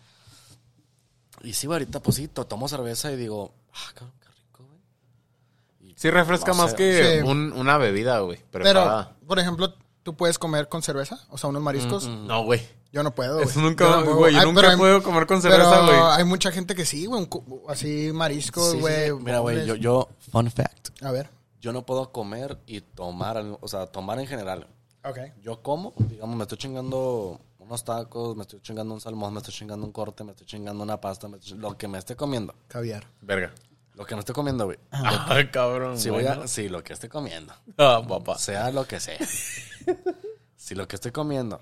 Y 1.42 1.52
sí, 1.52 1.66
güey, 1.66 1.76
ahorita 1.80 2.00
pues 2.00 2.16
sí, 2.16 2.28
to- 2.28 2.46
tomo 2.46 2.68
cerveza 2.68 3.10
y 3.12 3.16
digo, 3.16 3.54
ah, 3.72 3.90
cabrón, 3.94 4.12
qué 4.20 4.28
rico, 4.28 4.64
güey. 4.68 5.90
Y, 5.90 5.94
Sí 5.96 6.10
refresca 6.10 6.52
no 6.52 6.58
más 6.58 6.70
sé, 6.72 6.76
que 6.76 7.20
Sí. 7.22 7.26
un- 7.26 7.52
una 7.52 7.78
bebida, 7.78 8.18
güey. 8.20 8.38
Pero, 8.50 9.08
por 9.26 9.38
ejemplo, 9.38 9.74
¿tú 10.02 10.14
puedes 10.16 10.38
comer 10.38 10.68
con 10.68 10.82
cerveza? 10.82 11.18
O 11.30 11.38
sea, 11.38 11.50
unos 11.50 11.62
mariscos. 11.62 12.06
No, 12.06 12.44
güey. 12.44 12.60
Yo 12.92 13.02
no 13.04 13.14
puedo. 13.14 13.40
Eso 13.40 13.60
nunca, 13.60 13.84
Yo 13.84 13.96
no 13.98 14.04
puedo. 14.04 14.16
güey, 14.16 14.34
yo 14.34 14.40
Ay, 14.40 14.46
nunca 14.46 14.70
hay- 14.72 14.76
puedo 14.76 15.02
comer 15.02 15.26
con 15.26 15.40
cerveza, 15.40 15.80
güey. 15.86 15.96
hay 15.96 16.24
mucha 16.24 16.50
gente 16.50 16.74
que 16.74 16.84
sí, 16.84 17.06
güey. 17.06 17.28
Así 17.68 18.10
mariscos, 18.12 18.72
sí, 18.72 18.80
güey. 18.80 19.08
sí. 19.10 19.14
Mira, 19.22 19.38
güey, 19.38 19.64
yo, 19.66 19.76
yo, 19.76 20.08
fun 20.32 20.50
fact. 20.50 20.88
A 21.02 21.12
ver. 21.12 21.30
Yo 21.60 21.72
no 21.72 21.86
puedo 21.86 22.10
comer 22.10 22.58
y 22.66 22.80
tomar, 22.80 23.44
o 23.60 23.68
sea, 23.68 23.86
tomar 23.86 24.18
en 24.18 24.26
general. 24.26 24.66
Ok. 25.04 25.18
Yo 25.42 25.62
como, 25.62 25.92
digamos, 25.98 26.34
me 26.36 26.42
estoy 26.42 26.58
chingando 26.58 27.38
unos 27.58 27.84
tacos, 27.84 28.34
me 28.36 28.42
estoy 28.42 28.60
chingando 28.60 28.92
un 28.94 29.00
salmón, 29.00 29.32
me 29.34 29.38
estoy 29.38 29.54
chingando 29.54 29.86
un 29.86 29.92
corte, 29.92 30.24
me 30.24 30.32
estoy 30.32 30.46
chingando 30.46 30.82
una 30.82 31.00
pasta, 31.00 31.28
me 31.28 31.36
estoy- 31.36 31.58
lo 31.58 31.76
que 31.78 31.86
me 31.86 31.98
esté 31.98 32.16
comiendo. 32.16 32.54
Caviar. 32.66 33.06
Verga. 33.20 33.52
Lo 34.00 34.06
que 34.06 34.14
me 34.14 34.20
esté 34.20 34.32
comiendo, 34.32 34.64
güey. 34.64 34.78
Ay, 34.90 35.48
cabrón. 35.50 35.98
Si 35.98 36.08
voy 36.08 36.24
bueno. 36.24 36.44
a, 36.44 36.48
sí, 36.48 36.70
lo 36.70 36.82
que 36.82 36.94
esté 36.94 37.10
comiendo. 37.10 37.52
Ah, 37.76 38.00
papá. 38.08 38.38
Sea 38.38 38.70
lo 38.70 38.86
que 38.86 38.98
sea. 38.98 39.18
si 40.56 40.74
lo 40.74 40.88
que 40.88 40.96
estoy 40.96 41.12
comiendo 41.12 41.60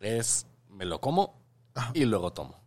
es, 0.00 0.46
me 0.70 0.86
lo 0.86 1.02
como 1.02 1.38
y 1.92 2.06
luego 2.06 2.32
tomo. 2.32 2.58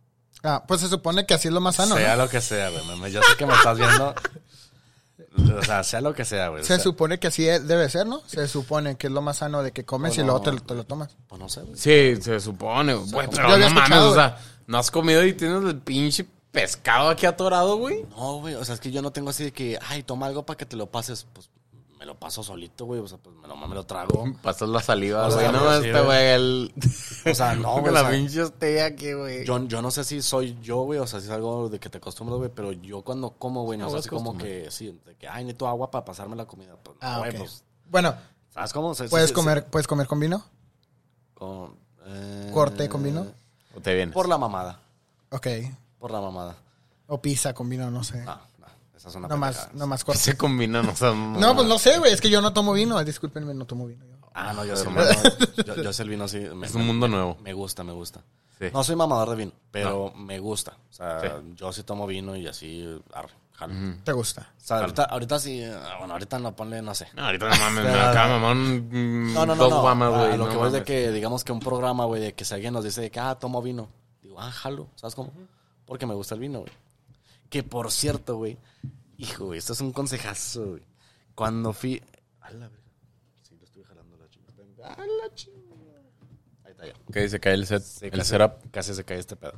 Ah, 0.44 0.62
pues 0.68 0.80
se 0.80 0.86
supone 0.88 1.26
que 1.26 1.34
así 1.34 1.48
es 1.48 1.54
lo 1.54 1.60
más 1.60 1.74
sano, 1.74 1.96
sea 1.96 2.14
¿no? 2.14 2.22
lo 2.22 2.30
que 2.30 2.40
sea, 2.40 2.70
güey. 2.70 3.10
Yo 3.10 3.20
sé 3.20 3.36
que 3.36 3.46
me 3.46 3.54
estás 3.54 3.76
viendo. 3.78 4.14
O 5.58 5.62
sea, 5.64 5.82
sea 5.82 6.00
lo 6.00 6.14
que 6.14 6.24
sea, 6.24 6.48
güey. 6.50 6.60
o 6.62 6.64
Se 6.64 6.74
sea, 6.76 6.78
supone 6.82 7.18
que 7.18 7.26
así 7.26 7.42
debe 7.42 7.88
ser, 7.90 8.06
¿no? 8.06 8.22
Se 8.26 8.46
supone 8.46 8.96
que 8.96 9.08
es 9.08 9.12
lo 9.12 9.22
más 9.22 9.38
sano 9.38 9.64
de 9.64 9.72
que 9.72 9.84
comes 9.84 10.14
y 10.16 10.20
no. 10.20 10.26
luego 10.26 10.42
te, 10.42 10.52
lo- 10.52 10.60
te 10.60 10.74
lo 10.76 10.84
tomas. 10.84 11.16
Pues 11.26 11.40
no 11.40 11.48
sé, 11.48 11.62
güey. 11.62 11.76
Sí, 11.76 12.22
se 12.22 12.38
supone, 12.38 12.94
güey. 12.94 13.26
Yo 13.26 13.30
Pero 13.32 13.58
no 13.58 13.70
mames, 13.70 13.98
o 13.98 14.14
sea, 14.14 14.38
no 14.68 14.78
has 14.78 14.90
comido 14.92 15.24
y 15.24 15.32
tienes 15.32 15.64
el 15.64 15.78
pinche 15.80 16.24
pescado 16.60 17.08
aquí 17.10 17.26
atorado, 17.26 17.76
güey. 17.76 18.04
No, 18.10 18.40
güey, 18.40 18.54
o 18.54 18.64
sea, 18.64 18.74
es 18.74 18.80
que 18.80 18.90
yo 18.90 19.02
no 19.02 19.10
tengo 19.12 19.30
así 19.30 19.44
de 19.44 19.52
que, 19.52 19.78
ay, 19.88 20.02
toma 20.02 20.26
algo 20.26 20.44
para 20.44 20.56
que 20.56 20.66
te 20.66 20.76
lo 20.76 20.90
pases. 20.90 21.26
Pues 21.32 21.50
me 21.98 22.06
lo 22.06 22.16
paso 22.16 22.44
solito, 22.44 22.84
güey, 22.84 23.00
o 23.00 23.08
sea, 23.08 23.18
pues 23.18 23.34
me 23.36 23.48
lo, 23.48 23.56
me 23.56 23.74
lo 23.74 23.84
trago. 23.84 24.24
Pasas 24.42 24.68
la 24.68 24.80
saliva, 24.80 25.26
O 25.26 25.30
güey. 25.32 25.40
sea, 25.40 25.50
no, 25.52 25.72
este 25.74 26.00
güey, 26.00 26.26
el... 26.28 26.72
O 27.28 27.34
sea, 27.34 27.54
no, 27.56 27.80
güey. 27.80 27.92
La 27.92 28.08
pinche 28.08 28.42
estrella 28.42 28.86
aquí, 28.86 29.12
güey. 29.14 29.44
yo, 29.44 29.64
yo 29.66 29.82
no 29.82 29.90
sé 29.90 30.04
si 30.04 30.22
soy 30.22 30.56
yo, 30.62 30.82
güey, 30.82 31.00
o 31.00 31.08
sea, 31.08 31.18
si 31.18 31.26
es 31.26 31.32
algo 31.32 31.68
de 31.68 31.80
que 31.80 31.90
te 31.90 31.98
acostumbras, 31.98 32.38
güey, 32.38 32.50
pero 32.54 32.70
yo 32.70 33.02
cuando 33.02 33.30
como, 33.30 33.64
güey, 33.64 33.78
no 33.80 33.86
así 33.88 33.96
es 33.96 34.06
como 34.06 34.38
que, 34.38 34.70
sí, 34.70 34.96
de 35.04 35.16
que, 35.16 35.26
ay, 35.26 35.42
necesito 35.44 35.66
agua 35.66 35.90
para 35.90 36.04
pasarme 36.04 36.36
la 36.36 36.46
comida. 36.46 36.76
Pues, 36.80 36.96
Ah, 37.00 37.18
güey, 37.18 37.30
ok. 37.32 37.36
pues, 37.38 37.64
Bueno, 37.90 38.14
¿sabes 38.54 38.72
cómo? 38.72 38.90
O 38.90 38.94
sea, 38.94 39.06
sí, 39.06 39.10
¿puedes 39.10 39.30
sí, 39.30 39.34
comer, 39.34 39.58
sí, 39.62 39.66
¿puedes 39.68 39.88
comer 39.88 40.06
con 40.06 40.20
vino? 40.20 40.44
con, 41.34 41.74
eh, 42.06 42.50
¿Corte 42.54 42.88
con 42.88 43.02
vino? 43.02 43.26
O 43.76 43.80
te 43.80 43.94
vienes. 43.96 44.14
Por 44.14 44.28
la 44.28 44.38
mamada, 44.38 44.80
Ok. 45.30 45.46
Por 45.98 46.10
la 46.10 46.20
mamada. 46.20 46.56
O 47.06 47.20
pizza 47.20 47.52
con 47.54 47.68
vino, 47.68 47.90
no 47.90 48.04
sé. 48.04 48.22
No, 48.24 48.34
no, 48.58 48.66
esa 48.96 49.08
es 49.08 49.14
una 49.14 49.28
no 49.28 49.36
más, 49.36 49.70
no 49.74 49.86
más 49.86 50.04
corte. 50.04 50.20
Se 50.20 50.36
combinan, 50.36 50.86
o 50.88 50.94
sea... 50.96 51.12
No, 51.12 51.54
pues 51.54 51.66
no 51.66 51.78
sé, 51.78 51.98
güey. 51.98 52.12
Es 52.12 52.20
que 52.20 52.28
yo 52.30 52.40
no 52.42 52.52
tomo 52.52 52.72
vino. 52.72 53.02
Discúlpenme, 53.04 53.54
no 53.54 53.64
tomo 53.64 53.86
vino. 53.86 54.04
yo. 54.04 54.16
Ah, 54.34 54.52
no, 54.52 54.64
yo 54.64 54.76
sí, 54.76 54.82
Hermano. 54.86 55.08
no, 55.56 55.64
yo, 55.64 55.82
yo 55.82 55.92
sé 55.92 56.02
el 56.02 56.08
vino 56.10 56.28
sí. 56.28 56.38
Me, 56.54 56.66
Es 56.66 56.74
un 56.74 56.86
mundo 56.86 57.08
nuevo. 57.08 57.36
Me 57.40 57.52
gusta, 57.52 57.82
me 57.82 57.92
gusta. 57.92 58.20
Sí. 58.58 58.66
No 58.72 58.82
soy 58.84 58.94
mamador 58.96 59.30
de 59.30 59.36
vino, 59.36 59.52
pero 59.70 60.12
me 60.14 60.38
gusta. 60.38 60.76
O 60.90 60.92
sea, 60.92 61.20
Sí. 61.20 61.28
yo 61.56 61.72
sí 61.72 61.82
tomo 61.84 62.06
vino 62.06 62.36
y 62.36 62.46
así, 62.48 62.84
arre, 63.14 63.30
jalo. 63.54 63.72
¿Te 64.04 64.12
gusta? 64.12 64.52
O 64.58 64.60
sea, 64.60 64.78
ahorita, 64.80 65.04
ahorita 65.04 65.38
sí, 65.38 65.62
ah, 65.64 65.96
bueno, 66.00 66.14
ahorita 66.14 66.38
no 66.40 66.54
ponle, 66.56 66.82
no 66.82 66.92
sé. 66.94 67.06
No, 67.14 67.24
ahorita 67.24 67.48
no 67.48 67.56
mames, 67.56 67.84
me 67.92 68.00
acaba 68.00 68.38
mamar 68.38 68.56
un... 68.56 69.32
No, 69.32 69.46
no, 69.46 69.54
no, 69.54 69.68
no. 69.68 69.80
guamas, 69.80 70.12
A 70.12 70.18
güey. 70.18 70.36
lo 70.36 70.44
no 70.46 70.50
que 70.50 70.56
voy 70.56 70.66
es 70.68 70.72
de 70.72 70.82
que, 70.84 71.10
digamos 71.12 71.44
que 71.44 71.52
un 71.52 71.60
programa, 71.60 72.04
güey, 72.04 72.20
de 72.20 72.34
que 72.34 72.44
si 72.44 72.52
alguien 72.54 72.74
nos 72.74 72.82
dice 72.84 73.00
de 73.00 73.10
que, 73.12 73.20
ah, 73.20 73.36
tomo 73.36 73.62
vino. 73.62 73.88
Digo, 74.22 74.40
ah, 74.40 74.50
jalo, 74.50 74.88
¿sabes 74.96 75.14
cómo? 75.14 75.32
Porque 75.88 76.06
me 76.06 76.14
gusta 76.14 76.34
el 76.36 76.40
vino, 76.40 76.60
güey. 76.60 76.72
Que 77.50 77.62
por 77.64 77.90
cierto, 77.90 78.36
güey, 78.36 78.58
hijo, 79.16 79.46
güey, 79.46 79.58
esto 79.58 79.72
es 79.72 79.80
un 79.80 79.92
consejazo, 79.92 80.70
güey. 80.72 80.82
Cuando 81.34 81.72
fui... 81.72 82.00
A 82.40 82.50
la 82.52 82.68
verga. 82.68 82.84
Sí, 83.42 83.56
lo 83.58 83.64
estoy 83.64 83.82
jalando 83.82 84.16
la 84.16 84.28
chingada. 84.28 84.94
A 84.94 85.06
la 85.06 85.34
chingada. 85.34 86.02
Ahí 86.64 86.70
está 86.72 86.86
ya. 86.86 86.92
Ok, 87.06 87.16
se 87.28 87.40
cae 87.40 87.54
el 87.54 87.66
set, 87.66 87.82
Sí, 87.82 88.04
el 88.04 88.10
casi, 88.12 88.30
setup. 88.30 88.70
casi 88.70 88.94
se 88.94 89.04
cae 89.04 89.18
este 89.18 89.34
pedo. 89.36 89.54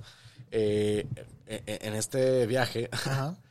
Eh, 0.52 1.06
eh, 1.46 1.78
en 1.82 1.94
este 1.94 2.46
viaje, 2.46 2.88
Ajá. 2.92 3.36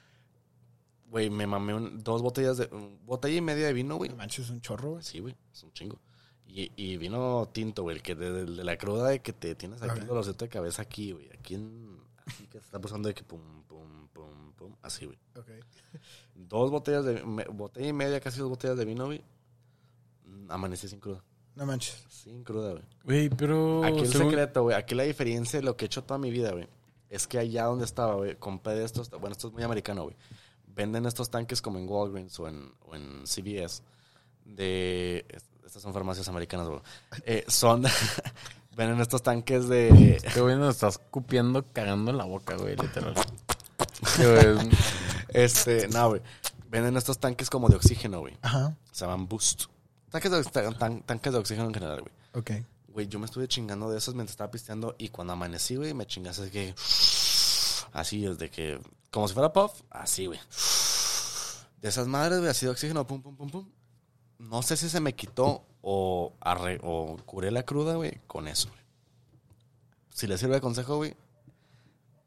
Güey, 1.10 1.30
me 1.32 1.48
mamé 1.48 1.74
un- 1.74 2.04
dos 2.04 2.22
botellas 2.22 2.58
de... 2.58 2.68
Botella 3.04 3.36
y 3.38 3.42
media 3.42 3.66
de 3.66 3.74
vino, 3.74 3.96
güey. 3.98 4.14
Manches, 4.14 4.46
es 4.46 4.52
un 4.52 4.62
chorro, 4.62 4.92
güey. 4.92 5.04
Sí, 5.04 5.20
güey, 5.20 5.36
es 5.52 5.64
un 5.64 5.74
chingo. 5.74 6.00
Y, 6.46 6.72
y 6.76 6.98
vino 6.98 7.50
tinto, 7.52 7.82
güey, 7.84 7.96
el 7.98 8.04
que 8.04 8.14
de, 8.16 8.32
de- 8.32 8.46
de 8.46 8.64
la 8.64 8.78
cruda 8.78 9.10
de 9.10 9.20
que 9.22 9.34
te 9.34 9.56
tienes 9.56 9.82
aquí 9.82 10.00
el 10.00 10.06
dolorcito 10.08 10.46
de 10.46 10.50
cabeza 10.50 10.84
aquí, 10.84 11.12
güey. 11.12 11.28
Aquí 11.32 11.56
en... 11.56 11.99
Aquí 12.30 12.44
que 12.48 12.60
te 12.60 12.66
está 12.66 12.80
pasando 12.80 13.08
de 13.10 13.14
que 13.16 13.24
pum, 13.24 13.64
pum, 13.68 14.08
pum, 14.14 14.54
pum. 14.54 14.76
Así, 14.82 15.06
güey. 15.06 15.18
Ok. 15.36 15.50
Dos 16.36 16.72
botellas 16.72 17.06
de... 17.06 17.24
me- 17.24 17.46
botella 17.46 17.88
y 17.88 17.94
media, 17.94 18.20
casi 18.20 18.40
dos 18.40 18.50
botellas 18.50 18.78
de 18.78 18.86
vino, 18.86 19.06
güey. 19.06 19.24
Mm, 20.26 20.52
Amanecí 20.52 20.88
sin 20.88 21.00
cruda. 21.00 21.24
No 21.56 21.66
manches. 21.66 22.06
Sin 22.10 22.44
cruda, 22.44 22.72
güey. 22.72 22.84
Güey, 23.04 23.30
pero. 23.30 23.84
Aquí 23.84 24.00
el 24.00 24.08
según- 24.08 24.30
secreto, 24.30 24.64
güey. 24.64 24.76
Aquí 24.78 24.96
la 24.96 25.04
diferencia 25.04 25.60
de 25.60 25.66
lo 25.66 25.76
que 25.76 25.86
he 25.86 25.88
hecho 25.88 26.04
toda 26.04 26.18
mi 26.18 26.32
vida, 26.32 26.52
güey. 26.52 26.68
Es 27.10 27.28
que 27.28 27.40
allá 27.40 27.66
donde 27.66 27.86
estaba, 27.86 28.14
güey, 28.16 28.36
compré 28.38 28.76
de 28.76 28.86
estos. 28.86 29.10
Bueno, 29.10 29.32
esto 29.32 29.48
es 29.48 29.54
muy 29.54 29.64
americano, 29.64 30.04
güey. 30.04 30.16
Venden 30.68 31.06
estos 31.08 31.30
tanques 31.30 31.62
como 31.62 31.80
en 31.80 31.90
Walgreens 31.90 32.40
o 32.40 32.48
en, 32.48 32.72
o 32.86 32.96
en 32.96 33.24
CVS. 33.26 33.82
De. 34.46 35.26
Estas 35.66 35.82
son 35.82 35.94
farmacias 35.94 36.28
americanas, 36.30 36.68
güey. 36.68 36.82
Eh, 37.26 37.44
son. 37.48 37.84
venden 38.76 39.00
estos 39.02 39.22
tanques 39.24 39.68
de. 39.68 40.16
Este 40.24 40.42
güey 40.42 40.56
nos 40.58 40.76
está 40.76 40.88
escupiendo, 40.90 41.66
cagando 41.74 42.12
en 42.12 42.18
la 42.18 42.26
boca, 42.26 42.56
güey, 42.56 42.76
literal. 42.76 43.14
Este. 45.30 45.88
No, 45.90 46.10
güey. 46.10 46.22
Venden 46.70 46.98
estos 46.98 47.20
tanques 47.20 47.50
como 47.50 47.68
de 47.70 47.76
oxígeno, 47.76 48.20
güey. 48.20 48.38
Ajá. 48.42 48.76
Se 48.92 49.06
llaman 49.06 49.28
Boost. 49.28 49.66
Tanques 50.10 50.32
de, 50.32 50.44
tan- 50.74 51.02
tanques 51.04 51.34
de 51.34 51.40
oxígeno 51.40 51.68
en 51.68 51.74
general, 51.74 52.02
güey. 52.02 52.14
Ok. 52.34 52.52
Güey, 52.90 53.08
yo 53.08 53.20
me 53.20 53.26
estuve 53.26 53.48
chingando 53.48 53.90
de 53.90 53.98
esos 53.98 54.16
mientras 54.16 54.34
estaba 54.34 54.50
pisteando 54.52 54.96
y 54.98 55.10
cuando 55.10 55.34
amanecí, 55.34 55.76
güey, 55.76 55.94
me 55.94 56.06
chingas 56.08 56.40
así 56.40 56.50
que... 56.52 56.74
Así, 57.94 58.22
desde 58.22 58.50
que... 58.50 58.80
Como 59.12 59.28
si 59.28 59.34
fuera 59.34 59.54
puff, 59.54 59.82
así, 59.90 60.26
güey. 60.26 60.40
De 61.82 61.90
esas 61.90 62.08
madres, 62.08 62.40
güey, 62.40 62.50
así 62.52 62.66
de 62.66 62.72
oxígeno, 62.72 63.06
pum, 63.06 63.22
pum, 63.22 63.36
pum, 63.36 63.50
pum. 63.50 63.70
No 64.40 64.62
sé 64.64 64.76
si 64.78 64.90
se 64.90 65.00
me 65.00 65.14
quitó 65.14 65.64
o, 65.82 66.34
arre- 66.42 66.80
o 66.84 67.18
curé 67.26 67.52
la 67.52 67.64
cruda, 67.64 67.96
güey, 67.96 68.20
con 68.28 68.48
eso, 68.48 68.70
güey. 68.70 68.82
Si 70.14 70.28
le 70.28 70.38
sirve 70.38 70.56
de 70.56 70.62
consejo, 70.62 70.98
güey, 70.98 71.16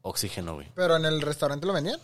oxígeno, 0.01 0.55
güey. 0.55 0.69
¿Pero 0.75 0.95
en 0.95 1.05
el 1.05 1.21
restaurante 1.21 1.65
lo 1.65 1.73
vendían? 1.73 1.99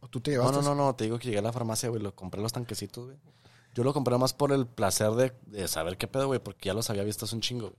¿O 0.00 0.08
tú 0.08 0.20
te 0.20 0.30
No, 0.32 0.36
llevaste? 0.42 0.56
no, 0.62 0.62
no, 0.62 0.74
no, 0.74 0.94
te 0.94 1.04
digo 1.04 1.18
que 1.18 1.26
llegué 1.26 1.38
a 1.38 1.42
la 1.42 1.52
farmacia, 1.52 1.88
güey, 1.88 2.02
lo 2.02 2.14
compré 2.14 2.40
los 2.40 2.52
tanquecitos, 2.52 3.06
güey. 3.06 3.16
Yo 3.74 3.84
lo 3.84 3.92
compré 3.92 4.16
más 4.18 4.32
por 4.32 4.52
el 4.52 4.66
placer 4.66 5.10
de, 5.12 5.32
de 5.46 5.68
saber 5.68 5.96
qué 5.98 6.08
pedo, 6.08 6.26
güey, 6.26 6.40
porque 6.40 6.66
ya 6.68 6.74
los 6.74 6.90
había 6.90 7.04
visto 7.04 7.24
hace 7.26 7.34
un 7.34 7.40
chingo, 7.42 7.66
güey. 7.68 7.78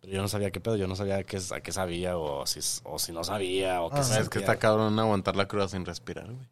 Pero 0.00 0.12
yo 0.14 0.22
no 0.22 0.28
sabía 0.28 0.50
qué 0.50 0.60
pedo, 0.60 0.76
yo 0.76 0.86
no 0.88 0.96
sabía 0.96 1.22
qué, 1.24 1.38
a 1.54 1.60
qué 1.60 1.72
sabía 1.72 2.18
o 2.18 2.44
si, 2.46 2.60
o 2.84 2.98
si 2.98 3.12
no 3.12 3.22
sabía 3.22 3.82
o 3.82 3.90
qué 3.90 3.98
Ah, 4.00 4.02
se 4.02 4.20
Es 4.20 4.28
que 4.28 4.40
está 4.40 4.58
cabrón 4.58 4.98
aguantar 4.98 5.36
la 5.36 5.46
cruda 5.46 5.68
sin 5.68 5.84
respirar, 5.86 6.26
güey. 6.32 6.48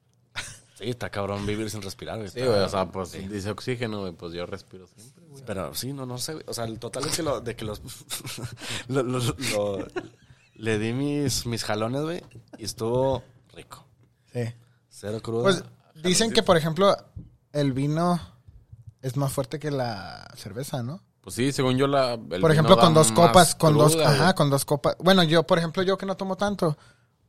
Sí, 0.80 0.88
está 0.90 1.10
cabrón 1.10 1.44
vivir 1.44 1.68
sin 1.70 1.82
respirar, 1.82 2.16
güey. 2.16 2.30
Sí, 2.30 2.40
güey, 2.40 2.58
o 2.60 2.68
sea, 2.68 2.86
pues 2.86 3.10
sí. 3.10 3.18
dice 3.28 3.50
oxígeno, 3.50 4.00
güey, 4.00 4.12
pues 4.14 4.32
yo 4.32 4.46
respiro 4.46 4.86
siempre, 4.86 5.26
güey. 5.28 5.42
Pero 5.46 5.74
sí, 5.74 5.92
no, 5.92 6.06
no 6.06 6.16
sé, 6.16 6.32
güey. 6.32 6.44
O 6.48 6.54
sea, 6.54 6.64
el 6.64 6.78
total 6.78 7.04
es 7.04 7.16
que, 7.16 7.22
lo, 7.22 7.40
de 7.42 7.54
que 7.54 7.64
los... 7.66 7.82
lo- 8.88 9.02
lo- 9.02 9.18
lo- 9.18 9.86
le 10.54 10.78
di 10.78 10.92
mis, 10.92 11.44
mis 11.46 11.64
jalones, 11.64 12.02
güey, 12.02 12.22
y 12.58 12.64
estuvo 12.64 13.22
rico. 13.54 13.84
Sí. 14.32 14.40
Cero 14.88 15.20
crudo. 15.22 15.42
Pues 15.44 15.62
dicen 16.02 16.32
que, 16.32 16.42
por 16.42 16.56
ejemplo, 16.56 16.96
el 17.52 17.72
vino 17.72 18.18
es 19.02 19.16
más 19.16 19.32
fuerte 19.32 19.58
que 19.58 19.70
la 19.70 20.28
cerveza, 20.36 20.82
¿no? 20.82 21.02
Pues 21.22 21.36
sí, 21.36 21.52
según 21.52 21.76
yo 21.76 21.86
la... 21.86 22.12
el 22.14 22.18
por 22.18 22.28
vino 22.38 22.52
ejemplo, 22.52 22.76
da 22.76 22.82
con 22.82 22.94
dos 22.94 23.12
copas, 23.12 23.54
con 23.54 23.76
dos, 23.76 23.96
ajá, 23.96 24.22
güey. 24.24 24.34
con 24.34 24.48
dos 24.50 24.64
copas. 24.64 24.96
Bueno, 24.98 25.22
yo, 25.22 25.42
por 25.46 25.58
ejemplo, 25.58 25.82
yo 25.82 25.98
que 25.98 26.06
no 26.06 26.16
tomo 26.16 26.36
tanto. 26.36 26.76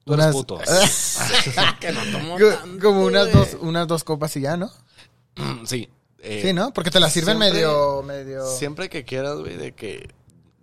Tú 0.06 0.14
eres 0.14 0.26
unas- 0.28 0.36
puto. 0.36 0.60
que 1.80 1.92
no 1.92 2.02
tomo 2.12 2.38
co- 2.38 2.50
tanto, 2.50 2.86
como 2.88 3.06
unas 3.06 3.32
dos, 3.32 3.58
unas 3.62 3.88
dos 3.88 4.04
copas 4.04 4.36
y 4.38 4.42
ya, 4.42 4.58
¿no? 4.58 4.72
sí. 5.66 5.90
eh, 6.20 6.42
sí, 6.44 6.54
¿no? 6.54 6.74
Porque 6.74 6.92
te 6.92 7.00
la 7.00 7.10
sirven 7.10 7.38
siempre- 7.38 7.54
medio, 7.54 8.04
medio. 8.04 8.46
Siempre 8.48 8.90
que 8.90 9.04
quieras, 9.06 9.38
güey, 9.40 9.58
de 9.58 9.74
que... 9.74 10.10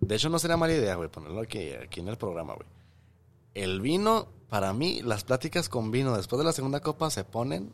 De 0.01 0.15
hecho, 0.15 0.29
no 0.29 0.39
sería 0.39 0.55
mala 0.57 0.73
idea, 0.73 0.95
güey, 0.95 1.09
ponerlo 1.09 1.41
aquí, 1.41 1.71
aquí 1.73 1.99
en 1.99 2.07
el 2.07 2.17
programa, 2.17 2.53
güey. 2.53 2.67
El 3.53 3.81
vino, 3.81 4.27
para 4.49 4.71
mí, 4.73 5.01
las 5.03 5.23
pláticas 5.25 5.67
con 5.69 5.91
vino 5.91 6.15
después 6.15 6.37
de 6.37 6.45
la 6.45 6.53
segunda 6.53 6.79
copa 6.79 7.09
se 7.09 7.23
ponen... 7.25 7.71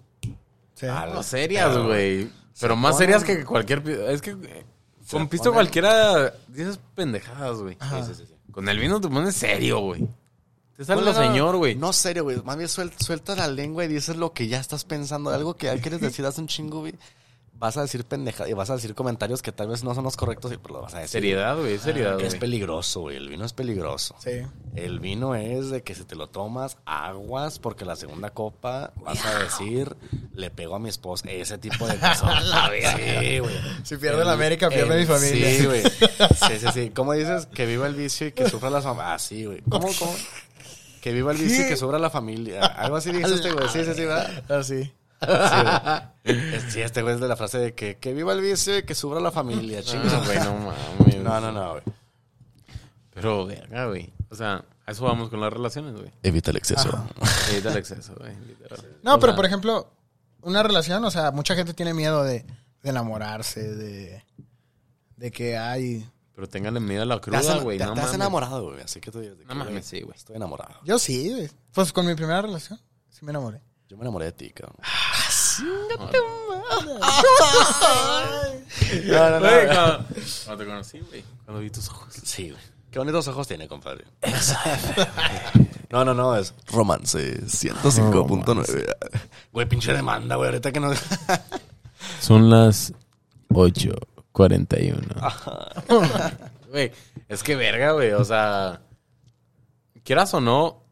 Sí. 0.75 0.87
al 0.87 1.13
No, 1.13 1.23
serias, 1.23 1.77
güey. 1.77 2.29
Pero 2.59 2.75
Se 2.75 2.79
más 2.81 2.95
ponen- 2.95 2.97
serias 2.97 3.23
que 3.23 3.45
cualquier... 3.45 3.87
Es 4.09 4.21
que 4.21 4.31
eh, 4.31 4.65
Se 5.05 5.15
con 5.17 5.27
pisto 5.29 5.49
ponen- 5.51 5.53
cualquiera 5.55 6.33
dices 6.47 6.79
pendejadas, 6.95 7.57
güey. 7.59 7.77
Sí, 7.81 8.13
sí, 8.13 8.25
sí. 8.25 8.33
Con 8.51 8.67
el 8.69 8.79
vino 8.79 8.99
te 8.99 9.07
pones 9.07 9.35
serio, 9.35 9.79
güey. 9.81 10.07
Te 10.77 10.83
sale 10.85 11.01
Bueno, 11.03 11.17
señor, 11.17 11.55
güey. 11.57 11.75
No, 11.75 11.93
serio, 11.93 12.23
güey. 12.23 12.41
Más 12.43 12.57
bien 12.57 12.67
suel- 12.69 12.91
suelta 12.99 13.35
la 13.35 13.47
lengua 13.47 13.85
y 13.85 13.87
dices 13.87 14.17
lo 14.17 14.33
que 14.33 14.47
ya 14.47 14.59
estás 14.59 14.83
pensando. 14.83 15.29
Algo 15.29 15.55
que 15.55 15.67
ya 15.67 15.77
quieres 15.79 16.01
decir 16.01 16.25
hace 16.25 16.41
un 16.41 16.47
chingo, 16.47 16.81
güey. 16.81 16.95
Vas 17.57 17.77
a 17.77 17.81
decir 17.83 18.03
pendeja 18.03 18.49
y 18.49 18.51
vas 18.53 18.69
a 18.69 18.73
decir 18.73 18.93
comentarios 18.93 19.41
que 19.41 19.53
tal 19.53 19.69
vez 19.69 19.81
no 19.81 19.95
son 19.95 20.03
los 20.03 20.17
correctos, 20.17 20.51
y- 20.51 20.57
pero 20.57 20.73
lo 20.73 20.81
vas 20.81 20.93
a 20.93 20.97
decir. 20.99 21.11
Seriedad, 21.11 21.57
güey, 21.57 21.77
seriedad, 21.79 22.19
Es 22.19 22.27
güey. 22.33 22.39
peligroso, 22.41 22.99
güey. 22.99 23.15
El 23.15 23.29
vino 23.29 23.45
es 23.45 23.53
peligroso. 23.53 24.13
Sí. 24.19 24.41
El 24.75 24.99
vino 24.99 25.35
es 25.35 25.69
de 25.69 25.81
que 25.81 25.95
si 25.95 26.03
te 26.03 26.15
lo 26.17 26.27
tomas, 26.27 26.75
aguas, 26.85 27.59
porque 27.59 27.85
la 27.85 27.95
segunda 27.95 28.31
copa 28.31 28.91
vas 29.01 29.25
a 29.25 29.39
decir, 29.39 29.95
le 30.33 30.49
pego 30.51 30.75
a 30.75 30.79
mi 30.79 30.89
esposa. 30.89 31.29
Ese 31.31 31.57
tipo 31.57 31.87
de 31.87 31.95
cosas. 31.99 32.43
sí, 32.97 33.39
güey. 33.39 33.55
Si 33.83 33.95
pierde 33.95 34.25
la 34.25 34.33
América, 34.33 34.67
pierde 34.67 34.99
mi 34.99 35.05
familia. 35.05 35.57
Sí, 35.57 35.65
güey. 35.65 35.81
Sí, 36.47 36.59
sí, 36.59 36.67
sí. 36.73 36.89
¿Cómo 36.89 37.13
dices? 37.13 37.45
Que 37.45 37.65
viva 37.65 37.87
el 37.87 37.95
vicio 37.95 38.27
y 38.27 38.33
que 38.33 38.49
sufra 38.49 38.69
la 38.69 38.81
familia. 38.81 39.13
Ah, 39.13 39.19
sí, 39.19 39.45
güey. 39.45 39.61
¿Cómo, 39.69 39.87
cómo? 39.97 40.13
Que 41.05 41.13
viva 41.13 41.31
el 41.33 41.37
vicio 41.37 41.63
y 41.63 41.69
que 41.69 41.77
sufra 41.77 41.99
la 41.99 42.09
familia. 42.09 42.65
Algo 42.65 42.95
así 42.95 43.11
dices 43.11 43.33
este, 43.33 43.51
güey. 43.51 43.69
Sí, 43.69 43.85
sí, 43.85 43.93
sí, 43.93 44.05
¿verdad? 44.05 44.51
Así. 44.51 44.83
Sí, 44.85 44.91
güey. 45.21 46.55
Es- 46.55 46.73
Sí, 46.73 46.81
este 46.81 47.03
güey 47.03 47.13
es 47.13 47.21
de 47.21 47.27
la 47.27 47.35
frase 47.35 47.59
de 47.59 47.75
que, 47.75 47.97
que 47.97 48.11
viva 48.11 48.33
el 48.33 48.41
vicio 48.41 48.75
y 48.79 48.81
que 48.81 48.95
sufra 48.95 49.19
la 49.19 49.29
familia. 49.29 49.83
Chingos, 49.83 50.11
Ah, 50.11 50.23
güey, 50.25 50.39
no 50.39 50.55
mames. 50.57 51.17
No, 51.23 51.39
no, 51.41 51.51
no, 51.51 51.71
güey. 51.73 51.83
Pero, 53.13 53.45
verga, 53.45 53.85
güey. 53.85 54.11
O 54.31 54.35
sea, 54.35 54.65
a 54.83 54.91
eso 54.91 55.03
vamos 55.03 55.29
con 55.29 55.39
las 55.41 55.53
relaciones, 55.53 55.93
güey. 55.93 56.09
Evita 56.23 56.49
el 56.49 56.57
exceso. 56.57 57.07
Evita 57.51 57.69
el 57.71 57.77
exceso, 57.77 58.15
güey. 58.19 58.33
No, 59.03 59.13
O 59.13 59.19
pero 59.19 59.33
sea, 59.33 59.35
por 59.35 59.45
ejemplo, 59.45 59.91
una 60.41 60.63
relación, 60.63 61.05
o 61.05 61.11
sea, 61.11 61.29
mucha 61.29 61.53
gente 61.53 61.75
tiene 61.75 61.93
miedo 61.93 62.23
de, 62.23 62.47
de 62.81 62.89
enamorarse, 62.89 63.61
de, 63.75 64.23
de 65.17 65.31
que 65.31 65.55
hay... 65.55 66.09
Pero 66.35 66.49
ténganle 66.49 66.81
miedo 66.81 67.03
a 67.03 67.05
la 67.05 67.15
Te 67.15 67.21
cruda, 67.31 67.57
güey. 67.59 67.77
te- 67.77 67.85
No 67.85 67.93
te 67.93 67.99
has 68.01 68.05
mames. 68.07 68.15
enamorado, 68.15 68.63
güey. 68.71 68.81
Así 68.81 68.99
que 68.99 69.09
tú 69.09 69.19
dices, 69.21 69.37
de 69.37 69.43
No 69.45 69.49
que, 69.49 69.55
mames, 69.55 69.85
sí, 69.85 70.01
güey. 70.01 70.17
Estoy 70.17 70.35
enamorado. 70.35 70.75
Yo 70.83 70.99
sí, 70.99 71.31
güey. 71.31 71.49
Pues 71.73 71.93
con 71.93 72.05
mi 72.05 72.13
primera 72.15 72.41
relación, 72.41 72.77
sí 73.09 73.23
me 73.23 73.31
enamoré. 73.31 73.61
Yo 73.87 73.95
me 73.97 74.01
enamoré 74.03 74.25
de 74.25 74.31
ti, 74.33 74.49
cabrón. 74.49 74.75
No, 75.97 76.11
no, 79.31 79.39
no. 79.39 79.41
Güey, 79.47 79.67
cuando, 79.67 80.05
cuando 80.45 80.63
te 80.63 80.69
conocí, 80.69 80.99
güey. 80.99 81.23
Cuando 81.45 81.61
vi 81.61 81.69
tus 81.69 81.89
ojos. 81.89 82.13
Sí, 82.23 82.49
güey. 82.49 82.61
Qué 82.91 82.99
bonitos 82.99 83.27
ojos 83.27 83.47
tiene, 83.47 83.67
compadre. 83.67 84.05
No, 85.91 86.03
no, 86.03 86.13
no, 86.13 86.35
es 86.35 86.53
romance 86.67 87.41
105.9. 87.45 88.95
Güey, 89.53 89.69
pinche 89.69 89.93
demanda, 89.93 90.35
güey. 90.35 90.49
Ahorita 90.49 90.71
que 90.73 90.79
no. 90.81 90.91
Son 92.19 92.49
las 92.49 92.91
8.41. 94.35 96.33
Güey, 96.71 96.91
es 97.29 97.41
que 97.43 97.55
verga, 97.55 97.91
güey. 97.93 98.11
O 98.11 98.25
sea, 98.25 98.81
quieras 100.03 100.33
o 100.33 100.41
no, 100.41 100.83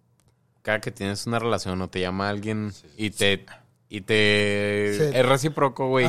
cada 0.61 0.79
que 0.79 0.91
tienes 0.91 1.25
una 1.27 1.39
relación 1.39 1.81
o 1.81 1.89
te 1.89 1.99
llama 1.99 2.29
alguien 2.29 2.71
y 2.97 3.09
te... 3.09 3.45
Y 3.89 4.01
te... 4.01 4.95
Sí. 4.97 5.03
Es 5.13 5.25
recíproco, 5.25 5.87
güey. 5.89 6.07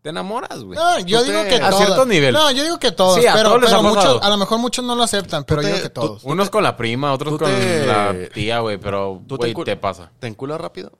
Te 0.00 0.10
enamoras, 0.10 0.62
güey. 0.62 0.78
No, 0.78 1.00
yo 1.00 1.24
digo 1.24 1.42
que 1.44 1.56
A 1.56 1.70
todos. 1.70 1.84
cierto 1.84 2.06
nivel. 2.06 2.32
No, 2.32 2.50
yo 2.52 2.62
digo 2.62 2.78
que 2.78 2.92
todos. 2.92 3.18
Sí, 3.20 3.26
a 3.26 3.34
pero 3.34 3.48
todos 3.48 3.62
les 3.62 3.70
pero 3.70 3.82
muchos, 3.82 4.22
a 4.22 4.28
lo 4.30 4.36
mejor 4.38 4.58
muchos 4.58 4.84
no 4.84 4.94
lo 4.94 5.02
aceptan, 5.02 5.42
pero 5.44 5.60
yo 5.60 5.68
digo 5.68 5.82
que 5.82 5.90
tú- 5.90 6.00
todos. 6.00 6.24
Unos 6.24 6.48
con 6.50 6.62
la 6.62 6.76
prima, 6.76 7.12
otros 7.12 7.36
con 7.36 7.50
te- 7.50 7.84
la 7.84 8.14
tía, 8.32 8.60
güey. 8.60 8.78
Pero, 8.78 9.20
Tú 9.26 9.36
te 9.38 9.76
pasa. 9.76 10.12
¿Te 10.20 10.28
enculas 10.28 10.60
rápido? 10.60 10.92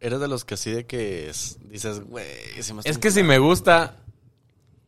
Eres 0.00 0.18
de 0.18 0.28
los 0.28 0.44
que 0.46 0.54
así 0.54 0.70
de 0.70 0.86
que 0.86 1.28
es- 1.28 1.58
dices, 1.68 2.00
güey, 2.00 2.24
si 2.62 2.72
me 2.72 2.80
estoy 2.80 2.90
Es 2.90 2.98
que 2.98 3.10
si 3.10 3.22
me 3.22 3.38
gusta 3.38 3.96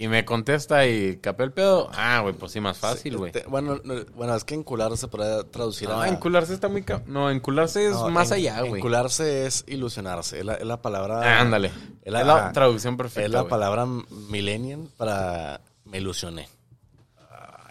y 0.01 0.09
me 0.09 0.25
contesta 0.25 0.87
y 0.87 1.19
capé 1.19 1.45
el 1.45 1.53
pedo, 1.53 1.91
ah, 1.93 2.21
güey, 2.23 2.33
pues 2.35 2.53
sí, 2.53 2.61
más 2.61 2.79
fácil, 2.79 3.19
güey. 3.19 3.33
Este, 3.35 3.47
bueno, 3.49 3.79
no, 3.85 3.95
bueno, 4.15 4.35
es 4.35 4.45
que 4.45 4.55
encular 4.55 4.97
se 4.97 5.09
puede 5.09 5.45
traducir 5.45 5.91
No, 5.91 6.01
a... 6.01 6.09
encularse 6.09 6.55
está 6.55 6.69
muy... 6.69 6.83
ca- 6.83 7.03
No, 7.07 7.31
encularse 7.31 7.85
es 7.87 7.93
No, 7.93 8.09
más 8.09 8.29
en- 8.31 8.37
allá, 8.39 8.61
güey. 8.63 8.77
Encularse 8.81 9.47
es 9.47 9.63
ilusionarse. 9.69 10.39
Es 10.41 10.45
la, 10.47 10.55
es 10.55 10.65
la 10.67 10.81
palabra... 10.81 11.21
Ah, 11.23 11.41
ándale. 11.43 11.71
Es 12.03 12.11
la, 12.13 12.21
Es 12.23 12.27
la 12.27 12.53
traducción 12.53 12.97
perfecta, 12.97 13.27
Es 13.27 13.31
la 13.31 13.47
palabra 13.47 13.87
millennial 14.31 14.89
para 14.97 15.61
me 15.85 15.99
ilusioné. 15.99 16.49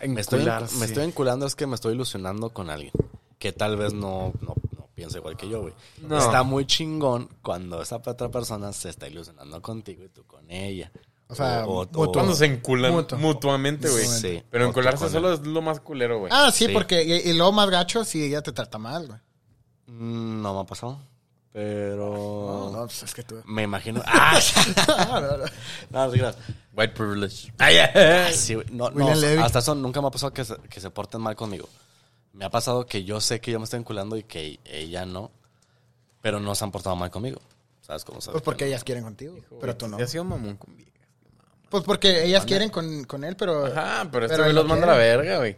Me 0.08 0.22
estoy, 0.22 0.40
Encularse. 0.42 0.76
me 0.78 0.86
estoy 0.86 1.04
enculando 1.06 1.46
es 1.46 1.56
que 1.56 1.66
me 1.68 1.76
estoy 1.76 1.94
ilusionando 1.94 2.52
con 2.52 2.70
alguien 2.70 2.94
que 3.38 3.52
tal 3.54 3.76
vez 3.76 3.92
no, 3.94 4.34
no, 4.42 4.54
no 4.78 4.88
piensa 4.96 5.18
igual 5.18 5.36
que 5.36 5.50
yo, 5.50 5.62
güey. 5.62 5.74
No. 6.02 6.18
Está 6.20 6.44
muy 6.44 6.66
chingón 6.66 7.28
cuando 7.42 7.82
esa 7.82 7.98
otra 7.98 8.30
persona 8.30 8.72
se 8.72 8.90
está 8.90 9.08
ilusionando 9.08 9.62
contigo 9.62 10.04
y 10.04 10.10
tú 10.10 10.24
con 10.26 10.50
ella. 10.52 10.92
O 11.32 11.36
sea, 11.36 11.64
mutuo. 11.66 12.12
Cuando 12.12 12.36
se 12.36 12.46
enculan 12.46 12.92
Mutuo. 12.92 13.18
mutuamente, 13.20 13.88
güey. 13.88 14.06
Sí. 14.06 14.44
Pero 14.50 14.66
encularse 14.66 15.10
solo 15.10 15.34
es 15.34 15.42
lo 15.42 15.62
más 15.62 15.80
culero, 15.80 16.20
güey. 16.20 16.32
Ah, 16.36 16.50
sí, 16.52 16.66
Sí. 16.66 16.74
porque... 16.74 17.04
Y, 17.04 17.30
y 17.30 17.34
luego 17.34 17.52
más 17.52 17.70
gacho 17.70 18.04
si 18.04 18.24
ella 18.24 18.42
te 18.42 18.52
trata 18.52 18.78
mal, 18.80 19.06
güey. 19.08 19.20
Mm, 19.88 20.42
No 20.42 20.56
me 20.56 20.60
ha 20.62 20.64
pasado. 20.66 21.00
Pero. 21.52 22.70
No, 22.72 22.86
pues 22.86 23.04
es 23.04 23.14
que 23.14 23.24
tú. 23.24 23.42
Me 23.46 23.64
imagino. 23.64 24.02
¡Ah! 24.06 24.40
No, 24.88 25.20
no, 25.22 25.38
no. 25.38 25.46
no, 25.90 26.06
no 26.06 26.12
creas. 26.12 26.38
White 26.76 26.94
privilege. 26.94 27.52
Ah, 27.60 28.30
sí, 28.32 28.56
güey. 28.56 28.68
no, 28.72 28.90
no, 28.92 29.08
hasta 29.44 29.60
eso 29.60 29.74
nunca 29.76 30.02
me 30.02 30.08
ha 30.08 30.12
pasado 30.12 30.32
que 30.32 30.46
se, 30.46 30.56
que 30.70 30.80
se 30.80 30.90
porten 30.92 31.22
mal 31.22 31.36
conmigo. 31.36 31.68
Me 32.34 32.46
ha 32.46 32.50
pasado 32.50 32.86
que 32.86 33.04
yo 33.04 33.20
sé 33.20 33.42
que 33.42 33.52
yo 33.52 33.60
me 33.60 33.64
estoy 33.66 33.80
enculando 33.80 34.16
y 34.16 34.24
que 34.24 34.60
ella 34.64 35.06
no, 35.06 35.32
pero 36.22 36.40
no 36.40 36.54
se 36.56 36.64
han 36.64 36.72
portado 36.72 36.96
mal 36.96 37.10
conmigo. 37.10 37.40
¿Sabes 37.82 38.06
cómo 38.06 38.22
sabes? 38.22 38.34
Pues 38.34 38.44
porque 38.44 38.68
ellas 38.68 38.84
quieren 38.84 39.04
contigo, 39.04 39.36
pero 39.60 39.76
tú 39.76 39.88
no. 39.88 39.98
Ya 39.98 40.06
ha 40.06 40.08
sido 40.08 40.24
mamón 40.24 40.56
con 40.58 40.76
viejas. 40.78 40.94
Pues 41.70 41.84
porque 41.84 42.24
ellas 42.26 42.46
quieren 42.46 42.70
con, 42.70 43.04
con 43.04 43.24
él, 43.24 43.36
pero... 43.36 43.66
Ajá, 43.68 44.08
pero 44.12 44.26
este 44.26 44.36
Pero 44.36 44.46
güey 44.46 44.56
los 44.56 44.66
manda 44.66 44.86
a 44.86 44.90
la 44.92 44.98
verga, 44.98 45.38
güey. 45.38 45.58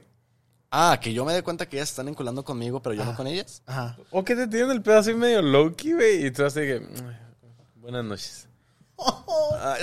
Ah, 0.69 0.97
que 1.01 1.13
yo 1.13 1.25
me 1.25 1.33
dé 1.33 1.43
cuenta 1.43 1.67
que 1.67 1.77
ellas 1.77 1.89
están 1.89 2.07
enculando 2.07 2.43
conmigo, 2.43 2.81
pero 2.81 2.93
yo 2.95 3.03
no 3.05 3.15
con 3.15 3.27
ellas. 3.27 3.61
Ajá. 3.65 3.97
O 4.09 4.23
que 4.23 4.35
te 4.35 4.47
tienen 4.47 4.71
el 4.71 4.81
pedo 4.81 4.99
así 4.99 5.13
medio 5.13 5.41
low-key, 5.41 5.93
güey. 5.93 6.25
Y 6.25 6.31
tú 6.31 6.45
así 6.45 6.61
que... 6.61 6.81
Buenas 7.75 8.05
noches. 8.05 8.47
Ah, 8.97 9.75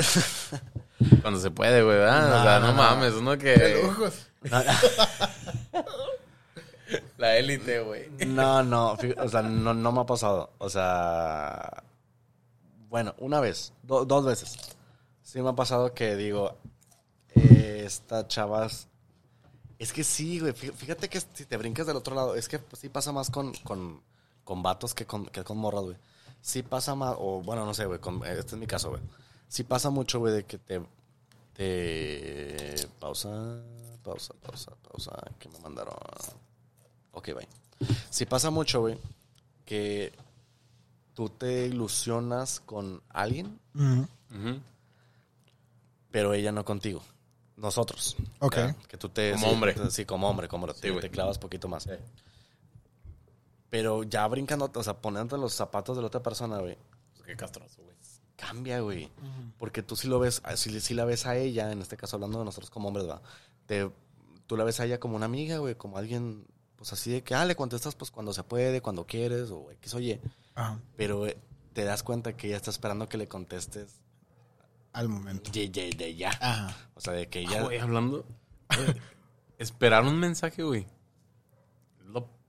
Cuando 1.23 1.41
se 1.41 1.51
puede, 1.51 1.83
güey, 1.83 1.97
¿verdad? 1.99 2.29
No, 2.31 2.37
o 2.39 2.43
sea, 2.43 2.59
no, 2.61 2.67
no. 2.69 2.73
mames, 2.75 3.13
uno 3.15 3.31
De 3.33 3.39
que... 3.39 3.83
lujos. 3.85 4.27
no, 4.43 4.63
La 7.19 7.37
élite, 7.37 7.81
güey. 7.81 8.09
No, 8.27 8.63
no, 8.63 8.93
o 9.19 9.29
sea, 9.29 9.43
no, 9.43 9.75
no 9.75 9.93
me 9.93 10.01
ha 10.01 10.07
pasado. 10.07 10.53
O 10.59 10.71
sea, 10.71 11.83
bueno, 12.89 13.15
una 13.19 13.41
vez, 13.41 13.73
do- 13.83 14.05
dos 14.07 14.25
veces. 14.25 14.57
Sí 15.31 15.43
me 15.43 15.51
ha 15.51 15.55
pasado 15.55 15.93
que 15.93 16.17
digo, 16.17 16.57
eh, 17.35 17.83
esta 17.85 18.27
chavas... 18.29 18.89
Es 19.79 19.93
que 19.93 20.03
sí, 20.03 20.41
güey, 20.41 20.55
fí- 20.55 20.73
fíjate 20.73 21.11
que 21.11 21.21
si 21.21 21.45
te 21.45 21.59
brincas 21.59 21.87
del 21.87 21.97
otro 21.97 22.15
lado, 22.15 22.35
es 22.35 22.49
que 22.49 22.59
pues, 22.59 22.81
sí 22.81 22.89
pasa 22.89 23.13
más 23.13 23.29
con, 23.29 23.53
con, 23.63 24.01
con 24.43 24.63
vatos 24.63 24.95
que 24.95 25.05
con, 25.05 25.27
que 25.27 25.45
con 25.45 25.59
morras, 25.59 25.83
güey. 25.85 25.97
Sí 26.41 26.63
pasa 26.63 26.95
más, 26.95 27.15
o 27.19 27.43
bueno, 27.43 27.67
no 27.67 27.75
sé, 27.75 27.85
güey, 27.85 27.99
con- 28.01 28.25
este 28.25 28.55
es 28.55 28.59
mi 28.59 28.67
caso, 28.67 28.89
güey. 28.89 29.03
Sí 29.49 29.65
pasa 29.65 29.91
mucho, 29.91 30.19
güey, 30.19 30.33
de 30.33 30.45
que 30.47 30.57
te... 30.57 30.81
te 31.53 32.89
pausa, 32.99 33.29
pausa, 34.03 34.33
pausa, 34.43 34.73
pausa, 34.91 35.13
que 35.39 35.51
me 35.51 35.59
mandaron... 35.59 35.95
Ok, 37.13 37.35
bye. 37.35 37.49
Sí 38.09 38.25
pasa 38.25 38.49
mucho, 38.49 38.81
güey, 38.81 38.99
que 39.67 40.11
tú 41.13 41.29
te 41.29 41.67
ilusionas 41.67 42.61
con 42.61 43.03
alguien. 43.11 43.61
Pero 46.11 46.35
ella 46.35 46.53
no 46.53 46.65
contigo. 46.65 47.03
Nosotros. 47.57 48.17
Ok. 48.39 48.57
Ya, 48.57 48.77
Que 48.89 48.97
tú 48.97 49.09
te... 49.09 49.33
Como 49.33 49.45
sí, 49.47 49.53
hombre. 49.53 49.73
te- 49.75 49.91
Sí, 49.91 50.05
como 50.05 50.29
hombre, 50.29 50.47
como 50.49 50.67
te, 50.73 50.91
güey. 50.91 51.01
te 51.01 51.11
clavas 51.11 51.39
poquito 51.39 51.67
más. 51.69 51.89
Pero 53.71 54.03
ya 54.05 54.27
brincando, 54.29 54.71
o 54.75 54.83
sea, 54.83 54.95
poniéndote 55.01 55.41
los 55.41 55.53
zapatos 55.55 55.97
de 55.97 56.03
la 56.03 56.07
otra 56.09 56.23
persona, 56.23 56.59
güey, 56.59 56.79
Qué 57.27 57.37
castroso, 57.37 57.83
güey. 57.83 57.95
cambia, 58.37 58.81
güey. 58.81 59.11
Porque 59.59 59.83
tú 59.83 59.95
sí 59.97 60.09
lo 60.09 60.19
ves, 60.19 60.41
si, 60.55 60.81
si 60.81 60.95
la 60.95 61.05
ves 61.05 61.27
a 61.27 61.37
ella, 61.37 61.71
en 61.73 61.83
este 61.83 61.97
caso 61.97 62.17
hablando 62.17 62.39
de 62.39 62.45
nosotros 62.47 62.71
como 62.71 62.89
hombres, 62.89 63.07
va. 63.09 63.21
Te, 63.67 63.91
tú 64.47 64.57
la 64.57 64.65
ves 64.65 64.81
a 64.81 64.87
ella 64.87 64.99
como 65.01 65.17
una 65.17 65.27
amiga, 65.27 65.59
güey, 65.59 65.75
como 65.75 65.99
alguien, 65.99 66.47
pues 66.77 66.93
así 66.95 67.11
de 67.11 67.23
que, 67.23 67.35
ah, 67.35 67.45
le 67.45 67.57
contestas 67.57 67.95
pues 67.95 68.11
cuando 68.11 68.33
se 68.33 68.43
puede, 68.45 68.81
cuando 68.81 69.05
quieres, 69.07 69.51
o 69.51 69.71
X 69.73 69.93
oye. 69.95 70.21
Ajá. 70.55 70.79
Pero 70.97 71.27
eh, 71.27 71.37
te 71.75 71.85
das 71.85 72.03
cuenta 72.03 72.35
que 72.37 72.47
ella 72.47 72.57
está 72.57 72.71
esperando 72.71 73.09
que 73.09 73.19
le 73.19 73.29
contestes 73.29 74.01
Al 74.93 75.09
momento. 75.09 75.51
de, 75.53 75.69
de, 75.69 75.91
de 75.91 76.15
ya. 76.17 76.31
Ajá. 76.41 76.77
O 76.95 77.01
sea, 77.01 77.13
de 77.13 77.29
que 77.29 77.45
Ya, 77.45 77.51
ella... 77.51 77.63
güey, 77.63 77.79
hablando. 77.79 78.25
güey, 78.75 78.95
esperar 79.59 80.05
un 80.05 80.19
mensaje, 80.19 80.63
güey. 80.63 80.87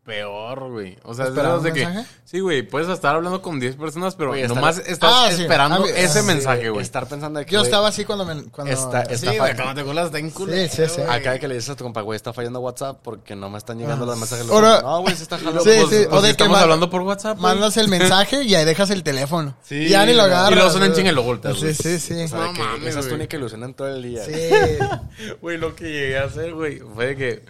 Peor, 0.10 0.72
güey. 0.72 0.98
O 1.04 1.14
sea, 1.14 1.26
es 1.28 1.34
de 1.36 1.40
¿Esperar 1.40 1.52
esos 1.52 1.58
un 1.60 1.64
de 1.66 1.74
que. 1.74 1.86
mensaje? 1.86 2.08
Sí, 2.26 2.40
güey, 2.40 2.64
puedes 2.64 2.90
estar 2.90 3.16
hablando 3.16 3.42
con 3.42 3.60
10 3.60 3.76
personas, 3.76 4.16
pero 4.16 4.34
estar- 4.36 4.50
nomás 4.56 4.80
estás 4.80 5.12
Ah, 5.14 5.28
sí. 5.32 5.44
esperando 5.44 5.82
mí- 5.82 5.90
ese 5.96 6.22
sí, 6.22 6.26
mensaje, 6.26 6.70
güey. 6.70 6.82
Estar 6.82 7.08
pensando 7.08 7.40
de 7.40 7.46
que... 7.46 7.52
Yo 7.54 7.62
estaba 7.62 7.88
así 7.88 8.06
cuando 8.06 8.26
me... 8.26 8.44
Cuando... 8.46 8.74
Está- 8.74 9.06
Sí, 9.16 9.26
güey, 9.38 9.56
cuando 9.56 9.76
te 9.76 9.84
colas 9.84 10.06
está 10.08 10.18
en 10.20 10.30
culo. 10.32 10.52
Sí, 10.54 10.68
sí, 10.68 10.84
sí. 10.88 11.02
Acá 11.02 11.34
de 11.34 11.40
que 11.40 11.48
le 11.48 11.56
dices 11.56 11.70
a 11.72 11.76
tu 11.76 11.84
compa, 11.84 12.02
güey, 12.02 12.16
está 12.18 12.34
fallando 12.34 12.60
WhatsApp 12.60 13.00
porque 13.04 13.36
no 13.36 13.50
me 13.50 13.58
están 13.60 13.78
llegando 13.78 14.06
los 14.06 14.18
mensajes. 14.18 14.50
Ahora- 14.50 14.82
no, 14.82 15.02
güey, 15.02 15.16
se 15.16 15.24
está 15.24 15.38
jalando. 15.38 15.62
Sí, 15.62 15.70
Pues, 15.76 15.90
sí, 15.90 16.06
o 16.10 16.16
o 16.18 16.22
de 16.22 16.30
si 16.30 16.36
que 16.36 16.44
estamos 16.44 16.58
hablando 16.60 16.90
por 16.90 17.02
WhatsApp. 17.02 17.38
Mandas 17.40 17.78
el 17.78 17.88
mensaje 17.90 18.44
y 18.44 18.56
ahí 18.56 18.66
dejas 18.66 18.90
el 18.90 19.04
teléfono. 19.04 19.56
Sí, 19.64 19.90
ya 19.90 20.06
ni 20.06 20.14
lo 20.14 20.24
agarras. 20.24 20.52
Y 20.52 20.56
luego 20.56 20.70
suena 20.72 20.86
en 20.88 21.06
y 21.08 21.12
lo 21.12 21.24
volteas, 21.24 21.58
Sí, 21.60 21.74
sí, 21.74 22.00
sí. 22.00 22.14
O 22.24 22.28
sea, 22.28 22.52
que 22.54 22.60
mames, 22.64 22.88
esa 22.90 23.00
es 23.00 23.06
tu 23.06 23.12
güey. 23.12 23.22
única 23.22 23.38
ilusión 23.38 23.64
en 23.64 23.74
todo 23.76 23.88
el 23.88 24.02
día. 24.04 24.24
Sí. 24.26 24.34
Güey, 25.42 25.58
lo 25.58 25.76
que 25.76 25.86
llegué 25.86 26.18
a 26.18 26.24
hacer, 26.26 26.54
güey, 26.54 26.80
fue 26.80 27.08
de 27.08 27.16
que 27.16 27.46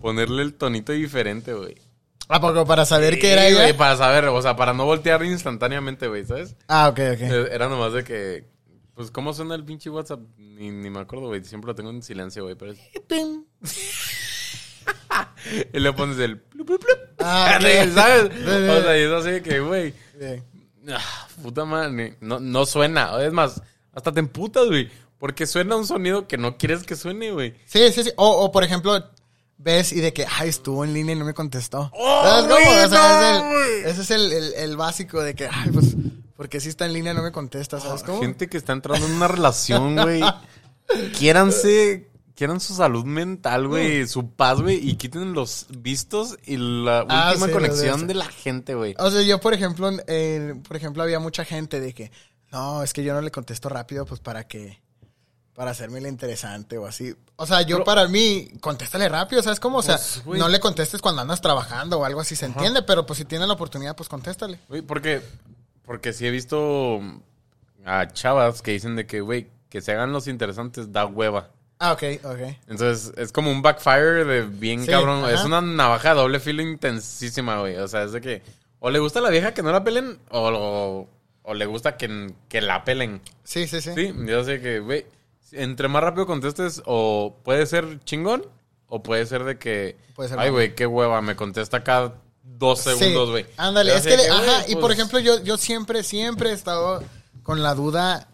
ponerle 0.00 0.42
el 0.42 0.54
tonito 0.54 0.92
diferente, 0.92 1.52
güey. 1.54 1.76
¿A 2.28 2.40
poco 2.40 2.66
para 2.66 2.84
saber 2.84 3.14
Sí, 3.14 3.20
que 3.20 3.32
era 3.32 3.42
güey, 3.42 3.68
ella? 3.70 3.76
para 3.76 3.96
saber, 3.96 4.24
o 4.26 4.42
sea, 4.42 4.56
para 4.56 4.72
no 4.72 4.84
voltear 4.84 5.24
instantáneamente, 5.24 6.08
güey, 6.08 6.24
¿sabes? 6.24 6.56
Ah, 6.68 6.88
ok, 6.88 6.98
ok. 7.14 7.20
Eh, 7.20 7.48
Era 7.52 7.68
nomás 7.68 7.92
de 7.92 8.02
que, 8.04 8.44
pues, 8.94 9.10
¿cómo 9.10 9.32
suena 9.32 9.54
el 9.54 9.64
pinche 9.64 9.90
WhatsApp? 9.90 10.20
Ni, 10.36 10.70
ni 10.70 10.90
me 10.90 11.00
acuerdo, 11.00 11.26
güey. 11.28 11.44
Siempre 11.44 11.68
lo 11.68 11.74
tengo 11.74 11.90
en 11.90 12.02
silencio, 12.02 12.42
güey. 12.44 12.54
Pero 12.56 12.72
es... 12.72 12.78
Pim. 13.06 13.44
Y 15.72 15.78
le 15.78 15.92
pones 15.92 16.18
el... 16.18 16.40
plup, 16.40 16.66
plup, 16.66 16.80
plup. 16.84 16.98
Ah. 17.20 17.58
¿Sabes? 17.94 18.30
O 18.46 18.82
sea, 18.82 18.98
y 18.98 19.02
es 19.02 19.12
así 19.12 19.30
de 19.30 19.42
que, 19.42 19.60
güey... 19.60 19.94
Ah, 20.88 21.28
puta 21.42 21.64
madre. 21.64 22.16
No, 22.20 22.40
no 22.40 22.66
suena. 22.66 23.22
Es 23.22 23.32
más, 23.32 23.62
hasta 23.92 24.12
te 24.12 24.20
emputas, 24.20 24.66
güey. 24.66 24.88
Porque 25.18 25.46
suena 25.46 25.76
un 25.76 25.86
sonido 25.86 26.26
que 26.28 26.36
no 26.36 26.58
quieres 26.58 26.82
que 26.84 26.94
suene, 26.96 27.30
güey. 27.32 27.54
Sí, 27.64 27.90
sí, 27.92 28.04
sí. 28.04 28.10
O, 28.16 28.28
o, 28.44 28.52
por 28.52 28.64
ejemplo, 28.64 29.10
ves 29.58 29.92
y 29.92 30.00
de 30.00 30.12
que, 30.12 30.26
ay, 30.30 30.48
estuvo 30.48 30.84
en 30.84 30.92
línea 30.92 31.14
y 31.14 31.18
no 31.18 31.24
me 31.24 31.34
contestó. 31.34 31.90
¡Oh, 31.94 32.22
¿Sabes 32.24 32.44
cómo? 32.44 32.64
güey, 32.66 32.84
O 32.84 32.88
sea, 32.88 33.38
es 33.38 33.44
el- 33.44 33.86
ese 33.86 34.00
es 34.02 34.10
el, 34.10 34.32
el- 34.32 34.54
el 34.54 34.76
básico 34.76 35.20
de 35.22 35.34
que, 35.34 35.48
ay, 35.50 35.70
pues, 35.70 35.96
porque 36.36 36.60
si 36.60 36.68
está 36.68 36.84
en 36.86 36.92
línea 36.92 37.14
no 37.14 37.22
me 37.22 37.32
contesta, 37.32 37.80
¿sabes 37.80 38.02
cómo? 38.02 38.20
Gente 38.20 38.48
que 38.48 38.56
está 38.58 38.72
entrando 38.72 39.06
en 39.06 39.12
una 39.14 39.28
relación, 39.28 39.96
güey. 39.96 40.22
Quiéranse... 41.18 42.10
Quieran 42.36 42.60
su 42.60 42.74
salud 42.74 43.06
mental, 43.06 43.66
güey, 43.66 44.06
su 44.06 44.28
paz, 44.32 44.60
güey, 44.60 44.76
y 44.86 44.96
quiten 44.96 45.32
los 45.32 45.64
vistos 45.70 46.36
y 46.44 46.58
la 46.58 47.06
Ah, 47.08 47.28
última 47.30 47.46
sí, 47.46 47.52
conexión 47.54 48.00
de 48.02 48.06
de 48.08 48.14
la 48.14 48.26
gente, 48.26 48.74
güey. 48.74 48.94
O 48.98 49.10
sea, 49.10 49.22
yo, 49.22 49.40
por 49.40 49.54
ejemplo, 49.54 49.90
eh, 50.06 50.54
por 50.68 50.76
ejemplo, 50.76 51.02
había 51.02 51.18
mucha 51.18 51.46
gente 51.46 51.80
de 51.80 51.94
que, 51.94 52.12
no, 52.52 52.82
es 52.82 52.92
que 52.92 53.02
yo 53.02 53.14
no 53.14 53.22
le 53.22 53.30
contesto 53.30 53.70
rápido, 53.70 54.04
pues 54.04 54.20
para 54.20 54.46
que, 54.46 54.82
para 55.56 55.70
hacerme 55.72 56.00
la 56.02 56.08
interesante 56.08 56.76
o 56.78 56.86
así. 56.86 57.16
O 57.36 57.46
sea, 57.46 57.62
yo 57.62 57.76
Pero- 57.78 57.84
para 57.84 58.06
mí, 58.08 58.50
contéstale 58.60 59.08
rápido, 59.08 59.42
¿sabes 59.42 59.58
cómo? 59.58 59.78
O 59.78 59.82
sea, 59.82 59.98
Pues, 60.24 60.38
no 60.38 60.48
le 60.48 60.60
contestes 60.60 61.00
cuando 61.00 61.22
andas 61.22 61.40
trabajando 61.40 61.98
o 61.98 62.04
algo 62.04 62.20
así, 62.20 62.36
se 62.36 62.46
entiende, 62.46 62.82
pero 62.82 63.06
pues 63.06 63.18
si 63.18 63.24
tienes 63.24 63.48
la 63.48 63.54
oportunidad, 63.54 63.96
pues 63.96 64.08
contéstale. 64.08 64.60
Güey, 64.68 64.82
porque, 64.82 65.22
porque 65.84 66.12
sí 66.12 66.26
he 66.26 66.30
visto 66.30 67.00
a 67.84 68.06
chavas 68.08 68.62
que 68.62 68.72
dicen 68.72 68.96
de 68.96 69.06
que, 69.06 69.20
güey, 69.20 69.48
que 69.70 69.80
se 69.80 69.92
hagan 69.92 70.12
los 70.12 70.28
interesantes 70.28 70.92
da 70.92 71.06
hueva. 71.06 71.50
Ah, 71.78 71.92
ok, 71.92 72.02
ok. 72.24 72.38
Entonces, 72.68 73.12
es 73.16 73.32
como 73.32 73.50
un 73.50 73.60
backfire 73.62 74.24
de 74.24 74.42
bien 74.42 74.82
Sí, 74.84 74.90
cabrón. 74.90 75.24
ajá. 75.24 75.32
Es 75.34 75.44
una 75.44 75.60
navaja 75.60 76.10
de 76.10 76.20
doble 76.20 76.40
filo 76.40 76.62
intensísima, 76.62 77.60
güey. 77.60 77.76
O 77.76 77.88
sea, 77.88 78.02
es 78.04 78.12
de 78.12 78.20
que 78.20 78.42
o 78.78 78.90
le 78.90 78.98
gusta 78.98 79.18
a 79.18 79.22
la 79.22 79.30
vieja 79.30 79.52
que 79.54 79.62
no 79.62 79.72
la 79.72 79.84
pelen 79.84 80.18
o, 80.30 80.48
o, 80.48 81.08
o 81.42 81.54
le 81.54 81.66
gusta 81.66 81.96
que, 81.96 82.32
que 82.48 82.60
la 82.62 82.84
pelen. 82.84 83.20
Sí, 83.44 83.66
sí, 83.66 83.80
sí. 83.80 83.92
Sí, 83.94 84.14
yo 84.26 84.42
sé 84.44 84.60
que, 84.60 84.80
güey, 84.80 85.04
entre 85.56 85.88
más 85.88 86.02
rápido 86.02 86.26
contestes 86.26 86.82
o 86.86 87.36
puede 87.44 87.66
ser 87.66 88.00
chingón 88.04 88.46
o 88.88 89.02
puede 89.02 89.26
ser 89.26 89.44
de 89.44 89.58
que, 89.58 89.96
Puede 90.14 90.28
ser 90.28 90.38
ay, 90.38 90.50
güey, 90.50 90.74
qué 90.74 90.86
hueva, 90.86 91.20
me 91.22 91.36
contesta 91.36 91.82
cada 91.82 92.14
dos 92.42 92.80
segundos, 92.80 93.30
güey. 93.30 93.46
Ándale, 93.56 93.94
es 93.96 94.06
que, 94.06 94.14
ajá, 94.14 94.64
y 94.68 94.74
por 94.74 94.82
pues, 94.82 94.94
ejemplo, 94.98 95.18
yo, 95.18 95.42
yo 95.42 95.56
siempre, 95.58 96.02
siempre 96.02 96.50
he 96.50 96.52
estado 96.52 97.02
con 97.42 97.62
la 97.62 97.74
duda 97.74 98.28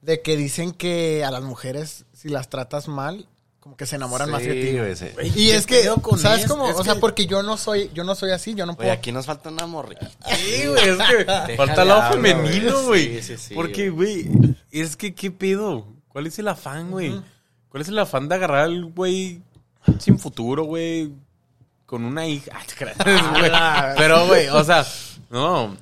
de 0.00 0.22
que 0.22 0.36
dicen 0.36 0.72
que 0.72 1.24
a 1.24 1.30
las 1.30 1.42
mujeres, 1.42 2.04
si 2.12 2.28
las 2.28 2.48
tratas 2.48 2.88
mal, 2.88 3.26
como 3.60 3.76
que 3.76 3.84
se 3.84 3.96
enamoran 3.96 4.30
más 4.30 4.42
de 4.42 4.54
ti. 4.54 4.78
güey, 4.78 4.96
sí. 4.96 5.06
Güey, 5.12 5.28
Y 5.28 5.32
¿qué 5.50 5.56
es 5.56 5.66
que, 5.66 5.82
¿sabes 6.16 6.46
cómo? 6.46 6.64
O 6.64 6.84
sea, 6.84 6.94
que- 6.94 7.00
porque 7.00 7.26
yo 7.26 7.42
no 7.42 7.56
soy, 7.58 7.90
yo 7.92 8.04
no 8.04 8.14
soy 8.14 8.30
así, 8.30 8.54
yo 8.54 8.64
no 8.64 8.72
Oye, 8.72 8.76
puedo. 8.78 8.92
aquí 8.92 9.12
nos 9.12 9.26
falta 9.26 9.50
una 9.50 9.66
morrita. 9.66 10.08
Sí, 10.36 10.66
güey, 10.68 10.88
es 10.88 10.96
que 10.96 11.56
falta 11.56 11.82
el 11.82 11.88
lado 11.88 12.12
femenino, 12.12 12.84
güey. 12.84 13.08
güey. 13.08 13.22
Sí, 13.22 13.36
sí, 13.36 13.48
sí, 13.48 13.54
Porque, 13.54 13.90
güey, 13.90 14.30
es 14.70 14.96
que, 14.96 15.14
¿qué 15.14 15.30
pedo? 15.30 15.86
¿Cuál 16.18 16.26
es 16.26 16.38
el 16.40 16.48
afán, 16.48 16.90
güey? 16.90 17.22
¿Cuál 17.68 17.80
es 17.80 17.88
el 17.90 17.98
afán 18.00 18.28
de 18.28 18.34
agarrar 18.34 18.64
al 18.64 18.86
güey 18.86 19.40
sin 20.00 20.18
futuro, 20.18 20.64
güey? 20.64 21.12
Con 21.86 22.04
una 22.04 22.26
hija. 22.26 22.50
Ah, 22.52 23.94
güey. 23.94 23.96
Pero, 23.96 24.26
güey, 24.26 24.48
o 24.48 24.64
sea, 24.64 24.84
no. 25.30 25.76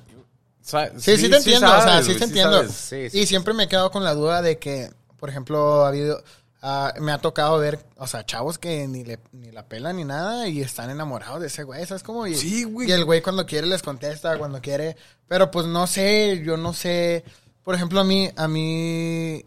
Sí, 0.61 1.17
sí, 1.17 1.27
te 1.27 1.37
entiendo, 1.37 1.75
o 1.75 1.81
sea, 1.81 2.03
sí 2.03 2.13
te 2.13 2.25
entiendo. 2.25 2.53
sabes. 2.57 2.71
Sí, 2.71 3.09
sí, 3.09 3.19
y 3.21 3.25
siempre 3.25 3.55
me 3.55 3.63
he 3.63 3.67
quedado 3.67 3.89
con 3.89 4.03
la 4.03 4.13
duda 4.13 4.43
de 4.43 4.59
que, 4.59 4.91
por 5.17 5.31
ejemplo, 5.31 5.83
ha 5.83 5.87
habido, 5.87 6.23
ah, 6.61 6.93
me 6.99 7.11
ha 7.11 7.17
tocado 7.17 7.57
ver, 7.57 7.83
o 7.95 8.05
sea, 8.05 8.23
chavos 8.23 8.59
que 8.59 8.87
ni, 8.87 9.03
le, 9.03 9.17
ni 9.31 9.49
la 9.49 9.65
pelan 9.65 9.97
ni 9.97 10.05
nada 10.05 10.47
y 10.47 10.61
están 10.61 10.91
enamorados 10.91 11.41
de 11.41 11.47
ese 11.47 11.63
güey, 11.63 11.83
¿sabes 11.87 12.03
cómo? 12.03 12.27
Y, 12.27 12.35
Sí, 12.35 12.63
güey. 12.63 12.87
Y 12.87 12.91
el 12.91 13.05
güey 13.05 13.23
cuando 13.23 13.47
quiere 13.47 13.65
les 13.65 13.81
contesta, 13.81 14.37
cuando 14.37 14.61
quiere, 14.61 14.97
pero 15.27 15.49
pues 15.49 15.65
no 15.65 15.87
sé, 15.87 16.43
yo 16.45 16.57
no 16.57 16.73
sé, 16.73 17.23
por 17.63 17.73
ejemplo, 17.73 18.01
a 18.01 18.03
mí, 18.03 18.29
a 18.35 18.47
mí, 18.47 19.43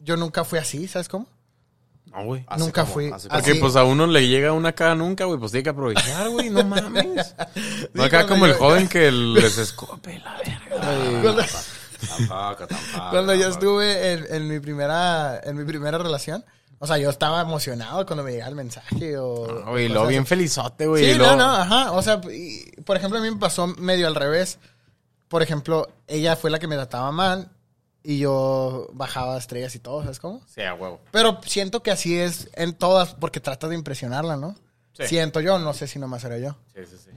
yo 0.00 0.16
nunca 0.16 0.44
fui 0.44 0.58
así, 0.58 0.88
¿sabes 0.88 1.08
cómo? 1.08 1.26
No, 2.06 2.24
güey. 2.24 2.44
Nunca 2.58 2.82
como- 2.82 2.92
fui. 2.94 3.12
Porque 3.30 3.54
pues 3.54 3.76
a 3.76 3.84
uno 3.84 4.06
le 4.08 4.26
llega 4.26 4.52
una 4.52 4.72
cada 4.72 4.96
nunca, 4.96 5.26
güey. 5.26 5.38
Pues 5.38 5.52
tiene 5.52 5.62
que 5.62 5.70
aprovechar, 5.70 6.28
güey. 6.28 6.50
No 6.50 6.64
mames. 6.64 7.34
No 7.92 8.02
acá 8.02 8.26
como 8.26 8.46
el 8.46 8.54
joven 8.54 8.88
que 8.88 9.12
les 9.12 9.58
escope 9.58 10.18
la 10.18 10.36
verga. 10.38 11.22
Cuando, 11.22 11.42
Tampoco, 12.00 12.66
tampoco, 12.66 13.10
cuando 13.10 13.34
yo 13.34 13.48
estuve 13.48 14.12
en, 14.12 14.26
en 14.34 14.48
mi 14.48 14.58
primera 14.58 15.38
en 15.44 15.54
mi 15.56 15.64
primera 15.64 15.98
relación, 15.98 16.42
o 16.78 16.86
sea, 16.86 16.96
yo 16.96 17.10
estaba 17.10 17.42
emocionado 17.42 18.06
cuando 18.06 18.24
me 18.24 18.32
llegaba 18.32 18.48
el 18.48 18.56
mensaje 18.56 19.18
o... 19.18 19.46
No, 19.46 19.70
Güey, 19.70 19.90
o 19.90 19.94
lo 19.94 20.06
bien 20.06 20.24
felizote, 20.24 20.86
güey. 20.86 21.12
Sí, 21.12 21.18
no, 21.18 21.36
no, 21.36 21.44
ajá. 21.44 21.92
O 21.92 22.00
sea, 22.00 22.20
y, 22.32 22.64
por 22.86 22.96
ejemplo, 22.96 23.18
a 23.18 23.22
mí 23.22 23.30
me 23.30 23.36
pasó 23.36 23.66
medio 23.66 24.06
al 24.06 24.14
revés. 24.14 24.58
Por 25.28 25.42
ejemplo, 25.42 25.88
ella 26.08 26.36
fue 26.36 26.48
la 26.50 26.58
que 26.58 26.66
me 26.66 26.74
trataba 26.76 27.12
mal 27.12 27.50
y 28.02 28.18
yo 28.18 28.88
bajaba 28.92 29.36
estrellas 29.38 29.74
y 29.74 29.78
todo, 29.78 30.02
¿sabes 30.02 30.18
cómo? 30.20 30.40
Sí, 30.46 30.62
a 30.62 30.74
huevo. 30.74 31.00
Pero 31.10 31.40
siento 31.46 31.82
que 31.82 31.90
así 31.90 32.18
es 32.18 32.48
en 32.54 32.74
todas, 32.74 33.14
porque 33.14 33.40
trata 33.40 33.68
de 33.68 33.74
impresionarla, 33.74 34.36
¿no? 34.36 34.54
Sí. 34.92 35.06
Siento 35.06 35.40
yo, 35.40 35.58
no 35.58 35.72
sé 35.72 35.86
si 35.86 35.98
nomás 35.98 36.24
era 36.24 36.38
yo. 36.38 36.56
Sí, 36.74 36.80
sí, 36.88 36.96
sí. 37.04 37.10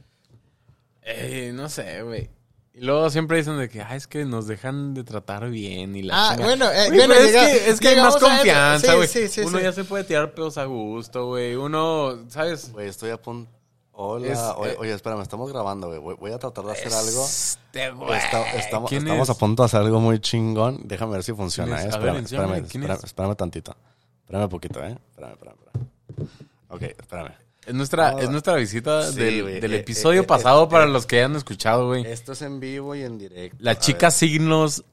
Eh, 1.02 1.52
no 1.54 1.70
sé, 1.70 2.02
güey. 2.02 2.30
Y 2.76 2.82
luego 2.82 3.10
siempre 3.12 3.38
dicen 3.38 3.58
de 3.60 3.70
que, 3.70 3.82
ah, 3.82 3.96
es 3.96 4.08
que 4.08 4.26
nos 4.26 4.48
dejan 4.48 4.94
de 4.96 5.04
tratar 5.04 5.50
bien 5.50 5.96
y 5.96 6.02
la 6.02 6.14
Ah, 6.16 6.30
chingada. 6.32 6.48
bueno, 6.56 6.72
eh, 6.72 6.90
bueno, 6.90 7.14
llega- 7.14 7.52
es 7.52 7.62
que, 7.62 7.70
es 7.70 7.80
que 7.80 7.88
hay 7.90 7.96
más 7.98 8.18
confianza, 8.18 8.88
Sí, 8.92 8.96
güey. 8.96 9.08
sí, 9.08 9.28
sí, 9.28 9.42
Uno 9.42 9.58
sí. 9.60 9.64
ya 9.64 9.72
se 9.74 9.84
puede 9.84 10.04
tirar 10.06 10.34
pedos 10.34 10.58
a 10.58 10.66
gusto, 10.66 11.28
güey. 11.28 11.56
Uno, 11.56 12.24
¿sabes? 12.30 12.72
Güey, 12.72 12.88
estoy 12.88 13.12
a 13.12 13.22
punto. 13.22 13.52
Hola. 13.96 14.28
Es, 14.28 14.40
oye, 14.58 14.72
eh, 14.72 14.76
oye, 14.80 14.94
espérame, 14.94 15.22
estamos 15.22 15.52
grabando, 15.52 15.88
güey. 16.02 16.16
Voy, 16.18 16.32
a 16.32 16.40
tratar 16.40 16.66
de 16.66 16.72
hacer 16.72 16.92
algo. 16.94 17.24
Este, 17.26 17.92
güey. 17.92 18.18
Está- 18.18 18.52
estamos 18.54 18.90
¿Quién 18.90 19.04
estamos 19.04 19.30
es? 19.30 19.36
a 19.36 19.40
punto 19.40 19.64
de 19.64 19.66
hacer 19.66 19.82
algo 19.82 20.00
muy 20.00 20.20
chingón. 20.20 20.80
Déjame 20.86 21.14
ver 21.14 21.24
si 21.24 21.34
funciona, 21.34 21.76
¿Quién 21.76 21.86
¿eh? 21.86 21.90
es? 21.90 21.94
A 21.96 21.98
ver, 22.00 22.08
Espérame, 22.16 22.26
espérame, 22.26 22.68
¿quién 22.70 22.84
espérame, 22.84 22.98
es? 22.98 23.04
espérame 23.04 23.36
tantito. 23.36 23.76
Espérame 24.24 24.50
poquito, 24.50 24.84
¿eh? 24.84 24.98
Espérame, 25.12 25.34
espérame, 25.34 25.56
espérame. 25.60 26.30
Ok, 26.70 26.82
espérame. 26.82 27.32
Es 27.66 27.74
nuestra, 27.74 28.12
No, 28.12 28.20
es 28.20 28.30
nuestra 28.30 28.56
visita 28.56 29.10
sí, 29.12 29.16
del, 29.20 29.62
del 29.62 29.74
eh, 29.74 29.78
episodio 29.80 30.22
eh, 30.22 30.24
eh, 30.24 30.28
pasado 30.28 30.64
eh, 30.64 30.68
para 30.70 30.84
eh, 30.86 30.90
los 30.90 31.06
que 31.06 31.18
hayan 31.20 31.36
escuchado, 31.36 31.88
güey. 31.88 32.06
Esto 32.06 32.34
es 32.34 32.42
en 32.42 32.60
vivo 32.60 32.96
y 32.96 33.04
en 33.04 33.18
directo. 33.20 33.58
La 33.60 33.78
chica 33.78 34.08
ver. 34.08 34.12
signos, 34.12 34.84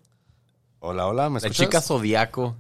Hola, 0.79 1.07
hola, 1.07 1.29
¿me 1.31 1.41
la 1.41 1.49
escuchas? 1.49 1.57
chica 1.57 1.81
zodiaco. 1.81 2.55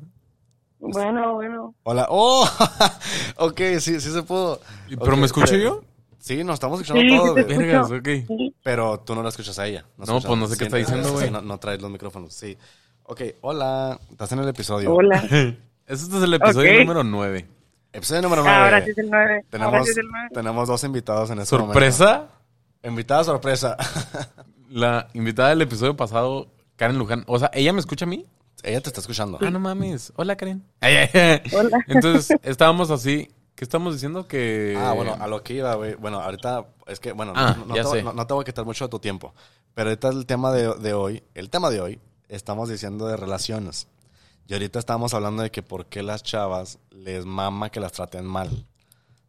Bueno, 0.78 1.34
bueno. 1.34 1.74
Hola. 1.82 2.06
¡Oh! 2.10 2.48
ok, 3.36 3.60
sí, 3.78 4.00
sí 4.00 4.10
se 4.10 4.22
pudo. 4.22 4.60
¿Pero 4.88 5.16
me 5.16 5.26
escucho 5.26 5.54
yo? 5.56 5.82
Sí, 6.20 6.44
nos 6.44 6.54
estamos 6.54 6.80
escuchando 6.80 7.02
Sí, 7.10 7.16
todo, 7.18 7.32
güey. 7.32 7.44
Vergas, 7.44 7.90
ok. 7.90 8.08
Sí. 8.28 8.54
Pero 8.62 9.00
tú 9.00 9.14
no 9.14 9.22
la 9.22 9.30
escuchas 9.30 9.58
a 9.58 9.66
ella. 9.66 9.84
No, 9.96 10.20
pues 10.20 10.38
no 10.38 10.46
sé 10.46 10.56
qué 10.58 10.64
está 10.64 10.76
diciendo, 10.76 11.12
güey. 11.12 11.30
No, 11.30 11.40
no 11.40 11.58
traes 11.58 11.80
los 11.80 11.90
micrófonos, 11.90 12.32
sí. 12.34 12.56
Ok, 13.04 13.22
hola. 13.40 13.98
Estás 14.10 14.30
en 14.32 14.38
el 14.40 14.48
episodio. 14.48 14.94
Hola. 14.94 15.22
Este 15.86 16.16
es 16.16 16.22
el 16.22 16.34
episodio 16.34 16.70
Ok. 16.72 16.78
número 16.80 17.02
9. 17.02 17.48
Episodio 17.92 18.22
número 18.22 18.42
9. 18.44 18.56
Ahora 18.56 18.84
sí 18.84 18.90
es 18.90 18.98
el 18.98 19.10
9. 19.10 19.24
Ahora 19.32 19.44
Tenemos, 19.50 19.84
sí 19.86 19.90
es 19.90 19.96
el 19.98 20.06
9. 20.08 20.28
tenemos 20.32 20.68
dos 20.68 20.84
invitados 20.84 21.30
en 21.30 21.40
este 21.40 21.56
momento. 21.56 21.72
¿Sorpresa? 21.72 22.26
Invitada 22.84 23.24
sorpresa. 23.24 23.76
La 24.70 25.08
invitada 25.14 25.48
del 25.48 25.62
episodio 25.62 25.96
pasado, 25.96 26.46
Karen 26.76 26.96
Luján. 26.96 27.24
O 27.26 27.40
sea, 27.40 27.50
¿ella 27.54 27.72
me 27.72 27.80
escucha 27.80 28.04
a 28.04 28.08
mí? 28.08 28.24
ella 28.62 28.80
te 28.80 28.90
está 28.90 29.00
escuchando. 29.00 29.38
Ah, 29.40 29.50
no 29.50 29.58
mames. 29.58 30.12
Hola, 30.14 30.36
Karen. 30.36 30.62
Hola. 31.52 31.84
Entonces, 31.88 32.38
estábamos 32.44 32.90
así. 32.92 33.28
¿Qué 33.60 33.64
estamos 33.64 33.92
diciendo? 33.92 34.26
Que... 34.26 34.74
Ah, 34.80 34.92
bueno, 34.92 35.18
a 35.20 35.26
lo 35.26 35.42
que 35.42 35.52
iba, 35.52 35.74
güey. 35.74 35.94
Bueno, 35.94 36.18
ahorita 36.22 36.64
es 36.86 36.98
que, 36.98 37.12
bueno, 37.12 37.34
Ah, 37.36 37.54
no, 37.58 37.66
no 37.66 37.76
ya 37.76 37.82
te, 37.82 37.90
sé. 37.90 38.02
no- 38.02 38.14
no 38.14 38.26
te 38.26 38.32
voy 38.32 38.40
a 38.40 38.44
quitar 38.46 38.64
mucho 38.64 38.86
de 38.86 38.88
tu 38.88 38.98
tiempo. 39.00 39.34
Pero 39.74 39.90
ahorita 39.90 40.08
el 40.08 40.24
tema 40.24 40.50
de, 40.50 40.72
de 40.76 40.94
hoy, 40.94 41.22
el 41.34 41.50
tema 41.50 41.68
de 41.68 41.82
hoy, 41.82 42.00
estamos 42.30 42.70
diciendo 42.70 43.06
de 43.06 43.18
relaciones. 43.18 43.86
Y 44.48 44.54
ahorita 44.54 44.78
estamos 44.78 45.12
hablando 45.12 45.42
de 45.42 45.50
que 45.50 45.62
por 45.62 45.84
qué 45.84 46.02
las 46.02 46.22
chavas 46.22 46.78
les 46.90 47.26
mama 47.26 47.68
que 47.68 47.80
las 47.80 47.92
traten 47.92 48.24
mal. 48.24 48.64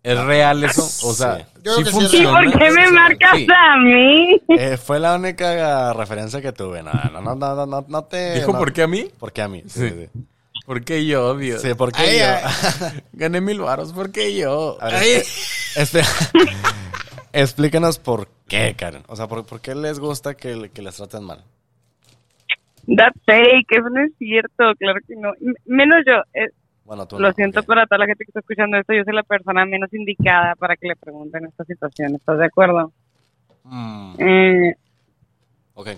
¿Es 0.02 0.18
real 0.24 0.64
eso? 0.64 0.86
O 1.06 1.14
sea, 1.14 1.40
Sí. 1.40 1.44
Yo 1.64 1.76
sí 1.76 1.84
creo 1.84 1.84
que 1.84 1.92
sí 1.92 1.98
es 2.06 2.14
¿Y 2.14 2.24
funciona. 2.26 2.40
por 2.52 2.58
qué 2.58 2.72
me 2.72 2.90
marcas 2.90 3.36
Sí. 3.38 3.48
a 3.54 3.78
mí? 3.84 4.42
Eh, 4.48 4.78
fue 4.78 4.98
la 5.02 5.14
única 5.16 5.92
referencia 5.92 6.42
que 6.42 6.54
tuve. 6.54 6.82
No, 6.84 6.94
no, 7.12 7.20
no, 7.20 7.36
no, 7.36 7.56
no, 7.56 7.66
no, 7.66 7.86
no 7.86 8.04
te... 8.06 8.36
¿Dijo 8.36 8.54
no- 8.54 8.60
por 8.60 8.72
qué 8.72 8.84
a 8.84 8.88
mí? 8.88 9.12
¿Por 9.20 9.34
qué 9.34 9.42
a 9.42 9.50
mí? 9.50 9.62
Sí, 9.68 9.90
Sí. 9.90 10.10
¿Por 10.66 10.84
qué 10.84 11.06
yo, 11.06 11.30
obvio? 11.32 11.58
Sí, 11.60 11.74
¿por 11.74 11.92
qué 11.92 12.02
Ay, 12.02 12.20
yo? 12.20 12.26
ay. 12.26 13.04
Gané 13.14 13.42
mil 13.42 13.60
varos. 13.60 13.94
¿Por 13.94 14.12
qué 14.12 14.36
yo? 14.38 14.78
A 14.82 14.86
ver, 14.86 14.96
Ay. 14.96 15.12
espe- 15.76 16.06
Explícanos 17.34 17.98
por 18.00 18.28
qué, 18.48 18.76
Karen. 18.78 19.04
O 19.08 19.16
sea, 19.16 19.28
¿por, 19.28 19.46
por 19.46 19.62
qué 19.62 19.74
les 19.76 20.00
gusta 20.00 20.36
que, 20.36 20.70
que 20.74 20.82
les 20.82 20.96
traten 20.96 21.24
mal? 21.24 21.44
That's 22.88 23.20
fake, 23.26 23.72
eso 23.72 23.90
no 23.90 24.04
es 24.04 24.12
cierto, 24.18 24.74
claro 24.78 25.00
que 25.08 25.16
no. 25.16 25.30
M- 25.40 25.54
Menos 25.66 26.04
yo, 26.06 26.14
eh, 26.34 26.50
Bueno, 26.84 27.08
tú 27.08 27.20
lo 27.20 27.28
no, 27.30 27.34
siento 27.36 27.60
ok. 27.62 27.66
para 27.68 27.86
toda 27.86 28.00
la 28.00 28.06
gente 28.08 28.26
que 28.26 28.32
está 28.32 28.40
escuchando 28.42 28.78
esto, 28.78 28.94
yo 28.94 29.04
soy 29.04 29.14
la 29.14 29.24
persona 29.24 29.66
menos 29.66 29.94
indicada 29.94 30.56
para 30.56 30.76
que 30.76 30.88
le 30.88 30.96
pregunten 30.96 31.46
esta 31.46 31.64
situación, 31.64 32.16
¿estás 32.16 32.38
de 32.40 32.46
acuerdo? 32.46 32.92
Mm, 33.64 34.16
Eh, 34.20 34.76
ok. 35.76 35.90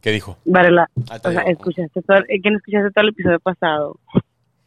¿Qué 0.00 0.12
dijo? 0.12 0.36
Varela, 0.44 0.88
te 0.94 1.28
o 1.28 1.32
sea, 1.32 1.42
escuchaste 1.42 2.02
todo, 2.02 2.18
eh, 2.18 2.40
no 2.44 2.56
escuchaste 2.56 2.90
todo 2.92 3.02
el 3.02 3.08
episodio 3.10 3.40
pasado. 3.40 3.98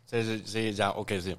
Sí, 0.05 0.23
sí, 0.23 0.41
sí, 0.45 0.73
ya, 0.73 0.91
ok, 0.91 1.11
sí. 1.19 1.35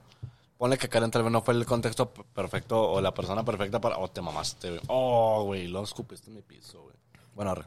Ponle 0.57 0.79
que 0.79 0.89
Karen 0.89 1.11
tal 1.11 1.25
vez 1.25 1.33
no 1.33 1.43
fue 1.43 1.55
el 1.55 1.67
contexto 1.67 2.11
perfecto 2.11 2.93
o 2.93 3.01
la 3.01 3.13
persona 3.13 3.45
perfecta 3.45 3.81
para... 3.81 3.99
Oh, 3.99 4.09
te 4.09 4.23
mamaste, 4.23 4.69
güey. 4.69 4.81
Oh, 4.87 5.43
güey, 5.45 5.67
lo 5.67 5.83
escupiste 5.83 6.31
en 6.31 6.37
mi 6.37 6.43
piso, 6.43 6.83
güey. 6.83 6.95
Bueno, 7.35 7.51
arre. 7.51 7.65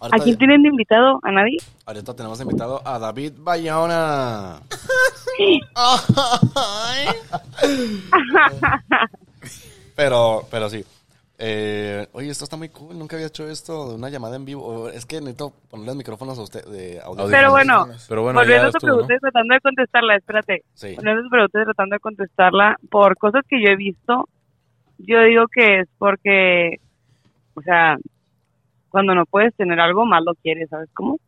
¿A 0.00 0.06
Ahorita, 0.06 0.24
quién 0.24 0.38
tienen 0.38 0.62
de 0.62 0.68
invitado? 0.68 1.20
¿A 1.22 1.32
nadie? 1.32 1.58
ahorita 1.84 2.16
tenemos 2.16 2.40
invitado 2.40 2.80
a 2.84 2.98
David 2.98 3.34
Bayona. 3.38 4.62
pero, 9.96 10.46
pero 10.50 10.70
sí. 10.70 10.84
Eh, 11.44 12.06
oye, 12.12 12.30
esto 12.30 12.44
está 12.44 12.56
muy 12.56 12.68
cool. 12.68 12.96
Nunca 12.96 13.16
había 13.16 13.26
hecho 13.26 13.48
esto 13.48 13.88
de 13.88 13.94
una 13.96 14.08
llamada 14.08 14.36
en 14.36 14.44
vivo. 14.44 14.88
Es 14.88 15.04
que 15.04 15.16
necesito 15.16 15.52
ponerle 15.68 15.96
micrófonos 15.96 16.38
a 16.38 16.42
usted 16.42 16.64
de 16.66 17.00
audio. 17.00 17.26
Pero 17.28 17.50
bueno, 17.50 17.86
Pero 18.08 18.22
bueno, 18.22 18.38
volviendo 18.38 18.68
a 18.68 18.70
tu 18.70 18.86
¿no? 18.86 18.92
pregunta 18.92 19.14
y 19.14 19.18
tratando 19.18 19.54
de 19.54 19.60
contestarla, 19.60 20.16
espérate. 20.16 20.62
Sí. 20.74 20.94
Volviendo 20.94 21.20
a 21.20 21.24
tu 21.24 21.30
pregunta 21.30 21.60
y 21.60 21.64
tratando 21.64 21.96
de 21.96 22.00
contestarla, 22.00 22.76
por 22.88 23.18
cosas 23.18 23.42
que 23.48 23.60
yo 23.60 23.70
he 23.70 23.76
visto, 23.76 24.28
yo 24.98 25.20
digo 25.22 25.46
que 25.52 25.80
es 25.80 25.88
porque, 25.98 26.78
o 27.54 27.62
sea, 27.62 27.96
cuando 28.88 29.16
no 29.16 29.26
puedes 29.26 29.52
tener 29.56 29.80
algo, 29.80 30.06
más 30.06 30.22
lo 30.24 30.36
quieres, 30.36 30.68
¿sabes 30.70 30.90
cómo? 30.94 31.18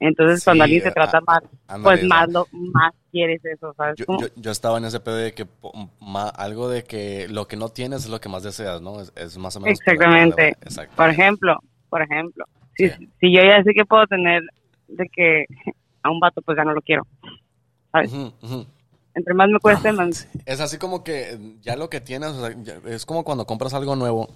Entonces, 0.00 0.40
Sí, 0.40 0.44
cuando 0.44 0.64
alguien 0.64 0.86
a- 0.86 0.92
trata 0.92 1.20
mal, 1.26 1.42
ándale, 1.66 1.82
pues 1.98 2.08
más, 2.08 2.28
lo, 2.28 2.46
más 2.52 2.92
quieres 3.10 3.44
eso, 3.44 3.74
¿sabes 3.76 3.96
Yo, 3.98 4.04
yo, 4.20 4.26
yo 4.36 4.50
estaba 4.50 4.78
en 4.78 4.84
ese 4.84 5.00
pedo 5.00 5.16
de 5.16 5.32
que 5.34 5.46
ma- 6.00 6.28
algo 6.28 6.68
de 6.68 6.84
que 6.84 7.26
lo 7.28 7.48
que 7.48 7.56
no 7.56 7.68
tienes 7.70 8.04
es 8.04 8.08
lo 8.10 8.20
que 8.20 8.28
más 8.28 8.42
deseas, 8.44 8.80
¿no? 8.80 9.00
Es, 9.00 9.12
es 9.16 9.36
más 9.38 9.56
o 9.56 9.60
menos. 9.60 9.78
Exactamente. 9.80 10.48
Exacto. 10.62 10.94
Por 10.96 11.10
ejemplo, 11.10 11.56
por 11.88 12.02
ejemplo, 12.02 12.44
si, 12.76 12.88
Sí. 12.90 13.08
si 13.20 13.34
yo 13.34 13.42
ya 13.42 13.62
sé 13.64 13.72
que 13.74 13.84
puedo 13.84 14.06
tener 14.06 14.42
de 14.86 15.08
que 15.12 15.46
a 16.02 16.10
un 16.10 16.20
vato, 16.20 16.42
pues 16.42 16.56
ya 16.56 16.64
no 16.64 16.72
lo 16.74 16.80
quiero. 16.80 17.02
Ujú, 17.92 18.32
ujú. 18.42 18.66
Entre 19.14 19.34
más 19.34 19.48
me 19.48 19.58
cueste, 19.58 19.90
más... 19.90 20.28
Es 20.46 20.60
así 20.60 20.78
como 20.78 21.02
que 21.02 21.36
ya 21.60 21.74
lo 21.74 21.90
que 21.90 22.00
tienes, 22.00 22.30
o 22.30 22.46
sea, 22.46 22.56
es 22.86 23.04
como 23.04 23.24
cuando 23.24 23.46
compras 23.46 23.74
algo 23.74 23.96
nuevo 23.96 24.28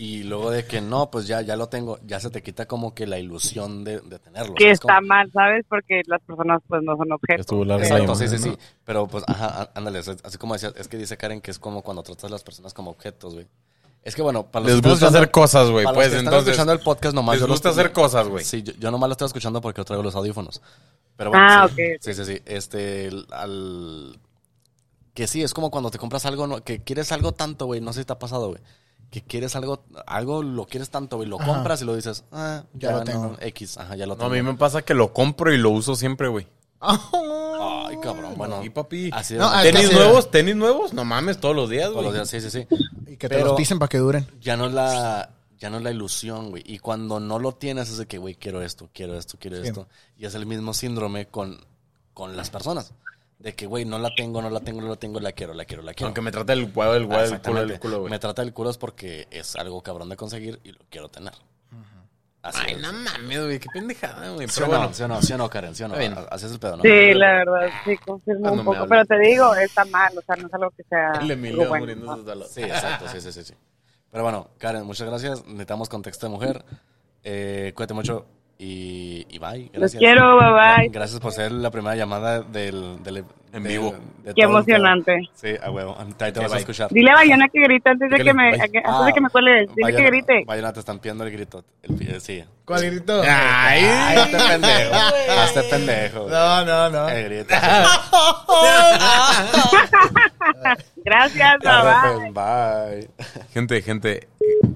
y 0.00 0.22
luego 0.22 0.52
de 0.52 0.64
que 0.64 0.80
no, 0.80 1.10
pues 1.10 1.26
ya, 1.26 1.40
ya 1.42 1.56
lo 1.56 1.68
tengo, 1.68 1.98
ya 2.06 2.20
se 2.20 2.30
te 2.30 2.40
quita 2.40 2.66
como 2.66 2.94
que 2.94 3.04
la 3.04 3.18
ilusión 3.18 3.82
de, 3.82 3.98
de 4.00 4.20
tenerlo. 4.20 4.54
Que 4.54 4.70
está 4.70 4.94
Como- 4.98 5.08
mal, 5.08 5.28
¿sabes? 5.32 5.66
Porque 5.68 6.02
las 6.06 6.22
personas, 6.22 6.62
pues, 6.68 6.84
no 6.84 6.96
son 6.96 7.10
objetos. 7.10 7.46
Exacto, 7.82 8.14
sí, 8.14 8.28
sí, 8.28 8.36
¿no? 8.36 8.42
sí. 8.54 8.58
Pero 8.84 9.08
pues, 9.08 9.24
ajá, 9.26 9.70
ándale, 9.74 9.98
así 9.98 10.38
como 10.38 10.54
decías, 10.54 10.72
es 10.76 10.86
que 10.86 10.96
dice 10.96 11.16
Karen 11.16 11.40
que 11.40 11.50
es 11.50 11.58
como 11.58 11.82
cuando 11.82 12.04
tratas 12.04 12.24
a 12.24 12.28
las 12.28 12.44
personas 12.44 12.72
como 12.72 12.92
objetos, 12.92 13.34
güey. 13.34 13.48
Es 14.04 14.14
que 14.14 14.22
bueno, 14.22 14.46
para 14.46 14.66
los 14.66 14.72
Les 14.74 14.80
que 14.82 14.88
están 14.88 14.92
gusta 15.08 15.18
hacer 15.18 15.30
cosas, 15.32 15.68
güey. 15.70 15.84
Pues 15.84 15.96
que 15.96 16.04
están 16.04 16.18
entonces. 16.26 16.48
escuchando 16.50 16.72
el 16.72 16.80
podcast 16.80 17.14
nomás. 17.16 17.34
les 17.34 17.40
yo 17.40 17.48
gusta 17.48 17.70
estoy- 17.70 17.80
hacer 17.82 17.92
cosas, 17.92 18.28
güey. 18.28 18.44
Sí, 18.44 18.62
yo, 18.62 18.72
yo 18.78 18.90
nomás 18.92 19.08
lo 19.08 19.12
estoy 19.12 19.26
escuchando 19.26 19.60
porque 19.60 19.80
yo 19.80 19.84
traigo 19.84 20.04
los 20.04 20.14
audífonos. 20.14 20.62
Pero 21.16 21.30
bueno, 21.30 21.44
Ah, 21.44 21.68
sí, 21.74 21.82
sí, 22.00 22.14
sí, 22.14 22.24
sí. 22.24 22.40
Este, 22.46 23.10
al... 23.32 24.16
Que 25.12 25.26
sí, 25.26 25.42
es 25.42 25.52
como 25.52 25.70
cuando 25.72 25.90
te 25.90 25.98
compras 25.98 26.24
algo, 26.26 26.46
no- 26.46 26.62
que 26.62 26.84
quieres 26.84 27.10
algo 27.10 27.32
tanto, 27.32 27.66
güey, 27.66 27.80
no 27.80 27.92
sé 27.92 28.00
si 28.02 28.06
te 28.06 28.12
ha 28.12 28.18
pasado, 28.20 28.50
güey. 28.50 28.60
Que 29.10 29.22
quieres 29.22 29.56
algo, 29.56 29.84
algo 30.06 30.42
lo 30.42 30.66
quieres 30.66 30.90
tanto, 30.90 31.16
güey, 31.16 31.28
lo 31.28 31.40
Ajá. 31.40 31.46
compras 31.54 31.80
y 31.80 31.84
lo 31.86 31.96
dices, 31.96 32.24
ah, 32.30 32.64
Ya 32.74 32.88
ya, 32.88 32.92
lo 32.92 32.98
no, 32.98 33.04
tengo. 33.04 33.36
X, 33.40 33.78
ajá, 33.78 33.96
ya 33.96 34.06
lo 34.06 34.14
No, 34.14 34.18
tengo. 34.18 34.32
a 34.32 34.36
mí 34.36 34.42
me 34.42 34.54
pasa 34.54 34.82
que 34.82 34.92
lo 34.94 35.12
compro 35.14 35.52
y 35.52 35.56
lo 35.56 35.70
uso 35.70 35.94
siempre, 35.94 36.28
güey. 36.28 36.46
Ay, 36.80 37.96
cabrón, 38.02 38.34
bueno. 38.36 38.62
Y 38.64 38.70
papi. 38.70 39.10
Así 39.12 39.34
No, 39.34 39.50
¿Tenis 39.62 39.92
nuevos? 39.92 40.30
¿Tenis 40.30 40.56
nuevos? 40.56 40.92
No 40.92 41.04
mames, 41.04 41.38
todos 41.40 41.56
los 41.56 41.68
días, 41.70 41.84
todos 41.90 41.96
los 42.04 42.12
güey. 42.12 42.14
días, 42.16 42.28
sí, 42.30 42.40
sí, 42.40 42.50
sí. 42.50 42.66
Y 43.10 43.16
que 43.16 43.28
te 43.28 43.40
los 43.42 43.54
pisen 43.56 43.78
para 43.78 43.88
que 43.88 43.98
duren. 43.98 44.26
ya 44.40 44.56
no 44.56 44.66
es 44.66 44.72
la 44.72 45.30
ya 45.58 45.70
no 45.70 45.78
es 45.78 45.82
la 45.82 45.90
ilusión, 45.90 46.50
güey. 46.50 46.62
Y 46.66 46.78
cuando 46.78 47.18
no 47.18 47.38
lo 47.40 47.52
tienes 47.52 47.88
es 47.88 47.98
de 47.98 48.06
que, 48.06 48.18
güey, 48.18 48.36
quiero 48.36 48.62
esto, 48.62 48.88
quiero 48.94 49.18
esto, 49.18 49.38
quiero 49.40 49.56
Sí. 49.60 49.68
esto. 49.68 49.88
Y 50.16 50.24
es 50.26 50.34
el 50.36 50.46
mismo 50.46 50.72
síndrome 50.72 51.26
con, 51.26 51.58
con 52.14 52.36
las 52.36 52.48
personas. 52.50 52.92
De 53.38 53.54
que, 53.54 53.66
güey, 53.66 53.84
no 53.84 53.98
la 54.00 54.10
tengo, 54.16 54.42
no 54.42 54.50
la 54.50 54.60
tengo, 54.60 54.80
no 54.80 54.88
la 54.88 54.96
tengo, 54.96 55.20
la 55.20 55.30
quiero, 55.32 55.54
la 55.54 55.64
quiero, 55.64 55.82
la 55.84 55.94
quiero. 55.94 56.08
Aunque 56.08 56.20
me 56.20 56.32
trate 56.32 56.52
el 56.54 56.72
huevo, 56.74 56.94
el 56.94 57.04
Ah, 57.04 57.06
huevo, 57.06 57.34
el 57.34 57.40
culo, 57.40 57.60
el 57.62 57.78
culo, 57.80 57.98
güey. 58.00 58.10
Me 58.10 58.18
trata 58.18 58.42
el 58.42 58.52
culo 58.52 58.70
es 58.70 58.78
porque 58.78 59.28
es 59.30 59.54
algo 59.54 59.80
cabrón 59.82 60.08
de 60.08 60.16
conseguir 60.16 60.58
y 60.64 60.72
lo 60.72 60.80
quiero 60.90 61.08
tener. 61.08 61.32
Así 62.40 62.58
Ay, 62.66 62.74
es. 62.74 62.80
no 62.80 62.92
mames, 62.92 63.44
güey, 63.44 63.58
qué 63.58 63.68
pendejada, 63.72 64.30
güey. 64.30 64.48
¿Sí 64.48 64.54
Pero 64.60 64.68
bueno, 64.68 64.86
no? 64.86 64.94
¿Sí 64.94 65.02
o 65.02 65.08
no? 65.08 65.22
¿Sí 65.22 65.32
o 65.32 65.38
no, 65.38 65.50
Karen? 65.50 65.74
¿Sí 65.74 65.82
o 65.82 65.88
no? 65.88 65.94
Así 66.30 66.46
es 66.46 66.52
el 66.52 66.58
pedo, 66.60 66.76
¿no? 66.76 66.82
Sí, 66.82 67.14
la 67.14 67.26
verdad, 67.44 67.68
sí, 67.84 67.96
confirmo 67.98 68.40
Cuando 68.42 68.62
un 68.62 68.68
me 68.68 68.74
poco. 68.74 68.88
Pero 68.88 69.04
te 69.06 69.18
digo, 69.18 69.54
está 69.56 69.84
mal, 69.84 70.16
o 70.16 70.22
sea, 70.22 70.36
no 70.36 70.46
es 70.46 70.54
algo 70.54 70.70
que 70.70 70.82
sea. 70.84 71.12
el 71.20 71.30
Emilio 71.30 71.68
bueno, 71.68 71.94
¿no? 71.96 72.16
dalos. 72.22 72.48
Sí, 72.50 72.62
exacto, 72.62 73.06
sí, 73.08 73.20
sí, 73.20 73.32
sí, 73.32 73.44
sí. 73.44 73.54
Pero 74.10 74.22
bueno, 74.24 74.50
Karen, 74.58 74.84
muchas 74.84 75.08
gracias. 75.08 75.44
Necesitamos 75.46 75.88
contexto 75.88 76.26
de 76.26 76.30
mujer. 76.32 76.64
Eh, 77.24 77.72
cuídate 77.74 77.92
mucho 77.94 78.24
y, 78.58 79.24
y 79.30 79.38
bye. 79.38 79.70
Los 79.74 79.94
quiero, 79.94 80.36
bye 80.36 80.50
bye. 80.52 80.88
Gracias 80.88 81.20
por 81.20 81.32
ser 81.32 81.52
la 81.52 81.70
primera 81.70 81.94
llamada 81.94 82.40
del, 82.42 83.00
del 83.04 83.24
En 83.52 83.62
de- 83.62 83.68
vivo. 83.68 83.94
de 84.24 84.34
Qué 84.34 84.42
el 84.42 84.48
emocionante. 84.48 85.20
Sí, 85.34 85.50
a 85.62 85.70
huevo. 85.70 85.96
Ahí 85.98 86.32
te 86.32 86.40
vas 86.40 86.52
a 86.52 86.58
escuchar. 86.58 86.90
Dile 86.90 87.10
a 87.12 87.14
Bayona 87.14 87.48
que 87.48 87.60
grite 87.62 87.88
antes 87.88 88.10
de 88.10 88.16
que 88.18 88.34
me, 88.34 88.48
a 88.48 88.66
que- 88.68 88.78
antes 88.78 88.82
Ah, 88.84 89.04
de 89.06 89.12
que 89.12 89.20
me 89.20 89.30
cuele. 89.30 89.60
Dile 89.60 89.74
que 89.76 89.82
Bayona- 89.82 90.06
grite. 90.10 90.44
Bayona, 90.44 90.72
te 90.72 90.80
están 90.80 90.98
pidiendo 90.98 91.22
el 91.24 91.30
grito. 91.30 91.64
El, 91.82 91.94
pi- 91.96 92.20
sí. 92.20 92.42
¿Cuál 92.64 92.84
grito? 92.84 93.22
Ay, 93.22 93.84
Ay, 93.84 94.18
este 94.18 94.36
pendejo. 94.38 94.94
Hazte 95.40 95.62
pendejo. 95.62 96.28
No, 96.28 96.64
no, 96.64 96.90
no. 96.90 97.08
El 97.08 97.24
grito. 97.24 97.54
Gracias, 101.04 101.56
bye 101.60 102.32
bye. 102.32 102.32
bye. 102.32 103.10
Gente, 103.54 103.82
gente, 103.82 104.28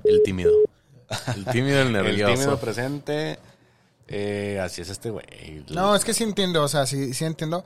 el 0.05 0.23
tímido. 0.25 0.53
El 1.37 1.45
tímido, 1.47 1.81
el 1.83 1.89
El 1.89 1.93
nervioso. 1.93 2.33
tímido 2.33 2.59
presente. 2.59 3.39
Eh, 4.13 4.61
así 4.63 4.83
es 4.83 4.89
este 4.91 5.11
güey. 5.11 5.25
No, 5.71 5.95
es 5.97 6.05
que 6.05 6.13
sí 6.15 6.23
entiendo, 6.23 6.63
o 6.63 6.69
sea, 6.69 6.87
sí, 6.87 7.15
sí 7.15 7.25
entiendo. 7.25 7.65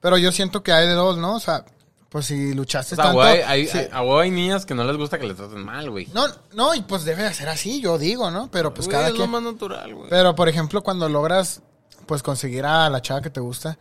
Pero 0.00 0.18
yo 0.18 0.32
siento 0.32 0.62
que 0.62 0.72
hay 0.72 0.86
de 0.88 0.94
dos, 0.94 1.16
¿no? 1.16 1.36
O 1.36 1.40
sea, 1.40 1.64
pues 2.10 2.26
si 2.26 2.52
luchaste 2.52 2.94
O 2.94 2.96
sea, 2.96 3.04
tanto. 3.06 3.20
hay, 3.22 3.66
sí. 3.66 3.78
hay- 3.78 3.88
a 3.92 4.02
huevo 4.02 4.18
hay 4.18 4.30
niñas 4.30 4.66
que 4.66 4.74
no 4.74 4.84
les 4.84 4.96
gusta 4.96 5.18
que 5.18 5.26
les 5.26 5.36
traten 5.36 5.64
mal, 5.64 5.90
güey. 5.90 6.06
No, 6.12 6.26
no, 6.52 6.74
y 6.74 6.82
pues 6.82 7.04
debe 7.04 7.22
de 7.22 7.32
ser 7.32 7.48
así, 7.48 7.80
yo 7.80 7.96
digo, 7.96 8.30
¿no? 8.30 8.50
Pero 8.50 8.74
pues 8.74 8.86
cada 8.88 9.06
es 9.06 9.12
lo 9.12 9.18
quien. 9.18 9.30
más 9.30 9.42
natural, 9.42 9.94
güey. 9.94 10.10
Pero 10.10 10.34
por 10.34 10.48
ejemplo, 10.48 10.82
cuando 10.82 11.08
logras 11.08 11.62
pues 12.06 12.22
conseguir 12.22 12.66
a 12.66 12.90
la 12.90 13.00
chava 13.00 13.22
que 13.22 13.30
te 13.30 13.40
gusta, 13.40 13.78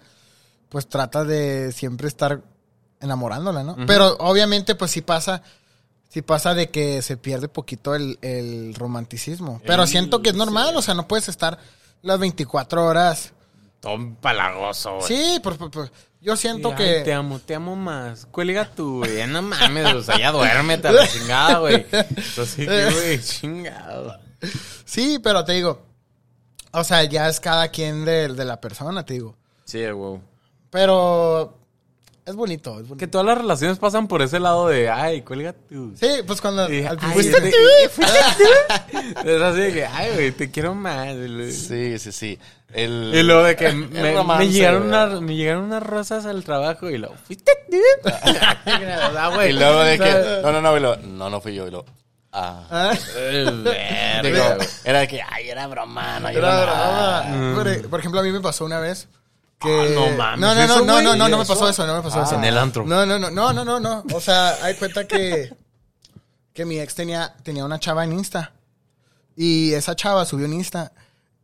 pues 0.70 0.88
trata 0.88 1.24
de 1.26 1.72
siempre 1.74 2.08
estar 2.08 2.42
enamorándola, 3.02 3.64
¿no? 3.64 3.76
Pero 3.86 4.16
obviamente 4.20 4.76
pues 4.76 4.92
sí 4.92 5.02
pasa, 5.02 5.42
sí 6.10 6.22
pasa 6.22 6.54
de 6.54 6.70
que 6.70 7.02
se 7.02 7.18
pierde 7.18 7.48
poquito 7.50 7.96
el, 7.96 8.18
el 8.22 8.74
romanticismo. 8.76 9.62
Pero 9.66 9.84
El- 9.84 9.90
siento 9.90 10.22
que 10.22 10.30
es 10.30 10.36
normal, 10.36 10.76
o 10.78 10.82
sea, 10.82 10.94
no 10.94 11.08
puedes 11.08 11.28
estar 11.28 11.60
las 12.04 12.20
24 12.20 12.86
horas. 12.86 13.34
Todo 13.80 13.98
palagoso, 14.22 14.98
güey. 14.98 15.08
Sí, 15.08 15.40
pues, 15.42 15.58
pues, 15.58 15.72
pues, 15.74 15.92
yo 16.22 16.38
siento 16.38 16.74
que... 16.76 17.02
te 17.02 17.14
amo, 17.14 17.40
te 17.40 17.56
amo 17.56 17.76
más. 17.76 18.28
Cuelga 18.28 18.70
tú, 18.70 19.00
güey. 19.00 19.18
Ya 19.18 19.28
No 19.28 19.42
mames, 19.42 19.94
o 19.94 20.04
sea, 20.04 20.18
ya 20.18 20.32
duérmete 20.32 20.88
a 20.88 20.92
la 20.92 21.08
chingada, 21.12 21.58
güey. 21.58 21.86
Así 21.92 22.66
que, 22.66 22.92
güey, 22.92 23.20
chingado. 23.22 24.20
Sí, 24.86 25.20
pero 25.22 25.44
te 25.44 25.54
digo, 25.54 25.82
o 26.72 26.84
sea, 26.84 27.04
ya 27.04 27.28
es 27.28 27.40
cada 27.40 27.70
quien 27.70 28.06
de, 28.06 28.30
de 28.30 28.46
la 28.46 28.62
persona, 28.62 29.06
te 29.06 29.16
digo. 29.16 29.36
Sí, 29.66 29.86
güey. 29.90 30.22
Pero 30.70 31.63
es 32.26 32.36
bonito, 32.36 32.72
es 32.80 32.88
bonito. 32.88 32.98
Que 32.98 33.08
todas 33.08 33.26
las 33.28 33.38
relaciones 33.38 33.78
pasan 33.80 34.08
por 34.08 34.22
ese 34.22 34.40
lado 34.40 34.68
de, 34.68 34.90
ay, 34.90 35.22
cuelga 35.22 35.54
tú. 35.54 35.94
Sí, 36.00 36.08
pues 36.26 36.40
cuando... 36.42 36.72
Y, 36.72 36.84
al 36.86 36.98
ay, 37.02 37.12
fuiste 37.14 37.42
tú. 37.52 38.02
Es 39.26 39.42
así 39.42 39.60
de 39.62 39.74
que, 39.74 39.86
ay, 39.86 40.12
güey, 40.14 40.32
te 40.32 40.50
quiero 40.52 40.74
más. 40.76 41.10
Sí, 41.52 41.98
sí, 42.00 42.12
sí. 42.12 42.40
El, 42.74 43.12
Y 43.14 43.24
luego 43.24 43.44
de 43.44 43.56
que 43.56 43.66
el 43.68 43.76
me, 43.90 44.14
romance, 44.16 44.46
me 44.46 44.52
llegaron 44.52 44.84
una- 44.84 45.06
me 45.20 45.36
llegaron 45.36 45.64
unas 45.66 45.84
rosas 45.84 46.26
al 46.26 46.44
trabajo 46.44 46.90
y 46.90 46.98
lo 46.98 47.14
fuiste 47.26 47.52
tú. 47.72 47.78
Ah. 48.06 49.32
Y 49.48 49.54
luego 49.54 49.80
de 49.84 49.98
que. 50.00 50.40
No, 50.44 50.52
no, 50.52 50.62
no, 50.62 50.78
y 50.78 50.80
lo, 50.80 50.98
no, 50.98 51.30
no 51.30 51.42
fui 51.42 51.54
yo. 51.54 51.68
Y 51.68 51.72
lo. 51.72 51.86
Ah. 52.32 52.64
Ah, 52.72 52.94
Digo, 54.24 54.44
güey. 54.56 54.68
era 54.86 55.02
de 55.02 55.08
que, 55.08 55.22
ay, 55.22 55.50
era 55.50 55.68
broma, 55.68 56.20
no 56.20 56.30
era 56.30 56.64
broma. 56.64 57.54
Por, 57.56 57.90
por 57.90 58.00
ejemplo, 58.00 58.20
a 58.22 58.24
mí 58.24 58.32
me 58.32 58.40
pasó 58.42 58.66
una 58.66 58.80
vez 58.80 59.08
que... 59.64 59.88
Ah, 59.88 59.92
no 59.96 60.18
mames, 60.18 60.40
No, 60.40 60.48
no, 60.48 60.56
no, 60.56 60.62
¿eso, 60.62 60.86
no, 60.86 61.02
no, 61.02 61.16
no, 61.16 61.30
no 61.30 61.38
me 61.40 61.46
pasó 61.46 61.70
eso, 61.70 61.88
no 61.88 61.96
me 61.96 62.02
pasó 62.04 62.20
Ah. 62.20 62.24
eso. 62.26 62.36
En 62.36 62.44
el 62.44 62.58
antro. 62.58 62.86
No, 62.86 63.06
no, 63.06 63.18
no, 63.18 63.32
no, 63.32 63.54
no, 63.54 63.64
no, 63.66 63.80
no. 63.80 64.04
O 64.14 64.22
sea, 64.22 64.64
hay 64.64 64.76
cuenta 64.76 65.08
que, 65.08 65.52
que 66.54 66.66
mi 66.66 66.80
ex 66.80 66.94
tenía, 66.96 67.34
tenía 67.44 67.66
una 67.66 67.80
chava 67.80 68.04
en 68.04 68.14
Insta. 68.14 68.52
Y 69.36 69.74
esa 69.74 69.96
chava 69.96 70.26
subió 70.26 70.46
en 70.46 70.54
Insta 70.54 70.92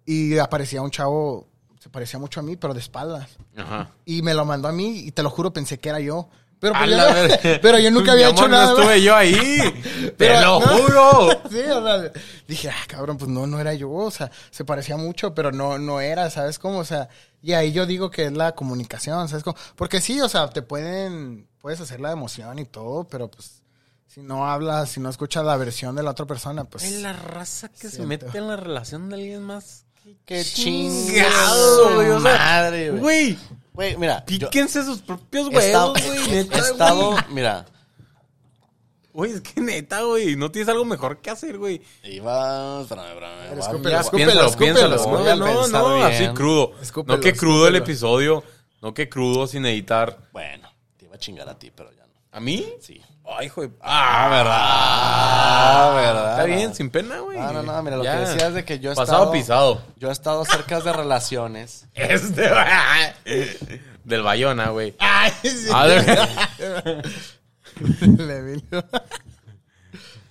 y 0.05 0.37
aparecía 0.37 0.81
un 0.81 0.91
chavo, 0.91 1.47
se 1.79 1.89
parecía 1.89 2.19
mucho 2.19 2.39
a 2.39 2.43
mí, 2.43 2.55
pero 2.55 2.73
de 2.73 2.79
espaldas. 2.81 3.29
Ajá. 3.57 3.89
Y 4.05 4.21
me 4.21 4.33
lo 4.33 4.45
mandó 4.45 4.67
a 4.67 4.71
mí 4.71 4.99
y 4.99 5.11
te 5.11 5.23
lo 5.23 5.29
juro, 5.29 5.51
pensé 5.53 5.79
que 5.79 5.89
era 5.89 5.99
yo. 5.99 6.29
Pero, 6.59 6.73
pues 6.73 6.89
yo, 6.89 6.97
la 6.97 7.27
no- 7.27 7.35
pero 7.61 7.79
yo 7.79 7.89
nunca 7.91 8.05
Mi 8.07 8.11
había 8.11 8.27
amor, 8.27 8.39
hecho 8.39 8.47
nada. 8.49 8.65
No 8.65 8.77
estuve 8.79 9.01
yo 9.01 9.15
ahí. 9.15 9.33
Te 10.03 10.11
Pero, 10.17 10.41
lo 10.41 10.59
no. 10.59 10.67
juro. 10.77 11.41
Sí, 11.49 11.59
o 11.61 11.83
sea, 11.83 12.11
dije, 12.47 12.69
ah, 12.69 12.83
cabrón, 12.87 13.17
pues 13.17 13.29
no, 13.31 13.47
no 13.47 13.59
era 13.59 13.73
yo, 13.73 13.89
o 13.91 14.11
sea, 14.11 14.29
se 14.51 14.65
parecía 14.65 14.97
mucho, 14.97 15.33
pero 15.33 15.51
no, 15.51 15.77
no 15.79 15.99
era, 16.01 16.29
¿sabes 16.29 16.59
cómo? 16.59 16.79
O 16.79 16.85
sea, 16.85 17.07
y 17.41 17.53
ahí 17.53 17.71
yo 17.71 17.85
digo 17.85 18.11
que 18.11 18.25
es 18.25 18.33
la 18.33 18.51
comunicación, 18.53 19.27
¿sabes 19.29 19.43
cómo? 19.43 19.55
Porque 19.75 20.01
sí, 20.01 20.19
o 20.21 20.27
sea, 20.29 20.49
te 20.49 20.61
pueden, 20.61 21.47
puedes 21.59 21.79
hacer 21.79 22.01
la 22.01 22.11
emoción 22.11 22.59
y 22.59 22.65
todo, 22.65 23.05
pero 23.07 23.31
pues, 23.31 23.63
si 24.07 24.21
no 24.21 24.49
hablas, 24.51 24.89
si 24.89 24.99
no 24.99 25.09
escuchas 25.09 25.45
la 25.45 25.55
versión 25.57 25.95
de 25.95 26.03
la 26.03 26.11
otra 26.11 26.25
persona, 26.25 26.65
pues... 26.65 26.83
Es 26.83 27.01
la 27.01 27.13
raza 27.13 27.69
que 27.69 27.87
se 27.89 27.89
Siento. 28.03 28.07
mete 28.07 28.37
en 28.37 28.47
la 28.47 28.57
relación 28.57 29.07
de 29.09 29.15
alguien 29.15 29.41
más. 29.43 29.85
Qué 30.25 30.43
chingado, 30.43 31.95
güey. 31.95 32.09
O 32.09 32.19
sea, 32.21 32.37
madre, 32.37 32.91
güey. 32.91 33.37
Güey, 33.79 33.95
yo 33.97 34.25
píquense 34.25 34.83
sus 34.83 35.01
propios 35.01 35.47
huevos, 35.47 36.05
güey. 36.05 36.19
he 36.31 36.43
Neta, 36.43 36.57
estado, 36.57 37.15
mira. 37.29 37.65
Güey, 39.13 39.31
es 39.31 39.39
que 39.41 39.61
neta, 39.61 40.01
güey. 40.01 40.35
No 40.35 40.51
tienes 40.51 40.67
algo 40.67 40.83
mejor 40.83 41.21
que 41.21 41.29
hacer, 41.29 41.57
güey. 41.57 41.81
Iba. 42.03 42.81
Espérame, 42.81 43.07
espérame. 43.07 43.57
Escúpelo, 43.57 43.99
escúpelo, 44.01 44.45
escúpelo, 44.47 44.95
escúpelo. 44.95 45.35
No, 45.37 45.67
no, 45.69 45.95
bien. 45.95 46.07
así 46.07 46.27
crudo. 46.33 46.73
Escúpelo, 46.81 47.15
no 47.15 47.23
que 47.23 47.31
crudo 47.31 47.69
el 47.69 47.77
episodio. 47.77 48.43
No 48.81 48.93
que 48.93 49.07
crudo 49.07 49.47
sin 49.47 49.65
editar. 49.65 50.27
Bueno, 50.33 50.69
te 50.97 51.05
iba 51.05 51.15
a 51.15 51.17
chingar 51.17 51.47
a 51.47 51.57
ti, 51.57 51.71
pero 51.73 51.89
ya 51.93 52.05
no. 52.05 52.13
¿A 52.33 52.39
mí? 52.41 52.73
Sí. 52.81 53.01
Ay, 53.37 53.45
hijo 53.47 53.61
de... 53.61 53.71
Ah, 53.81 54.27
verdad. 54.29 54.59
Ah, 54.61 55.91
verdad. 55.95 56.31
Está 56.31 56.43
bien, 56.45 56.73
sin 56.73 56.89
pena, 56.89 57.19
güey. 57.19 57.37
No, 57.37 57.53
no, 57.53 57.63
no, 57.63 57.83
mira, 57.83 57.97
lo 57.97 58.03
Ya. 58.03 58.15
que 58.15 58.19
decías 58.29 58.53
de 58.53 58.65
que 58.65 58.79
yo 58.79 58.91
he 58.91 58.95
Pasado 58.95 59.17
estado... 59.23 59.31
pisado. 59.31 59.81
Yo 59.97 60.09
he 60.09 60.11
estado 60.11 60.43
cerca 60.45 60.79
de 60.81 60.93
relaciones. 60.93 61.85
Este, 61.93 62.49
Del 64.03 64.23
Bayona, 64.23 64.69
güey. 64.69 64.95
Ay, 64.99 65.31
sí. 65.43 65.67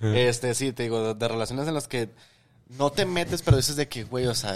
Este, 0.01 0.55
sí, 0.55 0.73
te 0.73 0.85
digo, 0.85 1.03
de, 1.03 1.15
de 1.15 1.29
relaciones 1.29 1.67
en 1.67 1.75
las 1.75 1.89
que 1.89 2.11
no 2.69 2.91
te 2.91 3.05
metes, 3.05 3.43
pero 3.43 3.57
dices 3.57 3.77
de 3.77 3.89
que, 3.89 4.05
güey, 4.05 4.27
o 4.27 4.35
sea, 4.35 4.55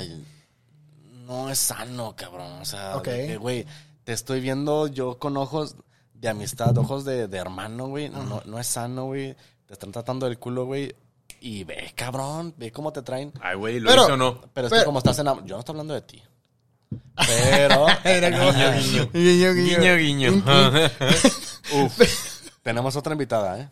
no 1.26 1.50
es 1.50 1.58
sano, 1.58 2.14
cabrón. 2.16 2.60
O 2.60 2.64
sea, 2.64 2.96
Ok. 2.96 3.06
de 3.08 3.26
que, 3.26 3.36
güey, 3.38 3.66
te 4.04 4.12
estoy 4.12 4.40
viendo 4.40 4.86
yo 4.86 5.18
con 5.18 5.36
ojos 5.36 5.76
de 6.22 6.28
amistad, 6.30 6.76
ojos 6.78 7.04
de, 7.04 7.28
de 7.28 7.36
hermano, 7.36 7.88
güey. 7.88 8.08
No, 8.08 8.22
no, 8.22 8.42
no 8.46 8.58
es 8.58 8.66
sano, 8.66 9.06
güey. 9.06 9.34
Te 9.66 9.72
están 9.74 9.92
tratando 9.92 10.26
del 10.26 10.38
culo, 10.38 10.64
güey. 10.64 10.94
Y 11.40 11.64
ve, 11.64 11.92
cabrón, 11.96 12.54
ve 12.56 12.70
cómo 12.70 12.92
te 12.92 13.02
traen. 13.02 13.32
Ay, 13.42 13.56
güey, 13.56 13.80
¿lo 13.80 13.90
Pero- 13.90 14.04
hice 14.04 14.12
o 14.12 14.16
no? 14.16 14.40
Pero 14.54 14.68
es 14.68 14.72
que 14.72 14.76
Pero- 14.78 14.86
como 14.86 14.98
estás 15.00 15.18
enamorado, 15.18 15.48
yo 15.48 15.54
no 15.56 15.60
estoy 15.60 15.72
hablando 15.72 15.94
de 15.94 16.02
ti. 16.02 16.22
Pero 17.26 17.86
Guiño, 18.04 18.72
guiño. 18.72 19.08
Guiño, 19.12 19.52
Guiño, 19.54 19.96
guiño. 19.96 20.44
tenemos 22.62 22.94
otra 22.96 23.12
invitada, 23.12 23.58
¿eh? 23.60 23.68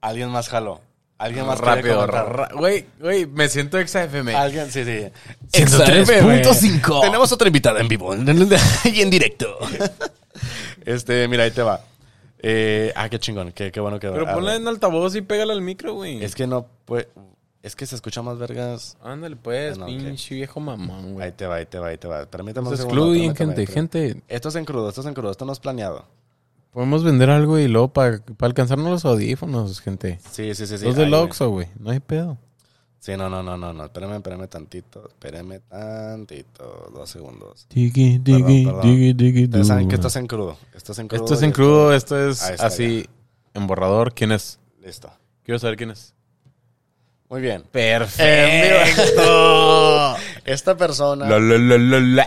Alguien 0.00 0.30
más 0.30 0.48
jaló. 0.48 0.80
Alguien 1.18 1.44
más 1.46 1.60
quiere 1.60 1.76
Rápido, 1.82 1.94
comentar. 2.06 2.34
ra- 2.34 2.48
Güey, 2.54 2.86
güey, 2.98 3.26
me 3.26 3.46
siento 3.50 3.78
exa 3.78 4.04
FM. 4.04 4.34
Alguien, 4.34 4.70
sí, 4.72 4.82
sí. 4.84 5.04
103.5. 5.52 7.00
Tenemos 7.02 7.30
otra 7.30 7.46
invitada 7.48 7.78
en 7.80 7.88
vivo 7.88 8.14
y 8.16 9.00
en 9.02 9.10
directo. 9.10 9.58
Este, 10.84 11.28
mira, 11.28 11.44
ahí 11.44 11.50
te 11.50 11.62
va. 11.62 11.80
Eh, 12.42 12.92
ah, 12.96 13.08
qué 13.08 13.18
chingón, 13.18 13.52
qué, 13.52 13.70
qué 13.70 13.80
bueno 13.80 14.00
que 14.00 14.08
Pero 14.08 14.26
ponla 14.26 14.56
en 14.56 14.66
altavoz 14.66 15.14
y 15.14 15.20
pégala 15.20 15.52
al 15.52 15.60
micro, 15.60 15.94
güey. 15.94 16.24
Es 16.24 16.34
que 16.34 16.46
no, 16.46 16.66
pues, 16.86 17.06
es 17.62 17.76
que 17.76 17.84
se 17.84 17.94
escucha 17.94 18.22
más 18.22 18.38
vergas. 18.38 18.96
Ándale, 19.02 19.36
pues, 19.36 19.76
ok. 19.76 19.86
pinche 19.86 20.34
viejo 20.34 20.60
mamón, 20.60 21.04
Ahí 21.04 21.12
güey. 21.12 21.32
te 21.32 21.46
va, 21.46 21.56
ahí 21.56 21.66
te 21.66 21.78
va, 21.78 21.88
ahí 21.88 21.98
te 21.98 22.08
va. 22.08 22.24
Permítame 22.26 22.68
un 22.68 22.76
segundo, 22.76 23.02
excluyen, 23.02 23.36
gente, 23.36 23.66
gente. 23.66 24.22
Esto 24.28 24.48
es 24.48 24.54
en 24.56 24.64
crudo, 24.64 24.88
esto 24.88 25.02
es 25.02 25.06
en 25.06 25.14
crudo, 25.14 25.30
esto 25.30 25.44
no 25.44 25.52
es 25.52 25.60
planeado. 25.60 26.06
Podemos 26.70 27.02
vender 27.04 27.30
algo 27.30 27.58
y 27.58 27.66
luego 27.68 27.88
para 27.88 28.22
alcanzarnos 28.38 28.88
los 28.88 29.04
audífonos, 29.04 29.80
gente. 29.80 30.20
Sí, 30.30 30.54
sí, 30.54 30.66
sí. 30.66 30.78
sí. 30.78 30.84
los 30.84 30.96
del. 30.96 31.12
Oxxo, 31.12 31.50
güey. 31.50 31.66
No 31.78 31.90
hay 31.90 32.00
pedo. 32.00 32.38
Sí, 33.00 33.16
no, 33.16 33.30
no, 33.30 33.42
no, 33.42 33.56
no, 33.56 33.72
no. 33.72 33.84
Espérame, 33.86 34.16
espérame 34.16 34.46
tantito. 34.46 35.08
Espérame 35.08 35.60
tantito. 35.60 36.90
Dos 36.92 37.08
segundos. 37.08 37.64
Tiki, 37.68 38.18
tiki, 38.18 38.68
tiki, 38.82 39.14
tiki, 39.14 39.44
Ustedes 39.44 39.68
saben 39.68 39.88
que 39.88 39.94
esto 39.94 40.08
es 40.08 40.16
en 40.16 40.26
crudo. 40.26 40.58
Esto 40.74 40.92
es 40.92 40.98
en 40.98 41.08
crudo. 41.08 41.24
Esto 41.24 41.34
es 41.34 41.42
en 41.42 41.52
crudo, 41.52 41.94
esto 41.94 42.28
es 42.28 42.42
está, 42.42 42.66
así, 42.66 43.06
en 43.54 43.66
borrador. 43.66 44.12
¿Quién 44.12 44.32
es? 44.32 44.60
Listo. 44.84 45.10
Quiero 45.44 45.58
saber 45.58 45.78
quién 45.78 45.92
es. 45.92 46.12
Muy 47.30 47.40
bien. 47.40 47.64
Perfecto. 47.72 49.24
Esta 50.44 50.76
persona. 50.76 51.26
La, 51.26 51.38
la, 51.38 51.56
la, 51.58 52.26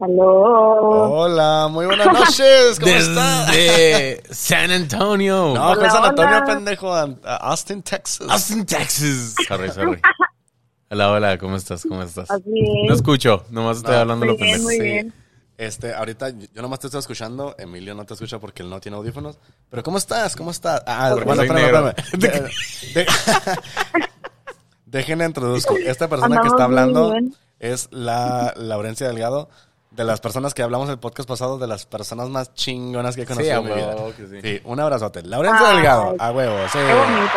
Aló. 0.00 1.12
Hola, 1.12 1.68
muy 1.70 1.86
buenas 1.86 2.06
noches. 2.12 2.80
¿Cómo 2.80 2.92
está? 2.92 3.46
Desde 3.46 4.22
San 4.34 4.70
Antonio. 4.70 5.52
No, 5.54 5.68
con 5.68 5.78
Hola, 5.78 5.90
San 5.90 6.04
Antonio, 6.04 6.36
hola. 6.36 6.44
pendejo. 6.46 6.92
a 6.92 7.04
Austin, 7.50 7.82
Texas. 7.82 8.26
Austin, 8.28 8.66
Texas. 8.66 9.34
Sorry, 9.46 9.70
sorry. 9.70 10.00
Hola, 10.90 11.10
hola, 11.10 11.38
¿cómo 11.38 11.56
estás? 11.56 11.82
¿Cómo 11.88 12.02
estás? 12.02 12.30
Es. 12.30 12.40
No 12.86 12.94
escucho, 12.94 13.44
nomás 13.50 13.78
estoy 13.78 13.94
No, 13.94 14.00
hablando 14.02 14.26
lo 14.26 14.32
muy 14.36 14.42
bien, 14.42 14.58
pendejo. 14.58 14.68
muy 14.68 14.76
Sí. 14.76 14.82
bien. 14.82 15.12
Este, 15.56 15.94
ahorita 15.94 16.30
yo 16.52 16.62
nomás 16.62 16.78
te 16.80 16.86
estoy 16.88 17.00
escuchando, 17.00 17.54
Emilio 17.58 17.94
no 17.94 18.04
te 18.04 18.14
escucha 18.14 18.38
porque 18.38 18.62
él 18.62 18.70
no 18.70 18.80
tiene 18.80 18.96
audífonos. 18.98 19.38
Pero 19.70 19.82
¿cómo 19.82 19.98
estás? 19.98 20.36
¿Cómo 20.36 20.50
estás? 20.52 20.82
Ah, 20.86 21.08
Porque 21.12 21.24
bueno, 21.24 21.42
espérame, 21.42 21.94
espérame. 21.96 22.50
De- 22.92 23.00
de- 23.00 23.06
Déjenme 24.86 25.24
introduzco. 25.24 25.76
Esta 25.76 26.06
persona 26.08 26.40
que 26.42 26.48
está 26.48 26.64
hablando 26.64 27.10
bien. 27.12 27.34
es 27.58 27.88
la 27.90 28.52
Laurencia 28.56 29.08
Delgado. 29.08 29.48
De 29.94 30.02
las 30.02 30.20
personas 30.20 30.54
que 30.54 30.62
hablamos 30.62 30.88
el 30.90 30.98
podcast 30.98 31.28
pasado, 31.28 31.56
de 31.58 31.66
las 31.68 31.86
personas 31.86 32.28
más 32.28 32.52
chingonas 32.54 33.14
que 33.14 33.22
he 33.22 33.26
Sí, 33.26 33.32
conocido 33.32 33.54
a 33.54 33.58
en 33.58 33.64
mi 33.64 33.70
vida. 33.74 33.96
sí. 34.16 34.40
Sí, 34.42 34.60
un 34.64 34.80
abrazote. 34.80 35.22
Laurencia 35.22 35.68
Ay. 35.68 35.76
Delgado, 35.76 36.14
a 36.18 36.32
huevo, 36.32 36.56
sí. 36.72 36.78
Qué 36.78 36.94
bonito. 36.94 37.32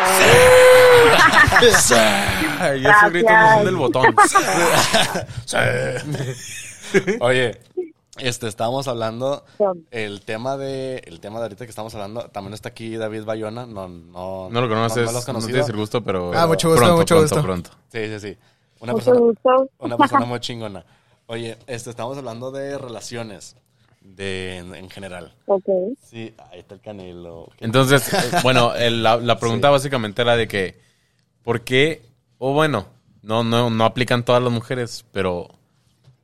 Ay, 2.60 2.82
ya 2.82 2.92
esos 2.92 3.12
gritos 3.12 3.32
no 3.32 3.54
son 3.56 3.66
del 3.66 3.76
botón. 3.76 4.16
Oye, 7.20 7.60
este, 8.18 8.48
estábamos 8.48 8.88
hablando 8.88 9.44
el 9.92 10.22
tema 10.22 10.58
de 10.58 10.98
el 11.06 11.20
tema 11.20 11.38
de 11.40 11.44
ahorita 11.44 11.66
que 11.66 11.70
estamos 11.70 11.94
hablando. 11.94 12.22
También 12.30 12.54
está 12.54 12.70
aquí 12.70 12.96
David 12.98 13.24
Bayona. 13.26 13.66
No, 13.66 13.88
no, 13.88 14.50
No 14.50 14.62
lo 14.62 14.68
conoces, 14.70 15.06
no, 15.12 15.20
no, 15.20 15.26
conocido. 15.26 15.52
tienes 15.52 15.70
el 15.70 15.76
gusto, 15.76 16.02
pero. 16.04 16.32
Ah, 16.34 16.48
mucho 16.48 16.70
gusto, 16.70 16.82
pronto, 16.84 16.98
mucho 16.98 17.16
pronto, 17.16 17.36
gusto. 17.36 17.44
Pronto. 17.46 17.70
Sí, 17.92 18.08
sí, 18.08 18.20
sí. 18.20 18.38
Una 18.80 18.94
Mucho 18.94 19.06
persona, 19.06 19.20
gusto. 19.28 19.70
una 19.80 19.98
persona 19.98 20.26
muy 20.26 20.40
chingona. 20.40 20.86
Oye, 21.28 21.58
este, 21.68 21.90
estamos 21.90 22.18
hablando 22.18 22.52
de 22.52 22.78
relaciones 22.78 23.56
de 24.02 24.58
en, 24.58 24.74
en 24.76 24.90
general. 24.90 25.34
Ok. 25.46 25.66
Sí, 26.02 26.34
ahí 26.52 26.60
está 26.60 26.76
el 26.76 26.82
canelo. 26.82 27.50
Entonces, 27.60 28.12
eh, 28.14 28.18
bueno, 28.44 28.74
el- 28.76 29.04
la, 29.04 29.18
la 29.18 29.38
pregunta 29.40 29.70
básicamente 29.70 30.22
era 30.22 30.38
de 30.38 30.48
que, 30.48 30.80
¿por 31.44 31.62
qué? 31.62 32.02
O 32.38 32.54
bueno, 32.54 32.86
no, 33.22 33.44
no, 33.44 33.70
no 33.70 33.84
aplican 33.86 34.24
todas 34.24 34.42
las 34.42 34.52
mujeres, 34.52 35.04
pero 35.12 35.50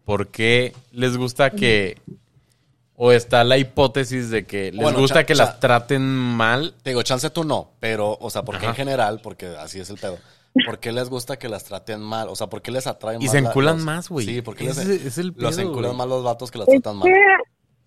¿por 0.06 0.28
qué 0.30 0.74
les 0.92 1.18
gusta 1.18 1.50
que, 1.52 1.98
o 2.96 3.12
está 3.12 3.44
la 3.44 3.58
hipótesis 3.58 4.30
de 4.30 4.46
que 4.46 4.72
les 4.72 4.82
Bueno, 4.84 5.00
gusta 5.00 5.26
que 5.26 5.36
las 5.36 5.60
traten 5.60 6.02
mal? 6.04 6.74
Te 6.82 6.92
digo, 6.92 7.04
chance 7.04 7.30
tú 7.30 7.44
no, 7.44 7.72
pero, 7.82 8.18
o 8.22 8.30
sea, 8.30 8.44
porque 8.44 8.68
Ajá. 8.68 8.70
en 8.70 8.76
general, 8.76 9.20
porque 9.22 9.48
así 9.48 9.82
es 9.82 9.90
el 9.90 9.98
pedo. 9.98 10.18
¿Por 10.66 10.80
qué 10.80 10.92
les 10.92 11.10
gusta 11.10 11.38
que 11.38 11.50
las 11.50 11.64
traten 11.66 12.00
mal? 12.02 12.28
O 12.30 12.36
sea, 12.36 12.48
¿por 12.48 12.62
qué 12.62 12.72
les 12.72 12.86
atraen 12.88 13.22
Y 13.22 13.26
más? 13.26 13.32
se 13.32 13.42
la- 13.42 13.50
enculan 13.50 13.76
los- 13.78 13.86
más, 13.86 14.10
güey. 14.10 14.26
Sí, 14.26 14.42
porque 14.42 14.66
les, 14.66 14.78
Ese 14.78 15.08
es 15.08 15.18
el 15.18 15.34
los 15.38 15.58
enculan 15.58 15.96
más 15.98 16.08
los 16.08 16.24
vatos 16.24 16.52
que 16.52 16.60
las 16.60 16.68
Es 16.68 16.82
tratan 16.82 17.00
mal. 17.00 17.10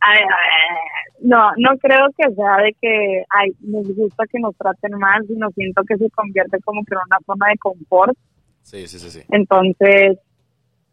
ay, 0.01 0.18
ay, 0.20 0.76
no, 1.20 1.51
no 1.56 1.78
creo 1.78 2.06
que 2.16 2.34
sea 2.34 2.56
de 2.59 2.76
que, 2.80 3.24
ay, 3.30 3.51
nos 3.60 3.86
gusta 3.97 4.24
que 4.30 4.38
nos 4.40 4.55
traten 4.56 4.93
mal, 4.98 5.24
sino 5.26 5.51
siento 5.52 5.82
que 5.88 5.97
se 5.97 6.10
convierte 6.10 6.59
como 6.64 6.84
que 6.84 6.94
en 6.94 7.01
una 7.06 7.18
zona 7.24 7.47
de 7.51 7.59
confort. 7.59 8.16
Sí, 8.62 8.86
sí, 8.88 8.98
sí, 8.98 9.10
sí. 9.10 9.20
Entonces, 9.30 10.18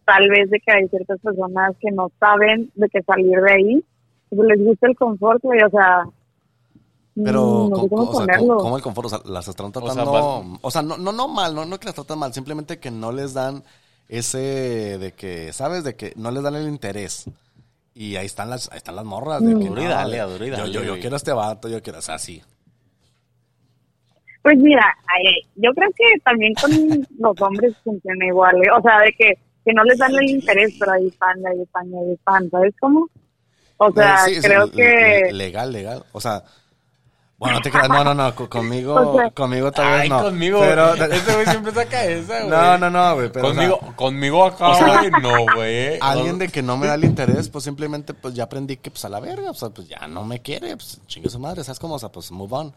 tal 0.05 0.29
vez 0.29 0.49
de 0.49 0.59
que 0.59 0.71
hay 0.71 0.87
ciertas 0.89 1.19
personas 1.21 1.75
que 1.79 1.91
no 1.91 2.11
saben 2.19 2.71
de 2.75 2.87
que 2.89 3.01
salir 3.01 3.39
de 3.41 3.51
ahí, 3.51 3.83
pues 4.29 4.47
les 4.47 4.63
gusta 4.63 4.87
el 4.87 4.95
confort, 4.95 5.41
güey, 5.41 5.59
o 5.63 5.69
sea, 5.69 6.03
Pero, 7.15 7.65
mm, 7.65 7.69
no 7.69 7.75
¿cómo, 7.75 7.89
cómo 7.89 8.11
o 8.11 8.25
sea. 8.25 8.37
¿cómo, 8.37 8.57
cómo 8.57 8.77
el 8.77 8.83
confort? 8.83 9.05
O 9.05 9.09
sea, 9.09 9.19
las 9.25 9.47
están 9.47 9.71
sea, 9.71 9.81
tratando... 9.81 10.11
vas- 10.11 10.59
O 10.61 10.71
sea, 10.71 10.81
no, 10.81 10.97
no, 10.97 11.11
no 11.11 11.27
mal, 11.27 11.53
no, 11.53 11.65
no 11.65 11.79
que 11.79 11.85
las 11.85 11.95
tratan 11.95 12.19
mal, 12.19 12.33
simplemente 12.33 12.79
que 12.79 12.89
no 12.91 13.11
les 13.11 13.33
dan 13.33 13.63
ese 14.09 14.97
de 14.97 15.11
que, 15.13 15.53
¿sabes? 15.53 15.83
De 15.83 15.95
que 15.95 16.13
no 16.15 16.31
les 16.31 16.41
dan 16.43 16.55
el 16.55 16.67
interés. 16.67 17.25
Y 17.95 18.15
ahí 18.15 18.25
están 18.25 18.49
las, 18.49 18.71
ahí 18.71 18.77
están 18.77 18.95
las 18.95 19.05
morras. 19.05 19.41
De 19.41 19.47
que, 19.49 19.65
Duro 19.67 19.81
y 19.81 19.85
no, 19.85 19.89
dale, 19.91 20.15
y 20.17 20.49
yo, 20.49 20.65
yo, 20.67 20.83
yo 20.83 20.99
quiero 20.99 21.15
a 21.15 21.17
este 21.17 21.31
vato, 21.33 21.69
yo 21.69 21.81
quiero, 21.83 21.99
o 21.99 22.01
sea, 22.01 22.17
sí. 22.17 22.41
Pues 24.41 24.57
mira, 24.57 24.85
yo 25.55 25.71
creo 25.73 25.89
que 25.95 26.19
también 26.23 26.53
con 26.55 26.71
los 27.19 27.41
hombres 27.41 27.75
funciona 27.83 28.25
igual, 28.25 28.55
¿eh? 28.57 28.69
o 28.77 28.81
sea, 28.81 28.99
de 28.99 29.13
que, 29.17 29.37
que 29.63 29.73
no 29.73 29.83
les 29.83 29.97
dan 29.97 30.13
el 30.15 30.29
interés, 30.29 30.73
pero 30.79 30.91
ahí 30.93 31.07
están, 31.07 31.37
ahí 31.45 31.61
están, 31.61 31.85
ahí 31.93 32.11
están, 32.13 32.49
¿sabes 32.49 32.73
cómo? 32.79 33.07
O 33.77 33.91
sea, 33.93 34.17
Sí, 34.25 34.35
sí, 34.35 34.41
creo 34.41 34.65
le- 34.65 34.71
que... 34.71 35.21
le- 35.27 35.33
Legal, 35.33 35.71
legal. 35.71 36.03
O 36.11 36.19
sea... 36.19 36.43
Bueno, 37.37 37.55
no 37.57 37.61
te 37.61 37.71
creas, 37.71 37.89
no, 37.89 38.03
no, 38.05 38.13
no, 38.13 38.33
co- 38.35 38.47
conmigo, 38.49 38.95
O 39.25 39.31
conmigo 39.33 39.71
tal 39.71 39.85
vez 39.91 40.01
Ay, 40.03 40.09
no. 40.09 40.21
conmigo. 40.23 40.59
Pero, 40.61 40.93
Ese 41.13 41.33
güey 41.33 41.45
siempre 41.47 41.73
saca 41.73 42.05
esa, 42.05 42.37
güey. 42.39 42.49
no, 42.49 42.77
no, 42.77 42.89
no, 42.89 43.15
güey, 43.15 43.31
pero, 43.31 43.47
o 43.49 43.53
sea, 43.53 43.67
Conmigo, 43.69 43.95
conmigo 43.95 44.45
acá, 44.45 44.97
güey, 44.99 45.11
no, 45.21 45.53
güey. 45.55 45.97
alguien 46.01 46.37
de 46.37 46.47
que 46.47 46.61
no 46.61 46.77
me 46.77 46.87
da 46.87 46.93
el 46.95 47.03
interés, 47.03 47.49
pues 47.49 47.65
simplemente 47.65 48.13
pues 48.13 48.33
ya 48.33 48.43
aprendí 48.45 48.77
que 48.77 48.91
pues 48.91 49.03
a 49.05 49.09
la 49.09 49.19
verga, 49.19 49.51
o 49.51 49.53
sea, 49.55 49.69
pues 49.69 49.87
ya 49.89 50.07
no 50.07 50.23
me 50.23 50.41
quiere, 50.41 50.77
pues 50.77 51.01
chingue 51.07 51.29
su 51.29 51.39
madre, 51.39 51.63
¿sabes 51.63 51.79
cómo? 51.79 51.95
O 51.95 51.99
sea, 51.99 52.09
pues 52.09 52.31
move 52.31 52.55
on. 52.55 52.73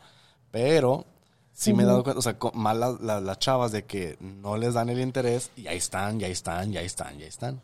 Pero 0.51 1.05
sí 1.53 1.73
me 1.73 1.85
he 1.85 1.87
dado 1.87 2.03
cuenta, 2.03 2.19
o 2.19 2.23
sea, 2.23 2.37
mal 2.55 2.81
las, 2.81 3.01
las- 3.01 3.23
las 3.23 3.39
chavas 3.39 3.71
de 3.73 3.85
que 3.85 4.17
no 4.21 4.57
les 4.57 4.75
dan 4.75 4.89
el 4.89 5.01
interés 5.01 5.51
y 5.57 5.69
ahí 5.69 5.77
están, 5.77 6.19
ya 6.19 6.27
están, 6.29 6.73
ya 6.73 6.81
están, 6.81 7.19
ya 7.19 7.27
están. 7.27 7.61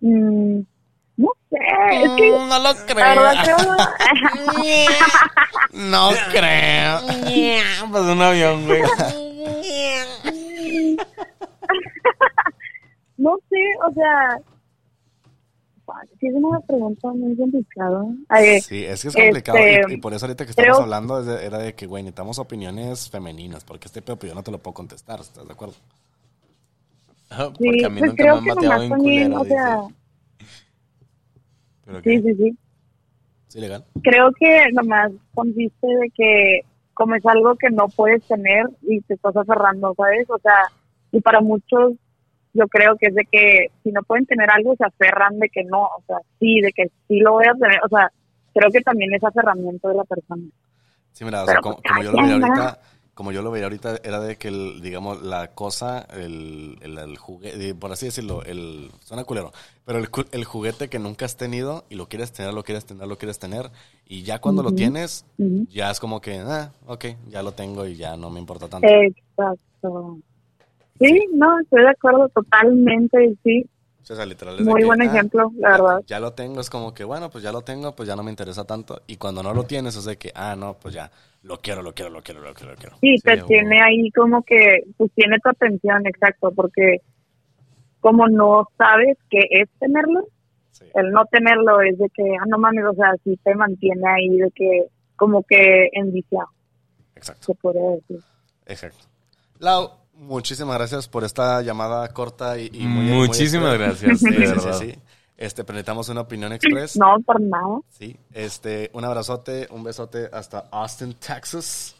mm, 0.00 0.60
no 1.18 1.28
sé, 1.50 1.58
es 2.02 2.10
que... 2.12 2.30
Mm, 2.32 2.48
no 2.48 2.58
lo 2.60 2.74
creo... 2.86 3.06
No 5.72 6.10
creo. 6.30 7.00
Pasó 7.92 8.12
un 8.12 8.22
avión, 8.22 8.66
güey. 8.66 8.82
no 13.16 13.36
sé, 13.50 13.56
o 13.88 13.92
sea... 13.94 14.38
Sí, 16.20 16.26
es 16.26 16.34
una 16.34 16.60
pregunta 16.60 17.08
muy 17.08 17.34
complicada. 17.36 18.04
Ay, 18.28 18.60
Sí, 18.60 18.84
es 18.84 19.00
que 19.02 19.08
es 19.08 19.14
complicado 19.14 19.56
Este, 19.58 19.90
y, 19.92 19.94
y 19.94 19.96
por 19.96 20.12
eso 20.12 20.26
ahorita 20.26 20.44
que 20.44 20.50
estamos 20.50 20.70
creo- 20.72 20.82
hablando 20.82 21.20
es 21.20 21.26
de- 21.26 21.46
era 21.46 21.56
de 21.58 21.74
que, 21.74 21.86
güey, 21.86 22.02
necesitamos 22.02 22.38
opiniones 22.38 23.08
femeninas, 23.08 23.64
porque 23.64 23.86
este 23.86 24.02
pedo 24.02 24.16
pues, 24.16 24.30
yo 24.30 24.34
no 24.34 24.42
te 24.42 24.50
lo 24.50 24.58
puedo 24.58 24.74
contestar, 24.74 25.20
¿estás 25.20 25.46
de 25.46 25.52
acuerdo? 25.52 25.74
Sí, 27.30 27.36
Porque 27.38 27.84
a 27.86 27.88
mí 27.88 27.98
pues 28.00 28.10
nunca 28.10 28.22
creo 28.22 28.34
me 28.34 28.38
han 28.38 28.44
que 28.44 28.50
bateado 28.66 28.82
nomás 28.88 29.02
bien 29.02 29.32
también, 29.32 29.32
culero, 29.32 29.40
o 29.40 29.44
sea... 29.46 29.97
Pero 31.88 32.02
Sí, 32.02 32.20
sí, 32.20 32.34
sí. 32.34 32.58
Sí, 33.48 33.60
legal. 33.60 33.82
creo 34.02 34.30
que 34.38 34.66
nomás 34.72 35.10
consiste 35.34 35.86
de 35.86 36.10
que 36.14 36.60
como 36.92 37.14
es 37.14 37.24
algo 37.24 37.56
que 37.56 37.70
no 37.70 37.88
puedes 37.88 38.22
tener 38.24 38.66
y 38.82 39.00
te 39.00 39.14
estás 39.14 39.34
aferrando, 39.34 39.94
¿sabes? 39.96 40.28
O 40.28 40.38
sea, 40.38 40.64
y 41.12 41.20
para 41.22 41.40
muchos 41.40 41.94
yo 42.52 42.66
creo 42.68 42.96
que 42.96 43.06
es 43.06 43.14
de 43.14 43.24
que 43.24 43.68
si 43.82 43.90
no 43.90 44.02
pueden 44.02 44.26
tener 44.26 44.50
algo 44.50 44.76
se 44.76 44.84
aferran 44.84 45.38
de 45.38 45.48
que 45.48 45.64
no, 45.64 45.82
o 45.84 46.02
sea, 46.06 46.18
sí, 46.38 46.60
de 46.60 46.72
que 46.72 46.88
sí 47.06 47.20
lo 47.20 47.32
voy 47.32 47.46
a 47.46 47.54
tener, 47.54 47.80
o 47.82 47.88
sea, 47.88 48.12
creo 48.52 48.70
que 48.70 48.82
también 48.82 49.14
es 49.14 49.24
aferramiento 49.24 49.88
de 49.88 49.94
la 49.94 50.04
persona. 50.04 50.42
Sí, 51.12 51.24
mira, 51.24 51.44
o 51.44 51.46
sea, 51.46 51.60
como, 51.60 51.76
pues, 51.76 51.88
como 51.88 52.02
yo 52.02 52.12
lo 52.12 52.18
quien, 52.18 52.44
ahorita, 52.44 52.80
como 53.18 53.32
yo 53.32 53.42
lo 53.42 53.50
veía 53.50 53.64
ahorita, 53.64 53.96
era 54.04 54.20
de 54.20 54.36
que, 54.36 54.46
el, 54.46 54.80
digamos, 54.80 55.24
la 55.24 55.48
cosa, 55.48 56.06
el, 56.14 56.78
el, 56.82 56.96
el 56.98 57.16
juguete, 57.16 57.74
por 57.74 57.90
así 57.90 58.06
decirlo, 58.06 58.44
el, 58.44 58.92
suena 59.00 59.24
culero, 59.24 59.50
pero 59.84 59.98
el, 59.98 60.08
el 60.30 60.44
juguete 60.44 60.86
que 60.86 61.00
nunca 61.00 61.24
has 61.24 61.36
tenido 61.36 61.84
y 61.90 61.96
lo 61.96 62.06
quieres 62.06 62.30
tener, 62.30 62.54
lo 62.54 62.62
quieres 62.62 62.84
tener, 62.84 63.08
lo 63.08 63.18
quieres 63.18 63.40
tener, 63.40 63.72
y 64.06 64.22
ya 64.22 64.40
cuando 64.40 64.62
lo 64.62 64.72
tienes, 64.72 65.26
ya 65.36 65.90
es 65.90 65.98
como 65.98 66.20
que, 66.20 66.38
ah, 66.38 66.70
ok, 66.86 67.06
ya 67.28 67.42
lo 67.42 67.50
tengo 67.50 67.88
y 67.88 67.96
ya 67.96 68.16
no 68.16 68.30
me 68.30 68.38
importa 68.38 68.68
tanto. 68.68 68.86
Exacto. 68.86 70.18
Sí, 71.00 71.26
no, 71.32 71.58
estoy 71.58 71.82
de 71.82 71.90
acuerdo 71.90 72.28
totalmente, 72.28 73.36
sí. 73.42 73.66
O 74.10 74.16
sea, 74.16 74.24
literal 74.24 74.54
es 74.58 74.64
de 74.64 74.70
Muy 74.70 74.80
que, 74.80 74.86
buen 74.86 75.02
ah, 75.02 75.04
ejemplo, 75.04 75.52
la 75.58 75.70
verdad. 75.72 76.02
Ya 76.06 76.18
lo 76.20 76.32
tengo, 76.32 76.60
es 76.60 76.70
como 76.70 76.94
que, 76.94 77.04
bueno, 77.04 77.28
pues 77.30 77.44
ya 77.44 77.52
lo 77.52 77.62
tengo, 77.62 77.94
pues 77.94 78.08
ya 78.08 78.16
no 78.16 78.22
me 78.22 78.30
interesa 78.30 78.64
tanto. 78.64 79.02
Y 79.06 79.16
cuando 79.16 79.42
no 79.42 79.52
lo 79.52 79.64
tienes, 79.64 79.96
es 79.96 80.04
de 80.04 80.16
que, 80.16 80.32
ah, 80.34 80.56
no, 80.56 80.74
pues 80.74 80.94
ya, 80.94 81.10
lo 81.42 81.58
quiero, 81.60 81.82
lo 81.82 81.92
quiero, 81.94 82.10
lo 82.10 82.22
quiero, 82.22 82.40
lo 82.40 82.54
quiero, 82.54 82.72
lo 82.72 82.78
quiero. 82.78 82.96
Sí, 83.00 83.16
te 83.22 83.36
Sí, 83.36 83.42
tiene 83.46 83.80
ahí 83.82 84.10
como 84.12 84.42
que, 84.42 84.82
pues 84.96 85.10
tiene 85.14 85.36
tu 85.42 85.50
atención, 85.50 86.06
exacto, 86.06 86.50
porque 86.52 86.98
como 88.00 88.28
no 88.28 88.66
sabes 88.78 89.16
qué 89.30 89.40
es 89.50 89.68
tenerlo, 89.78 90.26
Sí. 90.70 90.84
el 90.94 91.10
no 91.10 91.24
tenerlo 91.26 91.80
es 91.80 91.98
de 91.98 92.08
que, 92.10 92.22
ah, 92.40 92.44
no 92.46 92.56
mames, 92.58 92.84
o 92.84 92.94
sea, 92.94 93.12
sí 93.24 93.38
te 93.42 93.54
mantiene 93.54 94.08
ahí 94.08 94.28
de 94.36 94.50
que, 94.54 94.86
como 95.16 95.42
que 95.42 95.88
enviciado, 95.92 96.48
Exacto, 97.16 97.54
se 97.60 97.78
decir. 97.78 98.20
exacto. 98.66 99.06
Lau, 99.58 99.90
muchísimas 100.18 100.76
gracias 100.76 101.08
por 101.08 101.24
esta 101.24 101.62
llamada 101.62 102.06
corta 102.08 102.58
y, 102.58 102.70
y 102.72 102.86
muy 102.86 103.04
muy 103.06 103.26
Muchísimas 103.28 103.74
express. 103.74 104.02
gracias, 104.02 104.18
Sí, 104.20 104.30
de 104.30 104.46
sí, 104.46 104.52
verdad. 104.52 104.78
sí, 104.78 104.90
sí. 104.92 104.98
Este, 105.36 105.62
pero 105.64 105.74
necesitamos 105.74 106.08
una 106.08 106.20
opinión 106.22 106.52
express. 106.52 106.96
No, 106.96 107.16
por 107.24 107.40
nada. 107.40 107.78
Sí, 107.90 108.16
este, 108.32 108.90
un 108.92 109.04
abrazote, 109.04 109.68
un 109.70 109.84
besote 109.84 110.28
hasta 110.32 110.64
Austin, 110.72 111.14
Texas. 111.14 111.94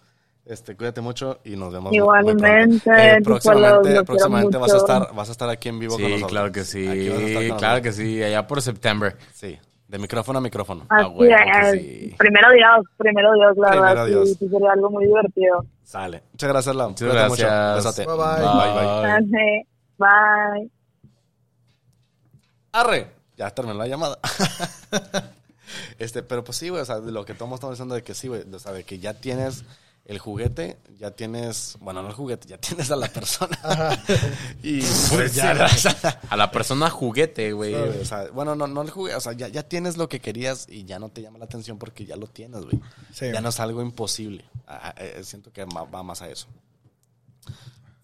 Este, 0.45 0.75
cuídate 0.75 1.01
mucho 1.01 1.39
y 1.45 1.55
nos 1.57 1.73
vemos. 1.73 1.91
muy- 1.93 2.01
muy. 2.01 2.31
Igualmente, 2.33 2.91
Eh, 2.91 3.19
próximamente, 3.23 3.95
los 3.95 4.03
próximamente 4.05 4.57
vas 4.57 4.73
a 4.73 4.77
estar, 4.79 5.15
vas 5.15 5.29
a 5.29 5.33
estar 5.33 5.49
aquí 5.51 5.69
en 5.69 5.79
vivo 5.79 5.93
con 5.93 6.01
Sí, 6.03 6.09
nosotros. 6.09 6.31
claro 6.31 6.53
que 6.53 6.65
sí. 6.65 6.89
Aquí 6.89 7.09
vas 7.11 7.19
a 7.19 7.23
estar 7.27 7.49
con 7.49 7.59
Claro 7.59 7.75
nosotros. 7.75 7.83
que 7.97 8.03
sí. 8.03 8.23
Allá 8.23 8.47
por 8.47 8.63
septiembre. 8.63 9.17
Sí, 9.35 9.59
de 9.89 9.99
micrófono 9.99 10.39
a 10.39 10.43
micrófono. 10.43 10.87
Ah, 10.91 11.09
Así 11.09 11.79
es. 11.79 11.83
sí. 11.83 12.15
Primero 12.19 12.53
Dios, 12.53 12.87
primero 12.99 13.33
Dios, 13.35 13.57
la 13.57 13.69
Primero 13.71 13.89
verdad, 13.89 14.07
Dios. 14.07 14.29
sí, 14.29 14.35
sí 14.39 14.49
sería 14.49 14.73
algo 14.73 14.91
muy 14.91 15.07
divertido. 15.07 15.65
Sale. 15.83 16.23
Muchas 16.33 16.49
gracias, 16.51 16.77
Lau. 16.77 16.91
Muchas 16.91 17.13
gracias. 17.13 17.97
Bye, 17.97 18.07
bye. 18.07 18.43
Bye, 19.17 19.21
bye. 19.23 19.67
Bye. 19.99 20.71
Arre. 22.73 23.09
Ya 23.37 23.51
terminó 23.51 23.79
la 23.79 23.87
llamada. 23.87 24.19
este, 25.99 26.23
pero 26.23 26.45
pues 26.45 26.59
sí, 26.59 26.69
güey, 26.69 26.83
o 26.83 26.85
sea, 26.85 27.01
de 27.01 27.13
lo 27.13 27.25
que 27.25 27.35
todos 27.35 27.53
estamos 27.55 27.75
diciendo 27.77 27.95
de 27.95 28.03
que 28.03 28.15
sí, 28.15 28.29
güey, 28.29 28.43
o 28.53 28.59
sea, 28.59 28.73
de 28.73 28.85
que 28.85 28.99
ya 28.99 29.15
tienes 29.15 29.65
el 30.09 30.19
juguete, 30.19 30.79
ya 30.99 31.11
tienes, 31.11 31.77
bueno, 31.81 32.03
no 32.03 32.09
el 32.09 32.15
juguete, 32.15 32.49
ya 32.49 32.59
tienes 32.61 32.91
a 32.91 32.97
la 32.97 33.09
persona. 33.09 33.59
y 34.63 34.81
pues 35.15 35.35
ya, 35.35 35.67
o 35.67 35.69
sea, 35.69 36.21
A 36.31 36.37
la 36.37 36.51
persona 36.51 36.89
juguete, 36.89 37.53
güey. 37.53 37.75
O 37.75 38.05
sea, 38.07 38.31
bueno, 38.33 38.57
no, 38.57 38.67
no 38.67 38.81
el 38.81 38.91
juguete, 38.91 39.17
o 39.17 39.21
sea, 39.21 39.35
ya, 39.35 39.49
ya 39.49 39.63
tienes 39.63 39.99
lo 39.99 40.09
que 40.09 40.21
querías 40.21 40.67
y 40.69 40.85
ya 40.85 40.99
no 40.99 41.11
te 41.11 41.21
llama 41.21 41.39
la 41.39 41.45
atención 41.45 41.79
porque 41.79 42.07
ya 42.07 42.17
lo 42.17 42.27
tienes, 42.27 42.65
güey. 42.65 42.81
Sí. 43.13 43.27
Ya 43.31 43.43
no 43.43 43.51
es 43.51 43.61
algo 43.61 43.83
imposible. 43.83 44.47
Ah, 44.67 44.95
eh, 44.97 45.21
siento 45.25 45.53
que 45.53 45.67
va 45.67 46.03
más 46.03 46.23
a 46.23 46.31
eso. 46.31 46.49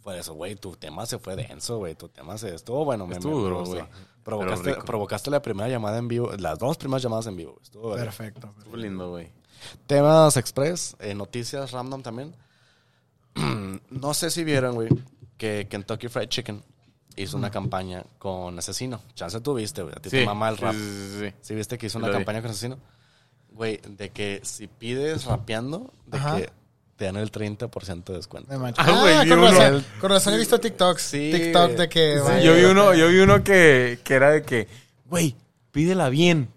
Fue 0.01 0.18
eso, 0.18 0.35
güey, 0.35 0.55
tu 0.55 0.76
tema 0.76 1.06
se 1.06 1.18
fue 1.18 1.35
denso, 1.35 1.78
güey, 1.78 1.94
tu 1.94 2.10
tema 2.10 2.36
se 2.36 2.55
estuvo 2.55 2.85
bueno, 2.85 3.06
me, 3.06 3.14
Estuvo 3.14 3.36
me 3.36 3.43
duro, 3.43 3.64
güey. 3.64 3.82
Provocaste, 4.22 4.74
provocaste 4.85 5.31
la 5.31 5.40
primera 5.40 5.66
llamada 5.70 5.97
en 5.97 6.09
vivo, 6.09 6.31
las 6.39 6.59
dos 6.59 6.76
primeras 6.76 7.02
llamadas 7.02 7.26
en 7.26 7.36
vivo, 7.36 7.59
estuvo. 7.62 7.94
Perfecto. 7.94 8.52
Fue 8.68 8.78
lindo, 8.78 9.09
güey. 9.09 9.32
Temas 9.86 10.36
express, 10.36 10.96
eh, 11.00 11.14
noticias 11.14 11.72
random 11.72 12.02
también. 12.02 12.34
no 13.90 14.14
sé 14.14 14.30
si 14.30 14.44
vieron, 14.44 14.74
güey, 14.74 14.88
que 15.36 15.66
Kentucky 15.68 16.08
Fried 16.08 16.28
Chicken 16.28 16.62
hizo 17.16 17.36
una 17.36 17.50
campaña 17.50 18.04
con 18.18 18.58
Asesino. 18.58 19.00
Chance 19.14 19.40
tú 19.40 19.54
viste, 19.54 19.82
güey. 19.82 19.94
A 19.96 20.00
ti 20.00 20.10
te 20.10 20.24
mama 20.24 20.48
el 20.48 20.56
rap. 20.56 20.74
Sí, 20.74 20.80
sí, 20.80 21.08
sí, 21.18 21.26
sí. 21.28 21.34
¿Sí 21.40 21.54
viste 21.54 21.78
que 21.78 21.86
hizo 21.86 21.98
Lo 21.98 22.06
una 22.06 22.12
vi. 22.12 22.18
campaña 22.18 22.42
con 22.42 22.50
Asesino? 22.50 22.78
Güey, 23.50 23.80
de 23.88 24.10
que 24.10 24.40
si 24.42 24.66
pides 24.66 25.24
rapeando, 25.26 25.92
de 26.06 26.18
Ajá. 26.18 26.36
que 26.36 26.50
te 26.96 27.04
dan 27.06 27.16
el 27.16 27.30
30% 27.30 28.04
de 28.04 28.14
descuento. 28.14 28.50
Me 28.50 28.58
mancha. 28.58 28.82
Ah, 28.84 29.00
güey, 29.00 29.24
vi 29.24 29.30
con, 29.30 29.42
razón, 29.42 29.84
con 30.00 30.10
razón 30.10 30.34
he 30.34 30.38
visto 30.38 30.58
TikToks. 30.60 31.02
Sí, 31.02 31.30
TikTok 31.32 31.64
güey. 31.66 31.76
de 31.76 31.88
que... 31.88 32.14
Sí, 32.16 32.20
vaya, 32.24 32.40
yo 32.40 32.54
vi 32.54 32.64
uno, 32.64 32.94
yo 32.94 33.08
vi 33.08 33.18
uno 33.18 33.42
que, 33.44 34.00
que 34.02 34.14
era 34.14 34.30
de 34.30 34.42
que, 34.42 34.68
güey, 35.06 35.36
pídela 35.70 36.08
bien. 36.08 36.48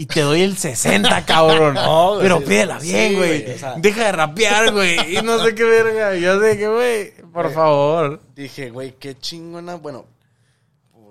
Y 0.00 0.06
te 0.06 0.22
doy 0.22 0.40
el 0.40 0.56
60, 0.56 1.24
cabrón. 1.26 1.74
No, 1.74 2.10
güey, 2.14 2.22
Pero 2.22 2.40
pídela 2.40 2.80
Sí, 2.80 2.86
bien, 2.92 3.16
güey. 3.16 3.42
güey, 3.42 3.54
o 3.54 3.58
sea- 3.58 3.74
Deja 3.76 4.04
de 4.06 4.12
rapear, 4.12 4.72
güey. 4.72 5.16
Y 5.18 5.20
no 5.22 5.38
sé 5.44 5.54
qué 5.54 5.64
verga. 5.64 6.14
Yo 6.16 6.40
sé 6.40 6.56
que, 6.56 6.68
güey, 6.68 7.12
por 7.32 7.52
favor. 7.52 8.20
Dije, 8.34 8.70
güey, 8.70 8.94
qué 8.98 9.18
chingona. 9.18 9.74
Bueno, 9.74 10.06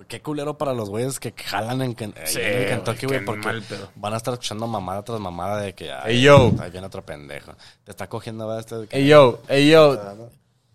qué 0.07 0.21
culero 0.23 0.57
para 0.57 0.73
los 0.73 0.89
güeyes 0.89 1.19
que 1.19 1.31
jalan 1.37 1.83
en, 1.83 1.95
Sí, 2.25 2.39
Kentucky, 2.39 3.05
güey, 3.05 3.23
porque 3.23 3.45
mal 3.45 3.63
van 3.95 4.13
a 4.15 4.17
estar 4.17 4.33
escuchando 4.33 4.65
mamada 4.65 5.03
tras 5.03 5.19
mamada 5.19 5.61
de 5.61 5.75
que. 5.75 5.91
ay, 5.91 6.15
Ey, 6.15 6.21
yo. 6.21 6.51
Ahí 6.59 6.71
viene 6.71 6.87
otro 6.87 7.05
pendejo. 7.05 7.53
Te 7.83 7.91
está 7.91 8.07
cogiendo, 8.07 8.47
¿verdad? 8.47 8.65
Este 8.85 8.97
Ey, 8.97 9.05
yo, 9.07 9.39
ey, 9.49 9.69
yo. 9.69 10.01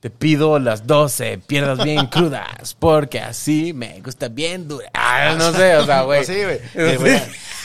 Te 0.05 0.11
pido 0.11 0.59
las 0.59 0.87
12 0.87 1.39
pierdas 1.47 1.83
bien 1.83 2.07
crudas. 2.11 2.77
Porque 2.79 3.21
así 3.21 3.73
me 3.73 4.03
gusta 4.03 4.29
bien 4.29 4.69
dura. 4.69 4.91
Ah, 4.93 5.35
no 5.39 5.51
sé, 5.51 5.77
o 5.77 5.87
sea, 5.87 6.03
güey. 6.03 6.27
Pues 6.27 6.27
sí, 6.37 6.45
güey. 6.45 6.61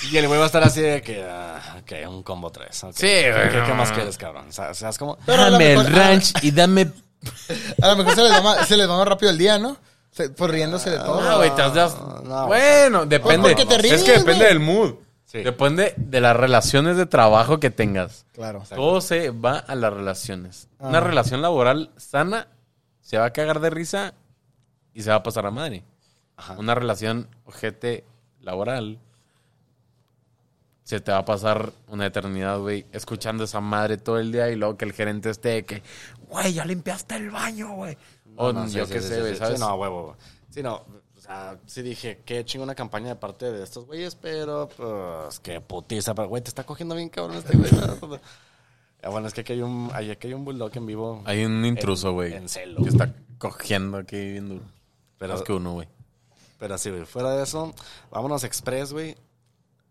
Y 0.09 0.15
el 0.15 0.27
güey- 0.29 0.37
va 0.37 0.43
a 0.43 0.45
estar 0.45 0.63
así 0.63 0.79
de 0.79 1.01
que. 1.01 1.21
ah, 1.29 1.81
ok, 1.81 2.07
un 2.09 2.23
combo 2.23 2.49
3. 2.49 2.69
Sí, 2.71 2.85
güey, 3.01 3.49
¿Qué, 3.49 3.61
qué 3.61 3.67
no. 3.67 3.75
más 3.75 3.91
quieres, 3.91 4.17
cabrón? 4.17 4.45
O 4.47 4.51
sea, 4.53 4.69
o 4.69 4.73
sea, 4.73 4.87
es 4.87 4.97
como. 4.97 5.17
Pero 5.25 5.51
Dame 5.51 5.73
el 5.73 5.85
ranch 5.93 6.31
y 6.41 6.51
dame. 6.51 6.89
A 7.81 7.87
lo 7.89 7.97
mejor 7.97 8.15
se 8.15 8.23
les, 8.23 8.41
más, 8.41 8.65
se 8.69 8.77
les 8.77 8.87
más 8.87 9.05
rápido 9.05 9.31
el 9.31 9.37
día, 9.37 9.57
¿no? 9.59 9.75
Se- 10.09 10.29
por 10.29 10.49
riéndose 10.49 10.91
de 10.91 10.97
todo. 10.99 11.19
Ah, 11.19 11.35
güey, 11.35 11.53
te 11.53 11.61
has- 11.61 11.97
no. 12.23 12.47
Bueno, 12.47 13.05
depende. 13.05 13.49
porque 13.49 13.65
te 13.65 13.77
ríes, 13.79 13.95
es 13.95 14.03
que 14.03 14.13
depende 14.19 14.45
del 14.45 14.61
mood. 14.61 14.93
Sí. 15.31 15.43
Depende 15.43 15.93
de 15.95 16.21
las 16.21 16.35
relaciones 16.35 16.97
de 16.97 17.05
trabajo 17.05 17.59
que 17.59 17.69
tengas. 17.69 18.25
Claro. 18.33 18.63
Todo 18.73 18.99
se 18.99 19.29
va 19.29 19.59
a 19.59 19.75
las 19.75 19.93
relaciones. 19.93 20.67
Una 20.79 20.97
Ah. 20.97 21.01
relación 21.01 21.43
laboral 21.43 21.91
sana 21.97 22.47
se 23.01 23.19
va 23.19 23.25
a 23.25 23.33
cagar 23.33 23.59
de 23.59 23.69
risa 23.69 24.15
y 24.91 25.03
se 25.03 25.11
va 25.11 25.17
a 25.17 25.23
pasar 25.23 25.45
a 25.45 25.51
madre. 25.51 25.83
Ajá. 26.35 26.55
Una 26.57 26.73
relación 26.73 27.27
ojete 27.45 28.05
laboral 28.41 28.97
se 30.83 30.99
te 30.99 31.11
va 31.11 31.19
a 31.19 31.25
pasar 31.25 31.71
una 31.89 32.07
eternidad, 32.07 32.57
güey, 32.57 32.87
escuchando 32.91 33.43
esa 33.43 33.59
madre 33.61 33.97
todo 33.97 34.17
el 34.17 34.31
día 34.31 34.49
y 34.49 34.55
luego 34.55 34.77
que 34.77 34.85
el 34.85 34.93
gerente 34.93 35.29
esté 35.29 35.49
de 35.49 35.63
que, 35.65 35.83
güey, 36.27 36.53
ya 36.53 36.65
limpiaste 36.65 37.15
el 37.17 37.29
baño, 37.29 37.73
güey. 37.75 37.95
o 38.35 38.51
No, 38.51 38.61
no, 38.63 38.67
yo 38.67 38.87
sí, 38.87 38.93
qué 38.93 39.01
sí, 39.01 39.07
sé, 39.09 39.19
güey, 39.21 39.35
¿sabes? 39.35 39.59
Sí, 39.59 39.63
no, 39.63 39.75
huevo. 39.75 40.15
Sí, 40.49 40.63
no. 40.63 40.83
Sea, 41.29 41.59
sí 41.67 41.83
dije, 41.83 42.21
qué 42.25 42.43
chingo 42.43 42.63
una 42.63 42.73
campaña 42.73 43.09
de 43.09 43.15
parte 43.15 43.51
de 43.51 43.63
estos 43.63 43.85
güeyes, 43.85 44.15
pero 44.15 44.67
pues 44.75 45.39
qué 45.41 45.61
putiza. 45.61 46.15
Pero, 46.15 46.27
güey, 46.27 46.41
te 46.41 46.49
está 46.49 46.63
cogiendo 46.63 46.95
bien 46.95 47.09
cabrón 47.09 47.37
este 47.37 47.55
güey. 47.55 47.69
Ah, 49.03 49.09
bueno, 49.09 49.27
es 49.27 49.33
que 49.35 49.41
aquí 49.41 49.53
hay 49.53 49.61
un, 49.61 49.91
hay- 49.93 50.09
aquí 50.11 50.27
hay 50.27 50.33
un 50.33 50.43
bulldog 50.43 50.71
en 50.75 50.85
vivo. 50.87 51.21
Hay 51.25 51.45
un 51.45 51.63
intruso, 51.65 52.09
En- 52.09 52.13
güey. 52.15 52.33
en 52.33 52.49
celo. 52.49 52.81
Que 52.81 52.89
está 52.89 53.13
cogiendo 53.37 53.97
aquí 53.99 54.17
bien 54.31 54.49
duro. 54.49 54.63
Pero- 55.19 55.33
Más 55.35 55.43
que 55.43 55.53
uno, 55.53 55.73
güey. 55.73 55.87
Pero 56.57 56.77
sí, 56.79 56.89
güey. 56.89 57.05
Fuera 57.05 57.29
de 57.35 57.43
eso, 57.43 57.73
vámonos 58.09 58.43
express, 58.43 58.91
güey. 58.91 59.15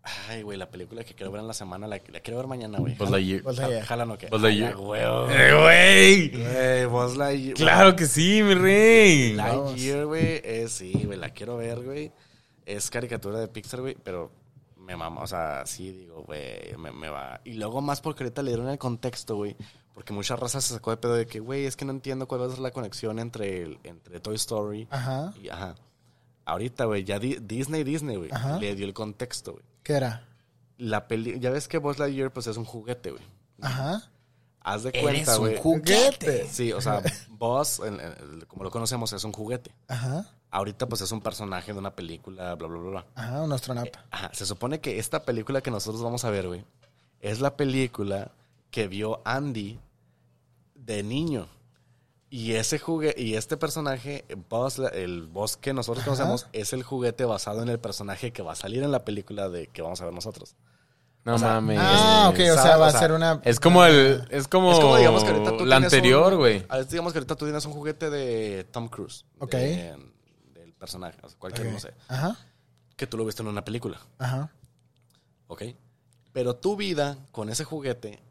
Ay, 0.01 0.41
güey, 0.43 0.57
la 0.57 0.69
película 0.69 1.03
que 1.03 1.13
quiero 1.13 1.31
ver 1.31 1.41
en 1.41 1.47
la 1.47 1.53
semana, 1.53 1.85
la, 1.87 1.99
la 2.07 2.19
quiero 2.21 2.37
ver 2.37 2.47
mañana, 2.47 2.79
güey. 2.79 2.95
Buzz 2.95 3.09
Lightyear. 3.11 3.41
Buzz 3.43 3.57
Jala- 3.57 3.67
Lightyear. 3.67 3.85
¿Jalan 3.85 4.11
o 4.11 4.17
qué? 4.17 4.27
Buzz 4.27 4.41
Lightyear. 4.41 4.73
Ay, 4.75 4.81
güey. 4.81 5.01
¡Eh, 5.01 5.53
güey! 5.53 6.29
Güey, 6.43 6.85
Buzz 6.85 7.17
Lightyear. 7.17 7.55
Claro 7.57 7.95
que 7.95 8.05
sí, 8.05 8.41
mi 8.41 8.53
rey. 8.55 9.33
Lightyear, 9.33 10.05
güey, 10.05 10.41
es 10.43 10.71
sí, 10.71 10.93
güey, 11.05 11.17
la 11.19 11.29
quiero 11.29 11.57
ver, 11.57 11.83
güey. 11.83 12.11
Es 12.65 12.89
caricatura 12.89 13.39
de 13.39 13.47
Pixar, 13.49 13.81
güey, 13.81 13.95
pero 14.01 14.31
me 14.77 14.95
mama, 14.95 15.21
o 15.21 15.27
sea, 15.27 15.63
sí, 15.65 15.91
digo, 15.91 16.23
güey, 16.23 16.75
me, 16.77 16.91
me 16.91 17.09
va. 17.09 17.41
Y 17.43 17.53
luego 17.53 17.81
más 17.81 17.99
porque 18.01 18.23
ahorita 18.23 18.41
le 18.41 18.51
dieron 18.51 18.69
el 18.69 18.77
contexto, 18.79 19.35
güey, 19.35 19.55
porque 19.93 20.13
mucha 20.13 20.35
raza 20.35 20.61
se 20.61 20.73
sacó 20.73 20.91
de 20.91 20.97
pedo 20.97 21.13
de 21.15 21.25
que, 21.27 21.39
güey, 21.39 21.65
es 21.65 21.75
que 21.75 21.85
no 21.85 21.91
entiendo 21.91 22.27
cuál 22.27 22.41
va 22.41 22.45
a 22.45 22.49
ser 22.49 22.59
la 22.59 22.71
conexión 22.71 23.19
entre, 23.19 23.63
el, 23.63 23.79
entre 23.83 24.19
Toy 24.19 24.35
Story 24.35 24.87
Ajá. 24.89 25.33
y, 25.43 25.49
ajá. 25.49 25.75
Ahorita, 26.45 26.85
güey, 26.85 27.03
ya 27.03 27.19
Di- 27.19 27.37
Disney, 27.41 27.83
Disney, 27.83 28.15
güey, 28.15 28.29
le 28.59 28.75
dio 28.75 28.85
el 28.87 28.93
contexto, 28.93 29.51
güey. 29.53 29.63
¿Qué 29.89 29.95
era? 29.95 30.21
La 30.77 31.07
peli, 31.07 31.39
ya 31.39 31.49
ves 31.49 31.67
que 31.67 31.79
Buzz 31.79 31.97
Lightyear, 31.97 32.31
pues, 32.31 32.45
es 32.45 32.57
un 32.57 32.63
juguete, 32.63 33.09
güey. 33.09 33.23
Ajá. 33.59 34.03
Haz 34.61 34.83
de 34.83 34.89
Eres 34.89 35.01
cuenta, 35.01 35.33
un 35.33 35.39
güey. 35.39 35.57
Juguete. 35.57 36.47
Sí, 36.47 36.71
o 36.73 36.79
sea, 36.79 37.01
Buzz, 37.27 37.79
en- 37.79 37.99
en- 37.99 38.45
como 38.47 38.63
lo 38.65 38.69
conocemos, 38.69 39.11
es 39.13 39.23
un 39.23 39.33
juguete. 39.33 39.71
Ajá. 39.87 40.29
Ahorita 40.51 40.87
pues 40.87 41.01
es 41.01 41.11
un 41.11 41.21
personaje 41.21 41.73
de 41.73 41.79
una 41.79 41.95
película, 41.95 42.53
bla, 42.53 42.67
bla, 42.67 42.77
bla, 42.79 42.89
bla. 42.91 43.05
Ajá, 43.15 43.41
un 43.41 43.51
astronauta. 43.51 44.05
Ajá, 44.11 44.29
se 44.31 44.45
supone 44.45 44.79
que 44.79 44.99
esta 44.99 45.23
película 45.23 45.61
que 45.61 45.71
nosotros 45.71 46.03
vamos 46.03 46.23
a 46.23 46.29
ver, 46.29 46.45
güey, 46.47 46.63
es 47.19 47.39
la 47.41 47.57
película 47.57 48.31
que 48.69 48.87
vio 48.87 49.23
Andy 49.25 49.79
de 50.75 51.01
niño. 51.01 51.47
Y 52.31 52.53
ese 52.53 52.77
jugue 52.77 53.15
y 53.17 53.33
este 53.35 53.57
personaje, 53.57 54.23
Buzz, 54.49 54.77
el 54.93 55.25
Buzz 55.27 55.57
que 55.57 55.73
nosotros 55.73 56.03
Ajá. 56.03 56.11
conocemos, 56.15 56.47
es 56.53 56.73
el 56.73 56.83
juguete 56.83 57.25
basado 57.25 57.63
en 57.63 57.69
el 57.69 57.79
personaje 57.79 58.31
que 58.31 58.43
va 58.43 58.51
a 58.53 58.55
salir 58.55 58.83
en 58.83 58.91
la 58.91 59.03
película 59.03 59.49
de 59.49 59.65
que 59.67 59.81
vamos 59.81 59.99
a 60.01 60.05
ver 60.05 60.13
nosotros. 60.13 60.55
No 61.25 61.35
O 61.35 61.37
sea, 61.39 61.55
mames. 61.55 61.79
Ah, 61.81 62.29
ok, 62.31 62.39
o 62.39 62.61
sea, 62.61 62.77
va 62.77 62.85
O 62.85 62.89
a 62.89 62.91
ser 62.91 63.11
una... 63.11 63.41
Es 63.43 63.59
como 63.59 63.83
el. 63.83 64.25
Es 64.29 64.47
como. 64.47 64.71
Es 64.71 64.79
como 64.79 64.95
digamos 64.97 65.23
que 65.23 65.31
ahorita 65.31 65.57
tú 65.57 65.65
La 65.65 65.77
tienes 65.77 65.93
anterior, 65.93 66.33
un- 66.33 66.39
güey. 66.39 66.65
digamos 66.89 67.11
que 67.13 67.19
ahorita 67.19 67.35
tú 67.35 67.45
tienes 67.45 67.65
un 67.65 67.73
juguete 67.73 68.09
de 68.09 68.63
Tom 68.71 68.87
Cruise. 68.89 69.25
Ok. 69.39 69.51
de- 69.51 69.97
del 70.53 70.73
personaje, 70.73 71.17
o 71.23 71.29
sea, 71.29 71.37
cualquier, 71.39 71.67
Ok. 71.67 71.73
no 71.73 71.79
sé. 71.79 71.93
Ajá. 72.07 72.37
Que 72.95 73.05
tú 73.07 73.17
lo 73.17 73.25
viste 73.25 73.41
en 73.41 73.47
una 73.49 73.65
película. 73.65 73.99
Ajá. 74.19 74.51
¿ok? 75.47 75.63
Pero 76.31 76.55
tu 76.55 76.75
vida 76.75 77.17
con 77.31 77.49
ese 77.49 77.63
juguete 77.65 78.21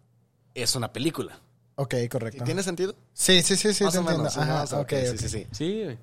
es 0.55 0.75
una 0.77 0.93
película. 0.93 1.41
Ok, 1.81 1.95
correcto. 2.11 2.43
¿Tiene 2.45 2.63
sentido? 2.65 2.95
Sí, 3.13 3.41
sí, 3.43 3.55
sí, 3.57 3.73
sí, 3.73 3.85
Más 3.85 3.93
te 3.93 3.99
o 3.99 4.01
entiendo. 4.03 4.19
menos. 4.25 4.33
sí, 4.35 4.41
Ajá, 4.41 4.55
más. 4.55 4.71
Sí, 4.89 5.19
sí, 5.19 5.29
sí. 5.29 5.47
Sí, 5.53 5.83
güey. 5.85 5.99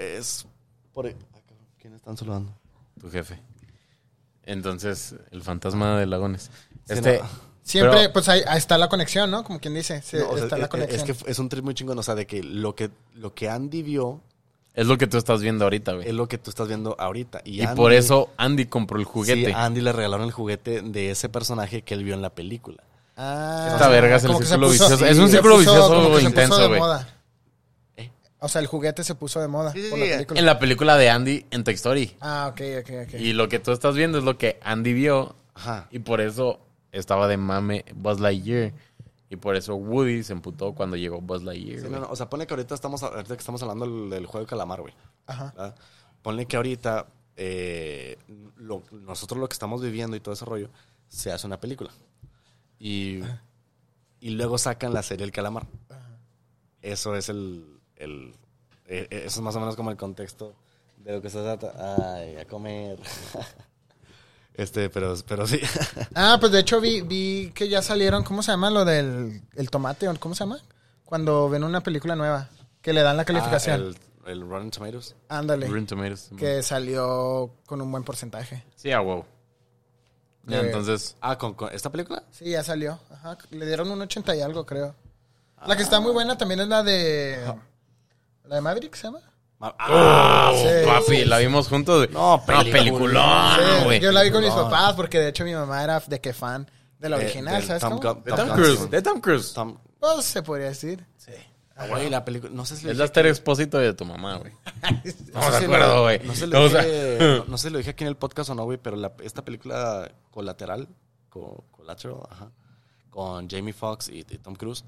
Es 0.00 0.46
por... 0.94 1.06
ah, 1.06 1.12
cabrón, 1.46 1.66
¿Quién 1.78 1.94
están 1.94 2.16
saludando? 2.16 2.54
Tu 3.00 3.10
jefe. 3.10 3.38
Entonces, 4.44 5.14
el 5.30 5.42
fantasma 5.42 5.98
de 5.98 6.06
Lagones. 6.06 6.50
Sí, 6.86 6.94
Este. 6.94 7.18
no. 7.18 7.48
Siempre, 7.62 7.98
Pero- 7.98 8.12
pues 8.14 8.28
ahí, 8.30 8.40
ahí 8.48 8.56
está 8.56 8.78
la 8.78 8.88
conexión, 8.88 9.30
¿no? 9.30 9.44
Como 9.44 9.60
quien 9.60 9.74
dice. 9.74 10.00
Sí, 10.00 10.16
No, 10.16 10.30
o 10.30 10.34
sea, 10.36 10.44
está 10.44 10.56
es- 10.56 10.60
la 10.60 10.64
es, 10.66 10.70
conexión. 10.70 11.06
que 11.06 11.30
es 11.30 11.38
un 11.38 11.48
trip 11.50 11.62
muy 11.64 11.74
chingón, 11.74 11.98
o 11.98 12.02
sea, 12.02 12.14
de 12.14 12.26
que 12.26 12.42
lo 12.42 12.74
que, 12.74 12.90
lo 13.14 13.34
que 13.34 13.50
Andy 13.50 13.82
vio 13.82 14.22
Es 14.72 14.86
lo 14.86 14.96
que 14.96 15.06
tú 15.06 15.18
estás 15.18 15.42
viendo 15.42 15.64
ahorita, 15.64 15.92
güey. 15.92 16.08
es 16.08 16.14
lo 16.14 16.26
que 16.28 16.38
tú 16.38 16.48
estás 16.48 16.66
viendo 16.68 16.96
ahorita. 16.98 17.42
Y, 17.44 17.56
Y 17.60 17.60
Andy- 17.66 17.76
por 17.76 17.92
eso 17.92 18.30
Andy 18.38 18.64
compró 18.66 18.98
el 18.98 19.04
juguete. 19.04 19.44
Sí, 19.46 19.52
a 19.52 19.66
Andy 19.66 19.82
le 19.82 19.92
regalaron 19.92 20.24
el 20.24 20.32
juguete 20.32 20.80
de 20.80 21.10
ese 21.10 21.28
personaje 21.28 21.82
que 21.82 21.92
él 21.92 22.04
vio 22.04 22.14
en 22.14 22.22
la 22.22 22.30
película. 22.30 22.82
Ah, 23.20 23.70
Esta 23.72 23.88
verga 23.88 24.14
es 24.16 24.22
el 24.24 24.30
círculo 24.36 24.68
puso- 24.68 24.70
vicioso. 24.70 24.96
sí, 24.98 25.04
Es 25.04 25.18
un 25.18 25.28
círculo 25.28 25.56
puso- 25.56 25.70
vicioso 25.72 25.88
como 25.88 26.00
que 26.00 26.06
se 26.06 26.12
puso 26.14 26.28
intenso, 26.28 26.58
de 26.58 26.68
güey. 26.68 26.80
moda. 26.80 27.08
¿Eh? 27.96 28.10
O 28.38 28.48
sea, 28.48 28.60
el 28.60 28.68
juguete 28.68 29.02
se 29.02 29.16
puso 29.16 29.40
de 29.40 29.48
moda 29.48 29.72
Sí, 29.72 29.82
sí, 29.82 29.90
por 29.90 29.98
la 29.98 30.04
sí. 30.06 30.12
película. 30.12 30.38
En 30.40 30.46
la 30.46 30.58
película 30.60 30.96
de 30.96 31.10
Andy 31.10 31.46
en 31.50 31.64
Toy 31.64 31.74
Story. 31.74 32.16
Ah, 32.20 32.48
ok, 32.52 32.60
ok, 32.80 32.90
ok. 33.08 33.14
Y 33.20 33.32
lo 33.32 33.48
que 33.48 33.58
tú 33.58 33.72
estás 33.72 33.96
viendo 33.96 34.18
es 34.18 34.24
lo 34.24 34.38
que 34.38 34.60
Andy 34.62 34.92
vio. 34.92 35.34
Ajá. 35.54 35.88
Y 35.90 35.98
por 35.98 36.20
eso 36.20 36.60
estaba 36.92 37.26
de 37.26 37.36
mame 37.36 37.84
Buzz 37.94 38.20
Lightyear. 38.20 38.72
Y 39.30 39.36
por 39.36 39.56
eso 39.56 39.74
Woody 39.74 40.22
se 40.22 40.32
emputó 40.32 40.72
cuando 40.72 40.96
llegó 40.96 41.20
Buzz 41.20 41.42
Lightyear. 41.42 41.80
Sí, 41.80 41.86
no, 41.90 41.98
no, 41.98 42.06
O 42.10 42.14
sea, 42.16 42.30
pone 42.30 42.46
que 42.46 42.54
ahorita 42.54 42.74
estamos, 42.76 43.02
ahorita 43.02 43.34
que 43.34 43.40
estamos 43.40 43.60
hablando 43.62 43.84
del, 43.84 44.08
del 44.10 44.26
juego 44.26 44.44
de 44.46 44.48
calamar, 44.48 44.80
güey. 44.80 44.94
Ajá. 45.26 45.52
¿verdad? 45.56 45.74
Ponle 46.22 46.46
que 46.46 46.56
ahorita 46.56 47.06
eh, 47.36 48.16
lo- 48.56 48.82
nosotros 48.92 49.38
lo 49.40 49.48
que 49.48 49.52
estamos 49.54 49.82
viviendo 49.82 50.16
y 50.16 50.20
todo 50.20 50.34
ese 50.34 50.44
rollo 50.44 50.70
se 51.08 51.30
hace 51.32 51.46
una 51.46 51.58
película. 51.60 51.90
Y, 52.78 53.20
y 54.20 54.30
luego 54.30 54.58
sacan 54.58 54.92
la 54.94 55.02
serie 55.02 55.24
El 55.24 55.32
Calamar. 55.32 55.66
Eso 56.82 57.14
es 57.16 57.28
el, 57.28 57.80
el- 57.96 58.34
eh, 58.86 59.06
eh, 59.10 59.22
Eso 59.26 59.40
es 59.40 59.40
más 59.40 59.54
o 59.56 59.60
menos 59.60 59.76
como 59.76 59.90
el 59.90 59.96
contexto 59.96 60.54
de 60.96 61.12
lo 61.12 61.22
que 61.22 61.30
se 61.30 61.42
trata. 61.42 62.16
Ay, 62.16 62.36
a 62.36 62.44
comer. 62.46 62.98
Este, 64.54 64.90
pero, 64.90 65.14
pero 65.26 65.46
sí. 65.46 65.60
Ah, 66.16 66.36
pues 66.40 66.50
de 66.50 66.58
hecho 66.58 66.80
vi, 66.80 67.00
vi 67.02 67.52
que 67.54 67.68
ya 67.68 67.80
salieron, 67.80 68.24
¿cómo 68.24 68.42
se 68.42 68.50
llama? 68.50 68.70
Lo 68.70 68.84
del 68.84 69.40
el 69.54 69.70
tomate, 69.70 70.08
¿o 70.08 70.14
¿cómo 70.18 70.34
se 70.34 70.40
llama? 70.40 70.58
Cuando 71.04 71.48
ven 71.48 71.62
una 71.62 71.80
película 71.80 72.16
nueva, 72.16 72.48
que 72.82 72.92
le 72.92 73.02
dan 73.02 73.16
la 73.16 73.24
calificación. 73.24 73.94
Ah, 73.94 74.26
el, 74.26 74.32
el 74.32 74.48
Rotten 74.48 74.72
Tomatoes. 74.72 75.14
Ándale. 75.28 75.68
Rotten 75.68 75.86
Tomatoes. 75.86 76.30
Que 76.36 76.62
salió 76.64 77.54
con 77.66 77.80
un 77.80 77.90
buen 77.92 78.02
porcentaje. 78.02 78.64
Sí, 78.74 78.90
a 78.90 79.00
huevo. 79.00 79.26
Ya, 80.48 80.58
Eh, 80.60 80.66
entonces, 80.66 81.16
Ah, 81.20 81.36
¿con, 81.38 81.54
con 81.54 81.72
esta 81.72 81.90
película? 81.90 82.22
Sí, 82.30 82.50
ya 82.50 82.62
salió. 82.64 82.98
Ajá. 83.12 83.36
Le 83.50 83.66
dieron 83.66 83.90
un 83.90 84.00
80 84.00 84.34
y 84.36 84.40
algo, 84.40 84.64
creo. 84.66 84.94
La 85.66 85.76
que 85.76 85.82
está 85.82 86.00
muy 86.00 86.12
buena 86.12 86.36
también 86.38 86.60
es 86.60 86.68
la 86.68 86.82
de... 86.82 87.38
¿La 88.44 88.54
de 88.56 88.60
Maverick 88.60 88.94
se 88.94 89.04
llama? 89.08 89.20
Ah, 89.60 90.52
Sí. 90.54 90.86
papi, 90.86 91.24
la 91.24 91.38
vimos 91.38 91.68
juntos. 91.68 92.08
No, 92.10 92.42
peliculón. 92.46 93.56
Sí, 93.56 93.84
güey. 93.84 94.00
yo 94.00 94.12
la 94.12 94.22
vi 94.22 94.30
con 94.30 94.42
mis 94.42 94.52
papás 94.52 94.94
porque 94.94 95.18
de 95.18 95.28
hecho 95.28 95.44
mi 95.44 95.52
mamá 95.54 95.82
era 95.82 96.00
de 96.00 96.20
que 96.20 96.32
fan 96.32 96.70
de 96.98 97.08
la 97.08 97.16
original, 97.16 97.62
¿sabes 97.64 97.80
Tom 97.82 97.98
cómo? 97.98 98.14
De 98.22 98.30
Tom 98.32 98.36
Tom 98.48 98.56
Cruise. 98.56 98.76
Cruise. 98.76 98.90
De 98.90 99.02
Tom 99.02 99.20
Cruise. 99.20 99.52
Tom- 99.52 99.78
Pues 100.00 100.24
se 100.24 100.42
podría 100.42 100.68
decir. 100.68 101.04
Ah, 101.80 101.86
güey, 101.86 102.10
la 102.10 102.24
película. 102.24 102.52
No 102.52 102.64
sé 102.66 102.76
si 102.76 102.88
Es 102.88 102.96
la 102.96 103.04
Esther 103.04 103.26
Expósito 103.26 103.78
de 103.78 103.94
tu 103.94 104.04
mamá, 104.04 104.36
güey. 104.38 104.52
no 105.32 105.50
de 105.50 105.58
si 105.58 105.64
acuerdo, 105.64 105.94
lo- 105.96 106.02
güey. 106.02 106.18
No 106.26 106.34
sé, 106.34 106.46
dije, 106.46 107.18
no, 107.20 107.44
no 107.44 107.58
sé 107.58 107.68
si 107.68 107.72
lo 107.72 107.78
dije 107.78 107.90
aquí 107.90 108.04
en 108.04 108.08
el 108.08 108.16
podcast 108.16 108.50
o 108.50 108.54
no, 108.54 108.64
güey, 108.64 108.78
pero 108.78 108.96
la- 108.96 109.12
esta 109.22 109.44
película 109.44 110.10
Colateral, 110.30 110.88
co- 111.28 111.64
Collateral, 111.70 112.18
ajá, 112.30 112.50
con 113.10 113.48
Jamie 113.48 113.72
Foxx 113.72 114.08
y, 114.08 114.18
y 114.20 114.24
Tom 114.38 114.54
Cruise, 114.56 114.84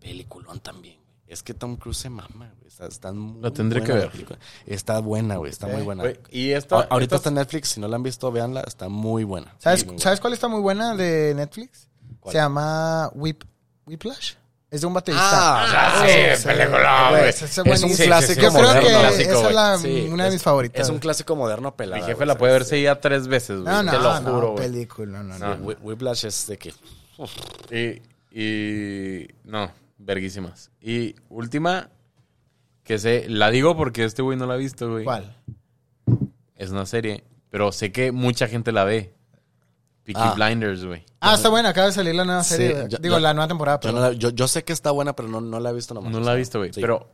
peliculón 0.00 0.60
también, 0.60 0.96
güey. 0.96 1.10
Es 1.26 1.42
que 1.44 1.54
Tom 1.54 1.76
Cruise 1.76 1.98
se 1.98 2.10
mama, 2.10 2.52
güey. 2.58 2.66
Está, 2.68 2.86
está 2.86 3.12
muy 3.12 3.40
La 3.40 3.52
tendré 3.52 3.80
buena 3.80 3.94
que 3.94 4.00
ver. 4.00 4.10
película. 4.10 4.38
Está 4.66 4.98
buena, 5.00 5.36
güey. 5.36 5.50
Está 5.50 5.66
muy 5.68 5.82
buena. 5.82 6.02
Güey, 6.02 6.18
Y 6.30 6.50
esta... 6.50 6.76
A- 6.76 6.82
ahorita 6.90 7.16
esta- 7.16 7.16
está 7.16 7.28
en 7.28 7.34
Netflix. 7.36 7.68
Si 7.68 7.80
no 7.80 7.86
la 7.86 7.96
han 7.96 8.02
visto, 8.02 8.30
véanla. 8.32 8.62
Está 8.62 8.88
muy 8.88 9.22
buena. 9.22 9.54
¿Sabes, 9.58 9.80
Sí, 9.80 9.86
muy 9.86 9.92
buena. 9.94 10.02
¿Sabes 10.02 10.20
cuál 10.20 10.32
está 10.32 10.48
muy 10.48 10.60
buena 10.60 10.96
de 10.96 11.34
Netflix? 11.36 11.88
¿Cuál? 12.18 12.32
Se 12.32 12.38
llama 12.38 13.10
Whip, 13.14 13.44
Whiplash. 13.86 14.34
Es 14.70 14.82
de 14.82 14.86
un 14.86 14.94
baterista. 14.94 15.24
Ah, 15.32 16.00
Ah, 16.00 16.06
sí, 16.06 16.46
película, 16.46 17.06
güey. 17.10 17.28
ese 17.30 17.44
Es 17.46 17.58
un 17.58 17.64
buenísimo. 17.64 18.06
clásico 18.06 18.40
Yo 18.42 18.48
creo 18.50 18.62
moderno. 18.62 18.80
que 18.82 18.88
Clásico, 18.88 19.30
esa 19.32 19.48
es 19.48 19.54
la- 19.54 19.78
Sí, 19.78 20.08
una 20.12 20.22
de 20.24 20.28
es- 20.28 20.34
mis 20.34 20.42
favoritas. 20.44 20.80
Es 20.82 20.88
un 20.88 20.94
güey. 20.94 21.00
clásico 21.00 21.34
moderno 21.36 21.74
pelada. 21.76 21.96
Mi 22.00 22.02
jefe 22.06 22.14
güey, 22.14 22.28
la 22.28 22.38
puede 22.38 22.52
¿sabes? 22.52 22.62
ver 22.66 22.68
seguida 22.70 23.00
tres 23.00 23.26
veces, 23.26 23.60
güey. 23.62 23.74
No, 23.74 23.82
no, 23.82 23.90
Te 23.90 23.98
lo 23.98 24.20
no, 24.20 24.32
juro, 24.32 24.52
güey. 24.52 24.64
película, 24.70 25.22
no, 25.24 25.38
no. 25.38 25.56
No. 25.56 25.64
Whi- 25.66 25.78
Whiplash 25.82 26.24
es 26.26 26.46
de 26.46 26.56
que... 26.58 26.72
Y, 27.72 28.00
y 28.40 29.28
no, 29.44 29.72
verguísimas. 29.98 30.70
Y 30.80 31.16
última, 31.30 31.88
que 32.84 32.98
sé, 33.00 33.26
la 33.28 33.50
digo 33.50 33.76
porque 33.76 34.04
este 34.04 34.22
güey 34.22 34.38
no 34.38 34.46
la 34.46 34.54
ha 34.54 34.56
visto, 34.56 34.88
güey. 34.88 35.02
¿Cuál? 35.04 35.36
Es 36.54 36.70
una 36.70 36.86
serie, 36.86 37.24
pero 37.50 37.72
sé 37.72 37.90
que 37.90 38.12
mucha 38.12 38.46
gente 38.46 38.70
la 38.70 38.84
ve. 38.84 39.14
Peaky 40.12 40.28
Ah. 40.30 40.34
Blinders, 40.34 40.84
güey. 40.84 41.04
Ah, 41.20 41.34
está 41.34 41.48
buena, 41.48 41.68
acaba 41.70 41.86
de 41.88 41.92
salir 41.92 42.14
la 42.14 42.24
nueva 42.24 42.42
Sí, 42.44 42.54
serie. 42.56 42.86
yo- 42.88 42.98
Digo, 42.98 43.16
yo- 43.16 43.20
la 43.20 43.34
nueva 43.34 43.48
temporada. 43.48 43.76
Yo, 43.78 43.80
pero- 43.90 43.92
no 43.94 44.00
la- 44.00 44.12
yo, 44.14 44.30
yo 44.30 44.48
sé 44.48 44.64
que 44.64 44.72
está 44.72 44.90
buena, 44.90 45.14
pero 45.14 45.28
no, 45.28 45.40
no 45.40 45.60
la 45.60 45.70
he 45.70 45.72
visto 45.74 45.94
nomás. 45.94 46.10
No 46.12 46.20
la 46.20 46.34
he 46.34 46.36
visto, 46.36 46.58
güey. 46.58 46.72
Sí. 46.72 46.80
Pero, 46.80 47.10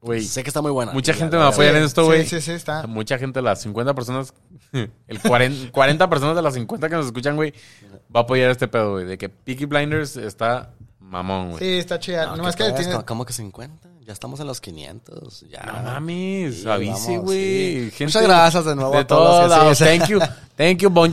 güey, 0.00 0.22
Sé 0.22 0.42
que 0.42 0.50
está 0.50 0.62
muy 0.62 0.70
buena. 0.70 0.92
mucha 0.92 1.12
gente 1.12 1.36
la- 1.36 1.42
me 1.44 1.48
la- 1.48 1.52
apoya 1.54 1.70
en 1.70 1.76
esto, 1.84 2.04
güey. 2.04 2.22
Sí, 2.24 2.36
sí, 2.36 2.40
sí, 2.42 2.52
está. 2.52 2.86
Mucha 2.86 3.18
gente, 3.18 3.42
las 3.42 3.60
50 3.60 3.92
personas, 3.94 4.32
el 4.72 5.20
40, 5.20 5.70
40 5.72 6.08
personas 6.08 6.36
de 6.36 6.42
las 6.42 6.54
50 6.54 6.88
que 6.88 6.96
nos 6.96 7.06
escuchan, 7.06 7.36
güey, 7.36 7.52
va 8.14 8.20
a 8.20 8.22
apoyar 8.22 8.50
este 8.50 8.68
pedo, 8.68 8.92
güey. 8.92 9.04
De 9.04 9.18
que 9.18 9.28
Peaky 9.28 9.66
Blinders 9.66 10.16
está 10.16 10.70
mamón, 11.00 11.50
güey. 11.50 11.58
Sí, 11.58 11.78
está 11.78 11.98
chida. 11.98 12.26
No, 12.26 12.36
Nomás 12.36 12.54
¿qué 12.56 12.62
que 12.64 12.68
pedas? 12.70 12.78
tiene... 12.80 12.92
¿Cómo- 12.94 13.04
¿Cómo 13.06 13.24
que 13.26 13.32
50? 13.32 13.88
Ya 14.10 14.14
estamos 14.14 14.40
en 14.40 14.48
los 14.48 14.60
500. 14.60 15.44
Ya. 15.48 15.62
No 15.62 15.72
mames, 15.84 16.62
Sí, 16.62 16.68
avise, 16.68 17.18
güey. 17.18 17.90
sí. 17.92 18.02
Muchas 18.02 18.22
gracias 18.24 18.64
de 18.64 18.74
nuevo 18.74 18.90
De 18.90 18.98
a 18.98 19.06
todos 19.06 19.48
todos 19.48 19.78
sí, 19.78 19.84
sí. 19.84 19.98
Thank 19.98 20.08
you. 20.08 20.18
Thank 20.56 20.78
you. 20.78 20.90
Bon, 20.90 21.12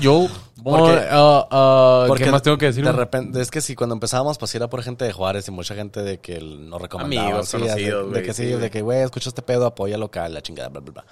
Porque- 0.79 1.07
uh, 1.13 1.55
uh, 1.55 2.07
Porque 2.07 2.23
¿Qué 2.23 2.31
más 2.31 2.41
tengo 2.41 2.57
que 2.57 2.65
decir? 2.65 2.83
De 2.83 2.91
repente, 2.91 3.39
es 3.39 3.51
que 3.51 3.61
si 3.61 3.75
cuando 3.75 3.93
empezábamos, 3.93 4.39
pues 4.39 4.55
era 4.55 4.67
por 4.67 4.81
gente 4.81 5.05
de 5.05 5.13
Juárez 5.13 5.47
y 5.47 5.51
mucha 5.51 5.75
gente 5.75 6.01
de 6.01 6.19
que 6.19 6.41
no 6.41 6.79
recomendaba. 6.79 7.27
Amigos, 7.27 7.49
sí, 7.49 7.57
de- 7.57 7.63
conocidos, 7.67 8.03
de, 8.05 8.09
güey, 8.09 8.23
que 8.23 8.33
sí, 8.33 8.43
sí, 8.45 8.53
de 8.53 8.71
que, 8.71 8.81
güey, 8.81 9.01
escucha 9.03 9.29
este 9.29 9.43
pedo, 9.43 9.67
apoya 9.67 9.99
local, 9.99 10.33
la 10.33 10.41
chingada, 10.41 10.69
bla, 10.69 10.79
bla, 10.81 10.91
bla. 10.93 11.05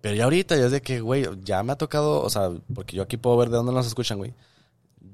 Pero 0.00 0.16
ya 0.16 0.24
ahorita, 0.24 0.56
ya 0.56 0.66
es 0.66 0.72
de 0.72 0.82
que, 0.82 1.00
güey, 1.00 1.28
ya 1.44 1.62
me 1.62 1.72
ha 1.72 1.76
tocado, 1.76 2.20
o 2.20 2.28
sea, 2.30 2.50
porque 2.74 2.96
yo 2.96 3.04
aquí 3.04 3.16
puedo 3.16 3.36
ver 3.36 3.48
de 3.50 3.58
dónde 3.58 3.72
nos 3.72 3.86
escuchan, 3.86 4.18
güey. 4.18 4.34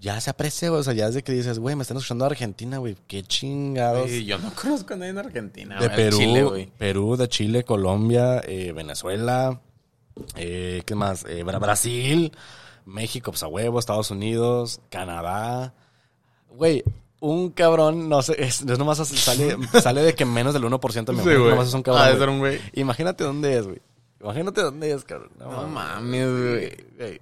Ya 0.01 0.21
se 0.21 0.31
aprecia, 0.31 0.69
güey, 0.69 0.81
o 0.81 0.85
sea, 0.85 0.93
ya 0.95 1.09
es 1.09 1.15
de 1.15 1.25
que 1.25 1.33
dices, 1.33 1.59
güey, 1.59 1.75
me 1.75 1.83
están 1.83 1.97
escuchando 1.97 2.25
de 2.25 2.31
Argentina, 2.31 2.79
güey, 2.79 2.97
qué 3.09 3.23
chingados. 3.25 4.03
Güey, 4.07 4.25
yo 4.25 4.39
no 4.39 4.53
conozco 4.63 4.95
a 4.95 4.97
nadie 4.97 5.11
en 5.11 5.19
Argentina. 5.19 5.79
de 5.81 5.87
güey, 5.87 5.97
Perú, 5.97 6.19
Chile, 6.19 6.43
güey. 6.45 6.67
Perú, 6.79 7.17
de 7.17 7.29
Chile, 7.29 7.65
Colombia, 7.65 8.41
eh, 8.47 8.73
Venezuela, 8.73 9.61
eh, 10.37 10.83
¿qué 10.87 10.95
más? 10.95 11.25
Eh, 11.29 11.45
Bra- 11.45 11.59
Brasil, 11.59 12.33
México, 12.87 13.33
pues 13.33 13.43
a 13.43 13.49
huevo, 13.49 13.79
Estados 13.79 14.11
Unidos, 14.13 14.81
Canadá. 14.89 15.75
Güey, 16.51 16.85
un 17.21 17.51
cabrón, 17.51 18.09
no 18.09 18.23
sé, 18.23 18.37
es, 18.39 18.61
es 18.63 18.79
nomás 18.79 18.99
sale, 18.99 19.57
sale 19.83 20.03
de 20.03 20.15
que 20.15 20.25
menos 20.25 20.55
del 20.55 20.63
1% 20.63 21.05
de 21.07 21.13
mi 21.13 21.19
Sí, 21.19 21.25
güey. 21.25 21.51
nomás 21.51 21.69
es 21.69 21.75
un 21.75 21.83
cabrón. 21.83 22.05
Ah, 22.07 22.13
güey. 22.17 22.29
un 22.29 22.39
güey. 22.39 22.61
Imagínate 22.75 23.25
dónde 23.25 23.59
es, 23.59 23.67
güey. 23.67 23.81
Imagínate 24.21 24.61
dónde 24.63 24.93
es, 24.93 25.03
cabrón. 25.05 25.31
No 25.41 25.67
mames, 25.67 26.29
güey. 26.99 27.21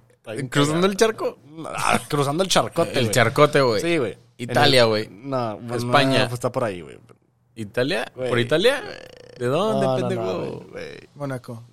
¿Cruzando 0.49 0.87
el 0.87 0.95
charco? 0.97 1.37
Ah, 1.65 1.99
cruzando 2.09 2.43
el 2.43 2.49
charcote, 2.49 2.99
El 2.99 3.11
charcote, 3.11 3.61
güey. 3.61 3.81
Sí, 3.81 3.97
güey. 3.97 4.17
Italia, 4.37 4.83
güey. 4.85 5.07
No, 5.09 5.59
pues, 5.67 5.83
España. 5.83 6.19
no, 6.19 6.23
pues 6.25 6.33
está 6.33 6.51
por 6.51 6.63
ahí, 6.63 6.81
güey. 6.81 6.97
¿Italia? 7.55 8.05
¿Por 8.13 8.37
Italia? 8.39 8.83
¿De 9.39 9.45
dónde, 9.47 9.85
No, 9.87 9.95
pendejo? 9.95 10.23
no. 10.23 10.65
Mónaco. 11.15 11.63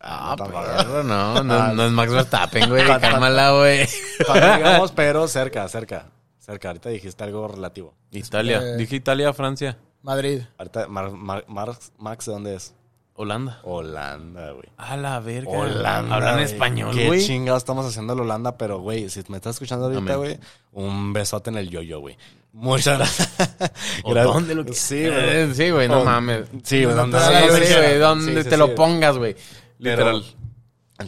Ah, 0.00 0.36
perro, 0.36 1.02
no, 1.02 1.42
no, 1.42 1.74
no 1.74 1.84
es 1.86 1.90
Max 1.92 2.12
Verstappen, 2.12 2.68
güey. 2.68 2.86
Cálmala, 2.86 3.52
güey. 3.52 3.88
Cuando 4.26 4.46
digamos, 4.56 4.92
pero 4.92 5.26
cerca, 5.28 5.66
cerca. 5.68 6.06
Cerca, 6.38 6.68
ahorita 6.68 6.88
dijiste 6.90 7.24
algo 7.24 7.48
relativo. 7.48 7.94
Italia. 8.10 8.60
Eh. 8.62 8.76
Dije 8.76 8.96
Italia, 8.96 9.32
Francia. 9.32 9.76
Madrid. 10.02 10.42
Ahorita, 10.56 10.86
Mar- 10.88 11.10
Mar- 11.10 11.44
Marx- 11.48 11.92
Max, 11.98 12.26
¿de 12.26 12.32
dónde 12.32 12.54
es? 12.54 12.74
Holanda. 13.20 13.60
Holanda, 13.64 14.52
güey. 14.52 14.68
A 14.76 14.96
la 14.96 15.18
verga. 15.20 15.50
Holanda. 15.50 16.14
Hablan 16.14 16.34
güey. 16.34 16.44
español, 16.44 16.94
Qué 16.94 17.06
güey. 17.08 17.26
chingados 17.26 17.62
estamos 17.62 17.84
haciendo 17.84 18.12
en 18.12 18.20
Holanda, 18.20 18.56
pero, 18.56 18.78
güey, 18.80 19.10
si 19.10 19.22
me 19.28 19.36
estás 19.38 19.56
escuchando 19.56 19.86
ahorita, 19.86 20.16
güey, 20.16 20.38
un 20.72 21.12
besote 21.12 21.50
en 21.50 21.56
el 21.56 21.68
yo-yo, 21.68 21.98
güey. 22.00 22.16
Muchas 22.52 22.96
gracias. 22.98 23.28
¿O 24.04 24.10
Gracias. 24.12 24.34
dónde 24.34 24.54
lo 24.54 24.64
que 24.64 24.72
Sí, 24.72 24.96
Eh, 25.04 25.44
güey. 25.46 25.54
Sí, 25.54 25.70
güey, 25.70 25.88
no 25.88 26.00
Oh, 26.00 26.04
mames. 26.04 26.46
Sí, 26.62 26.84
güey, 26.84 26.96
donde 26.96 27.18
te 27.18 27.98
donde 27.98 28.42
güey, 28.42 28.56
lo 28.56 28.66
sí. 28.68 28.72
pongas, 28.74 29.18
güey. 29.18 29.36
Literal. 29.78 30.24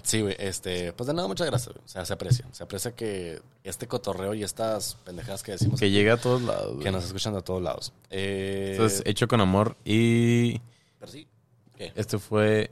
Sí, 0.05 0.21
güey, 0.21 0.37
este, 0.39 0.93
pues 0.93 1.09
de 1.09 1.15
nada, 1.15 1.27
muchas 1.27 1.47
gracias, 1.49 1.75
güey. 1.75 1.85
O 1.85 1.89
sea, 1.89 2.05
se 2.05 2.13
aprecia. 2.13 2.45
Se 2.53 2.63
aprecia 2.63 2.93
que 2.95 3.41
este 3.65 3.89
cotorreo 3.89 4.35
y 4.35 4.45
estas 4.45 4.95
pendejadas 5.05 5.43
que 5.43 5.53
decimos 5.53 5.81
Que 5.81 5.91
llegue 5.91 6.11
a 6.13 6.17
todos 6.17 6.43
lados. 6.43 6.73
que 6.77 6.83
güey. 6.83 6.93
nos 6.93 7.05
escuchan 7.05 7.35
de 7.35 7.43
todos 7.43 7.61
lados. 7.63 7.93
Eh, 8.11 8.71
Esto 8.73 8.87
es 8.87 9.03
hecho 9.07 9.27
con 9.27 9.41
amor 9.41 9.77
y 9.85 10.59
pero 11.01 11.11
sí. 11.11 11.27
¿Qué? 11.81 11.93
este 11.97 12.19
fue 12.19 12.69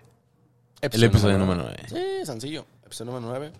el 0.83 1.03
episodio 1.03 1.39
número 1.39 1.63
9. 1.63 1.77
Sí, 1.89 2.27
sencillo. 2.27 2.67
Episodio 2.85 3.13
número 3.13 3.39
9. 3.39 3.53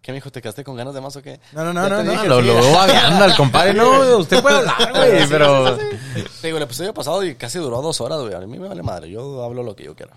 ¿Qué, 0.00 0.12
mijo? 0.12 0.30
¿Te 0.30 0.40
quedaste 0.40 0.62
con 0.62 0.76
ganas 0.76 0.94
de 0.94 1.00
más 1.00 1.16
o 1.16 1.22
qué? 1.22 1.40
No, 1.50 1.64
no, 1.64 1.72
no, 1.72 1.88
no, 1.88 1.96
te 1.96 2.04
no. 2.04 2.24
lo, 2.24 2.40
lo 2.40 2.54
veo 2.54 2.72
babeando 2.72 3.24
al 3.24 3.34
compadre. 3.34 3.74
No, 3.74 4.18
usted 4.18 4.40
puede 4.40 4.58
hablar, 4.58 4.92
güey, 4.92 5.28
pero... 5.28 5.76
Sí, 5.76 6.22
güey, 6.42 6.56
el 6.58 6.62
episodio 6.62 6.94
pasado 6.94 7.24
y 7.24 7.34
casi 7.34 7.58
duró 7.58 7.82
dos 7.82 8.00
horas, 8.00 8.20
güey. 8.20 8.32
A 8.32 8.38
mí 8.38 8.60
me 8.60 8.68
vale 8.68 8.84
madre. 8.84 9.10
Yo 9.10 9.42
hablo 9.42 9.64
lo 9.64 9.74
que 9.74 9.82
yo 9.82 9.96
quiera. 9.96 10.12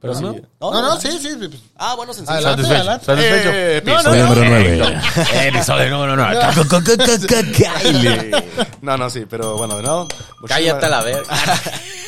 Pero 0.00 0.14
sí. 0.14 0.22
no? 0.22 0.34
No, 0.58 0.80
no, 0.80 0.98
sí, 0.98 1.10
sí. 1.20 1.28
Ah, 1.76 1.94
bueno, 1.94 2.14
sencillo. 2.14 2.38
Adelante. 2.38 2.62
Satisfecho, 2.62 3.04
satisfecho. 3.04 3.50
Eh, 3.50 3.76
Episodio 3.76 4.26
no, 4.26 4.34
no, 4.34 4.40
número 4.40 4.78
no. 4.78 4.90
9. 4.90 5.48
Episodio 5.48 5.90
número 5.90 6.16
9. 6.16 6.40
No, 8.80 8.96
no, 8.96 9.10
sí, 9.10 9.26
pero 9.28 9.58
bueno, 9.58 9.76
de 9.76 9.82
nuevo. 9.82 10.08
Cállate 10.48 10.86
a 10.86 10.88
la 10.88 11.02
verga. 11.02 11.22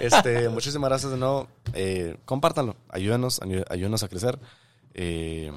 Este, 0.00 0.48
muchísimas 0.48 0.90
gracias 0.90 1.12
de 1.12 1.18
nuevo. 1.18 1.48
Eh, 1.72 2.16
compártanlo. 2.24 2.76
Ayúdenos, 2.88 3.40
ayúdenos 3.68 4.02
a 4.02 4.08
crecer. 4.08 4.38
Eh, 4.94 5.52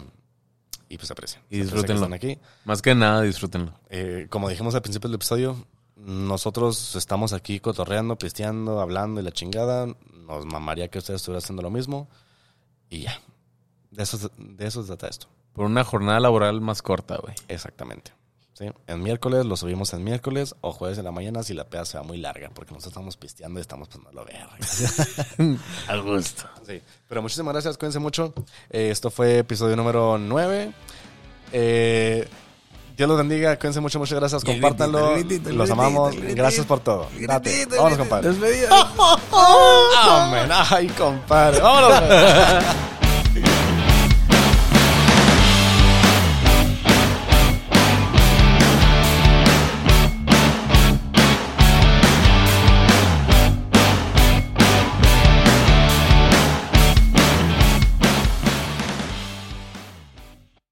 y 0.90 0.98
pues 0.98 1.12
aprecien. 1.12 1.41
Y 1.50 1.58
que 1.58 1.64
disfrútenlo. 1.64 2.02
están 2.02 2.14
aquí. 2.14 2.40
Más 2.66 2.82
que 2.82 2.96
nada, 2.96 3.22
disfrútenlo. 3.22 3.74
Eh, 3.90 4.28
como 4.30 4.50
dijimos 4.50 4.76
al 4.76 4.82
principio 4.82 5.08
del 5.08 5.16
episodio, 5.16 5.56
nosotros 5.96 6.96
estamos 6.96 7.34
aquí 7.34 7.60
cotorreando, 7.60 8.18
pisteando, 8.18 8.82
hablando 8.82 9.22
y 9.22 9.24
la 9.24 9.32
chingada. 9.32 9.86
Nos 9.86 10.46
mamaría 10.46 10.88
que 10.88 10.98
ustedes 10.98 11.22
estuvieran 11.22 11.44
haciendo 11.44 11.62
lo 11.62 11.70
mismo. 11.70 12.10
Y 12.90 13.02
ya. 13.02 13.22
De 13.91 14.04
eso, 14.04 14.32
de 14.38 14.68
eso 14.68 14.82
se 14.82 14.88
trata 14.88 15.08
esto. 15.08 15.28
Por 15.54 15.66
una 15.66 15.84
jornada 15.84 16.20
laboral 16.20 16.62
más 16.62 16.82
corta, 16.82 17.18
güey. 17.18 17.36
Exactamente. 17.48 18.14
¿Sí? 18.60 18.69
En 18.88 19.02
miércoles 19.02 19.45
lo 19.45 19.56
subimos 19.56 19.94
en 19.94 20.03
miércoles 20.03 20.53
o 20.60 20.73
jueves 20.73 20.98
en 20.98 21.06
la 21.06 21.11
mañana 21.11 21.44
si 21.44 21.53
la 21.53 21.64
peda 21.64 21.86
se 21.86 21.98
va 21.98 22.03
muy 22.03 22.18
larga, 22.18 22.49
porque 22.53 22.73
nosotros 22.73 22.91
estamos 22.91 23.15
pisteando 23.15 23.57
y 23.57 23.61
estamos 23.61 23.88
pues 23.88 24.03
no 24.03 24.11
lo 24.11 24.26
verga. 24.26 24.49
Al 25.88 26.02
gusto. 26.02 26.44
Sí. 26.68 26.81
Pero 27.07 27.22
muchísimas 27.22 27.53
gracias, 27.53 27.77
cuídense 27.77 27.99
mucho. 27.99 28.34
Eh, 28.69 28.90
esto 28.91 29.11
fue 29.11 29.38
episodio 29.38 29.77
número 29.77 30.18
9. 30.18 30.73
Eh, 31.53 32.27
Dios 32.98 33.07
los 33.07 33.18
bendiga, 33.18 33.57
cuídense 33.57 33.80
mucho, 33.80 33.98
muchas 33.98 34.19
gracias, 34.19 34.44
compártanlo. 34.44 35.15
Los 35.53 35.72
amamos. 35.72 36.18
Gracias 36.18 36.65
por 36.65 36.81
todo. 36.81 37.07
Date. 37.18 37.65
Vámonos, 37.65 37.98
compadre. 37.98 38.27
Despedida. 38.27 38.69
Amén. 40.06 40.49
Ay, 40.69 40.88
compadre. 40.90 41.61
Vámonos. 41.61 42.03